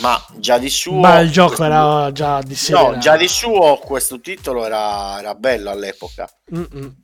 ma 0.00 0.24
già 0.36 0.58
di 0.58 0.68
suo 0.68 0.98
Ma 1.00 1.20
il 1.20 1.30
gioco 1.30 1.64
era 1.64 2.10
già 2.12 2.40
di 2.42 2.54
serie. 2.54 2.82
No, 2.82 2.98
già 2.98 3.16
di 3.16 3.28
suo 3.28 3.78
questo 3.78 4.20
titolo 4.20 4.64
era, 4.64 5.18
era 5.18 5.34
bello 5.34 5.70
all'epoca. 5.70 6.28
Mm-mm. 6.54 6.94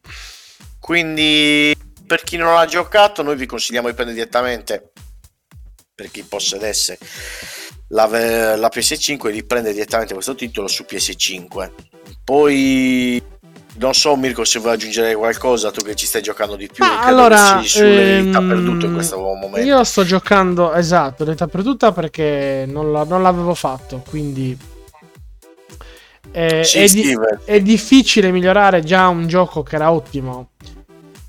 Quindi 0.79 1.75
per 2.07 2.23
chi 2.23 2.37
non 2.37 2.55
l'ha 2.55 2.67
giocato, 2.67 3.23
noi 3.23 3.37
vi 3.37 3.47
consigliamo 3.47 3.89
di 3.89 3.95
prendere 3.95 4.19
direttamente 4.19 4.93
per 5.95 6.11
chi 6.11 6.23
possedesse 6.25 6.99
la, 7.89 8.07
la 8.57 8.71
PS5 8.73 9.31
di 9.31 9.45
prendere 9.45 9.75
direttamente 9.75 10.15
questo 10.15 10.35
titolo 10.35 10.69
su 10.69 10.85
PS5. 10.89 11.71
Poi 12.25 13.23
non 13.75 13.95
so 13.95 14.15
Mirko 14.17 14.45
se 14.45 14.59
vuoi 14.59 14.75
aggiungere 14.75 15.15
qualcosa 15.15 15.71
tu 15.71 15.83
che 15.85 15.95
ci 15.95 16.07
stai 16.07 16.21
giocando 16.23 16.57
di 16.57 16.69
più 16.73 16.85
credo 16.85 17.07
allora, 17.07 17.61
sull'età 17.65 18.39
ehm, 18.39 18.47
perduto 18.49 18.87
in 18.87 18.93
questo 18.93 19.17
momento. 19.19 19.61
Io 19.61 19.83
sto 19.85 20.05
giocando, 20.05 20.73
esatto, 20.75 21.25
l'età 21.25 21.47
perduta 21.47 21.91
perché 21.93 22.65
non, 22.69 22.93
la- 22.93 23.05
non 23.05 23.23
l'avevo 23.23 23.55
fatto, 23.55 24.03
quindi... 24.09 24.57
eh, 26.33 26.65
Sì, 26.65 26.79
è, 26.79 26.89
di- 26.89 27.17
è 27.45 27.61
difficile 27.61 28.31
migliorare 28.31 28.83
già 28.83 29.09
un 29.09 29.27
gioco 29.27 29.63
che 29.63 29.77
era 29.77 29.91
ottimo. 29.91 30.51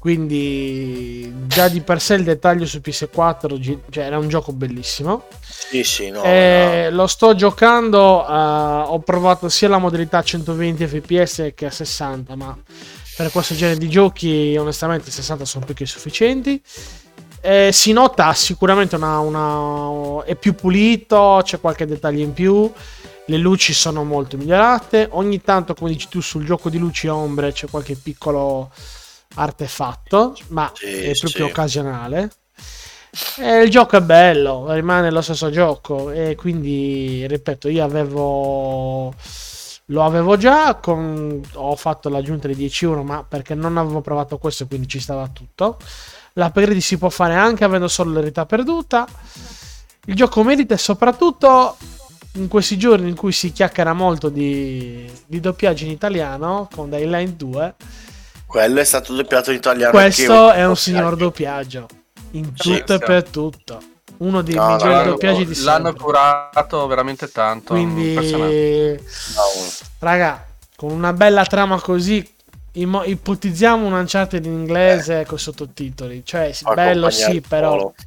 Quindi 0.04 1.32
già 1.48 1.70
di 1.70 1.80
per 1.80 2.02
sé 2.02 2.16
il 2.16 2.26
dettaglio 2.26 2.66
su 2.66 2.82
PS4 2.84 3.58
gi- 3.58 3.80
cioè, 3.90 4.04
era 4.04 4.18
un 4.18 4.28
gioco 4.28 4.52
bellissimo. 4.52 5.28
Sì, 5.40 5.82
sì, 5.86 6.10
no, 6.10 6.22
Eh, 6.24 6.90
Lo 6.92 7.08
sto 7.08 7.34
giocando, 7.36 8.22
eh, 8.28 8.30
ho 8.34 9.00
provato 9.00 9.48
sia 9.48 9.70
la 9.70 9.78
modalità 9.78 10.22
120 10.22 10.86
fps 10.88 11.54
che 11.56 11.68
a 11.68 11.72
60, 11.72 12.36
ma 12.36 12.54
per 13.16 13.32
questo 13.32 13.56
genere 13.56 13.78
di 13.80 13.88
giochi 13.88 14.58
onestamente 14.58 15.10
60 15.10 15.46
sono 15.46 15.64
più 15.64 15.74
che 15.74 15.86
sufficienti. 15.86 16.62
Eh, 17.40 17.70
si 17.72 17.94
nota 17.94 18.34
sicuramente 18.34 18.98
una, 18.98 19.20
una- 19.20 20.26
è 20.26 20.36
più 20.36 20.54
pulito, 20.54 21.40
c'è 21.46 21.62
qualche 21.62 21.86
dettaglio 21.86 22.22
in 22.24 22.34
più, 22.34 22.70
le 23.28 23.38
luci 23.38 23.72
sono 23.72 24.04
molto 24.04 24.36
migliorate, 24.36 25.08
ogni 25.12 25.42
tanto 25.42 25.74
come 25.74 25.92
dici 25.92 26.10
tu 26.10 26.20
sul 26.20 26.44
gioco 26.44 26.70
di 26.70 26.78
luci 26.78 27.08
e 27.08 27.10
ombre 27.10 27.54
c'è 27.54 27.68
qualche 27.70 27.96
piccolo 27.96 28.70
artefatto, 29.36 30.36
ma 30.50 30.72
Sì, 30.74 30.86
è 30.86 31.18
proprio 31.18 31.46
sì. 31.46 31.52
occasionale. 31.52 32.30
Eh, 33.40 33.62
il 33.64 33.70
gioco 33.70 33.98
è 33.98 34.02
bello, 34.02 34.72
rimane 34.72 35.12
lo 35.12 35.22
stesso 35.22 35.50
gioco 35.52 36.10
e 36.12 36.36
quindi, 36.36 37.26
ripeto, 37.28 37.70
io 37.70 37.84
avevo... 37.84 39.14
Lo 39.88 40.04
avevo 40.06 40.38
già, 40.38 40.76
con- 40.76 41.42
ho 41.56 41.76
fatto 41.76 42.08
l'aggiunta 42.08 42.48
di 42.48 42.56
10 42.56 42.86
euro, 42.86 43.04
ma 43.04 43.24
perché 43.28 43.54
non 43.54 43.78
avevo 43.78 44.00
provato 44.02 44.38
questo, 44.38 44.66
quindi 44.66 44.88
ci 44.88 45.00
stava 45.00 45.28
tutto. 45.28 45.78
L'upgrade 46.34 46.80
si 46.80 46.98
può 46.98 47.10
fare 47.10 47.36
anche 47.36 47.66
avendo 47.66 47.90
solo 47.90 48.12
l'eredità 48.14 48.46
perduta. 48.46 49.06
Il 50.06 50.16
gioco 50.16 50.42
merita 50.44 50.74
e 50.74 50.78
soprattutto 50.78 51.76
in 52.36 52.48
questi 52.48 52.78
giorni 52.78 53.10
in 53.10 53.16
cui 53.16 53.32
si 53.34 53.52
chiacchiera 53.52 53.94
molto 53.94 54.30
di, 54.30 55.10
di 55.28 55.40
doppiaggio 55.40 55.84
in 55.84 55.92
italiano 55.92 56.68
con 56.74 56.90
Dayline 56.90 57.36
2, 57.36 57.76
Quello 58.54 58.80
è 58.82 58.84
stato 58.84 59.14
doppiato 59.16 59.50
in 59.50 59.58
italiano. 59.58 59.90
questo 59.92 60.52
è 60.52 60.64
un 60.64 60.76
signor 60.78 61.16
doppiaggio 61.16 61.88
in 62.34 62.54
tutto 62.54 62.94
e 62.94 63.00
per 63.00 63.24
tutto. 63.24 63.82
Uno 64.18 64.44
dei 64.44 64.54
No, 64.54 64.68
migliori 64.74 64.90
l'hanno- 64.92 65.10
doppiaggi 65.10 65.46
di 65.48 65.64
L'hanno 65.64 65.86
sempre. 65.86 66.04
curato 66.04 66.86
veramente 66.86 67.32
tanto. 67.32 67.74
Quindi, 67.74 68.16
raga, 69.98 70.46
con 70.76 70.92
una 70.92 71.14
bella 71.14 71.44
trama 71.46 71.80
così, 71.82 72.32
imo- 72.74 73.04
ipotizziamo 73.04 73.88
un 73.88 73.94
Uncharted 73.94 74.46
in 74.46 74.52
inglese 74.52 75.26
con 75.26 75.40
sottotitoli. 75.40 76.22
Cioè, 76.24 76.52
sì, 76.54 76.64
bello 76.76 77.10
sì, 77.10 77.42
però... 77.42 77.92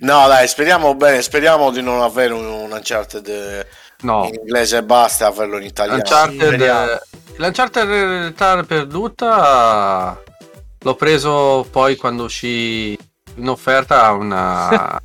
No, 0.00 0.26
dai, 0.28 0.46
speriamo 0.46 0.94
bene. 0.94 1.22
Speriamo 1.22 1.70
di 1.72 1.82
non 1.82 2.00
avere 2.02 2.32
un, 2.32 2.44
un 2.44 2.70
Uncharted 2.70 3.26
eh, 3.28 3.66
No, 4.04 4.26
in 4.26 4.34
inglese 4.34 4.76
e 4.78 4.82
basta, 4.82 5.26
averlo 5.26 5.56
in 5.56 5.64
italiano. 5.64 6.02
Eh, 6.02 7.00
l'Uncharted 7.36 7.88
Realtà 7.88 8.62
perduta 8.62 10.22
l'ho 10.78 10.94
preso 10.94 11.66
poi 11.70 11.96
quando 11.96 12.24
uscì 12.24 12.96
in 13.36 13.48
offerta 13.48 14.04
a 14.04 14.12
una, 14.12 15.00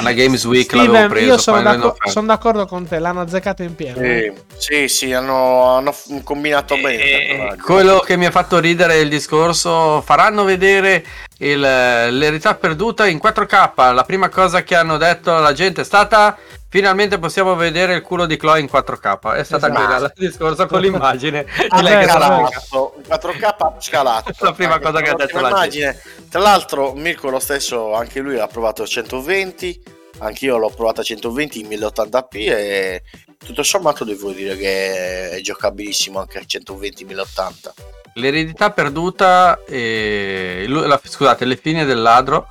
una 0.00 0.12
Games 0.12 0.44
Week 0.44 0.70
l'avevo 0.72 0.92
Steven, 0.94 1.08
preso 1.10 1.26
io 1.26 1.38
sono, 1.38 1.62
d'accordo, 1.62 1.96
sono 2.10 2.26
d'accordo 2.26 2.66
con 2.66 2.86
te, 2.86 2.98
l'hanno 2.98 3.20
azzeccato 3.22 3.62
in 3.62 3.74
pieno. 3.74 3.98
eh. 4.00 4.34
Sì, 4.56 4.88
sì, 4.88 4.88
sì, 4.88 5.12
hanno, 5.14 5.76
hanno 5.76 5.94
combinato 6.24 6.74
bene. 6.74 6.94
il 6.94 7.00
E 7.00 7.26
personaggio. 7.26 7.62
quello 7.62 7.98
che 8.00 8.16
mi 8.16 8.26
ha 8.26 8.30
fatto 8.30 8.58
ridere 8.58 8.94
è 8.94 8.96
il 8.98 9.08
discorso 9.08 10.02
faranno 10.02 10.44
vedere 10.44 11.04
il- 11.38 11.60
l'eredità 11.60 12.54
perduta 12.54 13.06
in 13.06 13.18
4K 13.18 13.92
la 13.92 14.04
prima 14.04 14.28
cosa 14.28 14.62
che 14.62 14.74
hanno 14.74 14.96
detto 14.96 15.34
alla 15.36 15.52
gente 15.52 15.82
è 15.82 15.84
stata 15.84 16.36
finalmente 16.68 17.18
possiamo 17.18 17.54
vedere 17.54 17.94
il 17.94 18.02
culo 18.02 18.26
di 18.26 18.36
Chloe 18.36 18.60
in 18.60 18.66
4K 18.70 19.34
è 19.34 19.44
stata 19.44 19.68
Esatto. 19.68 19.84
quella 19.86 20.12
il 20.16 20.28
discorso 20.28 20.66
con 20.66 20.80
l'immagine 20.82 21.46
Ah, 21.68 21.76
di 21.76 21.82
lei 21.82 21.94
beh, 21.94 22.00
che 22.04 22.08
scalato, 22.10 22.94
in 22.96 23.02
4K 23.08 23.74
scalato. 23.78 24.32
La 24.40 24.52
prima 24.52 24.72
Anche 24.74 24.84
cosa 24.86 25.00
che 25.00 25.10
ha 25.10 25.14
detto 25.14 25.40
la 25.40 25.48
immagine. 25.48 26.02
Tra 26.28 26.40
l'altro, 26.40 26.92
Mirko 26.94 27.30
lo 27.30 27.38
stesso, 27.38 27.94
anche 27.94 28.20
lui 28.20 28.38
ha 28.38 28.46
provato 28.46 28.82
a 28.82 28.86
120, 28.86 29.80
anch'io 30.18 30.58
l'ho 30.58 30.70
provato 30.70 31.00
a 31.00 31.04
120 31.04 31.60
in 31.60 31.68
1080p 31.68 32.26
e 32.34 33.02
tutto 33.38 33.62
sommato 33.62 34.04
devo 34.04 34.32
dire 34.32 34.56
che 34.56 35.30
è 35.30 35.40
giocabilissimo 35.40 36.18
anche 36.18 36.38
a 36.38 36.42
120 36.44 37.04
1080. 37.04 37.74
L'eredità 38.14 38.70
perduta, 38.70 39.60
e 39.66 40.64
la- 40.68 41.00
scusate, 41.02 41.44
le 41.44 41.56
fine 41.56 41.84
del 41.84 42.00
ladro, 42.02 42.48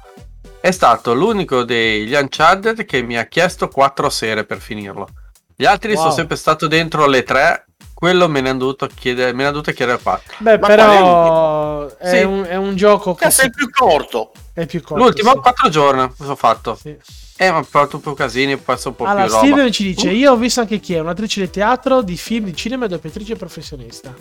è 0.60 0.72
stato 0.72 1.14
l'unico 1.14 1.64
degli 1.64 2.14
Uncharted 2.14 2.86
che 2.86 3.02
mi 3.02 3.18
ha 3.18 3.26
chiesto 3.26 3.68
quattro 3.68 4.10
sere 4.10 4.44
per 4.46 4.60
finirlo. 4.60 5.08
Gli 5.56 5.66
altri 5.66 5.94
Wow. 5.94 6.02
sono 6.02 6.14
sempre 6.14 6.36
stato 6.36 6.68
dentro 6.68 7.06
le 7.08 7.24
tre, 7.24 7.66
quello 7.94 8.28
me 8.30 8.42
ne 8.42 8.50
hanno 8.50 8.60
dovuto 8.60 8.88
chiedere, 8.94 9.32
me 9.34 9.44
ne 9.44 9.50
ha 9.50 9.52
dovuto 9.52 9.72
chiedere 9.72 10.00
quattro. 10.02 10.36
Beh, 10.40 10.60
Ma 10.60 10.68
però 10.68 11.88
è, 11.98 12.10
Sì. 12.18 12.24
un, 12.24 12.44
è 12.48 12.56
un 12.56 12.76
gioco 12.76 13.14
che 13.16 13.24
Questo 13.24 13.42
è 13.44 13.50
più 13.50 13.70
corto. 13.70 14.32
è 14.54 14.66
più 14.66 14.82
corto. 14.82 15.04
L'ultimo, 15.04 15.32
sì. 15.32 15.38
quattro 15.40 15.70
giorni, 15.70 16.02
ho 16.18 16.36
fatto. 16.36 16.76
Sì. 16.76 16.96
Eh, 17.40 17.52
ma 17.52 17.60
ho 17.60 17.64
fatto 17.64 17.98
un 17.98 18.02
po' 18.02 18.14
casini, 18.14 18.58
poi 18.58 18.78
sono 18.78 18.96
un 18.98 19.04
po' 19.06 19.10
Allora, 19.10 19.26
più 19.26 19.34
roba. 19.36 19.46
Steven 19.46 19.72
ci 19.72 19.84
dice: 19.84 20.10
Uh. 20.10 20.14
Io 20.14 20.32
ho 20.32 20.36
visto 20.38 20.60
anche 20.60 20.80
chi 20.80 20.96
è 20.96 21.00
un'attrice 21.00 21.42
di 21.42 21.50
teatro, 21.52 22.02
di 22.02 22.18
film, 22.18 22.46
di 22.46 22.56
cinema 22.56 22.86
e 22.86 22.88
doppiatrice 22.88 23.36
professionista. 23.36 24.14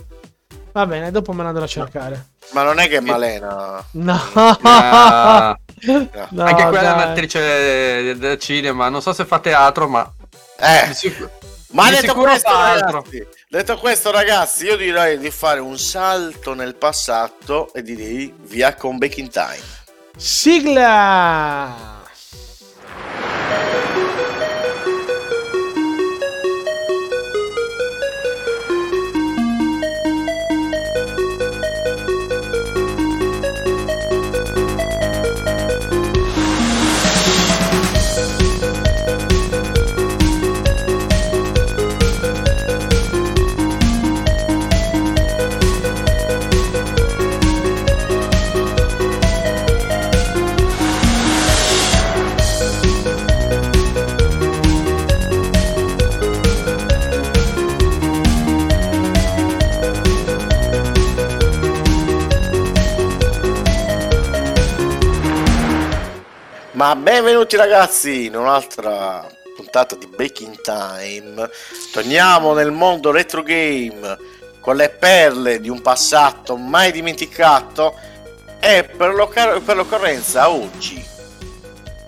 Va 0.76 0.84
bene, 0.84 1.10
dopo 1.10 1.32
me 1.32 1.42
la 1.42 1.48
andrò 1.48 1.64
a 1.64 1.66
cercare. 1.66 2.26
Ma 2.50 2.62
non 2.62 2.78
è 2.78 2.86
che 2.86 2.98
è 2.98 3.00
Malena. 3.00 3.82
No, 3.92 4.20
Ah, 4.34 5.56
No, 5.86 6.44
anche 6.44 6.62
quella 6.64 6.80
è 6.80 6.82
dai. 6.82 6.92
un'attrice 6.92 8.18
del 8.18 8.38
cinema, 8.38 8.90
non 8.90 9.00
so 9.00 9.14
se 9.14 9.24
fa 9.24 9.38
teatro, 9.38 9.88
ma 9.88 10.06
Eh, 10.58 10.88
di 10.88 10.94
sicuro- 10.94 11.30
ma 11.70 11.88
di 11.88 11.96
detto 12.00 12.14
questo, 12.14 12.50
ragazzi, 12.50 13.26
detto 13.48 13.78
questo, 13.78 14.10
ragazzi, 14.10 14.66
io 14.66 14.76
direi 14.76 15.16
di 15.18 15.30
fare 15.30 15.60
un 15.60 15.78
salto 15.78 16.52
nel 16.52 16.74
passato 16.74 17.72
e 17.72 17.80
direi 17.82 18.34
via 18.42 18.74
con 18.74 18.98
Baking 18.98 19.30
Time. 19.30 19.62
Sigla! 20.14 21.95
Ma 66.76 66.94
benvenuti 66.94 67.56
ragazzi 67.56 68.26
in 68.26 68.36
un'altra 68.36 69.26
puntata 69.56 69.96
di 69.96 70.06
Baking 70.14 70.60
Time. 70.60 71.48
Torniamo 71.90 72.52
nel 72.52 72.70
mondo 72.70 73.10
retro 73.10 73.42
game 73.42 74.18
con 74.60 74.76
le 74.76 74.90
perle 74.90 75.58
di 75.58 75.70
un 75.70 75.80
passato 75.80 76.58
mai 76.58 76.92
dimenticato 76.92 77.98
e 78.60 78.84
per, 78.84 79.14
l'occur- 79.14 79.62
per 79.62 79.76
l'occorrenza 79.76 80.50
oggi, 80.50 81.02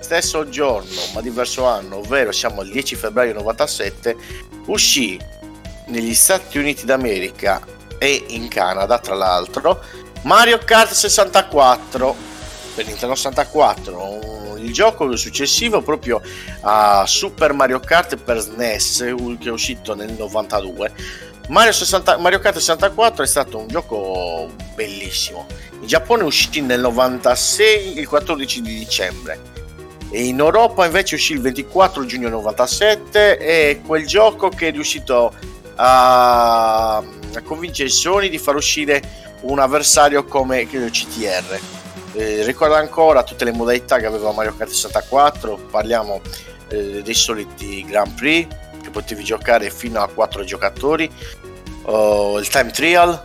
stesso 0.01 0.47
giorno 0.51 1.01
ma 1.15 1.23
diverso 1.23 1.65
anno, 1.65 1.97
ovvero 1.97 2.31
siamo 2.31 2.61
al 2.61 2.69
10 2.69 2.95
febbraio 2.95 3.33
97, 3.33 4.17
uscì 4.67 5.19
negli 5.87 6.13
Stati 6.13 6.59
Uniti 6.59 6.85
d'America 6.85 7.65
e 7.97 8.23
in 8.29 8.49
Canada 8.49 8.99
tra 8.99 9.15
l'altro 9.15 9.83
Mario 10.25 10.59
Kart 10.59 10.93
64 10.93 12.37
per 12.79 12.87
Nintendo 12.87 13.17
64 13.17 14.05
un- 14.05 14.59
il 14.65 14.73
gioco 14.73 15.17
successivo 15.17 15.83
proprio 15.83 16.21
a 16.61 17.05
Super 17.07 17.53
Mario 17.53 17.81
Kart 17.81 18.15
per 18.17 18.39
SNES 18.39 19.15
che 19.41 19.49
è 19.49 19.51
uscito 19.51 19.97
nel 19.97 20.13
92 20.13 20.93
Mario, 21.49 21.73
60 21.73 22.19
Mario 22.19 22.39
Kart 22.39 22.59
64 22.59 23.25
è 23.25 23.27
stato 23.27 23.59
un 23.59 23.69
gioco 23.69 24.51
bellissimo. 24.75 25.47
In 25.81 25.87
Giappone 25.87 26.23
uscì 26.23 26.61
nel 26.61 26.81
96 26.81 27.99
il 27.99 28.07
14 28.07 28.61
di 28.61 28.75
dicembre. 28.75 29.41
E 30.11 30.27
in 30.27 30.39
Europa 30.39 30.85
invece 30.85 31.15
uscì 31.15 31.33
il 31.33 31.41
24 31.41 32.05
giugno 32.05 32.29
97 32.29 33.39
e 33.39 33.81
quel 33.85 34.07
gioco 34.07 34.51
che 34.51 34.69
è 34.69 34.73
riuscito 34.73 35.33
a, 35.77 36.97
a 36.99 37.43
convincere 37.43 37.89
Sony 37.89 38.29
di 38.29 38.39
far 38.39 38.55
uscire 38.55 39.03
un 39.41 39.59
avversario 39.59 40.25
come 40.25 40.67
CTR 40.67 41.78
eh, 42.15 42.45
ricordo 42.45 42.75
ancora 42.75 43.23
tutte 43.23 43.45
le 43.45 43.53
modalità 43.53 43.99
che 43.99 44.07
aveva 44.07 44.33
Mario 44.33 44.55
Kart 44.57 44.71
64 44.71 45.57
parliamo 45.71 46.21
eh, 46.69 47.03
dei 47.03 47.15
soliti 47.15 47.85
Grand 47.85 48.13
Prix 48.15 48.47
che 48.83 48.91
potevi 48.91 49.25
giocare 49.25 49.71
fino 49.71 50.01
a 50.01 50.09
4 50.09 50.45
giocatori 50.45 51.11
oh, 51.83 52.39
il 52.39 52.49
time 52.49 52.71
trial 52.71 53.21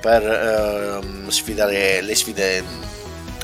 per 0.00 0.22
ehm, 0.22 1.28
sfidare 1.28 2.00
le 2.02 2.14
sfide 2.14 2.64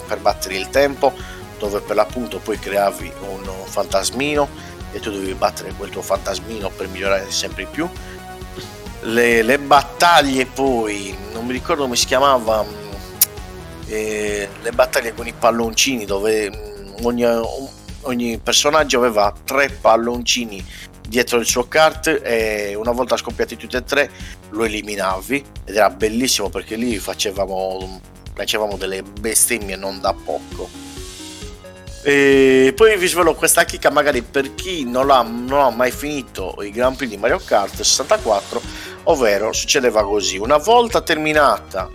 per 0.06 0.18
battere 0.18 0.56
il 0.56 0.68
tempo 0.70 1.12
dove 1.58 1.80
per 1.80 1.96
l'appunto 1.96 2.38
poi 2.38 2.58
creavi 2.58 3.12
un, 3.28 3.46
un 3.46 3.66
fantasmino 3.66 4.72
e 4.94 5.00
tu 5.00 5.10
dovevi 5.10 5.34
battere 5.34 5.72
quel 5.72 5.90
tuo 5.90 6.02
fantasmino 6.02 6.70
per 6.70 6.86
migliorare 6.86 7.28
sempre 7.30 7.64
di 7.64 7.70
più. 7.70 7.88
Le, 9.00 9.42
le 9.42 9.58
battaglie 9.58 10.46
poi 10.46 11.14
non 11.32 11.44
mi 11.44 11.52
ricordo 11.52 11.82
come 11.82 11.96
si 11.96 12.06
chiamava 12.06 12.64
eh, 13.86 14.48
le 14.62 14.72
battaglie 14.72 15.14
con 15.14 15.26
i 15.26 15.32
palloncini 15.32 16.04
dove 16.04 16.50
mm, 16.50 17.04
ogni, 17.04 17.24
ogni 18.02 18.38
personaggio 18.38 18.98
aveva 18.98 19.32
tre 19.44 19.68
palloncini 19.68 20.64
dietro 21.06 21.38
il 21.38 21.46
suo 21.46 21.68
kart 21.68 22.20
e 22.22 22.74
una 22.74 22.92
volta 22.92 23.16
scoppiati 23.16 23.56
tutti 23.56 23.76
e 23.76 23.84
tre 23.84 24.10
lo 24.50 24.64
eliminavi 24.64 25.44
ed 25.64 25.76
era 25.76 25.90
bellissimo 25.90 26.48
perché 26.48 26.76
lì 26.76 26.98
facevamo 26.98 28.00
facevamo 28.34 28.76
delle 28.76 29.02
bestemmie 29.02 29.76
non 29.76 30.00
da 30.00 30.12
poco. 30.12 30.68
E 32.02 32.74
poi 32.76 32.98
vi 32.98 33.06
svelo 33.06 33.34
questa 33.34 33.64
chicca 33.64 33.90
magari 33.90 34.20
per 34.20 34.54
chi 34.54 34.84
non 34.84 35.10
ha, 35.10 35.22
non 35.22 35.60
ha 35.60 35.70
mai 35.70 35.90
finito 35.90 36.54
i 36.60 36.70
Grand 36.70 36.96
Prix 36.96 37.08
di 37.08 37.16
Mario 37.16 37.40
Kart 37.42 37.80
64 37.80 38.60
ovvero 39.04 39.52
succedeva 39.52 40.04
così. 40.04 40.36
Una 40.36 40.58
volta 40.58 41.00
terminata 41.00 41.88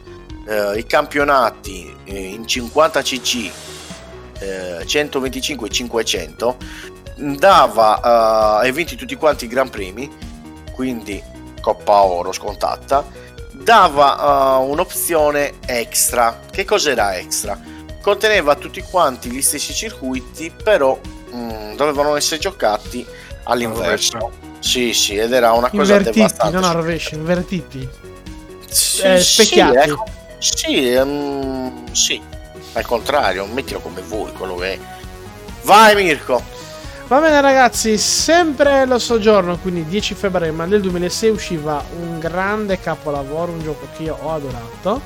eh, 0.50 0.78
i 0.80 0.86
campionati 0.86 1.96
eh, 2.06 2.18
in 2.18 2.48
50 2.48 3.02
cc 3.02 3.52
eh, 4.40 4.86
125 4.86 5.68
e 5.68 5.72
500 5.72 6.58
dava, 7.20 8.00
uh, 8.02 8.62
hai 8.62 8.72
vinti 8.72 8.96
tutti 8.96 9.16
quanti 9.16 9.46
i 9.46 9.48
Gran 9.48 9.70
Premi, 9.70 10.10
quindi 10.72 11.22
Coppa 11.60 12.04
Oro 12.04 12.32
scontata, 12.32 13.06
dava 13.52 14.58
uh, 14.58 14.70
un'opzione 14.70 15.56
extra. 15.66 16.40
Che 16.50 16.66
cos'era 16.66 17.18
extra? 17.18 17.60
Conteneva 18.02 18.56
tutti 18.56 18.82
quanti 18.82 19.30
gli 19.30 19.42
stessi 19.42 19.74
circuiti, 19.74 20.52
però 20.52 20.98
mh, 21.32 21.76
dovevano 21.76 22.16
essere 22.16 22.40
giocati 22.40 23.06
all'inverso. 23.44 24.32
Sì, 24.60 24.94
sì, 24.94 25.16
ed 25.16 25.34
era 25.34 25.52
una 25.52 25.70
cosa 25.70 25.98
Invertiti, 25.98 26.18
devastante. 26.20 26.54
non 26.54 26.64
a 26.64 26.72
rovescio, 26.72 27.16
invertiti. 27.16 27.90
Sì, 28.70 29.02
eh, 29.02 29.20
sì, 29.20 29.44
specchiati. 29.44 29.90
ecco, 29.90 30.06
sì, 30.40 30.92
ehm, 30.94 31.92
sì, 31.92 32.22
al 32.74 32.86
contrario, 32.86 33.46
mettilo 33.46 33.80
come 33.80 34.02
vuoi, 34.02 34.32
quello 34.34 34.56
che 34.56 34.74
è. 34.74 34.80
Vai 35.64 35.96
Mirko! 35.96 36.42
Va 37.08 37.20
bene 37.20 37.42
ragazzi, 37.42 37.98
sempre 37.98 38.86
lo 38.86 39.00
soggiorno, 39.00 39.58
quindi 39.58 39.84
10 39.86 40.14
febbraio 40.14 40.54
ma 40.54 40.68
del 40.68 40.80
2006 40.82 41.30
usciva 41.32 41.84
un 42.00 42.20
grande 42.20 42.80
capolavoro, 42.80 43.52
un 43.52 43.64
gioco 43.64 43.88
che 43.98 44.04
io 44.04 44.18
ho 44.22 44.32
adorato, 44.32 45.02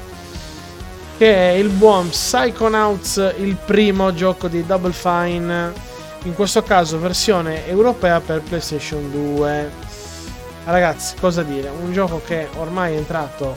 che 1.17 1.33
è 1.33 1.51
il 1.53 1.69
buon 1.69 2.09
Psychonauts, 2.09 3.35
il 3.37 3.55
primo 3.55 4.13
gioco 4.13 4.49
di 4.49 4.65
Double 4.65 4.91
Fine, 4.91 5.71
in 6.23 6.33
questo 6.33 6.61
caso 6.61 6.99
versione 6.99 7.65
europea 7.67 8.19
per 8.19 8.41
PlayStation 8.41 9.09
2. 9.09 9.71
Ragazzi, 10.65 11.15
cosa 11.19 11.41
dire? 11.41 11.69
Un 11.69 11.93
gioco 11.93 12.21
che 12.25 12.49
ormai 12.57 12.95
è 12.95 12.97
entrato 12.97 13.55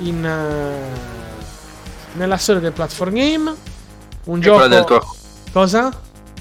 in, 0.00 0.24
eh, 0.24 2.16
nella 2.16 2.36
storia 2.36 2.60
del 2.60 2.72
platform 2.72 3.14
game. 3.14 3.54
Un 4.24 4.38
È 4.38 4.42
gioco... 4.42 4.66
del 4.68 4.84
tuo, 4.84 5.16
Cosa? 5.52 5.90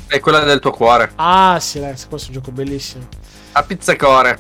è 0.08 0.20
quella 0.20 0.40
del 0.40 0.60
tuo 0.60 0.72
cuore. 0.72 1.12
Ah, 1.16 1.58
sì, 1.60 1.80
ragazzi, 1.80 2.08
questo 2.08 2.32
è 2.32 2.36
un 2.36 2.42
gioco 2.42 2.52
bellissimo. 2.52 3.08
A 3.54 3.64
pizzacore. 3.64 4.40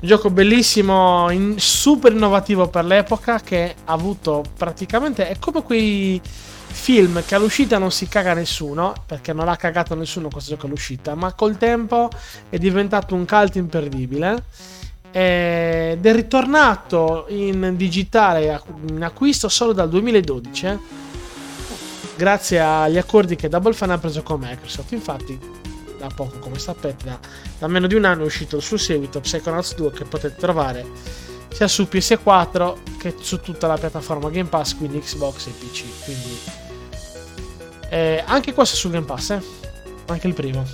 Un 0.00 0.08
gioco 0.08 0.30
bellissimo, 0.30 1.30
in- 1.30 1.58
super 1.58 2.12
innovativo 2.12 2.68
per 2.68 2.84
l'epoca, 2.84 3.40
che 3.40 3.74
ha 3.84 3.92
avuto 3.92 4.42
praticamente. 4.56 5.28
È 5.28 5.38
come 5.38 5.62
quei 5.62 6.20
film 6.72 7.22
che 7.26 7.34
all'uscita 7.34 7.78
non 7.78 7.90
si 7.90 8.08
caga 8.08 8.32
nessuno, 8.32 8.94
perché 9.04 9.32
non 9.32 9.48
ha 9.48 9.56
cagato 9.56 9.94
nessuno 9.94 10.28
questo 10.28 10.52
gioco 10.52 10.66
all'uscita, 10.66 11.14
ma 11.14 11.32
col 11.34 11.58
tempo 11.58 12.08
è 12.48 12.56
diventato 12.58 13.14
un 13.14 13.26
cult 13.26 13.56
imperdibile. 13.56 14.44
Ed 15.12 16.06
è 16.06 16.14
ritornato 16.14 17.26
in 17.28 17.74
digitale 17.76 18.62
in 18.88 19.02
acquisto 19.02 19.48
solo 19.48 19.72
dal 19.72 19.88
2012. 19.88 20.66
eh. 20.66 20.78
Grazie 22.16 22.60
agli 22.60 22.98
accordi 22.98 23.34
che 23.34 23.48
Double 23.48 23.72
Fine 23.72 23.94
ha 23.94 23.98
preso 23.98 24.22
con 24.22 24.40
Microsoft. 24.40 24.92
Infatti, 24.92 25.38
da 25.98 26.08
poco, 26.14 26.38
come 26.38 26.58
sapete, 26.58 27.04
da, 27.04 27.18
da 27.58 27.66
meno 27.66 27.86
di 27.86 27.94
un 27.94 28.04
anno 28.04 28.22
è 28.22 28.26
uscito 28.26 28.56
il 28.56 28.62
suo 28.62 28.76
seguito, 28.76 29.20
Psychonauts 29.20 29.74
2, 29.74 29.90
che 29.92 30.04
potete 30.04 30.36
trovare 30.38 30.86
sia 31.52 31.66
su 31.66 31.88
PS4 31.90 32.76
che 32.98 33.14
su 33.20 33.40
tutta 33.40 33.66
la 33.66 33.76
piattaforma 33.76 34.30
Game 34.30 34.48
Pass, 34.48 34.76
quindi 34.76 35.00
Xbox 35.00 35.46
e 35.46 35.50
PC. 35.50 36.04
Quindi, 36.04 36.38
eh, 37.90 38.22
anche 38.26 38.52
questo 38.54 38.76
su 38.76 38.90
Game 38.90 39.06
Pass, 39.06 39.30
eh? 39.30 39.42
Anche 40.06 40.26
il 40.26 40.34
primo. 40.34 40.64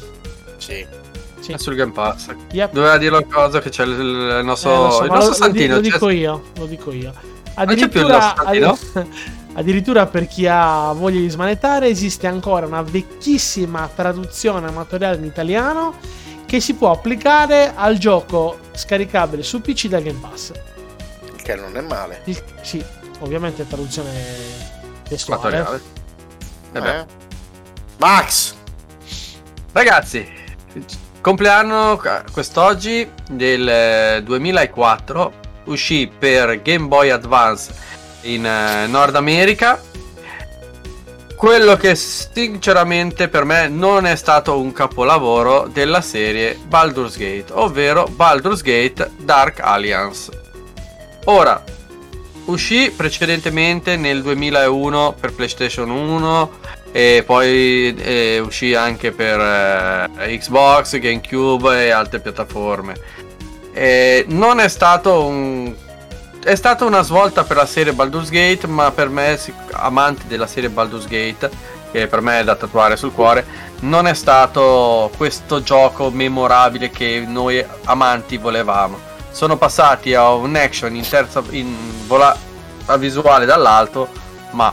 Sì. 0.58 1.05
Sì. 1.46 1.52
È 1.52 1.58
sul 1.58 1.76
Game 1.76 1.92
Pass. 1.92 2.34
Yep. 2.50 2.72
Doveva 2.72 2.98
dire 2.98 3.14
una 3.16 3.24
cosa 3.24 3.60
che 3.60 3.70
c'è 3.70 3.84
il, 3.84 3.90
il 3.90 4.40
nostro, 4.44 4.72
Eh, 4.72 4.76
lo 4.86 4.90
so, 4.90 5.02
il 5.04 5.10
nostro 5.10 5.28
lo, 5.28 5.34
Santino. 5.34 5.74
lo 5.76 5.80
dico 5.80 6.08
io, 6.10 6.42
lo 6.56 6.66
dico 6.66 6.90
io. 6.90 7.12
c'è 7.12 7.18
più 7.18 7.30
il 7.30 7.54
Addirittura, 7.54 8.18
nostro 8.18 8.42
Santino? 8.44 8.78
addi- 8.94 9.10
addirittura 9.54 10.06
per 10.06 10.26
chi 10.26 10.46
ha 10.48 10.90
voglia 10.92 11.20
di 11.20 11.28
smanettare 11.28 11.86
esiste 11.88 12.26
ancora 12.26 12.66
una 12.66 12.82
vecchissima 12.82 13.88
traduzione 13.94 14.66
amatoriale 14.66 15.18
in 15.18 15.24
italiano 15.24 15.94
che 16.46 16.60
si 16.60 16.74
può 16.74 16.90
applicare 16.90 17.72
al 17.76 17.96
gioco 17.96 18.58
scaricabile 18.72 19.44
su 19.44 19.60
PC 19.60 19.86
da 19.86 20.00
Game 20.00 20.18
Pass. 20.20 20.50
Il 21.32 21.42
che 21.42 21.54
non 21.54 21.76
è 21.76 21.80
male. 21.80 22.22
Il- 22.24 22.42
sì, 22.62 22.84
ovviamente 23.20 23.64
traduzione 23.68 24.10
testuale. 25.08 25.56
Amatoriale. 25.58 25.80
Eh. 26.72 26.98
Eh? 27.00 27.06
Max! 27.98 28.54
Ragazzi, 29.72 30.26
compleanno 31.26 32.00
eh, 32.04 32.22
quest'oggi 32.30 33.10
del 33.28 33.68
eh, 33.68 34.22
2004 34.22 35.32
uscì 35.64 36.08
per 36.16 36.62
Game 36.62 36.86
Boy 36.86 37.10
Advance 37.10 37.74
in 38.20 38.46
eh, 38.46 38.86
Nord 38.86 39.16
America. 39.16 39.82
Quello 41.34 41.74
che 41.74 41.96
sinceramente 41.96 43.26
per 43.26 43.42
me 43.42 43.66
non 43.66 44.06
è 44.06 44.14
stato 44.14 44.60
un 44.60 44.70
capolavoro 44.70 45.66
della 45.66 46.00
serie 46.00 46.56
Baldur's 46.64 47.16
Gate, 47.16 47.46
ovvero 47.54 48.06
Baldur's 48.06 48.62
Gate 48.62 49.10
Dark 49.18 49.58
Alliance. 49.58 50.30
Ora, 51.24 51.60
uscì 52.44 52.92
precedentemente 52.92 53.96
nel 53.96 54.22
2001 54.22 55.16
per 55.18 55.34
PlayStation 55.34 55.90
1 55.90 56.50
e 56.96 57.24
poi 57.26 57.94
eh, 57.94 58.38
uscì 58.38 58.72
anche 58.74 59.12
per 59.12 59.38
eh, 59.38 60.38
Xbox, 60.38 60.98
GameCube 60.98 61.84
e 61.84 61.90
altre 61.90 62.20
piattaforme. 62.20 62.96
E 63.74 64.24
non 64.28 64.60
è 64.60 64.68
stato 64.68 65.26
un 65.26 65.74
è 66.42 66.54
stata 66.54 66.86
una 66.86 67.02
svolta 67.02 67.44
per 67.44 67.58
la 67.58 67.66
serie 67.66 67.92
Baldur's 67.92 68.30
Gate, 68.30 68.66
ma 68.66 68.92
per 68.92 69.10
me, 69.10 69.38
amante 69.72 70.22
della 70.26 70.46
serie 70.46 70.70
Baldur's 70.70 71.06
Gate, 71.06 71.50
che 71.92 72.06
per 72.06 72.22
me 72.22 72.40
è 72.40 72.44
da 72.44 72.56
tatuare 72.56 72.96
sul 72.96 73.12
cuore, 73.12 73.44
non 73.80 74.06
è 74.06 74.14
stato 74.14 75.10
questo 75.18 75.62
gioco 75.62 76.08
memorabile 76.08 76.88
che 76.88 77.22
noi 77.26 77.62
amanti 77.84 78.38
volevamo. 78.38 78.98
Sono 79.32 79.58
passati 79.58 80.14
a 80.14 80.32
un 80.32 80.56
action 80.56 80.94
in 80.96 81.06
terza 81.06 81.42
in 81.50 81.74
vola- 82.06 82.38
a 82.86 82.96
visuale 82.96 83.44
dall'alto, 83.44 84.08
ma 84.52 84.72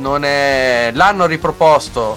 non 0.00 0.24
è 0.24 0.90
l'hanno 0.94 1.26
riproposto 1.26 2.16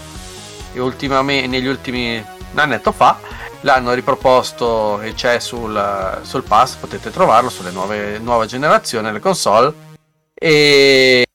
negli 0.74 1.66
ultimi 1.68 2.24
un 2.52 2.60
annetto 2.60 2.92
fa 2.92 3.18
l'hanno 3.62 3.94
riproposto 3.94 5.02
e 5.02 5.14
c'è 5.14 5.40
sul, 5.40 6.20
sul 6.22 6.44
pass 6.44 6.76
potete 6.76 7.12
trovarlo 7.12 7.50
sulle 7.50 7.72
nuove 7.72 8.20
nuova 8.20 8.46
generazione 8.46 9.12
le 9.12 9.20
console. 9.20 9.88
E 10.34 11.28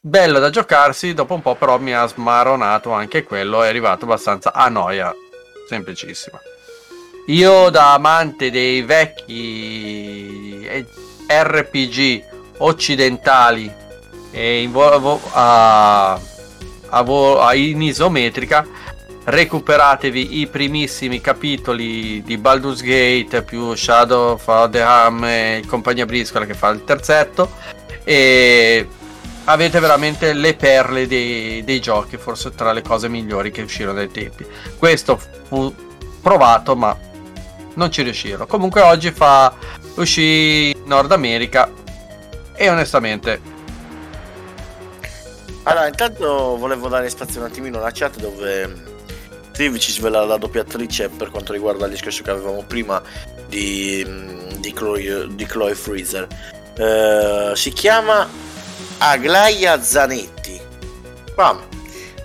bello 0.00 0.38
da 0.38 0.50
giocarsi 0.50 1.14
dopo 1.14 1.34
un 1.34 1.42
po' 1.42 1.56
però 1.56 1.78
mi 1.78 1.92
ha 1.92 2.06
smaronato 2.06 2.92
anche 2.92 3.24
quello 3.24 3.62
è 3.62 3.68
arrivato 3.68 4.04
abbastanza 4.04 4.52
a 4.52 4.68
noia 4.68 5.12
semplicissima. 5.68 6.38
Io 7.26 7.68
da 7.70 7.92
amante 7.92 8.50
dei 8.50 8.82
vecchi 8.82 10.64
eh, 10.66 10.86
RPG 11.26 12.24
occidentali 12.58 13.70
a, 15.32 16.12
a 16.12 16.20
a- 16.90 17.54
in 17.54 17.82
isometrica 17.82 18.66
recuperatevi 19.24 20.40
i 20.40 20.46
primissimi 20.46 21.20
capitoli 21.20 22.22
di 22.22 22.38
Baldur's 22.38 22.80
Gate 22.80 23.42
più 23.42 23.74
Shadow 23.74 24.32
of 24.32 24.70
the 24.70 24.80
Ham 24.80 25.22
e 25.24 25.62
compagnia 25.66 26.06
briscola 26.06 26.46
che 26.46 26.54
fa 26.54 26.68
il 26.68 26.84
terzetto 26.84 27.52
e 28.04 28.88
avete 29.44 29.80
veramente 29.80 30.32
le 30.32 30.54
perle 30.54 31.06
dei, 31.06 31.62
dei 31.62 31.80
giochi 31.80 32.16
forse 32.16 32.54
tra 32.54 32.72
le 32.72 32.80
cose 32.80 33.08
migliori 33.08 33.50
che 33.50 33.62
uscirono 33.62 33.96
dai 33.96 34.10
tempi. 34.10 34.46
Questo 34.78 35.20
fu 35.46 35.74
provato 36.22 36.74
ma 36.74 36.96
non 37.74 37.90
ci 37.92 38.02
riuscirono. 38.02 38.46
Comunque 38.46 38.80
oggi 38.80 39.10
fa 39.10 39.54
uscì 39.96 40.70
in 40.70 40.82
Nord 40.86 41.12
America 41.12 41.70
e 42.54 42.68
onestamente 42.70 43.47
Allora, 45.68 45.86
intanto 45.86 46.56
volevo 46.56 46.88
dare 46.88 47.10
spazio 47.10 47.40
un 47.40 47.46
attimino 47.46 47.76
alla 47.76 47.90
chat 47.92 48.16
dove 48.16 48.66
mm, 48.66 48.86
Steve 49.52 49.78
ci 49.78 49.92
svela 49.92 50.24
la 50.24 50.38
doppiatrice 50.38 51.10
per 51.10 51.28
quanto 51.28 51.52
riguarda 51.52 51.84
il 51.84 51.90
discorso 51.90 52.22
che 52.22 52.30
avevamo 52.30 52.62
prima 52.62 53.02
di, 53.48 54.02
mm, 54.08 54.52
di, 54.60 54.72
Chloe, 54.72 55.26
di 55.34 55.44
Chloe 55.44 55.74
Freezer. 55.74 56.26
Eh, 56.74 57.52
si 57.54 57.70
chiama 57.74 58.26
Aglaia 58.96 59.82
Zanetti. 59.82 60.58
Qua, 61.34 61.62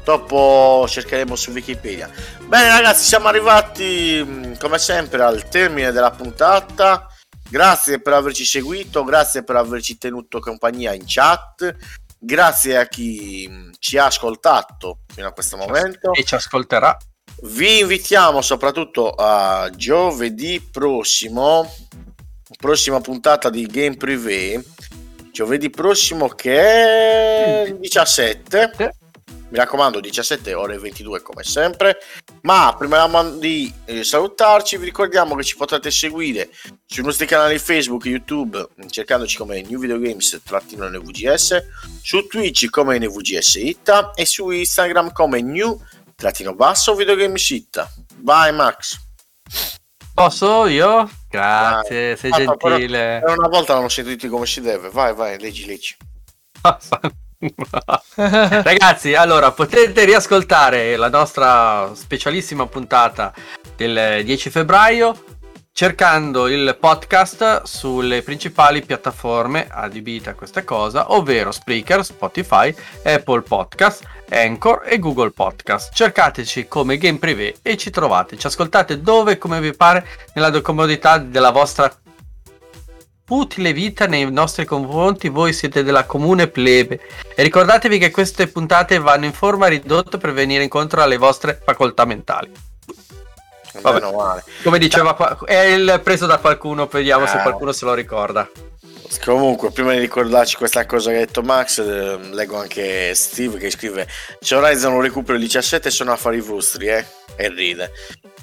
dopo 0.06 0.86
cercheremo 0.88 1.36
su 1.36 1.52
Wikipedia. 1.52 2.10
Bene 2.45 2.70
ragazzi, 2.70 3.03
siamo 3.03 3.28
arrivati 3.28 4.24
mm, 4.24 4.53
come 4.57 4.78
sempre 4.78 5.22
al 5.22 5.49
termine 5.49 5.91
della 5.91 6.11
puntata. 6.11 7.10
Grazie 7.49 7.99
per 7.99 8.14
averci 8.14 8.45
seguito, 8.45 9.03
grazie 9.03 9.44
per 9.44 9.57
averci 9.57 9.98
tenuto 9.98 10.40
compagnia 10.40 10.94
in 10.94 11.03
chat. 11.06 11.76
Grazie 12.26 12.78
a 12.78 12.88
chi 12.88 13.70
ci 13.80 13.98
ha 13.98 14.06
ascoltato 14.06 15.00
fino 15.14 15.28
a 15.28 15.34
questo 15.34 15.58
momento. 15.58 16.14
e 16.14 16.24
ci 16.24 16.36
ascolterà 16.36 16.98
Vi 17.41 17.82
invitiamo 17.82 18.41
soprattutto 18.41 19.10
a 19.10 19.70
giovedì 19.76 20.66
prossimo, 20.72 21.70
prossima 22.58 23.02
puntata 23.02 23.50
di 23.50 23.66
Game 23.66 23.98
Privé. 23.98 24.64
Giovedì 25.34 25.70
prossimo 25.70 26.30
che 26.30 26.56
è 26.62 27.64
il 27.68 27.80
17. 27.80 28.95
Mi 29.54 29.60
raccomando, 29.60 30.00
17 30.00 30.56
ore 30.56 30.80
22 30.80 31.22
come 31.22 31.44
sempre. 31.44 32.00
Ma 32.42 32.76
prima 32.76 33.08
di 33.38 33.72
eh, 33.86 34.04
salutarci, 34.04 34.78
vi 34.78 34.86
ricordiamo 34.86 35.36
che 35.36 35.44
ci 35.44 35.56
potrete 35.56 35.92
seguire 35.92 36.50
sui 36.88 37.04
nostri 37.04 37.28
canali 37.28 37.60
Facebook 37.60 38.04
e 38.08 38.10
YouTube, 38.10 38.70
cercandoci 38.90 39.38
come 39.38 39.62
New 39.62 39.80
Video 39.80 40.00
Games-NVGS, 40.00 41.66
su 42.02 42.26
Twitch 42.26 42.68
come 42.72 42.98
NVGS 42.98 43.54
Itta 43.58 44.14
e 44.16 44.26
su 44.26 44.50
Instagram 44.50 45.12
come 45.12 45.40
New 45.44 45.80
Basso 46.56 46.96
Video 46.96 47.14
Games 47.14 47.48
Itta. 47.52 47.88
Vai 48.22 48.52
Max! 48.52 49.00
Posso 50.16 50.66
io? 50.66 51.08
Grazie, 51.30 52.08
vai. 52.08 52.18
sei 52.18 52.32
ah, 52.32 52.38
gentile. 52.38 53.22
Per 53.24 53.38
una 53.38 53.50
volta 53.50 53.76
non 53.76 53.84
ho 53.84 53.90
sentito 53.90 54.28
come 54.30 54.48
si 54.48 54.62
deve. 54.62 54.90
Vai, 54.90 55.14
vai, 55.14 55.40
leggi, 55.40 55.68
leggi. 55.68 55.96
Ragazzi, 58.15 59.14
allora 59.15 59.52
potete 59.52 60.06
riascoltare 60.06 60.95
la 60.95 61.10
nostra 61.10 61.91
specialissima 61.94 62.65
puntata 62.68 63.34
del 63.76 64.24
10 64.24 64.49
febbraio 64.49 65.32
cercando 65.76 66.48
il 66.48 66.78
podcast 66.80 67.64
sulle 67.64 68.22
principali 68.22 68.86
piattaforme 68.86 69.68
adibite 69.70 70.30
a 70.30 70.36
questa 70.36 70.64
cosa, 70.64 71.11
ovvero 71.14 71.52
Spreaker, 71.52 72.06
Spotify, 72.06 72.74
Apple 73.03 73.41
Podcast, 73.41 74.03
Anchor 74.30 74.84
e 74.86 74.99
Google 74.99 75.32
Podcast. 75.32 75.91
Cercateci 75.94 76.68
come 76.68 76.98
Game 76.98 77.18
Privé 77.18 77.56
e 77.64 77.76
ci 77.76 77.90
trovate. 77.90 78.38
Ci 78.38 78.45
ascoltate 78.45 79.02
dove 79.02 79.40
come 79.40 79.60
vi 79.60 79.74
pare 79.74 80.06
nella 80.36 80.61
comodità 80.61 81.18
della 81.18 81.49
vostra 81.49 81.91
utile 83.30 83.74
vita 83.74 84.06
nei 84.06 84.30
nostri 84.32 84.66
confronti, 84.66 85.30
voi 85.30 85.54
siete 85.54 85.84
della 85.84 86.06
comune 86.06 86.48
plebe. 86.48 87.00
E 87.36 87.44
ricordatevi 87.44 87.98
che 87.98 88.12
queste 88.12 88.48
puntate 88.48 89.00
vanno 89.00 89.26
in 89.26 89.34
forma 89.34 89.68
ridotta 89.68 90.18
per 90.18 90.34
venire 90.34 90.64
incontro 90.64 91.02
alle 91.02 91.18
vostre 91.18 91.60
facoltà 91.64 92.06
mentali. 92.06 92.52
Vabbè, 93.82 94.44
come 94.64 94.78
diceva, 94.78 95.18
è 95.45 95.56
il 95.56 96.00
preso 96.04 96.28
da 96.28 96.38
qualcuno, 96.38 96.86
vediamo 96.86 97.26
eh. 97.26 97.28
se 97.28 97.40
qualcuno 97.41 97.72
se 97.72 97.86
lo 97.86 97.94
ricorda. 97.94 98.48
Comunque, 99.24 99.72
prima 99.72 99.91
di 99.91 100.00
ricordarci 100.00 100.56
questa 100.56 100.86
cosa 100.86 101.12
che 101.12 101.18
ha 101.18 101.20
detto 101.20 101.41
Max, 101.41 101.80
eh, 101.80 102.18
leggo 102.32 102.58
anche 102.58 103.14
Steve 103.14 103.58
che 103.58 103.70
scrive: 103.70 104.08
C'è 104.40 104.58
Horizon 104.58 104.94
un 104.94 105.02
recupero 105.02 105.38
il 105.38 105.44
17 105.44 105.90
sono 105.91 106.12
affari 106.12 106.40
vostri, 106.40 106.88
eh? 106.88 107.06
E 107.36 107.50
ride. 107.50 107.91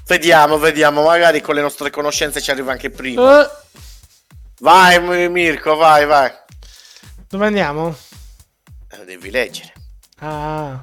Vediamo, 0.06 0.58
vediamo, 0.58 1.02
magari 1.02 1.40
con 1.40 1.54
le 1.54 1.62
nostre 1.62 1.90
conoscenze 1.90 2.40
ci 2.40 2.50
arriva 2.50 2.72
anche 2.72 2.90
prima. 2.90 3.40
Uh. 3.40 3.48
Vai, 4.60 5.28
Mirko, 5.30 5.74
vai, 5.74 6.04
vai. 6.04 6.30
Dove 7.26 7.46
andiamo? 7.46 7.96
Eh, 8.90 9.04
devi 9.06 9.30
leggere. 9.30 9.72
Ah. 10.18 10.82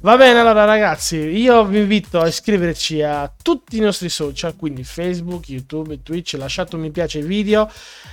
Va 0.00 0.16
bene, 0.16 0.40
allora 0.40 0.64
ragazzi, 0.64 1.16
io 1.16 1.64
vi 1.64 1.78
invito 1.78 2.20
a 2.20 2.26
iscriverci 2.26 3.02
a 3.02 3.32
tutti 3.40 3.76
i 3.76 3.80
nostri 3.80 4.08
social, 4.08 4.56
quindi 4.56 4.82
Facebook, 4.82 5.48
YouTube 5.48 6.02
Twitch, 6.02 6.34
lasciate 6.34 6.74
un 6.74 6.82
mi 6.82 6.90
piace 6.90 7.18
ai 7.18 7.24
video, 7.24 7.70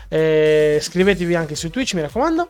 eh, 0.10 0.78
iscrivetevi 0.80 1.36
anche 1.36 1.56
su 1.56 1.70
Twitch, 1.72 1.96
mi 1.96 2.02
raccomando, 2.02 2.48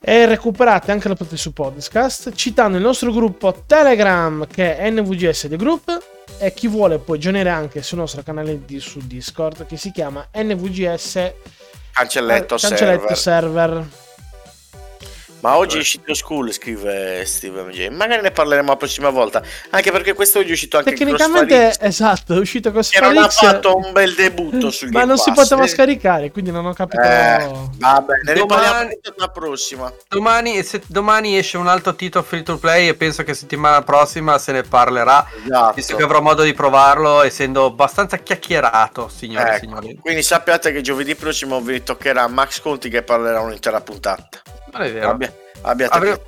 e 0.00 0.26
recuperate 0.26 0.92
anche 0.92 1.08
la 1.08 1.14
potete 1.14 1.38
su 1.38 1.52
podcast, 1.54 2.32
citando 2.34 2.76
il 2.76 2.82
nostro 2.82 3.10
gruppo 3.10 3.64
Telegram 3.66 4.46
che 4.46 4.76
è 4.76 4.90
NVGS 4.90 5.46
The 5.48 5.56
Group 5.56 6.17
e 6.38 6.52
chi 6.54 6.68
vuole 6.68 6.98
può 6.98 7.14
aggiornare 7.14 7.48
anche 7.48 7.82
sul 7.82 7.98
nostro 7.98 8.22
canale 8.22 8.64
di, 8.64 8.80
su 8.80 9.00
Discord 9.00 9.66
che 9.66 9.76
si 9.76 9.90
chiama 9.90 10.28
NVGS 10.32 11.32
Cancelletto, 11.92 12.54
eh, 12.54 12.58
Cancelletto 12.58 13.14
server. 13.14 13.16
server. 13.16 14.07
Ma 15.40 15.56
oggi 15.56 15.76
è 15.76 15.80
uscito 15.80 16.14
School, 16.14 16.52
scrive 16.52 17.24
Steve 17.24 17.62
MJ. 17.62 17.88
Magari 17.88 18.22
ne 18.22 18.32
parleremo 18.32 18.68
la 18.68 18.76
prossima 18.76 19.10
volta. 19.10 19.40
Anche 19.70 19.92
perché 19.92 20.12
questo 20.14 20.40
oggi 20.40 20.50
è 20.50 20.52
uscito 20.52 20.78
anche 20.78 20.94
Tecnicamente, 20.94 21.76
esatto, 21.80 22.34
è 22.34 22.38
uscito 22.38 22.72
con 22.72 22.82
Che 22.82 23.00
non 23.00 23.16
ha 23.18 23.28
fatto 23.28 23.76
un 23.76 23.92
bel 23.92 24.14
debutto 24.14 24.70
sul 24.70 24.88
Ma 24.88 25.00
Game 25.00 25.06
non 25.06 25.16
Pass. 25.16 25.24
si 25.24 25.32
poteva 25.32 25.66
scaricare, 25.66 26.30
quindi 26.32 26.50
non 26.50 26.66
ho 26.66 26.72
capito. 26.72 27.02
Eh, 27.02 27.48
vabbè, 27.76 28.14
ne 28.24 28.34
domani, 28.34 28.98
la 29.16 29.28
prossima. 29.28 29.92
Domani, 30.08 30.62
se, 30.64 30.82
domani 30.86 31.38
esce 31.38 31.56
un 31.56 31.68
altro 31.68 31.94
titolo 31.94 32.24
free 32.24 32.42
to 32.42 32.58
play 32.58 32.88
e 32.88 32.94
penso 32.94 33.22
che 33.22 33.34
settimana 33.34 33.82
prossima 33.82 34.38
se 34.38 34.52
ne 34.52 34.62
parlerà. 34.62 35.24
Esatto. 35.44 35.74
Visto 35.74 35.94
che 35.94 36.02
avrò 36.02 36.20
modo 36.20 36.42
di 36.42 36.52
provarlo, 36.52 37.22
essendo 37.22 37.66
abbastanza 37.66 38.16
chiacchierato, 38.16 39.08
signori 39.08 39.48
e 39.48 39.52
ecco. 39.52 39.58
signori. 39.60 39.98
Quindi 40.00 40.22
sappiate 40.22 40.72
che 40.72 40.80
giovedì 40.80 41.14
prossimo 41.14 41.60
vi 41.60 41.82
toccherà 41.82 42.26
Max 42.26 42.60
Conti 42.60 42.88
che 42.88 43.02
parlerà 43.02 43.40
un'intera 43.40 43.80
puntata. 43.80 44.40
Non 44.72 44.82
è 44.82 44.92
vero. 44.92 45.10
Abbia, 45.10 45.32
abbiate 45.62 45.96
Avrei... 45.96 46.20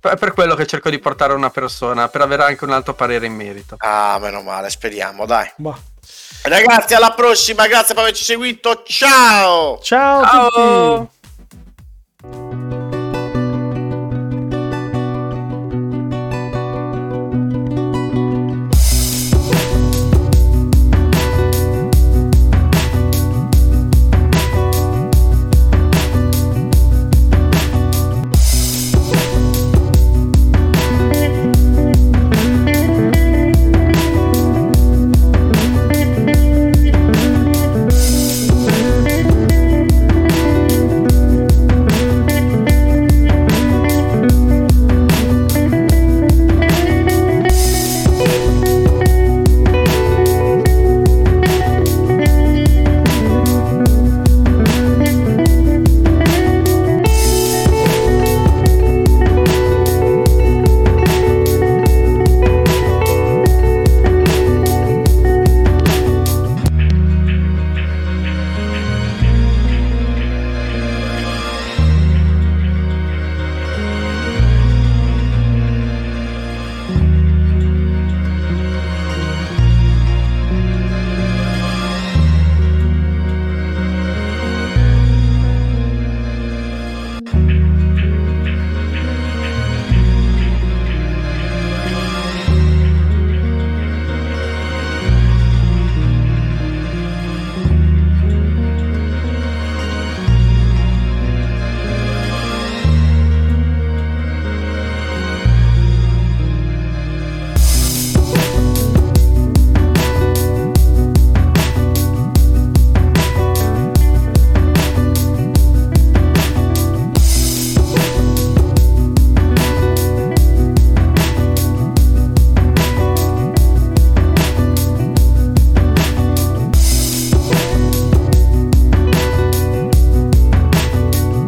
È 0.00 0.16
per 0.16 0.32
quello 0.32 0.54
che 0.54 0.66
cerco 0.66 0.88
di 0.88 0.98
portare 0.98 1.34
una 1.34 1.50
persona, 1.50 2.08
per 2.08 2.22
avere 2.22 2.44
anche 2.44 2.64
un 2.64 2.72
altro 2.72 2.94
parere 2.94 3.26
in 3.26 3.34
merito. 3.34 3.76
Ah, 3.78 4.18
meno 4.18 4.40
male, 4.40 4.70
speriamo, 4.70 5.26
dai. 5.26 5.50
Bah. 5.56 5.78
Ragazzi, 6.42 6.94
alla 6.94 7.12
prossima, 7.12 7.66
grazie 7.66 7.94
per 7.94 8.04
averci 8.04 8.24
seguito. 8.24 8.82
Ciao! 8.86 9.78
Ciao! 9.82 10.24
Ciao! 10.24 11.10